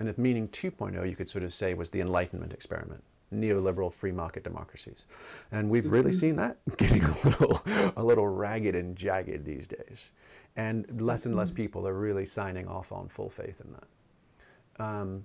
And 0.00 0.08
if 0.08 0.16
meaning 0.16 0.48
2.0, 0.48 1.08
you 1.08 1.16
could 1.16 1.28
sort 1.28 1.44
of 1.44 1.52
say 1.52 1.74
was 1.74 1.90
the 1.90 2.00
Enlightenment 2.00 2.52
experiment, 2.52 3.02
neoliberal 3.34 3.92
free 3.92 4.12
market 4.12 4.44
democracies. 4.44 5.06
And 5.50 5.68
we've 5.68 5.90
really 5.90 6.12
seen 6.12 6.36
that 6.36 6.58
getting 6.76 7.02
a 7.02 7.12
little, 7.24 7.62
a 7.96 8.02
little 8.02 8.28
ragged 8.28 8.74
and 8.74 8.96
jagged 8.96 9.44
these 9.44 9.66
days. 9.66 10.12
And 10.56 11.00
less 11.00 11.26
and 11.26 11.36
less 11.36 11.50
people 11.50 11.86
are 11.86 11.94
really 11.94 12.26
signing 12.26 12.66
off 12.68 12.92
on 12.92 13.08
full 13.08 13.28
faith 13.28 13.60
in 13.60 13.72
that. 13.72 14.84
Um, 14.84 15.24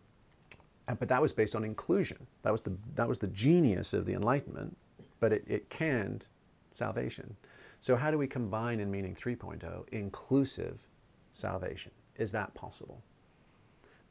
but 0.88 1.08
that 1.08 1.22
was 1.22 1.32
based 1.32 1.56
on 1.56 1.64
inclusion. 1.64 2.28
That 2.42 2.52
was 2.52 2.62
the, 2.62 2.76
that 2.96 3.08
was 3.08 3.20
the 3.20 3.28
genius 3.28 3.94
of 3.94 4.06
the 4.06 4.14
Enlightenment, 4.14 4.76
but 5.20 5.32
it, 5.32 5.44
it 5.48 5.70
canned 5.70 6.26
salvation. 6.74 7.36
So 7.80 7.96
how 7.96 8.12
do 8.12 8.18
we 8.18 8.28
combine 8.28 8.80
in 8.80 8.90
meaning 8.90 9.16
3.0 9.16 9.90
inclusive 9.92 10.88
salvation? 11.32 11.92
Is 12.18 12.32
that 12.32 12.54
possible? 12.54 13.02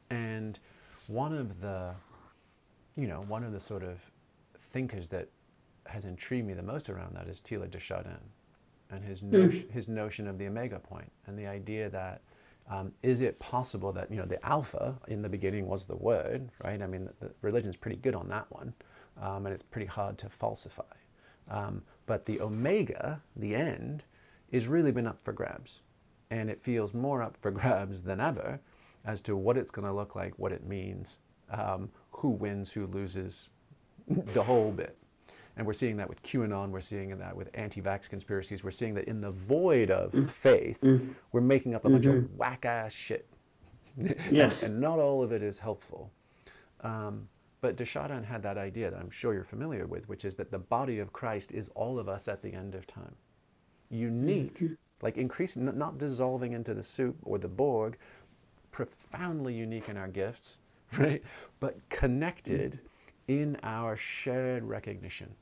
And 0.09 0.59
one 1.07 1.33
of 1.33 1.59
the, 1.61 1.93
you 2.95 3.07
know, 3.07 3.23
one 3.27 3.43
of 3.43 3.51
the 3.51 3.59
sort 3.59 3.83
of 3.83 3.99
thinkers 4.71 5.07
that 5.09 5.29
has 5.85 6.05
intrigued 6.05 6.47
me 6.47 6.53
the 6.53 6.63
most 6.63 6.89
around 6.89 7.15
that 7.15 7.27
is 7.27 7.41
Teilhard 7.41 7.71
de 7.71 7.79
Chardin 7.79 8.19
and 8.91 9.03
his, 9.03 9.23
no- 9.23 9.47
mm. 9.47 9.71
his 9.71 9.87
notion 9.87 10.27
of 10.27 10.37
the 10.37 10.47
omega 10.47 10.79
point 10.79 11.11
and 11.27 11.37
the 11.37 11.47
idea 11.47 11.89
that 11.89 12.21
um, 12.69 12.91
is 13.03 13.21
it 13.21 13.39
possible 13.39 13.91
that 13.91 14.09
you 14.09 14.17
know 14.17 14.25
the 14.25 14.43
alpha 14.45 14.95
in 15.07 15.21
the 15.21 15.29
beginning 15.29 15.67
was 15.67 15.83
the 15.83 15.95
word, 15.95 16.49
right? 16.63 16.81
I 16.81 16.87
mean, 16.87 17.05
the, 17.05 17.27
the 17.27 17.33
religion's 17.41 17.77
pretty 17.77 17.97
good 17.97 18.15
on 18.15 18.27
that 18.29 18.45
one, 18.49 18.73
um, 19.21 19.45
and 19.45 19.53
it's 19.53 19.63
pretty 19.63 19.87
hard 19.87 20.17
to 20.19 20.29
falsify. 20.29 20.83
Um, 21.49 21.83
but 22.05 22.25
the 22.25 22.39
omega, 22.41 23.21
the 23.35 23.55
end, 23.55 24.05
is 24.51 24.67
really 24.67 24.91
been 24.91 25.07
up 25.07 25.19
for 25.23 25.33
grabs, 25.33 25.81
and 26.31 26.49
it 26.49 26.63
feels 26.63 26.93
more 26.93 27.21
up 27.21 27.37
for 27.41 27.51
grabs 27.59 28.01
than 28.01 28.19
ever 28.19 28.59
as 29.05 29.19
to 29.21 29.35
what 29.35 29.57
it's 29.57 29.71
going 29.71 29.87
to 29.87 29.93
look 29.93 30.15
like, 30.15 30.37
what 30.39 30.53
it 30.53 30.65
means, 30.65 31.17
um, 31.51 31.89
who 32.11 32.29
wins, 32.29 32.71
who 32.71 32.87
loses, 32.87 33.49
the 34.07 34.43
whole 34.43 34.71
bit. 34.71 34.97
And 35.55 35.67
we're 35.67 35.73
seeing 35.73 35.97
that 35.97 36.09
with 36.09 36.23
QAnon, 36.23 36.71
we're 36.71 36.79
seeing 36.79 37.15
that 37.17 37.35
with 37.35 37.49
anti 37.53 37.81
vax 37.81 38.09
conspiracies, 38.09 38.63
we're 38.63 38.71
seeing 38.71 38.95
that 38.95 39.05
in 39.05 39.21
the 39.21 39.31
void 39.31 39.91
of 39.91 40.11
mm. 40.11 40.27
faith, 40.27 40.81
mm. 40.81 41.13
we're 41.31 41.41
making 41.41 41.75
up 41.75 41.85
a 41.85 41.89
bunch 41.89 42.05
mm-hmm. 42.05 42.17
of 42.17 42.35
whack 42.35 42.65
ass 42.65 42.93
shit. 42.93 43.27
Yes. 44.31 44.63
and, 44.63 44.73
and, 44.73 44.81
not 44.81 44.97
all 44.97 45.21
of 45.21 45.31
it 45.31 45.43
is 45.43 45.59
helpful. 45.59 46.11
Um, 46.81 47.27
but 47.61 47.77
de 47.77 47.85
had 47.85 48.41
that 48.41 48.57
idea 48.57 48.89
that 48.89 48.99
I'm 48.99 49.11
sure 49.11 49.35
you're 49.35 49.43
familiar 49.43 49.85
with, 49.85 50.09
which 50.09 50.25
is 50.25 50.35
that 50.35 50.49
the 50.49 50.57
body 50.57 50.97
of 50.97 51.13
Christ 51.13 51.51
is 51.51 51.69
all 51.75 51.99
of 51.99 52.09
us 52.09 52.27
at 52.27 52.41
the 52.41 52.51
end 52.51 52.73
of 52.73 52.87
time. 52.87 53.15
Unique, 53.91 54.55
mm-hmm. 54.55 54.73
like 55.03 55.17
increasing, 55.17 55.65
not 55.77 55.99
dissolving 55.99 56.53
into 56.53 56.73
the 56.73 56.81
soup 56.81 57.15
or 57.21 57.37
the 57.37 57.47
Borg, 57.47 57.97
profoundly 58.71 59.53
unique 59.53 59.87
in 59.87 59.95
our 59.95 60.07
gifts, 60.07 60.57
right? 60.97 61.21
But 61.59 61.77
connected 61.89 62.79
in 63.27 63.57
our 63.61 63.95
shared 63.95 64.63
recognition 64.63 65.33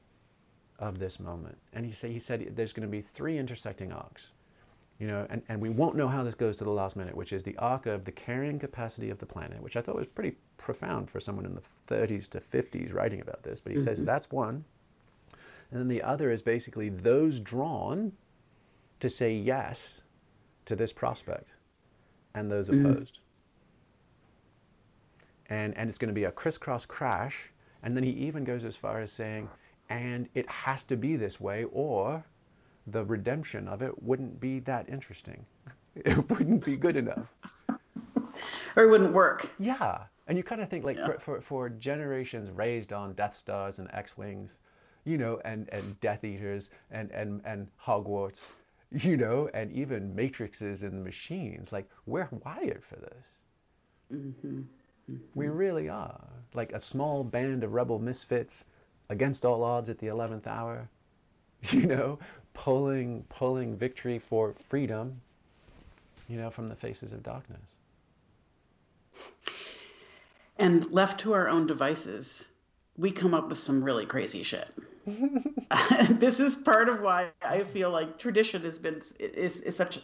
of 0.81 0.99
this 0.99 1.19
moment. 1.19 1.57
And 1.71 1.85
he, 1.85 1.93
say, 1.93 2.11
he 2.11 2.19
said 2.19 2.53
there's 2.55 2.73
going 2.73 2.87
to 2.87 2.91
be 2.91 3.01
three 3.01 3.37
intersecting 3.37 3.93
arcs. 3.93 4.29
You 4.99 5.07
know, 5.07 5.25
and, 5.29 5.41
and 5.49 5.59
we 5.59 5.69
won't 5.69 5.95
know 5.95 6.07
how 6.07 6.23
this 6.23 6.35
goes 6.35 6.57
to 6.57 6.63
the 6.63 6.71
last 6.71 6.95
minute, 6.95 7.15
which 7.15 7.33
is 7.33 7.41
the 7.41 7.57
arc 7.57 7.85
of 7.85 8.05
the 8.05 8.11
carrying 8.11 8.59
capacity 8.59 9.09
of 9.09 9.17
the 9.17 9.25
planet, 9.25 9.61
which 9.61 9.75
I 9.75 9.81
thought 9.81 9.95
was 9.95 10.05
pretty 10.05 10.35
profound 10.57 11.09
for 11.09 11.19
someone 11.19 11.45
in 11.45 11.55
the 11.55 11.61
30s 11.61 12.29
to 12.29 12.39
50s 12.39 12.93
writing 12.93 13.21
about 13.21 13.41
this. 13.41 13.59
But 13.59 13.71
he 13.71 13.77
mm-hmm. 13.77 13.85
says 13.85 14.03
that's 14.03 14.29
one. 14.29 14.63
And 15.71 15.79
then 15.79 15.87
the 15.87 16.03
other 16.03 16.29
is 16.29 16.41
basically 16.41 16.89
those 16.89 17.39
drawn 17.39 18.11
to 18.99 19.09
say 19.09 19.33
yes 19.33 20.03
to 20.65 20.75
this 20.75 20.93
prospect 20.93 21.55
and 22.35 22.51
those 22.51 22.69
mm-hmm. 22.69 22.85
opposed. 22.85 23.19
And, 25.49 25.75
and 25.77 25.89
it's 25.89 25.97
going 25.97 26.09
to 26.09 26.13
be 26.13 26.25
a 26.25 26.31
crisscross 26.31 26.85
crash. 26.85 27.51
And 27.81 27.95
then 27.97 28.03
he 28.03 28.11
even 28.11 28.43
goes 28.43 28.63
as 28.65 28.75
far 28.75 29.01
as 29.01 29.11
saying, 29.11 29.49
and 29.91 30.29
it 30.33 30.49
has 30.49 30.83
to 30.85 30.95
be 30.95 31.15
this 31.15 31.39
way, 31.39 31.65
or 31.71 32.25
the 32.87 33.03
redemption 33.03 33.67
of 33.67 33.81
it 33.81 34.01
wouldn't 34.01 34.39
be 34.39 34.59
that 34.59 34.89
interesting. 34.89 35.45
It 35.93 36.29
wouldn't 36.29 36.63
be 36.63 36.77
good 36.77 36.95
enough. 36.95 37.27
or 38.77 38.83
it 38.83 38.89
wouldn't 38.89 39.11
work. 39.11 39.49
Yeah. 39.59 40.03
And 40.25 40.37
you 40.37 40.43
kind 40.43 40.61
of 40.61 40.69
think 40.69 40.85
like 40.85 40.95
yeah. 40.95 41.05
for, 41.05 41.19
for, 41.19 41.41
for 41.41 41.69
generations 41.69 42.49
raised 42.49 42.93
on 42.93 43.11
Death 43.11 43.35
Stars 43.35 43.77
and 43.77 43.89
X-Wings, 43.91 44.59
you 45.03 45.17
know, 45.17 45.41
and, 45.43 45.67
and 45.67 45.99
Death 45.99 46.23
Eaters 46.23 46.69
and, 46.91 47.11
and, 47.11 47.41
and 47.43 47.67
Hogwarts, 47.85 48.51
you 48.91 49.17
know, 49.17 49.49
and 49.53 49.69
even 49.73 50.15
matrices 50.15 50.83
and 50.83 51.03
machines, 51.03 51.73
like 51.73 51.89
we're 52.05 52.29
wired 52.45 52.85
for 52.85 52.95
this. 52.95 53.25
Mm-hmm. 54.13 54.61
Mm-hmm. 55.11 55.15
We 55.35 55.49
really 55.49 55.89
are. 55.89 56.23
Like 56.53 56.71
a 56.71 56.79
small 56.79 57.25
band 57.25 57.65
of 57.65 57.73
rebel 57.73 57.99
misfits 57.99 58.63
against 59.11 59.45
all 59.45 59.63
odds 59.63 59.89
at 59.89 59.99
the 59.99 60.07
11th 60.07 60.47
hour, 60.47 60.89
you 61.69 61.85
know, 61.85 62.17
pulling, 62.53 63.23
pulling 63.29 63.75
victory 63.75 64.17
for 64.17 64.53
freedom, 64.53 65.21
you 66.27 66.37
know, 66.37 66.49
from 66.49 66.67
the 66.67 66.75
faces 66.75 67.11
of 67.11 67.21
darkness. 67.21 67.61
And 70.57 70.89
left 70.91 71.19
to 71.21 71.33
our 71.33 71.49
own 71.49 71.67
devices, 71.67 72.47
we 72.97 73.11
come 73.11 73.33
up 73.33 73.49
with 73.49 73.59
some 73.59 73.83
really 73.83 74.05
crazy 74.05 74.43
shit. 74.43 74.69
this 76.09 76.39
is 76.39 76.55
part 76.55 76.87
of 76.87 77.01
why 77.01 77.29
I 77.41 77.63
feel 77.63 77.89
like 77.89 78.17
tradition 78.17 78.63
has 78.63 78.79
been 78.79 79.01
is, 79.19 79.61
is 79.61 79.75
such 79.75 79.99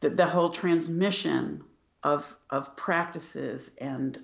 the, 0.00 0.10
the 0.10 0.26
whole 0.26 0.50
transmission 0.50 1.62
of 2.02 2.24
of 2.50 2.76
practices 2.76 3.70
and 3.78 4.18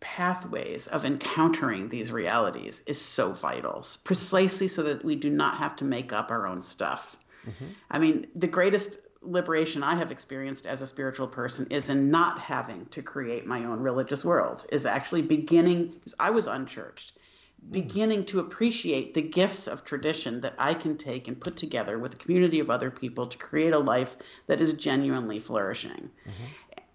pathways 0.00 0.86
of 0.86 1.04
encountering 1.04 1.88
these 1.88 2.10
realities 2.10 2.82
is 2.86 3.00
so 3.00 3.32
vital, 3.32 3.84
precisely 4.04 4.66
so 4.66 4.82
that 4.82 5.04
we 5.04 5.14
do 5.14 5.30
not 5.30 5.58
have 5.58 5.76
to 5.76 5.84
make 5.84 6.12
up 6.12 6.30
our 6.30 6.46
own 6.46 6.62
stuff. 6.62 7.16
Mm-hmm. 7.46 7.66
I 7.90 7.98
mean, 7.98 8.26
the 8.34 8.46
greatest 8.46 8.98
liberation 9.22 9.82
I 9.82 9.94
have 9.96 10.10
experienced 10.10 10.66
as 10.66 10.80
a 10.80 10.86
spiritual 10.86 11.28
person 11.28 11.66
is 11.68 11.90
in 11.90 12.10
not 12.10 12.38
having 12.38 12.86
to 12.86 13.02
create 13.02 13.46
my 13.46 13.64
own 13.64 13.80
religious 13.80 14.24
world, 14.24 14.64
is 14.72 14.86
actually 14.86 15.22
beginning, 15.22 15.88
because 15.88 16.14
I 16.18 16.30
was 16.30 16.46
unchurched, 16.46 17.18
mm. 17.66 17.72
beginning 17.72 18.24
to 18.26 18.40
appreciate 18.40 19.12
the 19.12 19.20
gifts 19.20 19.66
of 19.66 19.84
tradition 19.84 20.40
that 20.40 20.54
I 20.58 20.72
can 20.72 20.96
take 20.96 21.28
and 21.28 21.38
put 21.38 21.56
together 21.56 21.98
with 21.98 22.14
a 22.14 22.16
community 22.16 22.60
of 22.60 22.70
other 22.70 22.90
people 22.90 23.26
to 23.26 23.36
create 23.36 23.74
a 23.74 23.78
life 23.78 24.16
that 24.46 24.62
is 24.62 24.72
genuinely 24.72 25.38
flourishing. 25.38 26.10
Mm-hmm. 26.26 26.44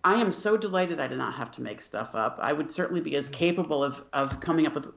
I 0.06 0.22
am 0.22 0.32
so 0.32 0.56
delighted 0.56 1.00
I 1.00 1.08
did 1.08 1.18
not 1.18 1.34
have 1.34 1.52
to 1.54 1.62
make 1.62 1.82
stuff 1.82 2.14
up. 2.14 2.38
I 2.40 2.54
would 2.54 2.70
certainly 2.70 3.02
be 3.02 3.16
as 3.16 3.28
capable 3.28 3.84
of, 3.84 4.04
of 4.14 4.40
coming 4.40 4.68
up 4.68 4.76
with 4.76 4.88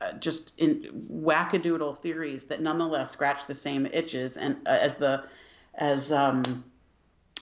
uh, 0.00 0.12
just 0.14 0.52
in 0.58 1.06
wackadoodle 1.08 2.02
theories 2.02 2.44
that 2.44 2.60
nonetheless 2.60 3.12
scratch 3.12 3.46
the 3.46 3.54
same 3.54 3.86
itches 3.86 4.36
and 4.36 4.56
uh, 4.66 4.70
as 4.70 4.94
the 4.94 5.24
as 5.76 6.10
um, 6.10 6.64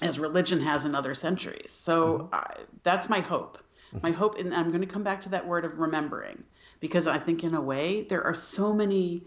as 0.02 0.18
religion 0.18 0.60
has 0.60 0.84
in 0.84 0.94
other 0.94 1.14
centuries. 1.14 1.72
So 1.82 2.18
mm-hmm. 2.18 2.34
I, 2.34 2.56
that's 2.82 3.08
my 3.08 3.20
hope. 3.20 3.58
My 4.02 4.10
hope, 4.10 4.38
and 4.40 4.52
I'm 4.52 4.70
going 4.70 4.80
to 4.80 4.88
come 4.88 5.04
back 5.04 5.22
to 5.22 5.28
that 5.28 5.46
word 5.46 5.64
of 5.64 5.78
remembering, 5.78 6.42
because 6.80 7.06
I 7.06 7.16
think 7.16 7.44
in 7.44 7.54
a 7.54 7.60
way 7.60 8.02
there 8.02 8.24
are 8.24 8.34
so 8.34 8.72
many 8.72 9.22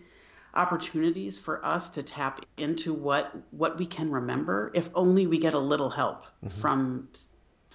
opportunities 0.55 1.39
for 1.39 1.65
us 1.65 1.89
to 1.91 2.03
tap 2.03 2.45
into 2.57 2.93
what 2.93 3.33
what 3.51 3.77
we 3.77 3.85
can 3.85 4.11
remember 4.11 4.71
if 4.73 4.89
only 4.93 5.25
we 5.25 5.37
get 5.37 5.53
a 5.53 5.59
little 5.59 5.89
help 5.89 6.25
mm-hmm. 6.25 6.59
from 6.59 7.07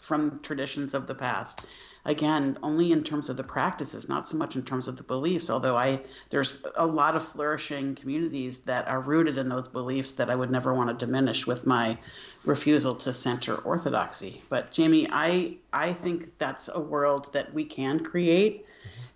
from 0.03 0.41
traditions 0.41 0.95
of 0.95 1.07
the 1.07 1.15
past. 1.15 1.65
Again 2.05 2.59
only 2.65 2.91
in 2.91 3.05
terms 3.05 3.29
of 3.29 3.37
the 3.37 3.45
practices 3.45 4.09
not 4.09 4.27
so 4.27 4.37
much 4.37 4.57
in 4.57 4.65
terms 4.65 4.89
of 4.89 4.97
the 4.97 5.05
beliefs 5.05 5.49
although 5.49 5.77
i 5.77 6.01
there's 6.31 6.59
a 6.75 6.85
lot 6.85 7.15
of 7.15 7.29
flourishing 7.29 7.95
communities 7.95 8.59
that 8.61 8.89
are 8.89 9.01
rooted 9.01 9.39
in 9.39 9.49
those 9.49 9.69
beliefs 9.69 10.11
that 10.15 10.29
i 10.29 10.35
would 10.35 10.51
never 10.51 10.75
want 10.75 10.91
to 10.91 11.07
diminish 11.07 11.47
with 11.47 11.65
my 11.65 11.97
refusal 12.45 12.97
to 12.97 13.13
center 13.13 13.55
orthodoxy. 13.59 14.43
But 14.49 14.73
jamie 14.73 15.09
i 15.13 15.59
i 15.73 15.93
think 15.93 16.37
that's 16.39 16.69
a 16.75 16.81
world 16.81 17.33
that 17.35 17.55
we 17.55 17.65
can 17.65 18.01
create. 18.01 18.67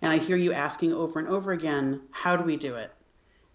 And 0.01 0.13
i 0.13 0.17
hear 0.17 0.37
you 0.37 0.53
asking 0.53 0.93
over 0.93 1.19
and 1.19 1.27
over 1.27 1.51
again 1.51 1.99
how 2.11 2.37
do 2.37 2.45
we 2.45 2.55
do 2.55 2.75
it? 2.75 2.93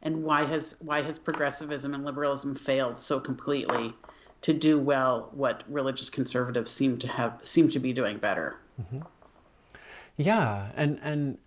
And 0.03 0.25
why 0.25 0.45
has 0.45 0.77
why 0.81 1.01
has 1.01 1.19
progressivism 1.19 1.95
and 1.95 2.05
liberalism 2.05 2.55
failed 2.55 3.01
so 3.01 3.19
completely 3.19 3.95
to 4.43 4.53
do 4.53 4.79
well 4.79 5.31
what 5.33 5.63
religious 5.69 6.11
conservatives 6.11 6.71
seem 6.71 6.99
to 6.99 7.09
have 7.09 7.39
seem 7.43 7.71
to 7.71 7.79
be 7.79 7.93
doing 7.93 8.19
better 8.19 8.57
mm-hmm. 8.81 9.01
yeah 10.17 10.69
and 10.77 10.99
and 11.03 11.39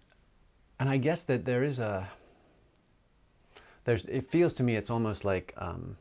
and 0.79 0.89
i 0.89 0.97
guess 0.97 1.23
that 1.23 1.45
there 1.45 1.63
is 1.63 1.79
a 1.79 2.09
there's 3.83 4.05
it 4.05 4.29
feels 4.29 4.53
to 4.53 4.63
me 4.63 4.75
it's 4.75 4.89
almost 4.89 5.23
like 5.23 5.53
um, 5.57 5.95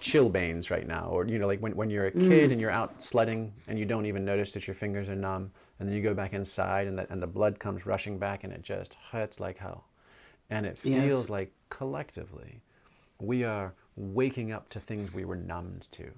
chilblains 0.00 0.70
right 0.70 0.88
now 0.88 1.06
or 1.10 1.26
you 1.26 1.38
know 1.38 1.46
like 1.46 1.60
when, 1.60 1.76
when 1.76 1.88
you're 1.88 2.06
a 2.06 2.10
kid 2.10 2.48
mm. 2.48 2.52
and 2.52 2.60
you're 2.60 2.70
out 2.70 3.00
sledding 3.00 3.52
and 3.68 3.78
you 3.78 3.84
don't 3.84 4.06
even 4.06 4.24
notice 4.24 4.52
that 4.52 4.66
your 4.66 4.74
fingers 4.74 5.08
are 5.08 5.14
numb 5.14 5.50
and 5.78 5.88
then 5.88 5.94
you 5.94 6.02
go 6.02 6.14
back 6.14 6.32
inside 6.32 6.88
and 6.88 6.98
the, 6.98 7.10
and 7.12 7.22
the 7.22 7.26
blood 7.26 7.58
comes 7.58 7.86
rushing 7.86 8.18
back 8.18 8.42
and 8.42 8.52
it 8.52 8.62
just 8.62 8.96
hurts 9.12 9.38
like 9.38 9.58
hell 9.58 9.84
and 10.50 10.66
it 10.66 10.76
feels 10.76 11.24
yes. 11.24 11.30
like 11.30 11.52
collectively 11.68 12.60
we 13.20 13.44
are 13.44 13.74
waking 13.96 14.52
up 14.52 14.68
to 14.70 14.80
things 14.80 15.12
we 15.12 15.24
were 15.24 15.36
numbed 15.36 15.88
to. 15.92 16.10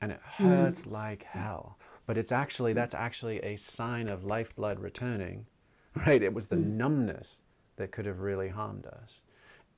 And 0.00 0.12
it 0.12 0.20
hmm. 0.22 0.46
hurts 0.46 0.84
mm. 0.84 0.92
like 0.92 1.22
hell. 1.24 1.78
But 2.06 2.18
it's 2.18 2.32
actually, 2.32 2.72
that's 2.72 2.94
actually 2.94 3.38
a 3.40 3.56
sign 3.56 4.08
of 4.08 4.24
lifeblood 4.24 4.78
returning, 4.78 5.46
right? 6.06 6.22
It 6.22 6.34
was 6.34 6.46
the 6.46 6.56
mm. 6.56 6.66
numbness 6.66 7.40
that 7.76 7.92
could 7.92 8.06
have 8.06 8.20
really 8.20 8.48
harmed 8.48 8.86
us. 8.86 9.22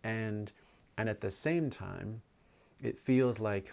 And, 0.04 0.52
and 0.96 1.08
at 1.08 1.20
the 1.20 1.30
same 1.30 1.70
time, 1.70 2.22
it 2.82 2.98
feels 2.98 3.40
like 3.40 3.72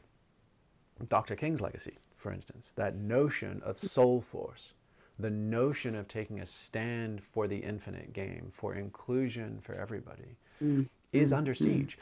Dr. 1.07 1.36
King's 1.36 1.61
legacy, 1.61 1.98
for 2.15 2.32
instance, 2.32 2.73
that 2.76 2.95
notion 2.95 3.61
of 3.64 3.77
soul 3.77 4.22
force, 4.22 4.73
the 5.19 5.30
notion 5.30 5.95
of 5.95 6.07
taking 6.07 6.40
a 6.40 6.45
stand 6.45 7.23
for 7.23 7.48
the 7.48 7.57
infinite 7.57 8.14
game, 8.14 8.49
for 8.52 8.76
inclusion 8.76 9.60
for 9.61 9.76
everybody, 9.76 10.38
mm. 10.64 10.88
is 11.14 11.32
mm. 11.32 11.38
under 11.38 11.53
mm. 11.53 11.57
siege. 11.57 11.98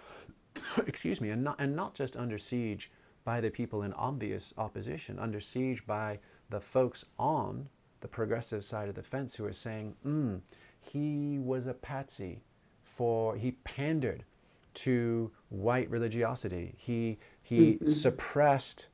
Excuse 0.88 1.22
me, 1.22 1.30
and 1.30 1.44
not, 1.44 1.56
and 1.60 1.76
not 1.76 1.94
just 1.94 2.18
under 2.18 2.38
siege 2.38 2.92
by 3.24 3.40
the 3.40 3.50
people 3.50 3.84
in 3.84 3.94
obvious 3.94 4.54
opposition, 4.58 5.20
under 5.20 5.40
siege 5.40 5.86
by 5.86 6.20
the 6.50 6.60
folks 6.60 7.06
on 7.18 7.70
the 8.02 8.08
progressive 8.08 8.64
side 8.66 8.90
of 8.90 8.96
the 8.96 9.04
fence 9.04 9.36
who 9.36 9.46
are 9.46 9.54
saying, 9.54 9.96
mm, 10.06 10.42
he 10.82 11.40
was 11.40 11.68
a 11.68 11.74
patsy 11.74 12.44
for, 12.82 13.36
he 13.36 13.52
pandered 13.64 14.26
to 14.74 15.32
white 15.50 15.90
religiosity. 15.90 16.76
He, 16.78 17.18
he 17.42 17.74
mm-hmm. 17.74 17.86
suppressed 17.88 18.88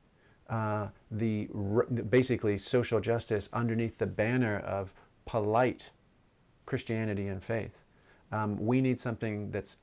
uh, 0.48 0.88
the 1.10 1.48
basically 2.08 2.58
social 2.58 3.00
justice 3.00 3.48
underneath 3.52 3.98
the 3.98 4.06
banner 4.06 4.58
of 4.60 4.94
polite 5.26 5.90
Christianity 6.66 7.28
and 7.28 7.42
faith. 7.42 7.84
Um, 8.32 8.56
we 8.64 8.80
need 8.80 9.00
something 9.00 9.50
that's 9.50 9.78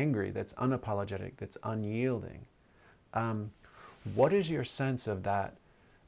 angry, 0.00 0.30
that's 0.30 0.54
unapologetic, 0.54 1.32
that's 1.36 1.58
unyielding. 1.62 2.46
Um, 3.14 3.50
what 4.14 4.32
is 4.32 4.50
your 4.50 4.64
sense 4.64 5.06
of 5.06 5.22
that 5.24 5.56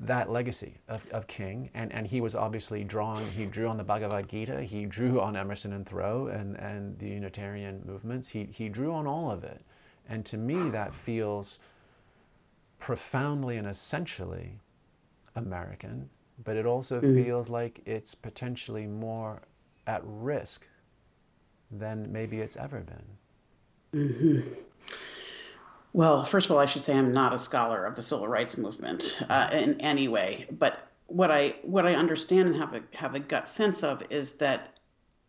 that 0.01 0.31
legacy 0.31 0.75
of, 0.89 1.07
of 1.11 1.27
King? 1.27 1.71
And, 1.75 1.93
and 1.93 2.07
he 2.07 2.21
was 2.21 2.35
obviously 2.35 2.83
drawing, 2.83 3.27
he 3.31 3.45
drew 3.47 3.69
on 3.69 3.77
the 3.77 3.85
Bhagavad 3.85 4.29
Gita, 4.29 4.63
he 4.63 4.85
drew 4.85 5.21
on 5.21 5.37
Emerson 5.37 5.73
and 5.73 5.87
Thoreau 5.87 6.27
and, 6.27 6.57
and 6.57 6.99
the 6.99 7.09
Unitarian 7.09 7.83
movements, 7.87 8.29
he, 8.29 8.49
he 8.51 8.69
drew 8.69 8.93
on 8.93 9.07
all 9.07 9.31
of 9.31 9.45
it. 9.45 9.61
And 10.09 10.27
to 10.27 10.37
me, 10.37 10.71
that 10.71 10.93
feels 10.93 11.61
profoundly 12.81 13.57
and 13.59 13.69
essentially 13.69 14.59
American, 15.37 16.11
but 16.43 16.57
it 16.57 16.67
also 16.67 17.01
mm. 17.01 17.15
feels 17.15 17.49
like 17.49 17.81
it's 17.87 18.15
potentially 18.15 18.87
more 18.89 19.43
at 19.87 20.03
risk 20.05 20.67
than 21.71 22.11
maybe 22.11 22.41
it's 22.41 22.57
ever 22.57 22.81
been. 22.81 23.07
Mm-hmm. 23.95 24.53
Well, 25.93 26.25
first 26.25 26.47
of 26.47 26.53
all, 26.53 26.59
I 26.59 26.67
should 26.67 26.83
say 26.83 26.97
I'm 26.97 27.13
not 27.13 27.35
a 27.35 27.39
scholar 27.39 27.85
of 27.85 27.95
the 27.95 28.03
civil 28.03 28.27
rights 28.27 28.57
movement 28.57 29.19
uh, 29.29 29.51
in 29.53 29.81
any 29.81 30.09
way, 30.09 30.47
but 30.51 30.89
what 31.07 31.31
I 31.31 31.57
what 31.63 31.87
I 31.87 31.95
understand 31.95 32.49
and 32.49 32.57
have 32.57 32.75
a 32.75 32.83
have 32.95 33.15
a 33.15 33.21
gut 33.21 33.49
sense 33.49 33.85
of 33.85 34.03
is 34.11 34.33
that 34.33 34.79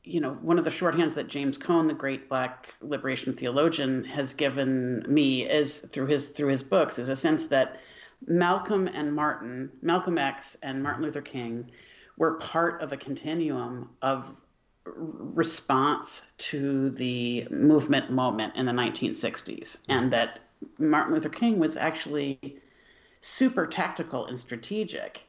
you 0.04 0.20
know, 0.20 0.34
one 0.42 0.60
of 0.60 0.66
the 0.66 0.72
shorthands 0.72 1.14
that 1.16 1.28
James 1.28 1.58
Cone, 1.58 1.88
the 1.88 1.94
great 1.94 2.28
black 2.28 2.74
liberation 2.82 3.34
theologian, 3.34 4.04
has 4.04 4.34
given 4.34 5.06
me 5.08 5.48
is 5.48 5.80
through 5.80 6.08
his 6.08 6.28
through 6.30 6.50
his 6.50 6.64
books 6.64 7.00
is 7.00 7.10
a 7.10 7.16
sense 7.16 7.48
that 7.48 7.80
Malcolm 8.26 8.88
and 8.88 9.14
Martin, 9.14 9.72
Malcolm 9.82 10.18
X 10.18 10.58
and 10.62 10.84
Martin 10.84 11.04
Luther 11.04 11.22
King 11.22 11.70
were 12.18 12.34
part 12.36 12.82
of 12.82 12.92
a 12.92 12.98
continuum 12.98 13.90
of 14.02 14.36
response 14.86 16.24
to 16.38 16.90
the 16.92 17.48
movement 17.50 18.12
moment 18.12 18.56
in 18.56 18.66
the 18.66 18.72
1960s 18.72 19.78
and 19.88 20.12
that 20.12 20.40
Martin 20.78 21.14
Luther 21.14 21.30
King 21.30 21.58
was 21.60 21.78
actually 21.78 22.58
super 23.22 23.66
tactical 23.66 24.26
and 24.26 24.40
strategic 24.40 25.22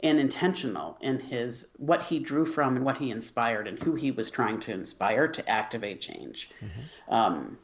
and 0.00 0.18
intentional 0.18 0.98
in 1.00 1.18
his 1.20 1.68
what 1.76 2.02
he 2.02 2.18
drew 2.18 2.44
from 2.44 2.76
and 2.76 2.84
what 2.84 2.98
he 2.98 3.10
inspired 3.10 3.68
and 3.68 3.78
who 3.82 3.94
he 3.94 4.10
was 4.10 4.30
trying 4.30 4.60
to 4.60 4.72
inspire 4.72 5.28
to 5.28 5.48
activate 5.48 6.00
change. 6.00 6.50
Mm-hmm. 6.60 7.14
Um, 7.14 7.58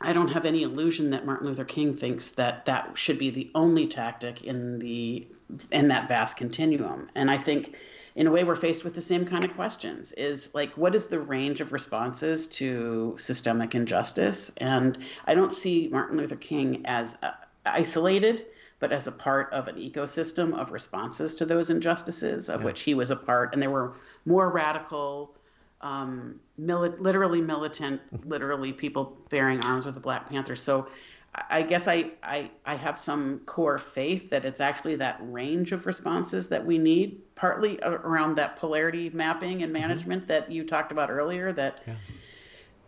I 0.00 0.12
don't 0.12 0.28
have 0.28 0.44
any 0.44 0.62
illusion 0.62 1.10
that 1.10 1.26
Martin 1.26 1.48
Luther 1.48 1.64
King 1.64 1.94
thinks 1.94 2.30
that 2.30 2.66
that 2.66 2.92
should 2.94 3.18
be 3.18 3.30
the 3.30 3.50
only 3.54 3.86
tactic 3.86 4.44
in 4.44 4.78
the 4.78 5.26
in 5.72 5.88
that 5.88 6.08
vast 6.08 6.36
continuum. 6.36 7.10
And 7.14 7.30
I 7.30 7.38
think 7.38 7.74
in 8.18 8.26
a 8.26 8.30
way 8.30 8.44
we're 8.44 8.56
faced 8.56 8.84
with 8.84 8.94
the 8.94 9.00
same 9.00 9.24
kind 9.24 9.44
of 9.44 9.54
questions 9.54 10.12
is 10.12 10.54
like 10.54 10.76
what 10.76 10.94
is 10.94 11.06
the 11.06 11.18
range 11.18 11.60
of 11.60 11.72
responses 11.72 12.46
to 12.46 13.14
systemic 13.18 13.74
injustice 13.74 14.50
and 14.58 14.98
i 15.26 15.34
don't 15.34 15.52
see 15.52 15.88
martin 15.90 16.18
luther 16.18 16.36
king 16.36 16.82
as 16.84 17.16
uh, 17.22 17.30
isolated 17.64 18.46
but 18.80 18.92
as 18.92 19.06
a 19.06 19.12
part 19.12 19.52
of 19.52 19.68
an 19.68 19.76
ecosystem 19.76 20.56
of 20.58 20.70
responses 20.70 21.34
to 21.34 21.44
those 21.44 21.70
injustices, 21.70 22.48
of 22.48 22.60
yeah. 22.60 22.66
which 22.66 22.82
he 22.82 22.94
was 22.94 23.10
a 23.10 23.16
part. 23.16 23.52
And 23.52 23.60
there 23.60 23.70
were 23.70 23.94
more 24.24 24.50
radical, 24.50 25.34
um, 25.80 26.38
mili- 26.60 26.98
literally 27.00 27.40
militant, 27.40 28.00
literally 28.28 28.72
people 28.72 29.16
bearing 29.30 29.60
arms 29.64 29.84
with 29.84 29.94
the 29.94 30.00
Black 30.00 30.28
Panthers. 30.28 30.62
So 30.62 30.86
I 31.34 31.62
guess 31.62 31.86
I, 31.86 32.10
I, 32.22 32.50
I 32.64 32.74
have 32.74 32.98
some 32.98 33.40
core 33.46 33.78
faith 33.78 34.30
that 34.30 34.44
it's 34.44 34.60
actually 34.60 34.96
that 34.96 35.18
range 35.20 35.72
of 35.72 35.86
responses 35.86 36.48
that 36.48 36.64
we 36.64 36.78
need, 36.78 37.20
partly 37.34 37.78
around 37.82 38.36
that 38.36 38.56
polarity 38.56 39.10
mapping 39.10 39.62
and 39.62 39.72
mm-hmm. 39.72 39.82
management 39.82 40.22
mm-hmm. 40.22 40.28
that 40.28 40.50
you 40.50 40.64
talked 40.66 40.92
about 40.92 41.10
earlier, 41.10 41.52
that. 41.52 41.82
Yeah 41.86 41.94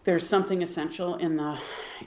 there's 0.04 0.26
something 0.26 0.62
essential 0.62 1.16
in 1.16 1.36
the 1.36 1.58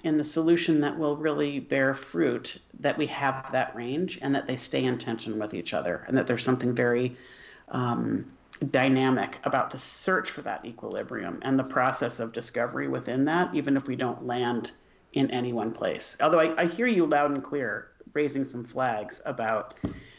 in 0.04 0.18
the 0.18 0.24
solution 0.24 0.82
that 0.82 0.98
will 0.98 1.16
really 1.16 1.60
bear 1.60 1.94
fruit 1.94 2.60
that 2.80 2.98
we 2.98 3.06
have 3.06 3.52
that 3.52 3.76
range 3.76 4.18
and 4.22 4.34
that 4.34 4.48
they 4.48 4.56
stay 4.56 4.84
in 4.84 4.98
tension 4.98 5.38
with 5.38 5.54
each 5.54 5.74
other 5.74 6.04
and 6.08 6.18
that 6.18 6.26
there's 6.26 6.44
something 6.44 6.74
very 6.74 7.16
um, 7.70 8.26
dynamic 8.72 9.38
about 9.44 9.70
the 9.70 9.78
search 9.78 10.30
for 10.32 10.42
that 10.42 10.66
equilibrium 10.66 11.40
and 11.44 11.58
the 11.58 11.64
process 11.64 12.20
of 12.20 12.32
discovery 12.32 12.88
within 12.88 13.26
that 13.26 13.54
even 13.54 13.78
if 13.78 13.88
we 13.88 13.96
don't 13.96 14.26
land 14.26 14.72
in 15.14 15.30
any 15.32 15.54
one 15.54 15.72
place. 15.72 16.18
Although 16.22 16.40
I, 16.40 16.62
I 16.62 16.66
hear 16.66 16.88
you 16.88 17.06
loud 17.06 17.32
and 17.32 17.44
clear 17.44 17.90
raising 18.14 18.46
some 18.46 18.64
flags 18.64 19.22
about 19.26 19.76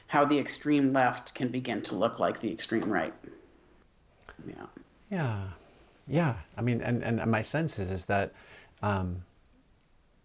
how 0.06 0.24
the 0.24 0.38
extreme 0.38 0.92
left 0.92 1.34
can 1.34 1.48
begin 1.48 1.82
to 1.82 1.94
look 1.94 2.18
like 2.18 2.40
the 2.40 2.50
extreme 2.50 2.90
right. 2.90 3.14
Yeah. 4.46 4.66
Yeah. 5.10 5.42
Yeah, 6.06 6.34
I 6.56 6.60
mean, 6.60 6.80
and, 6.82 7.02
and 7.02 7.30
my 7.30 7.42
sense 7.42 7.78
is, 7.78 7.90
is 7.90 8.04
that 8.06 8.32
um, 8.82 9.24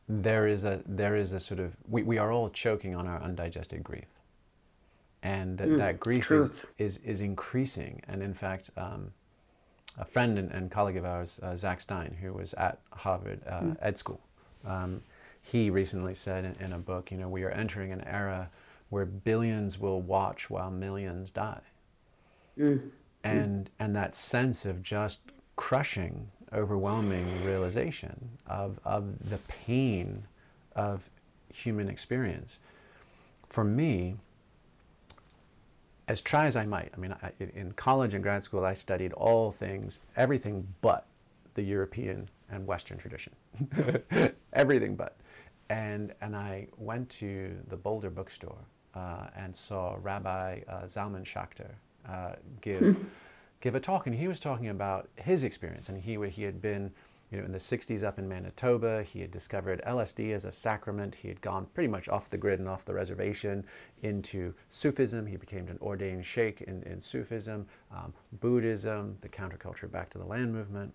there 0.08 0.48
is 0.48 0.64
a 0.64 0.82
there 0.86 1.16
is 1.16 1.34
a 1.34 1.40
sort 1.40 1.60
of 1.60 1.76
we, 1.88 2.04
we 2.04 2.18
are 2.18 2.32
all 2.32 2.50
choking 2.50 2.96
on 2.96 3.08
our 3.08 3.22
undigested 3.22 3.84
grief, 3.84 4.08
and 5.24 5.58
that, 5.58 5.68
mm, 5.68 5.78
that 5.78 6.00
grief 6.00 6.32
is, 6.32 6.66
is 6.78 6.98
is 6.98 7.22
increasing. 7.22 8.02
And 8.08 8.22
in 8.22 8.34
fact, 8.34 8.72
um, 8.76 9.12
a 9.98 10.04
friend 10.04 10.38
and, 10.38 10.52
and, 10.52 10.70
colleague 10.70 10.98
of 10.98 11.06
ours, 11.06 11.40
uh, 11.44 11.56
Zak 11.56 11.80
Stein, 11.80 12.18
who 12.20 12.34
was 12.34 12.54
at 12.56 12.80
Harvard 12.92 13.42
uh, 13.48 13.62
mm. 13.62 13.78
Ed 13.82 13.98
School, 13.98 14.20
um, 14.66 15.02
he 15.42 15.70
recently 15.70 16.14
said 16.14 16.46
in, 16.46 16.66
in, 16.66 16.74
a 16.74 16.78
book, 16.78 17.12
you 17.12 17.18
know, 17.18 17.30
we 17.30 17.44
are 17.44 17.50
entering 17.50 17.92
an 17.92 18.02
era 18.02 18.50
where 18.90 19.06
billions 19.06 19.80
will 19.80 20.02
watch 20.02 20.50
while 20.50 20.72
millions 20.72 21.32
die. 21.32 21.62
Mm. 22.58 22.90
And, 23.24 23.70
and 23.80 23.96
that 23.96 24.16
sense 24.16 24.66
of 24.66 24.82
just 24.82 25.20
crushing, 25.56 26.30
overwhelming 26.54 27.46
realization 27.46 28.38
of, 28.48 28.80
of 28.86 29.30
the 29.30 29.38
pain 29.38 30.24
of 30.76 31.10
human 31.54 31.90
experience. 31.90 32.60
For 33.48 33.64
me, 33.64 34.16
as 36.08 36.22
try 36.22 36.46
as 36.46 36.56
I 36.56 36.66
might, 36.66 36.92
I 36.96 37.00
mean, 37.00 37.16
I, 37.22 37.32
in 37.40 37.74
college 37.74 38.14
and 38.14 38.24
grad 38.24 38.44
school, 38.44 38.66
I 38.66 38.74
studied 38.74 39.14
all 39.14 39.52
things, 39.52 40.00
everything 40.16 40.68
but 40.82 41.06
the 41.54 41.62
European 41.62 42.30
and 42.52 42.66
Western 42.66 42.98
tradition. 42.98 43.34
everything 44.54 44.96
but. 44.96 45.18
And, 45.70 46.14
and 46.22 46.36
I 46.36 46.68
went 46.78 47.10
to 47.12 47.56
the 47.68 47.78
Boulder 47.78 48.10
bookstore 48.10 48.66
uh, 48.96 49.28
and 49.36 49.56
saw 49.56 49.98
Rabbi 50.02 50.62
uh, 50.68 50.82
Zalman 50.84 51.24
Schachter 51.24 51.72
uh, 52.08 52.34
give, 52.62 52.98
give 53.62 53.76
a 53.76 53.80
talk. 53.80 54.08
And 54.08 54.16
he 54.16 54.28
was 54.28 54.40
talking 54.40 54.70
about 54.70 55.10
his 55.16 55.44
experience. 55.44 55.90
And 55.90 56.02
he, 56.02 56.18
he 56.30 56.44
had 56.44 56.62
been 56.62 56.92
you 57.32 57.38
know, 57.38 57.46
in 57.46 57.52
the 57.52 57.60
60s 57.60 58.04
up 58.04 58.18
in 58.18 58.28
Manitoba. 58.28 59.04
He 59.04 59.22
had 59.22 59.30
discovered 59.30 59.82
LSD 59.86 60.34
as 60.34 60.46
a 60.46 60.52
sacrament. 60.52 61.14
He 61.14 61.28
had 61.28 61.40
gone 61.42 61.68
pretty 61.76 61.88
much 61.88 62.10
off 62.10 62.32
the 62.32 62.38
grid 62.38 62.60
and 62.60 62.68
off 62.68 62.86
the 62.86 62.94
reservation 62.94 63.64
into 64.02 64.54
Sufism. 64.70 65.28
He 65.28 65.38
became 65.38 65.68
an 65.68 65.78
ordained 65.82 66.26
sheikh 66.26 66.62
in, 66.62 66.82
in 66.84 67.00
Sufism, 67.00 67.68
um, 67.92 68.14
Buddhism, 68.40 69.18
the 69.22 69.30
counterculture 69.30 69.92
back 69.92 70.10
to 70.12 70.18
the 70.18 70.26
land 70.26 70.52
movement. 70.52 70.92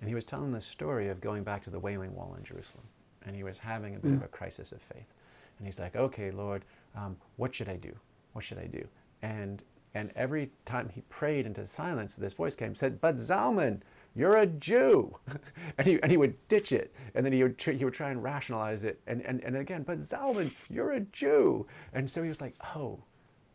And 0.00 0.08
he 0.08 0.14
was 0.14 0.24
telling 0.24 0.52
this 0.52 0.66
story 0.66 1.08
of 1.08 1.20
going 1.20 1.44
back 1.44 1.62
to 1.62 1.70
the 1.70 1.78
Wailing 1.78 2.14
Wall 2.14 2.34
in 2.38 2.44
Jerusalem. 2.44 2.84
And 3.26 3.36
he 3.36 3.42
was 3.42 3.58
having 3.58 3.96
a 3.96 3.98
bit 3.98 4.12
mm. 4.12 4.16
of 4.16 4.22
a 4.22 4.28
crisis 4.28 4.72
of 4.72 4.80
faith. 4.80 5.12
And 5.58 5.66
he's 5.66 5.78
like, 5.78 5.94
okay, 5.94 6.30
Lord, 6.30 6.64
um, 6.96 7.16
what 7.36 7.54
should 7.54 7.68
I 7.68 7.76
do? 7.76 7.94
What 8.32 8.44
should 8.44 8.58
I 8.58 8.66
do? 8.66 8.86
And, 9.20 9.62
and 9.94 10.10
every 10.16 10.50
time 10.64 10.88
he 10.88 11.02
prayed 11.02 11.44
into 11.44 11.66
silence, 11.66 12.14
this 12.14 12.32
voice 12.32 12.54
came, 12.54 12.74
said, 12.74 12.98
but 13.00 13.16
Zalman, 13.16 13.80
you're 14.14 14.38
a 14.38 14.46
Jew. 14.46 15.14
and, 15.78 15.86
he, 15.86 16.00
and 16.02 16.10
he 16.10 16.16
would 16.16 16.36
ditch 16.48 16.72
it. 16.72 16.94
And 17.14 17.26
then 17.26 17.34
he 17.34 17.42
would, 17.42 17.58
tr- 17.58 17.72
he 17.72 17.84
would 17.84 17.92
try 17.92 18.10
and 18.10 18.22
rationalize 18.22 18.84
it. 18.84 19.00
And, 19.06 19.20
and, 19.26 19.42
and 19.44 19.56
again, 19.56 19.82
but 19.82 19.98
Zalman, 19.98 20.50
you're 20.70 20.92
a 20.92 21.00
Jew. 21.00 21.66
And 21.92 22.10
so 22.10 22.22
he 22.22 22.28
was 22.30 22.40
like, 22.40 22.54
oh, 22.74 22.98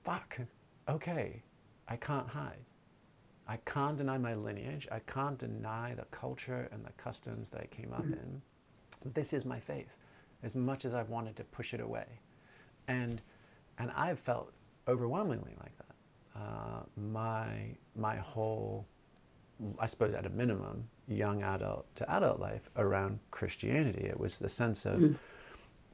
fuck, 0.03 0.37
okay, 0.87 1.41
I 1.87 1.95
can't 1.95 2.27
hide. 2.27 2.59
I 3.47 3.57
can't 3.57 3.97
deny 3.97 4.17
my 4.17 4.33
lineage. 4.33 4.87
I 4.91 4.99
can't 4.99 5.37
deny 5.37 5.93
the 5.93 6.05
culture 6.05 6.67
and 6.71 6.83
the 6.83 6.91
customs 6.93 7.49
that 7.51 7.61
I 7.61 7.67
came 7.67 7.93
up 7.93 8.05
in. 8.05 8.41
This 9.13 9.33
is 9.33 9.45
my 9.45 9.59
faith, 9.59 9.95
as 10.41 10.55
much 10.55 10.83
as 10.85 10.93
I've 10.93 11.09
wanted 11.09 11.35
to 11.37 11.43
push 11.43 11.73
it 11.73 11.79
away. 11.79 12.05
And, 12.87 13.21
and 13.77 13.91
I've 13.95 14.19
felt 14.19 14.51
overwhelmingly 14.87 15.55
like 15.59 15.77
that. 15.77 16.41
Uh, 16.41 16.83
my, 16.97 17.75
my 17.95 18.15
whole 18.15 18.87
I 19.79 19.85
suppose 19.85 20.13
at 20.13 20.25
a 20.25 20.29
minimum, 20.29 20.87
young 21.07 21.43
adult 21.43 21.85
to 21.95 22.11
adult 22.11 22.39
life 22.39 22.69
around 22.75 23.19
Christianity. 23.31 24.05
It 24.05 24.19
was 24.19 24.37
the 24.37 24.49
sense 24.49 24.85
of, 24.85 24.99
mm. 24.99 25.15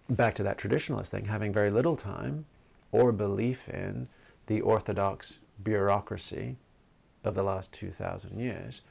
back 0.09 0.33
to 0.35 0.43
that 0.43 0.57
traditionalist 0.57 1.09
thing, 1.09 1.25
having 1.25 1.53
very 1.53 1.69
little 1.69 1.95
time 1.95 2.45
or 2.91 3.11
belief 3.11 3.69
in 3.69 4.07
the 4.47 4.61
orthodox 4.61 5.39
bureaucracy 5.63 6.57
of 7.23 7.35
the 7.35 7.43
last 7.43 7.71
2,000 7.73 8.39
years, 8.39 8.81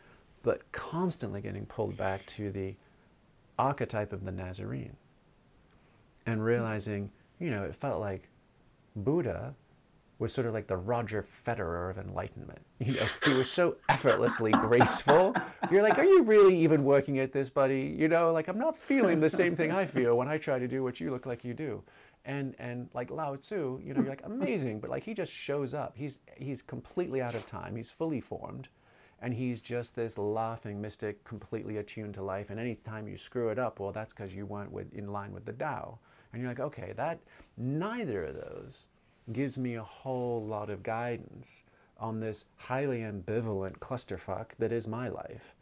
but 0.42 0.70
constantly 0.72 1.40
getting 1.40 1.66
pulled 1.66 1.96
back 1.96 2.24
to 2.26 2.50
the 2.50 2.74
archetype 3.58 4.12
of 4.12 4.24
the 4.24 4.32
Nazarene 4.32 4.96
and 6.26 6.36
hmm. 6.36 6.46
realizing, 6.46 7.10
you 7.38 7.50
know, 7.50 7.64
it 7.64 7.76
felt 7.76 8.00
like 8.00 8.28
Buddha 8.96 9.54
was 10.18 10.32
sort 10.32 10.46
of 10.46 10.52
like 10.52 10.66
the 10.66 10.76
Roger 10.76 11.22
Federer 11.22 11.90
of 11.90 11.98
enlightenment. 11.98 12.60
You 12.80 12.94
know, 12.94 13.06
he 13.24 13.34
was 13.34 13.50
so 13.50 13.76
effortlessly 13.90 14.52
graceful. 14.52 15.34
You're 15.70 15.82
like, 15.82 15.98
are 15.98 16.04
you 16.04 16.22
really 16.22 16.58
even 16.60 16.82
working 16.82 17.18
at 17.18 17.30
this, 17.30 17.50
buddy? 17.50 17.94
You 17.98 18.08
know, 18.08 18.32
like 18.32 18.48
I'm 18.48 18.56
not 18.58 18.74
feeling 18.74 19.20
the 19.20 19.28
same 19.28 19.54
thing 19.54 19.70
I 19.70 19.84
feel 19.84 20.16
when 20.16 20.28
I 20.28 20.38
try 20.38 20.58
to 20.58 20.66
do 20.66 20.82
what 20.82 20.98
you 20.98 21.10
look 21.10 21.26
like 21.26 21.44
you 21.44 21.52
do. 21.52 21.82
And 22.24 22.54
and 22.58 22.88
like 22.92 23.10
Lao 23.10 23.36
Tzu, 23.36 23.80
you 23.82 23.94
know, 23.94 24.00
you're 24.00 24.10
like 24.10 24.24
amazing, 24.24 24.80
but 24.80 24.90
like 24.90 25.04
he 25.04 25.14
just 25.14 25.32
shows 25.32 25.74
up. 25.74 25.96
He's 25.96 26.18
he's 26.36 26.62
completely 26.62 27.22
out 27.22 27.34
of 27.34 27.46
time. 27.46 27.76
He's 27.76 27.90
fully 27.90 28.20
formed. 28.20 28.68
And 29.22 29.34
he's 29.34 29.60
just 29.60 29.94
this 29.94 30.16
laughing 30.16 30.80
mystic, 30.80 31.22
completely 31.24 31.76
attuned 31.76 32.14
to 32.14 32.22
life. 32.22 32.48
And 32.48 32.58
anytime 32.58 33.06
you 33.06 33.18
screw 33.18 33.50
it 33.50 33.58
up, 33.58 33.78
well, 33.78 33.92
that's 33.92 34.14
because 34.14 34.34
you 34.34 34.46
weren't 34.46 34.72
with, 34.72 34.94
in 34.94 35.12
line 35.12 35.32
with 35.32 35.44
the 35.44 35.52
Tao. 35.52 35.98
And 36.32 36.40
you're 36.40 36.50
like, 36.50 36.60
okay, 36.60 36.94
that 36.96 37.20
neither 37.58 38.24
of 38.24 38.36
those 38.36 38.86
gives 39.32 39.58
me 39.58 39.74
a 39.74 39.82
whole 39.82 40.44
lot 40.44 40.70
of 40.70 40.82
guidance 40.82 41.64
on 41.98 42.18
this 42.20 42.46
highly 42.56 43.00
ambivalent 43.00 43.78
clusterfuck 43.78 44.46
that 44.58 44.72
is 44.72 44.88
my 44.88 45.08
life. 45.08 45.54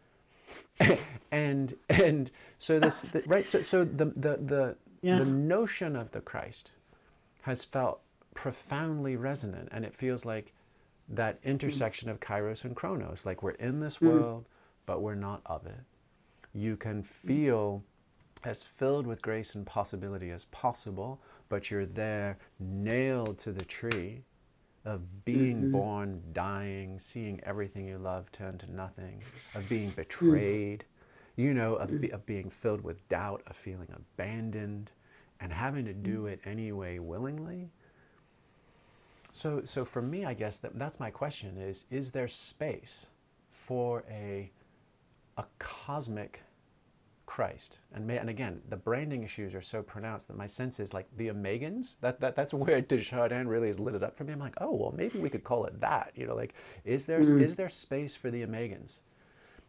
and 1.33 1.75
and 1.91 2.31
so 2.57 2.79
this 2.79 3.13
the, 3.13 3.23
right 3.27 3.47
so 3.47 3.61
so 3.61 3.85
the 3.85 4.07
the 4.07 4.39
the, 4.43 4.77
yeah. 5.03 5.19
the 5.19 5.25
notion 5.25 5.97
of 5.97 6.11
the 6.13 6.21
Christ 6.21 6.71
has 7.43 7.65
felt 7.65 8.01
profoundly 8.35 9.17
resonant 9.17 9.69
and 9.73 9.85
it 9.85 9.95
feels 9.95 10.25
like 10.25 10.53
that 11.09 11.39
intersection 11.43 12.09
of 12.09 12.21
kairos 12.21 12.65
and 12.65 12.77
chronos 12.77 13.25
like 13.25 13.43
we're 13.43 13.53
in 13.53 13.81
this 13.81 13.99
mm. 13.99 14.13
world 14.13 14.47
but 14.87 15.01
we're 15.01 15.15
not 15.15 15.41
of 15.47 15.67
it 15.67 15.81
you 16.53 16.77
can 16.77 17.03
feel 17.03 17.83
as 18.45 18.63
filled 18.63 19.07
with 19.07 19.23
grace 19.23 19.55
and 19.55 19.67
possibility 19.67 20.31
as 20.31 20.45
possible 20.47 21.21
but 21.49 21.71
you're 21.71 21.87
there 21.87 22.39
nailed 22.61 23.39
to 23.39 23.51
the 23.51 23.65
tree 23.65 24.23
of 24.85 25.25
being 25.25 25.57
mm-hmm. 25.57 25.73
born, 25.73 26.23
dying, 26.33 26.99
seeing 26.99 27.41
everything 27.45 27.87
you 27.87 27.99
love 27.99 28.33
turn 28.33 28.57
to 28.59 28.73
nothing, 28.73 29.23
of 29.55 29.69
being 29.69 29.91
betrayed, 29.91 30.85
you 31.39 31.55
know, 31.55 31.77
of, 31.77 32.01
be, 32.01 32.11
of 32.11 32.27
being 32.27 32.51
filled 32.51 32.83
with 32.83 33.09
doubt, 33.09 33.43
of 33.47 33.57
feeling 33.57 33.89
abandoned, 33.95 34.91
and 35.41 35.53
having 35.53 35.85
to 35.85 35.95
do 35.95 36.27
it 36.27 36.41
anyway 36.45 36.99
willingly. 36.99 37.71
So, 39.31 39.63
so 39.65 39.85
for 39.85 40.03
me, 40.03 40.25
I 40.25 40.35
guess 40.35 40.59
that, 40.59 40.77
that's 40.77 40.99
my 40.99 41.11
question 41.11 41.57
is, 41.57 41.87
is 41.91 42.11
there 42.11 42.27
space 42.27 43.07
for 43.49 44.05
a, 44.11 44.51
a 45.37 45.45
cosmic 45.61 46.43
Christ. 47.25 47.79
And, 47.95 48.07
may, 48.07 48.17
and 48.17 48.31
again, 48.31 48.63
the 48.71 48.77
branding 48.77 49.23
issues 49.23 49.55
are 49.55 49.61
so 49.61 49.83
pronounced 49.83 50.29
that 50.29 50.37
my 50.37 50.47
sense 50.47 50.81
is 50.81 50.95
like 50.95 51.07
the 51.19 51.29
Omegans, 51.29 51.97
that, 52.01 52.21
that, 52.21 52.35
that's 52.35 52.55
where 52.55 52.81
de 52.81 53.01
Chardin 53.01 53.47
really 53.47 53.69
has 53.69 53.79
lit 53.79 53.95
it 53.95 54.03
up 54.03 54.17
for 54.17 54.25
me. 54.25 54.33
I'm 54.33 54.41
like, 54.41 54.57
oh, 54.63 54.75
well, 54.75 54.95
maybe 54.97 55.21
we 55.21 55.29
could 55.29 55.45
call 55.45 55.67
it 55.67 55.79
that. 55.81 56.11
You 56.17 56.27
know, 56.27 56.35
like, 56.35 56.55
is 56.87 57.05
there, 57.05 57.21
mm-hmm. 57.21 57.43
is 57.43 57.55
there 57.55 57.69
space 57.69 58.17
for 58.17 58.31
the 58.31 58.45
Omegans 58.45 59.01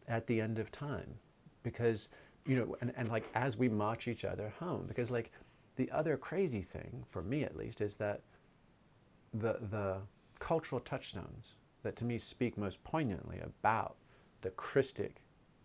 at 0.08 0.26
the 0.26 0.40
end 0.40 0.58
of 0.58 0.72
time? 0.72 1.16
Because, 1.64 2.10
you 2.46 2.56
know, 2.56 2.76
and, 2.82 2.94
and 2.96 3.10
like 3.10 3.26
as 3.36 3.58
we 3.58 3.70
march 3.70 4.08
each 4.08 4.26
other 4.26 4.54
home, 4.60 4.86
because 4.88 5.12
like 5.12 5.32
the 5.76 5.90
other 5.92 6.18
crazy 6.18 6.62
thing, 6.62 7.04
for 7.08 7.22
me 7.22 7.44
at 7.44 7.56
least, 7.56 7.82
is 7.82 7.96
that 7.96 8.22
the, 9.34 9.58
the 9.70 9.98
cultural 10.40 10.82
touchstones 10.82 11.56
that 11.84 11.96
to 11.98 12.06
me 12.06 12.18
speak 12.18 12.58
most 12.58 12.84
poignantly 12.84 13.40
about 13.40 13.96
the 14.42 14.50
Christic 14.52 15.24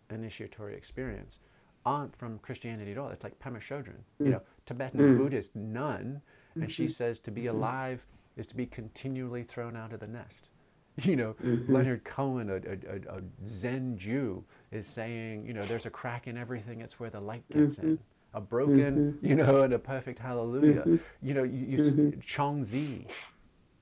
initiatory 0.09 0.75
experience 0.75 1.39
aren't 1.85 2.15
from 2.15 2.39
Christianity 2.39 2.91
at 2.91 2.97
all. 2.97 3.09
It's 3.09 3.23
like 3.23 3.37
Pema 3.39 3.57
Chodron, 3.57 4.01
mm. 4.21 4.25
you 4.25 4.31
know, 4.31 4.41
Tibetan 4.65 4.99
mm. 4.99 5.17
Buddhist 5.17 5.55
nun, 5.55 6.21
and 6.55 6.63
mm-hmm. 6.63 6.69
she 6.69 6.87
says 6.87 7.19
to 7.21 7.31
be 7.31 7.43
mm-hmm. 7.43 7.57
alive 7.57 8.05
is 8.35 8.47
to 8.47 8.55
be 8.55 8.65
continually 8.65 9.43
thrown 9.43 9.75
out 9.75 9.93
of 9.93 9.99
the 9.99 10.07
nest. 10.07 10.49
You 11.03 11.17
know, 11.17 11.35
mm-hmm. 11.43 11.73
Leonard 11.73 12.05
Cohen, 12.05 12.49
a, 12.49 12.55
a, 12.55 13.17
a, 13.17 13.21
Zen 13.45 13.97
Jew, 13.97 14.45
is 14.71 14.87
saying, 14.87 15.45
you 15.45 15.53
know, 15.53 15.61
there's 15.63 15.85
a 15.85 15.89
crack 15.89 16.27
in 16.27 16.37
everything. 16.37 16.79
It's 16.79 16.99
where 16.99 17.09
the 17.09 17.19
light 17.19 17.43
gets 17.49 17.79
in. 17.79 17.85
Mm-hmm. 17.85 18.37
A 18.37 18.39
broken, 18.41 19.13
mm-hmm. 19.13 19.25
you 19.27 19.35
know, 19.35 19.61
and 19.63 19.73
a 19.73 19.79
perfect 19.79 20.19
hallelujah. 20.19 20.85
You 21.21 21.33
know, 21.33 21.43
you, 21.43 21.65
you 21.65 22.17
Chuang-Tzu 22.21 23.03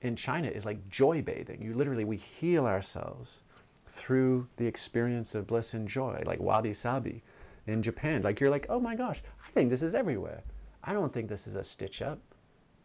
in 0.02 0.16
China 0.16 0.48
is 0.48 0.66
like 0.66 0.90
joy 0.90 1.22
bathing. 1.22 1.62
You 1.62 1.74
literally, 1.74 2.04
we 2.04 2.18
heal 2.18 2.66
ourselves 2.66 3.42
through 3.88 4.48
the 4.58 4.66
experience 4.66 5.36
of 5.36 5.48
bliss 5.48 5.74
and 5.74 5.88
joy, 5.88 6.22
like 6.26 6.40
wabi 6.40 6.74
sabi 6.74 7.24
in 7.68 7.82
Japan. 7.82 8.22
Like 8.22 8.40
you're 8.40 8.50
like, 8.50 8.66
oh 8.70 8.80
my 8.80 8.96
gosh, 8.96 9.22
I 9.44 9.50
think 9.52 9.70
this 9.70 9.82
is 9.82 9.96
everywhere. 9.96 10.44
I 10.84 10.94
don't 10.94 11.14
think 11.14 11.30
this 11.30 11.48
is 11.48 11.56
a 11.56 11.64
stitch 11.64 12.02
up 12.02 12.20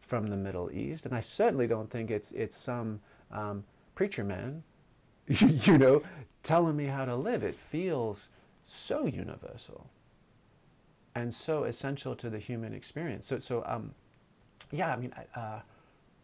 from 0.00 0.28
the 0.28 0.36
Middle 0.36 0.70
East, 0.70 1.06
and 1.06 1.14
I 1.14 1.20
certainly 1.20 1.66
don't 1.66 1.90
think 1.90 2.10
it's 2.10 2.32
it's 2.32 2.56
some 2.56 3.00
um, 3.30 3.64
preacher 3.98 4.22
man, 4.22 4.62
you 5.26 5.76
know, 5.76 6.00
telling 6.44 6.76
me 6.76 6.84
how 6.84 7.04
to 7.04 7.16
live. 7.16 7.42
It 7.42 7.56
feels 7.56 8.28
so 8.64 9.06
universal 9.06 9.90
and 11.16 11.34
so 11.34 11.64
essential 11.64 12.14
to 12.14 12.30
the 12.30 12.38
human 12.38 12.72
experience. 12.72 13.26
So 13.26 13.40
so 13.40 13.64
um, 13.66 13.92
yeah, 14.70 14.92
I 14.92 14.96
mean, 14.96 15.12
uh, 15.34 15.62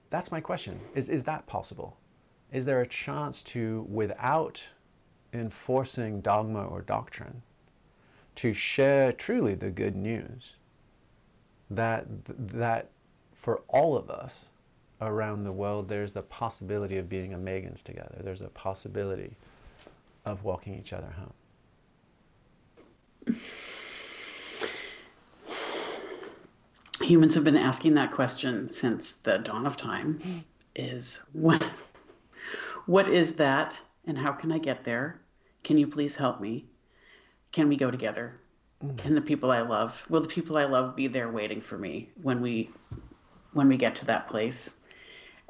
that's 0.09 0.31
my 0.31 0.41
question. 0.41 0.79
Is 0.95 1.09
is 1.09 1.25
that 1.25 1.49
possible? 1.49 1.97
Is 2.53 2.65
there 2.65 2.81
a 2.81 2.87
chance 2.87 3.43
to, 3.43 3.85
without 3.91 4.63
enforcing 5.33 6.21
dogma 6.21 6.65
or 6.65 6.81
doctrine, 6.81 7.43
to 8.37 8.53
share 8.53 9.11
truly 9.11 9.57
the 9.57 9.71
good 9.71 9.97
news 9.97 10.53
that 11.69 12.07
that 12.39 12.91
for 13.33 13.63
all 13.67 13.97
of 13.97 14.11
us 14.11 14.51
around 15.05 15.45
the 15.45 15.53
world, 15.53 15.89
there's 15.89 16.13
the 16.13 16.23
possibility 16.23 16.99
of 16.99 17.09
being 17.09 17.33
Omegans 17.33 17.83
together. 17.83 18.21
There's 18.23 18.43
a 18.43 18.49
possibility 18.49 19.37
of 20.25 20.45
walking 20.45 20.75
each 20.75 20.93
other 20.93 21.13
home. 21.13 21.33
Humans 27.01 27.35
have 27.35 27.45
been 27.45 27.57
asking 27.57 27.95
that 27.95 28.13
question 28.13 28.69
since 28.69 29.13
the 29.13 29.39
dawn 29.39 29.67
of 29.67 29.77
time. 29.77 30.45
Is 30.77 31.23
what 31.33 31.71
what 32.87 33.09
is 33.09 33.35
that 33.37 33.79
and 34.07 34.19
how 34.19 34.33
can 34.33 34.53
I 34.53 34.59
get 34.59 34.85
there? 34.85 35.21
Can 35.63 35.79
you 35.79 35.87
please 35.87 36.17
help 36.17 36.41
me? 36.41 36.67
Can 37.53 37.69
we 37.69 37.77
go 37.77 37.91
together? 37.91 38.41
Mm. 38.85 38.99
Can 38.99 39.15
the 39.15 39.21
people 39.21 39.51
I 39.51 39.61
love, 39.61 40.03
will 40.09 40.21
the 40.21 40.29
people 40.29 40.59
I 40.59 40.65
love 40.65 40.97
be 40.97 41.07
there 41.07 41.31
waiting 41.31 41.61
for 41.61 41.79
me 41.79 42.11
when 42.23 42.41
we 42.41 42.71
when 43.53 43.69
we 43.69 43.77
get 43.77 43.95
to 43.97 44.07
that 44.07 44.29
place? 44.29 44.75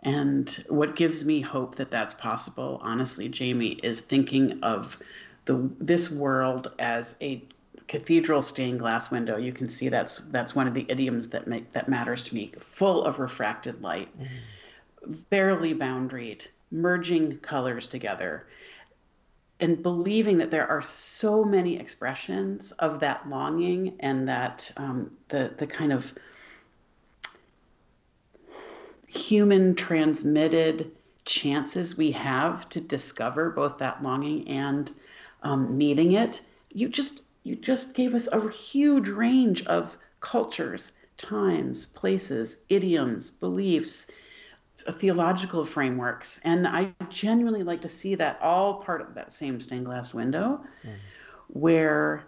And 0.05 0.51
what 0.69 0.97
gives 0.97 1.25
me 1.25 1.41
hope 1.41 1.77
that 1.77 1.91
that's 1.91 2.13
possible, 2.13 2.79
honestly, 2.83 3.29
Jamie, 3.29 3.81
is 3.83 4.03
thinking 4.03 4.63
of 4.63 4.99
the 5.47 5.71
this 5.79 6.11
world 6.11 6.73
as 6.79 7.17
a 7.21 7.43
cathedral 7.89 8.43
stained 8.43 8.79
glass 8.79 9.11
window. 9.11 9.37
You 9.37 9.53
can 9.53 9.69
see 9.69 9.89
that's 9.89 10.19
that's 10.31 10.55
one 10.55 10.67
of 10.67 10.75
the 10.75 10.87
idioms 10.89 11.29
that 11.29 11.47
make 11.47 11.73
that 11.73 11.89
matters 11.89 12.23
to 12.25 12.35
me. 12.35 12.53
Full 12.61 13.05
of 13.05 13.19
refracted 13.19 13.83
light, 13.83 14.09
mm-hmm. 14.19 15.15
barely 15.31 15.75
boundaried, 15.75 16.47
merging 16.71 17.39
colors 17.39 17.89
together, 17.89 18.47
and 19.61 19.83
believing 19.83 20.39
that 20.39 20.51
there 20.51 20.69
are 20.69 20.83
so 20.83 21.45
many 21.45 21.79
expressions 21.79 22.73
of 22.73 23.01
that 23.01 23.29
longing 23.29 23.97
and 24.01 24.29
that 24.29 24.71
um, 24.77 25.11
the 25.29 25.55
the 25.57 25.67
kind 25.67 25.93
of 25.93 26.13
human 29.15 29.75
transmitted 29.75 30.91
chances 31.25 31.97
we 31.97 32.11
have 32.11 32.69
to 32.69 32.81
discover 32.81 33.51
both 33.51 33.79
that 33.79 34.03
longing 34.03 34.47
and 34.49 34.93
um, 35.43 35.77
meeting 35.77 36.13
it 36.13 36.43
you 36.73 36.89
just 36.89 37.23
you 37.45 37.57
just 37.57 37.95
gave 37.95 38.15
us 38.15 38.29
a 38.33 38.51
huge 38.51 39.09
range 39.09 39.65
of 39.67 39.97
cultures 40.21 40.93
times 41.17 41.87
places 41.87 42.59
idioms 42.69 43.31
beliefs 43.31 44.09
uh, 44.87 44.93
theological 44.93 45.65
frameworks 45.65 46.41
and 46.45 46.67
i 46.67 46.93
genuinely 47.09 47.63
like 47.63 47.81
to 47.81 47.89
see 47.89 48.15
that 48.15 48.39
all 48.43 48.75
part 48.83 49.01
of 49.01 49.15
that 49.15 49.33
same 49.33 49.61
stained 49.61 49.87
glass 49.87 50.13
window 50.13 50.61
mm. 50.85 50.91
where 51.49 52.25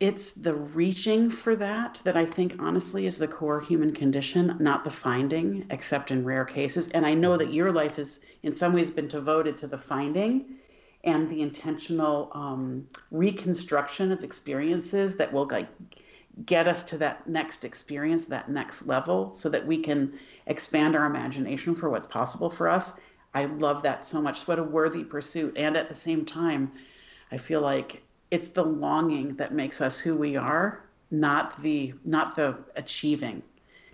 it's 0.00 0.32
the 0.32 0.54
reaching 0.54 1.30
for 1.30 1.54
that 1.56 2.00
that 2.04 2.16
I 2.16 2.24
think 2.24 2.56
honestly 2.58 3.06
is 3.06 3.18
the 3.18 3.28
core 3.28 3.60
human 3.60 3.92
condition, 3.94 4.56
not 4.58 4.82
the 4.82 4.90
finding, 4.90 5.66
except 5.68 6.10
in 6.10 6.24
rare 6.24 6.46
cases. 6.46 6.88
And 6.88 7.04
I 7.04 7.12
know 7.12 7.36
that 7.36 7.52
your 7.52 7.70
life 7.70 7.96
has, 7.96 8.20
in 8.42 8.54
some 8.54 8.72
ways, 8.72 8.90
been 8.90 9.08
devoted 9.08 9.58
to 9.58 9.66
the 9.66 9.76
finding 9.76 10.56
and 11.04 11.28
the 11.28 11.42
intentional 11.42 12.30
um, 12.32 12.88
reconstruction 13.10 14.10
of 14.10 14.24
experiences 14.24 15.16
that 15.18 15.30
will 15.30 15.46
like 15.50 15.68
get 16.46 16.66
us 16.66 16.82
to 16.84 16.98
that 16.98 17.26
next 17.26 17.66
experience, 17.66 18.24
that 18.26 18.50
next 18.50 18.86
level, 18.86 19.34
so 19.34 19.50
that 19.50 19.66
we 19.66 19.78
can 19.78 20.18
expand 20.46 20.96
our 20.96 21.04
imagination 21.04 21.74
for 21.74 21.90
what's 21.90 22.06
possible 22.06 22.48
for 22.48 22.68
us. 22.68 22.94
I 23.34 23.44
love 23.44 23.82
that 23.82 24.06
so 24.06 24.22
much. 24.22 24.48
What 24.48 24.58
a 24.58 24.62
worthy 24.62 25.04
pursuit. 25.04 25.58
And 25.58 25.76
at 25.76 25.90
the 25.90 25.94
same 25.94 26.24
time, 26.24 26.72
I 27.30 27.36
feel 27.36 27.60
like 27.60 28.02
it's 28.30 28.48
the 28.48 28.64
longing 28.64 29.34
that 29.36 29.52
makes 29.52 29.80
us 29.80 29.98
who 29.98 30.16
we 30.16 30.36
are 30.36 30.84
not 31.10 31.60
the 31.62 31.94
not 32.04 32.36
the 32.36 32.56
achieving. 32.76 33.42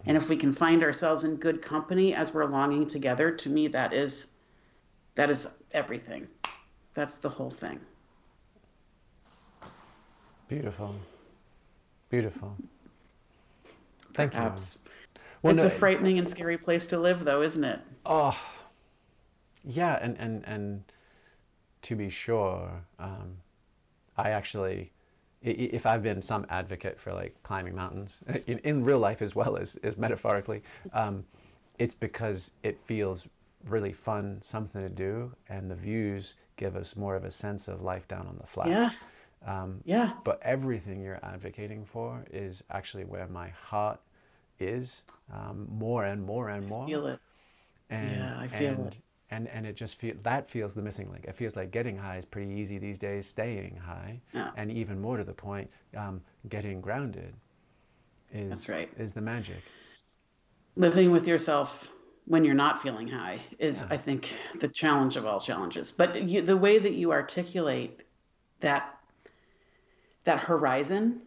And 0.09 0.17
if 0.17 0.29
we 0.29 0.37
can 0.37 0.53
find 0.53 0.85
ourselves 0.85 1.25
in 1.25 1.35
good 1.35 1.63
company 1.63 2.15
as 2.15 2.33
we're 2.33 2.45
longing 2.45 2.87
together 2.87 3.33
to 3.33 3.49
me 3.49 3.67
that 3.69 3.93
is 3.93 4.29
that 5.15 5.31
is 5.31 5.49
everything. 5.73 6.29
That's 6.95 7.17
the 7.17 7.29
whole 7.29 7.51
thing. 7.51 7.81
Beautiful. 10.49 10.95
Beautiful. 12.09 12.57
Thank 14.15 14.33
Perhaps. 14.33 14.79
you 14.85 14.91
well, 15.43 15.53
it's 15.53 15.63
no, 15.63 15.69
a 15.69 15.71
frightening 15.71 16.19
and 16.19 16.29
scary 16.29 16.57
place 16.59 16.87
to 16.89 16.99
live 16.99 17.25
though 17.25 17.43
isn't 17.43 17.65
it? 17.65 17.81
Oh 18.05 18.39
yeah 19.65 19.99
and 20.01 20.17
and 20.19 20.45
and 20.47 20.85
to 21.83 21.97
be 21.97 22.11
sure 22.11 22.85
um, 22.99 23.39
I 24.16 24.30
actually, 24.30 24.93
if 25.43 25.86
I've 25.86 26.02
been 26.02 26.22
some 26.22 26.47
advocate 26.48 27.01
for 27.01 27.12
like 27.12 27.36
climbing 27.43 27.74
mountains 27.74 28.20
in, 28.47 28.59
in 28.59 28.84
real 28.84 28.98
life 28.98 29.22
as 29.22 29.34
well 29.34 29.56
as, 29.56 29.76
as 29.82 29.97
metaphorically, 29.97 30.62
um, 30.93 31.24
it's 31.78 31.94
because 31.94 32.52
it 32.62 32.78
feels 32.84 33.28
really 33.68 33.93
fun, 33.93 34.40
something 34.43 34.82
to 34.82 34.88
do, 34.88 35.32
and 35.48 35.70
the 35.70 35.74
views 35.74 36.34
give 36.56 36.76
us 36.76 36.97
more 36.97 37.16
of 37.16 37.24
a 37.24 37.30
sense 37.30 37.68
of 37.68 37.82
life 37.82 38.09
down 38.09 38.26
on 38.26 38.36
the 38.40 38.47
flats. 38.47 38.70
Yeah. 38.70 38.90
Um, 39.47 39.80
yeah. 39.84 40.12
But 40.24 40.40
everything 40.43 41.02
you're 41.02 41.20
advocating 41.22 41.84
for 41.84 42.24
is 42.32 42.64
actually 42.70 43.05
where 43.05 43.28
my 43.28 43.48
heart 43.48 44.01
is 44.59 45.05
um, 45.32 45.68
more 45.70 46.05
and 46.05 46.24
more 46.24 46.48
and 46.48 46.66
more. 46.66 46.84
I 46.84 46.88
feel 46.88 47.06
it. 47.06 47.18
And, 47.90 48.10
yeah, 48.10 48.38
I 48.40 48.48
feel 48.48 48.72
and, 48.72 48.86
it 48.86 48.97
and 49.31 49.48
and 49.48 49.66
it 49.66 49.77
just 49.77 49.97
feel 49.97 50.15
that 50.23 50.48
feels 50.48 50.74
the 50.74 50.82
missing 50.82 51.11
link. 51.11 51.24
It 51.24 51.35
feels 51.35 51.57
like 51.57 51.70
getting 51.70 51.97
high 51.97 52.19
is 52.19 52.24
pretty 52.24 52.53
easy 52.53 52.78
these 52.78 52.98
days. 52.98 53.27
Staying 53.27 53.77
high, 53.77 54.20
yeah. 54.32 54.51
and 54.57 54.70
even 54.70 55.01
more 55.01 55.16
to 55.16 55.24
the 55.24 55.32
point, 55.32 55.70
um, 55.97 56.20
getting 56.48 56.81
grounded 56.81 57.35
is 58.32 58.51
That's 58.51 58.69
right. 58.69 58.90
is 58.98 59.12
the 59.12 59.20
magic. 59.20 59.62
Living 60.77 61.11
with 61.11 61.27
yourself 61.27 61.90
when 62.27 62.44
you're 62.44 62.55
not 62.55 62.82
feeling 62.82 63.09
high 63.09 63.40
is, 63.59 63.82
yeah. 63.82 63.94
I 63.94 63.97
think, 63.97 64.36
the 64.61 64.69
challenge 64.69 65.16
of 65.16 65.27
all 65.27 65.40
challenges. 65.40 65.93
But 65.93 66.23
you, 66.24 66.43
the 66.43 66.57
way 66.57 66.78
that 66.78 66.94
you 66.94 67.12
articulate 67.12 68.03
that 68.61 68.98
that 70.24 70.40
horizon 70.40 71.23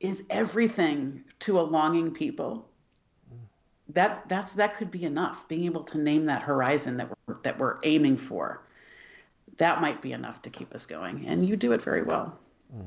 is 0.00 0.24
everything 0.30 1.24
to 1.40 1.60
a 1.60 1.62
longing 1.62 2.10
people 2.10 2.67
that 3.90 4.28
that's 4.28 4.54
that 4.54 4.76
could 4.76 4.90
be 4.90 5.04
enough 5.04 5.48
being 5.48 5.64
able 5.64 5.82
to 5.82 5.98
name 5.98 6.26
that 6.26 6.42
horizon 6.42 6.96
that 6.98 7.08
we're 7.26 7.36
that 7.42 7.58
we're 7.58 7.78
aiming 7.84 8.16
for. 8.16 8.62
That 9.56 9.80
might 9.80 10.02
be 10.02 10.12
enough 10.12 10.42
to 10.42 10.50
keep 10.50 10.74
us 10.74 10.86
going 10.86 11.26
and 11.26 11.48
you 11.48 11.56
do 11.56 11.72
it 11.72 11.82
very 11.82 12.02
well. 12.02 12.38
Mm. 12.76 12.84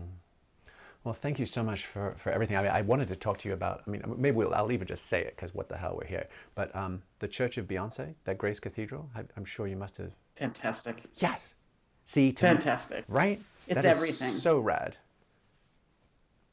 well 1.03 1.13
thank 1.13 1.39
you 1.39 1.45
so 1.45 1.63
much 1.63 1.85
for 1.85 2.13
for 2.17 2.31
everything. 2.31 2.55
I, 2.57 2.61
mean, 2.61 2.71
I 2.71 2.81
wanted 2.81 3.07
to 3.07 3.15
talk 3.15 3.39
to 3.39 3.49
you 3.49 3.55
about 3.55 3.81
i 3.87 3.89
mean 3.89 4.03
maybe 4.15 4.37
we'll, 4.37 4.53
i'll 4.53 4.71
even 4.71 4.85
just 4.85 5.07
say 5.07 5.21
it 5.21 5.35
because 5.35 5.55
what 5.55 5.69
the 5.69 5.77
hell 5.77 5.95
we're 5.99 6.07
here. 6.07 6.27
But 6.53 6.75
um, 6.75 7.01
the 7.19 7.27
church 7.27 7.57
of 7.57 7.67
beyonce 7.67 8.13
that 8.25 8.37
grace 8.37 8.59
cathedral 8.59 9.09
I, 9.15 9.21
am 9.37 9.45
sure 9.45 9.67
you 9.67 9.77
must 9.77 9.97
have 9.97 10.11
fantastic. 10.35 11.03
Yes. 11.15 11.55
See 12.03 12.31
fantastic. 12.31 13.05
right? 13.07 13.39
It's 13.67 13.85
everything. 13.85 14.29
so 14.29 14.59
rad 14.59 14.97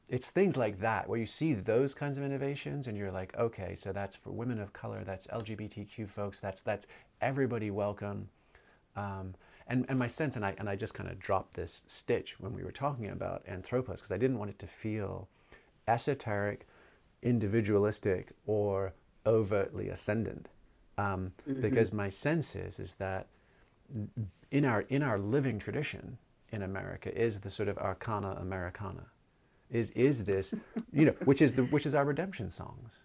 it's 0.09 0.29
things 0.29 0.57
like 0.57 0.79
that 0.79 1.07
where 1.07 1.19
you 1.19 1.25
see 1.25 1.53
those 1.53 1.93
kinds 1.93 2.17
of 2.17 2.23
innovations 2.23 2.87
and 2.87 2.97
you're 2.97 3.11
like 3.11 3.35
okay 3.37 3.75
so 3.75 3.91
that's 3.91 4.15
for 4.15 4.31
women 4.31 4.59
of 4.59 4.73
color 4.73 5.03
that's 5.03 5.27
lgbtq 5.27 6.09
folks 6.09 6.39
that's 6.39 6.61
that's 6.61 6.87
everybody 7.21 7.69
welcome. 7.71 8.29
Um, 8.95 9.35
and, 9.67 9.85
and 9.87 9.99
my 9.99 10.07
sense 10.07 10.35
and 10.35 10.43
I, 10.43 10.55
and 10.57 10.67
I 10.67 10.75
just 10.75 10.95
kind 10.95 11.09
of 11.09 11.19
dropped 11.19 11.53
this 11.53 11.83
stitch 11.85 12.39
when 12.39 12.53
we 12.53 12.63
were 12.63 12.71
talking 12.71 13.09
about 13.09 13.43
anthropos 13.47 13.97
because 13.97 14.11
i 14.11 14.17
didn't 14.17 14.39
want 14.39 14.49
it 14.49 14.59
to 14.59 14.67
feel 14.67 15.29
esoteric 15.87 16.65
individualistic 17.21 18.31
or 18.45 18.93
overtly 19.25 19.89
ascendant. 19.89 20.47
Um, 20.97 21.31
mm-hmm. 21.47 21.61
because 21.61 21.93
my 21.93 22.09
sense 22.09 22.55
is 22.55 22.77
is 22.77 22.95
that 22.95 23.27
in 24.51 24.65
our 24.65 24.81
in 24.81 25.01
our 25.01 25.17
living 25.17 25.57
tradition 25.57 26.17
in 26.51 26.61
america 26.61 27.17
is 27.17 27.39
the 27.39 27.49
sort 27.49 27.69
of 27.69 27.77
arcana 27.77 28.37
americana 28.41 29.05
is 29.69 29.91
is 29.91 30.23
this 30.23 30.53
you 30.91 31.05
know 31.05 31.15
which 31.25 31.41
is 31.41 31.53
the 31.53 31.63
which 31.65 31.85
is 31.85 31.95
our 31.95 32.05
redemption 32.05 32.49
songs 32.49 32.99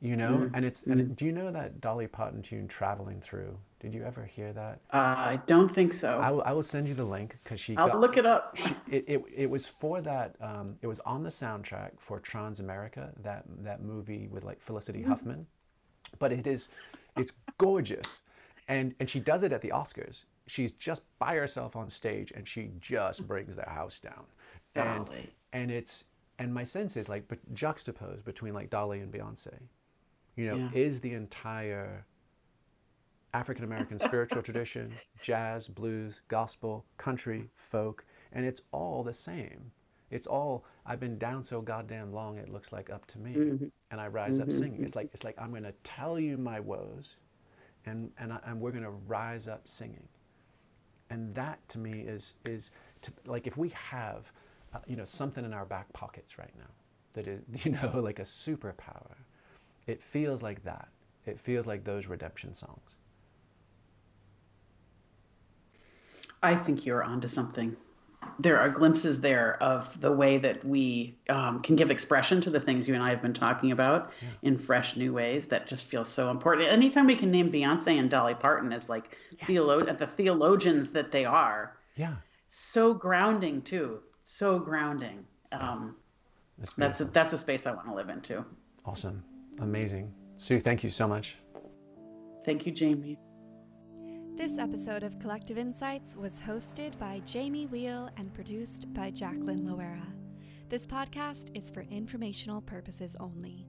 you 0.00 0.16
know? 0.16 0.32
Mm-hmm. 0.32 0.54
and 0.54 0.64
it's 0.64 0.82
and 0.84 1.00
it, 1.00 1.16
do 1.16 1.24
you 1.24 1.32
know 1.32 1.50
that 1.50 1.80
dolly 1.80 2.06
parton 2.06 2.42
tune 2.42 2.68
traveling 2.68 3.20
through? 3.20 3.56
Did 3.80 3.94
you 3.94 4.04
ever 4.04 4.24
hear 4.24 4.52
that? 4.52 4.80
Uh, 4.90 5.14
i 5.16 5.40
don't 5.46 5.72
think 5.72 5.92
so. 5.92 6.20
I 6.20 6.30
will, 6.30 6.42
I 6.42 6.52
will 6.52 6.62
send 6.62 6.88
you 6.88 6.94
the 6.94 7.04
link 7.04 7.38
because 7.42 7.60
she 7.60 7.76
i'll 7.76 7.88
got, 7.88 8.00
look 8.00 8.16
it 8.16 8.26
up. 8.26 8.56
she, 8.56 8.76
it, 8.90 9.04
it, 9.06 9.22
it 9.34 9.50
was 9.50 9.66
for 9.66 10.00
that 10.02 10.36
um, 10.40 10.76
it 10.82 10.86
was 10.86 11.00
on 11.00 11.22
the 11.22 11.30
soundtrack 11.30 11.92
for 11.98 12.20
transamerica 12.20 13.10
that 13.22 13.44
that 13.62 13.82
movie 13.82 14.28
with 14.30 14.44
like 14.44 14.60
felicity 14.60 15.00
mm-hmm. 15.00 15.10
huffman. 15.10 15.46
But 16.18 16.32
it 16.32 16.46
is 16.46 16.68
it's 17.16 17.32
gorgeous. 17.58 18.22
And 18.68 18.94
and 19.00 19.08
she 19.08 19.20
does 19.20 19.42
it 19.42 19.52
at 19.52 19.62
the 19.62 19.70
oscars. 19.70 20.24
She's 20.46 20.72
just 20.72 21.02
by 21.18 21.34
herself 21.36 21.74
on 21.74 21.88
stage 21.88 22.32
and 22.36 22.46
she 22.46 22.70
just 22.80 23.26
brings 23.26 23.56
the 23.56 23.68
house 23.68 23.98
down. 23.98 24.24
And 24.74 25.08
and 25.52 25.70
it's 25.70 26.04
and 26.38 26.52
my 26.52 26.64
sense 26.64 26.96
is 26.96 27.08
like 27.08 27.28
but 27.28 27.38
juxtaposed 27.54 28.24
between 28.24 28.54
like 28.54 28.70
Dolly 28.70 29.00
and 29.00 29.12
Beyonce, 29.12 29.54
you 30.36 30.46
know, 30.46 30.56
yeah. 30.56 30.68
is 30.74 31.00
the 31.00 31.12
entire 31.12 32.04
African 33.34 33.64
American 33.64 33.98
spiritual 33.98 34.42
tradition, 34.48 34.92
jazz, 35.20 35.68
blues, 35.68 36.22
gospel, 36.28 36.84
country, 36.96 37.48
folk, 37.54 38.04
and 38.32 38.44
it's 38.44 38.62
all 38.72 39.02
the 39.02 39.14
same. 39.14 39.72
It's 40.10 40.26
all 40.26 40.64
I've 40.84 41.00
been 41.00 41.18
down 41.18 41.42
so 41.42 41.60
goddamn 41.60 42.12
long. 42.12 42.38
It 42.38 42.48
looks 42.48 42.72
like 42.72 42.90
up 42.90 43.06
to 43.08 43.18
me, 43.18 43.32
mm-hmm. 43.34 43.64
and 43.90 44.00
I 44.00 44.06
rise 44.06 44.38
mm-hmm. 44.38 44.50
up 44.50 44.56
singing. 44.56 44.84
It's 44.84 44.94
like 44.94 45.10
it's 45.12 45.24
like 45.24 45.36
I'm 45.38 45.52
to 45.64 45.74
tell 45.82 46.18
you 46.18 46.36
my 46.36 46.60
woes, 46.60 47.16
and 47.84 48.10
and, 48.18 48.32
I, 48.32 48.38
and 48.46 48.60
we're 48.60 48.70
to 48.84 48.90
rise 48.90 49.48
up 49.48 49.66
singing, 49.66 50.08
and 51.10 51.34
that 51.34 51.58
to 51.70 51.78
me 51.78 51.90
is 51.90 52.34
is 52.44 52.70
to, 53.02 53.12
like 53.26 53.46
if 53.46 53.56
we 53.56 53.70
have, 53.70 54.32
uh, 54.76 54.80
you 54.86 54.96
know, 54.96 55.04
something 55.04 55.44
in 55.44 55.52
our 55.52 55.64
back 55.64 55.92
pockets 55.92 56.38
right 56.38 56.52
now 56.58 56.70
that 57.14 57.26
is 57.26 57.42
you 57.64 57.72
know 57.72 58.00
like 58.00 58.18
a 58.18 58.22
superpower, 58.22 59.16
it 59.86 60.02
feels 60.02 60.42
like 60.42 60.64
that. 60.64 60.88
It 61.24 61.40
feels 61.40 61.66
like 61.66 61.84
those 61.84 62.06
redemption 62.06 62.54
songs. 62.54 62.96
I 66.42 66.54
think 66.54 66.86
you're 66.86 67.02
onto 67.02 67.26
something 67.26 67.76
there 68.38 68.58
are 68.58 68.68
glimpses 68.68 69.20
there 69.20 69.62
of 69.62 69.98
the 70.00 70.10
way 70.10 70.38
that 70.38 70.64
we 70.64 71.16
um, 71.28 71.62
can 71.62 71.76
give 71.76 71.90
expression 71.90 72.40
to 72.40 72.50
the 72.50 72.60
things 72.60 72.86
you 72.86 72.94
and 72.94 73.02
I 73.02 73.10
have 73.10 73.22
been 73.22 73.32
talking 73.32 73.72
about 73.72 74.12
yeah. 74.20 74.28
in 74.42 74.58
fresh 74.58 74.96
new 74.96 75.12
ways 75.12 75.46
that 75.48 75.66
just 75.66 75.86
feel 75.86 76.04
so 76.04 76.30
important. 76.30 76.68
Anytime 76.68 77.06
we 77.06 77.16
can 77.16 77.30
name 77.30 77.50
Beyonce 77.50 77.98
and 77.98 78.10
Dolly 78.10 78.34
Parton 78.34 78.72
as 78.72 78.88
like 78.88 79.16
yes. 79.38 79.48
theolo- 79.48 79.98
the 79.98 80.06
theologians 80.06 80.92
that 80.92 81.12
they 81.12 81.24
are, 81.24 81.76
yeah, 81.96 82.16
so 82.48 82.92
grounding 82.92 83.62
too, 83.62 84.00
so 84.26 84.58
grounding. 84.58 85.24
Um, 85.52 85.96
that's 86.58 86.74
that's 86.74 87.00
a, 87.00 87.04
that's 87.06 87.32
a 87.32 87.38
space 87.38 87.66
I 87.66 87.72
want 87.72 87.88
to 87.88 87.94
live 87.94 88.10
into. 88.10 88.44
Awesome, 88.84 89.22
amazing, 89.60 90.12
Sue. 90.36 90.60
Thank 90.60 90.84
you 90.84 90.90
so 90.90 91.08
much. 91.08 91.38
Thank 92.44 92.66
you, 92.66 92.72
Jamie. 92.72 93.18
This 94.36 94.58
episode 94.58 95.02
of 95.02 95.18
Collective 95.18 95.56
Insights 95.56 96.14
was 96.14 96.38
hosted 96.38 96.98
by 96.98 97.22
Jamie 97.24 97.66
Wheal 97.66 98.10
and 98.18 98.32
produced 98.34 98.92
by 98.92 99.10
Jacqueline 99.10 99.66
Loera. 99.66 100.06
This 100.68 100.86
podcast 100.86 101.56
is 101.56 101.70
for 101.70 101.82
informational 101.90 102.60
purposes 102.60 103.16
only. 103.18 103.66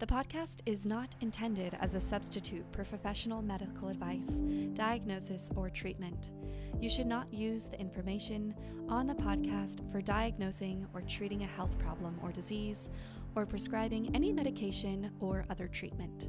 The 0.00 0.06
podcast 0.06 0.56
is 0.66 0.84
not 0.84 1.14
intended 1.20 1.78
as 1.80 1.94
a 1.94 2.00
substitute 2.00 2.66
for 2.72 2.84
professional 2.84 3.40
medical 3.42 3.88
advice, 3.88 4.42
diagnosis, 4.74 5.50
or 5.54 5.70
treatment. 5.70 6.32
You 6.80 6.90
should 6.90 7.06
not 7.06 7.32
use 7.32 7.68
the 7.68 7.78
information 7.78 8.54
on 8.88 9.06
the 9.06 9.14
podcast 9.14 9.90
for 9.92 10.02
diagnosing 10.02 10.84
or 10.92 11.02
treating 11.02 11.44
a 11.44 11.46
health 11.46 11.78
problem 11.78 12.18
or 12.24 12.32
disease, 12.32 12.90
or 13.36 13.46
prescribing 13.46 14.14
any 14.16 14.32
medication 14.32 15.12
or 15.20 15.44
other 15.48 15.68
treatment. 15.68 16.28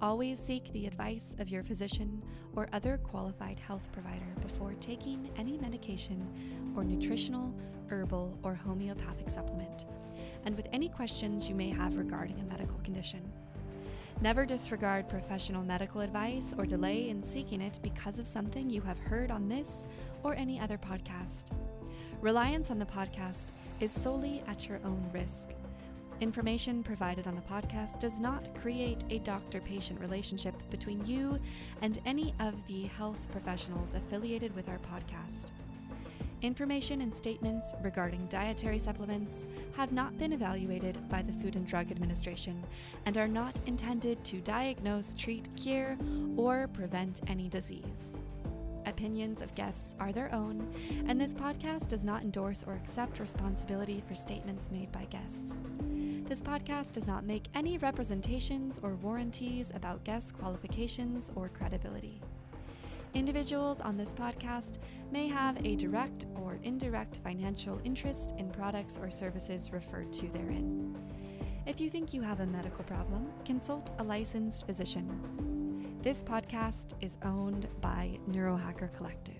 Always 0.00 0.40
seek 0.40 0.72
the 0.72 0.86
advice 0.86 1.34
of 1.38 1.50
your 1.50 1.62
physician 1.62 2.22
or 2.56 2.68
other 2.72 2.96
qualified 2.96 3.58
health 3.58 3.86
provider 3.92 4.34
before 4.40 4.72
taking 4.80 5.30
any 5.36 5.58
medication 5.58 6.72
or 6.74 6.84
nutritional, 6.84 7.54
herbal, 7.88 8.38
or 8.42 8.54
homeopathic 8.54 9.28
supplement, 9.28 9.84
and 10.48 10.56
with 10.56 10.66
any 10.72 10.88
questions 10.88 11.46
you 11.46 11.54
may 11.54 11.68
have 11.68 11.98
regarding 11.98 12.40
a 12.40 12.44
medical 12.44 12.78
condition. 12.78 13.20
Never 14.22 14.46
disregard 14.46 15.06
professional 15.06 15.62
medical 15.62 16.00
advice 16.00 16.54
or 16.56 16.64
delay 16.64 17.10
in 17.10 17.22
seeking 17.22 17.60
it 17.60 17.78
because 17.82 18.18
of 18.18 18.26
something 18.26 18.70
you 18.70 18.80
have 18.80 18.98
heard 18.98 19.30
on 19.30 19.46
this 19.46 19.86
or 20.22 20.32
any 20.32 20.58
other 20.58 20.78
podcast. 20.78 21.52
Reliance 22.22 22.70
on 22.70 22.78
the 22.78 22.86
podcast 22.86 23.48
is 23.80 23.92
solely 23.92 24.42
at 24.46 24.66
your 24.66 24.80
own 24.86 25.10
risk. 25.12 25.50
Information 26.22 26.82
provided 26.82 27.26
on 27.26 27.34
the 27.34 27.42
podcast 27.42 28.00
does 28.00 28.18
not 28.18 28.54
create 28.54 29.04
a 29.10 29.18
doctor 29.18 29.60
patient 29.60 30.00
relationship 30.00 30.54
between 30.70 31.04
you 31.04 31.38
and 31.82 32.00
any 32.06 32.34
of 32.40 32.54
the 32.68 32.84
health 32.84 33.20
professionals 33.32 33.92
affiliated 33.92 34.56
with 34.56 34.70
our 34.70 34.78
podcast. 34.78 35.50
Information 36.40 37.00
and 37.00 37.14
statements 37.14 37.74
regarding 37.82 38.24
dietary 38.26 38.78
supplements 38.78 39.44
have 39.76 39.90
not 39.90 40.16
been 40.18 40.32
evaluated 40.32 40.96
by 41.08 41.20
the 41.20 41.32
Food 41.32 41.56
and 41.56 41.66
Drug 41.66 41.90
Administration 41.90 42.64
and 43.06 43.18
are 43.18 43.26
not 43.26 43.58
intended 43.66 44.24
to 44.24 44.40
diagnose, 44.42 45.14
treat, 45.14 45.48
cure, 45.56 45.98
or 46.36 46.68
prevent 46.68 47.22
any 47.26 47.48
disease. 47.48 48.16
Opinions 48.86 49.42
of 49.42 49.54
guests 49.56 49.96
are 49.98 50.12
their 50.12 50.32
own, 50.32 50.72
and 51.08 51.20
this 51.20 51.34
podcast 51.34 51.88
does 51.88 52.04
not 52.04 52.22
endorse 52.22 52.64
or 52.68 52.74
accept 52.74 53.18
responsibility 53.18 54.00
for 54.06 54.14
statements 54.14 54.70
made 54.70 54.92
by 54.92 55.06
guests. 55.06 55.58
This 56.28 56.40
podcast 56.40 56.92
does 56.92 57.08
not 57.08 57.24
make 57.24 57.46
any 57.56 57.78
representations 57.78 58.78
or 58.84 58.94
warranties 58.94 59.72
about 59.74 60.04
guest 60.04 60.38
qualifications 60.38 61.32
or 61.34 61.48
credibility. 61.48 62.20
Individuals 63.14 63.80
on 63.80 63.96
this 63.96 64.12
podcast 64.12 64.78
may 65.10 65.28
have 65.28 65.64
a 65.64 65.76
direct 65.76 66.26
or 66.36 66.58
indirect 66.62 67.20
financial 67.24 67.80
interest 67.84 68.34
in 68.36 68.50
products 68.50 68.98
or 69.00 69.10
services 69.10 69.72
referred 69.72 70.12
to 70.12 70.28
therein. 70.28 70.94
If 71.66 71.80
you 71.80 71.90
think 71.90 72.12
you 72.12 72.20
have 72.22 72.40
a 72.40 72.46
medical 72.46 72.84
problem, 72.84 73.28
consult 73.44 73.90
a 73.98 74.04
licensed 74.04 74.66
physician. 74.66 75.98
This 76.02 76.22
podcast 76.22 76.92
is 77.00 77.18
owned 77.24 77.66
by 77.80 78.18
Neurohacker 78.30 78.94
Collective. 78.94 79.37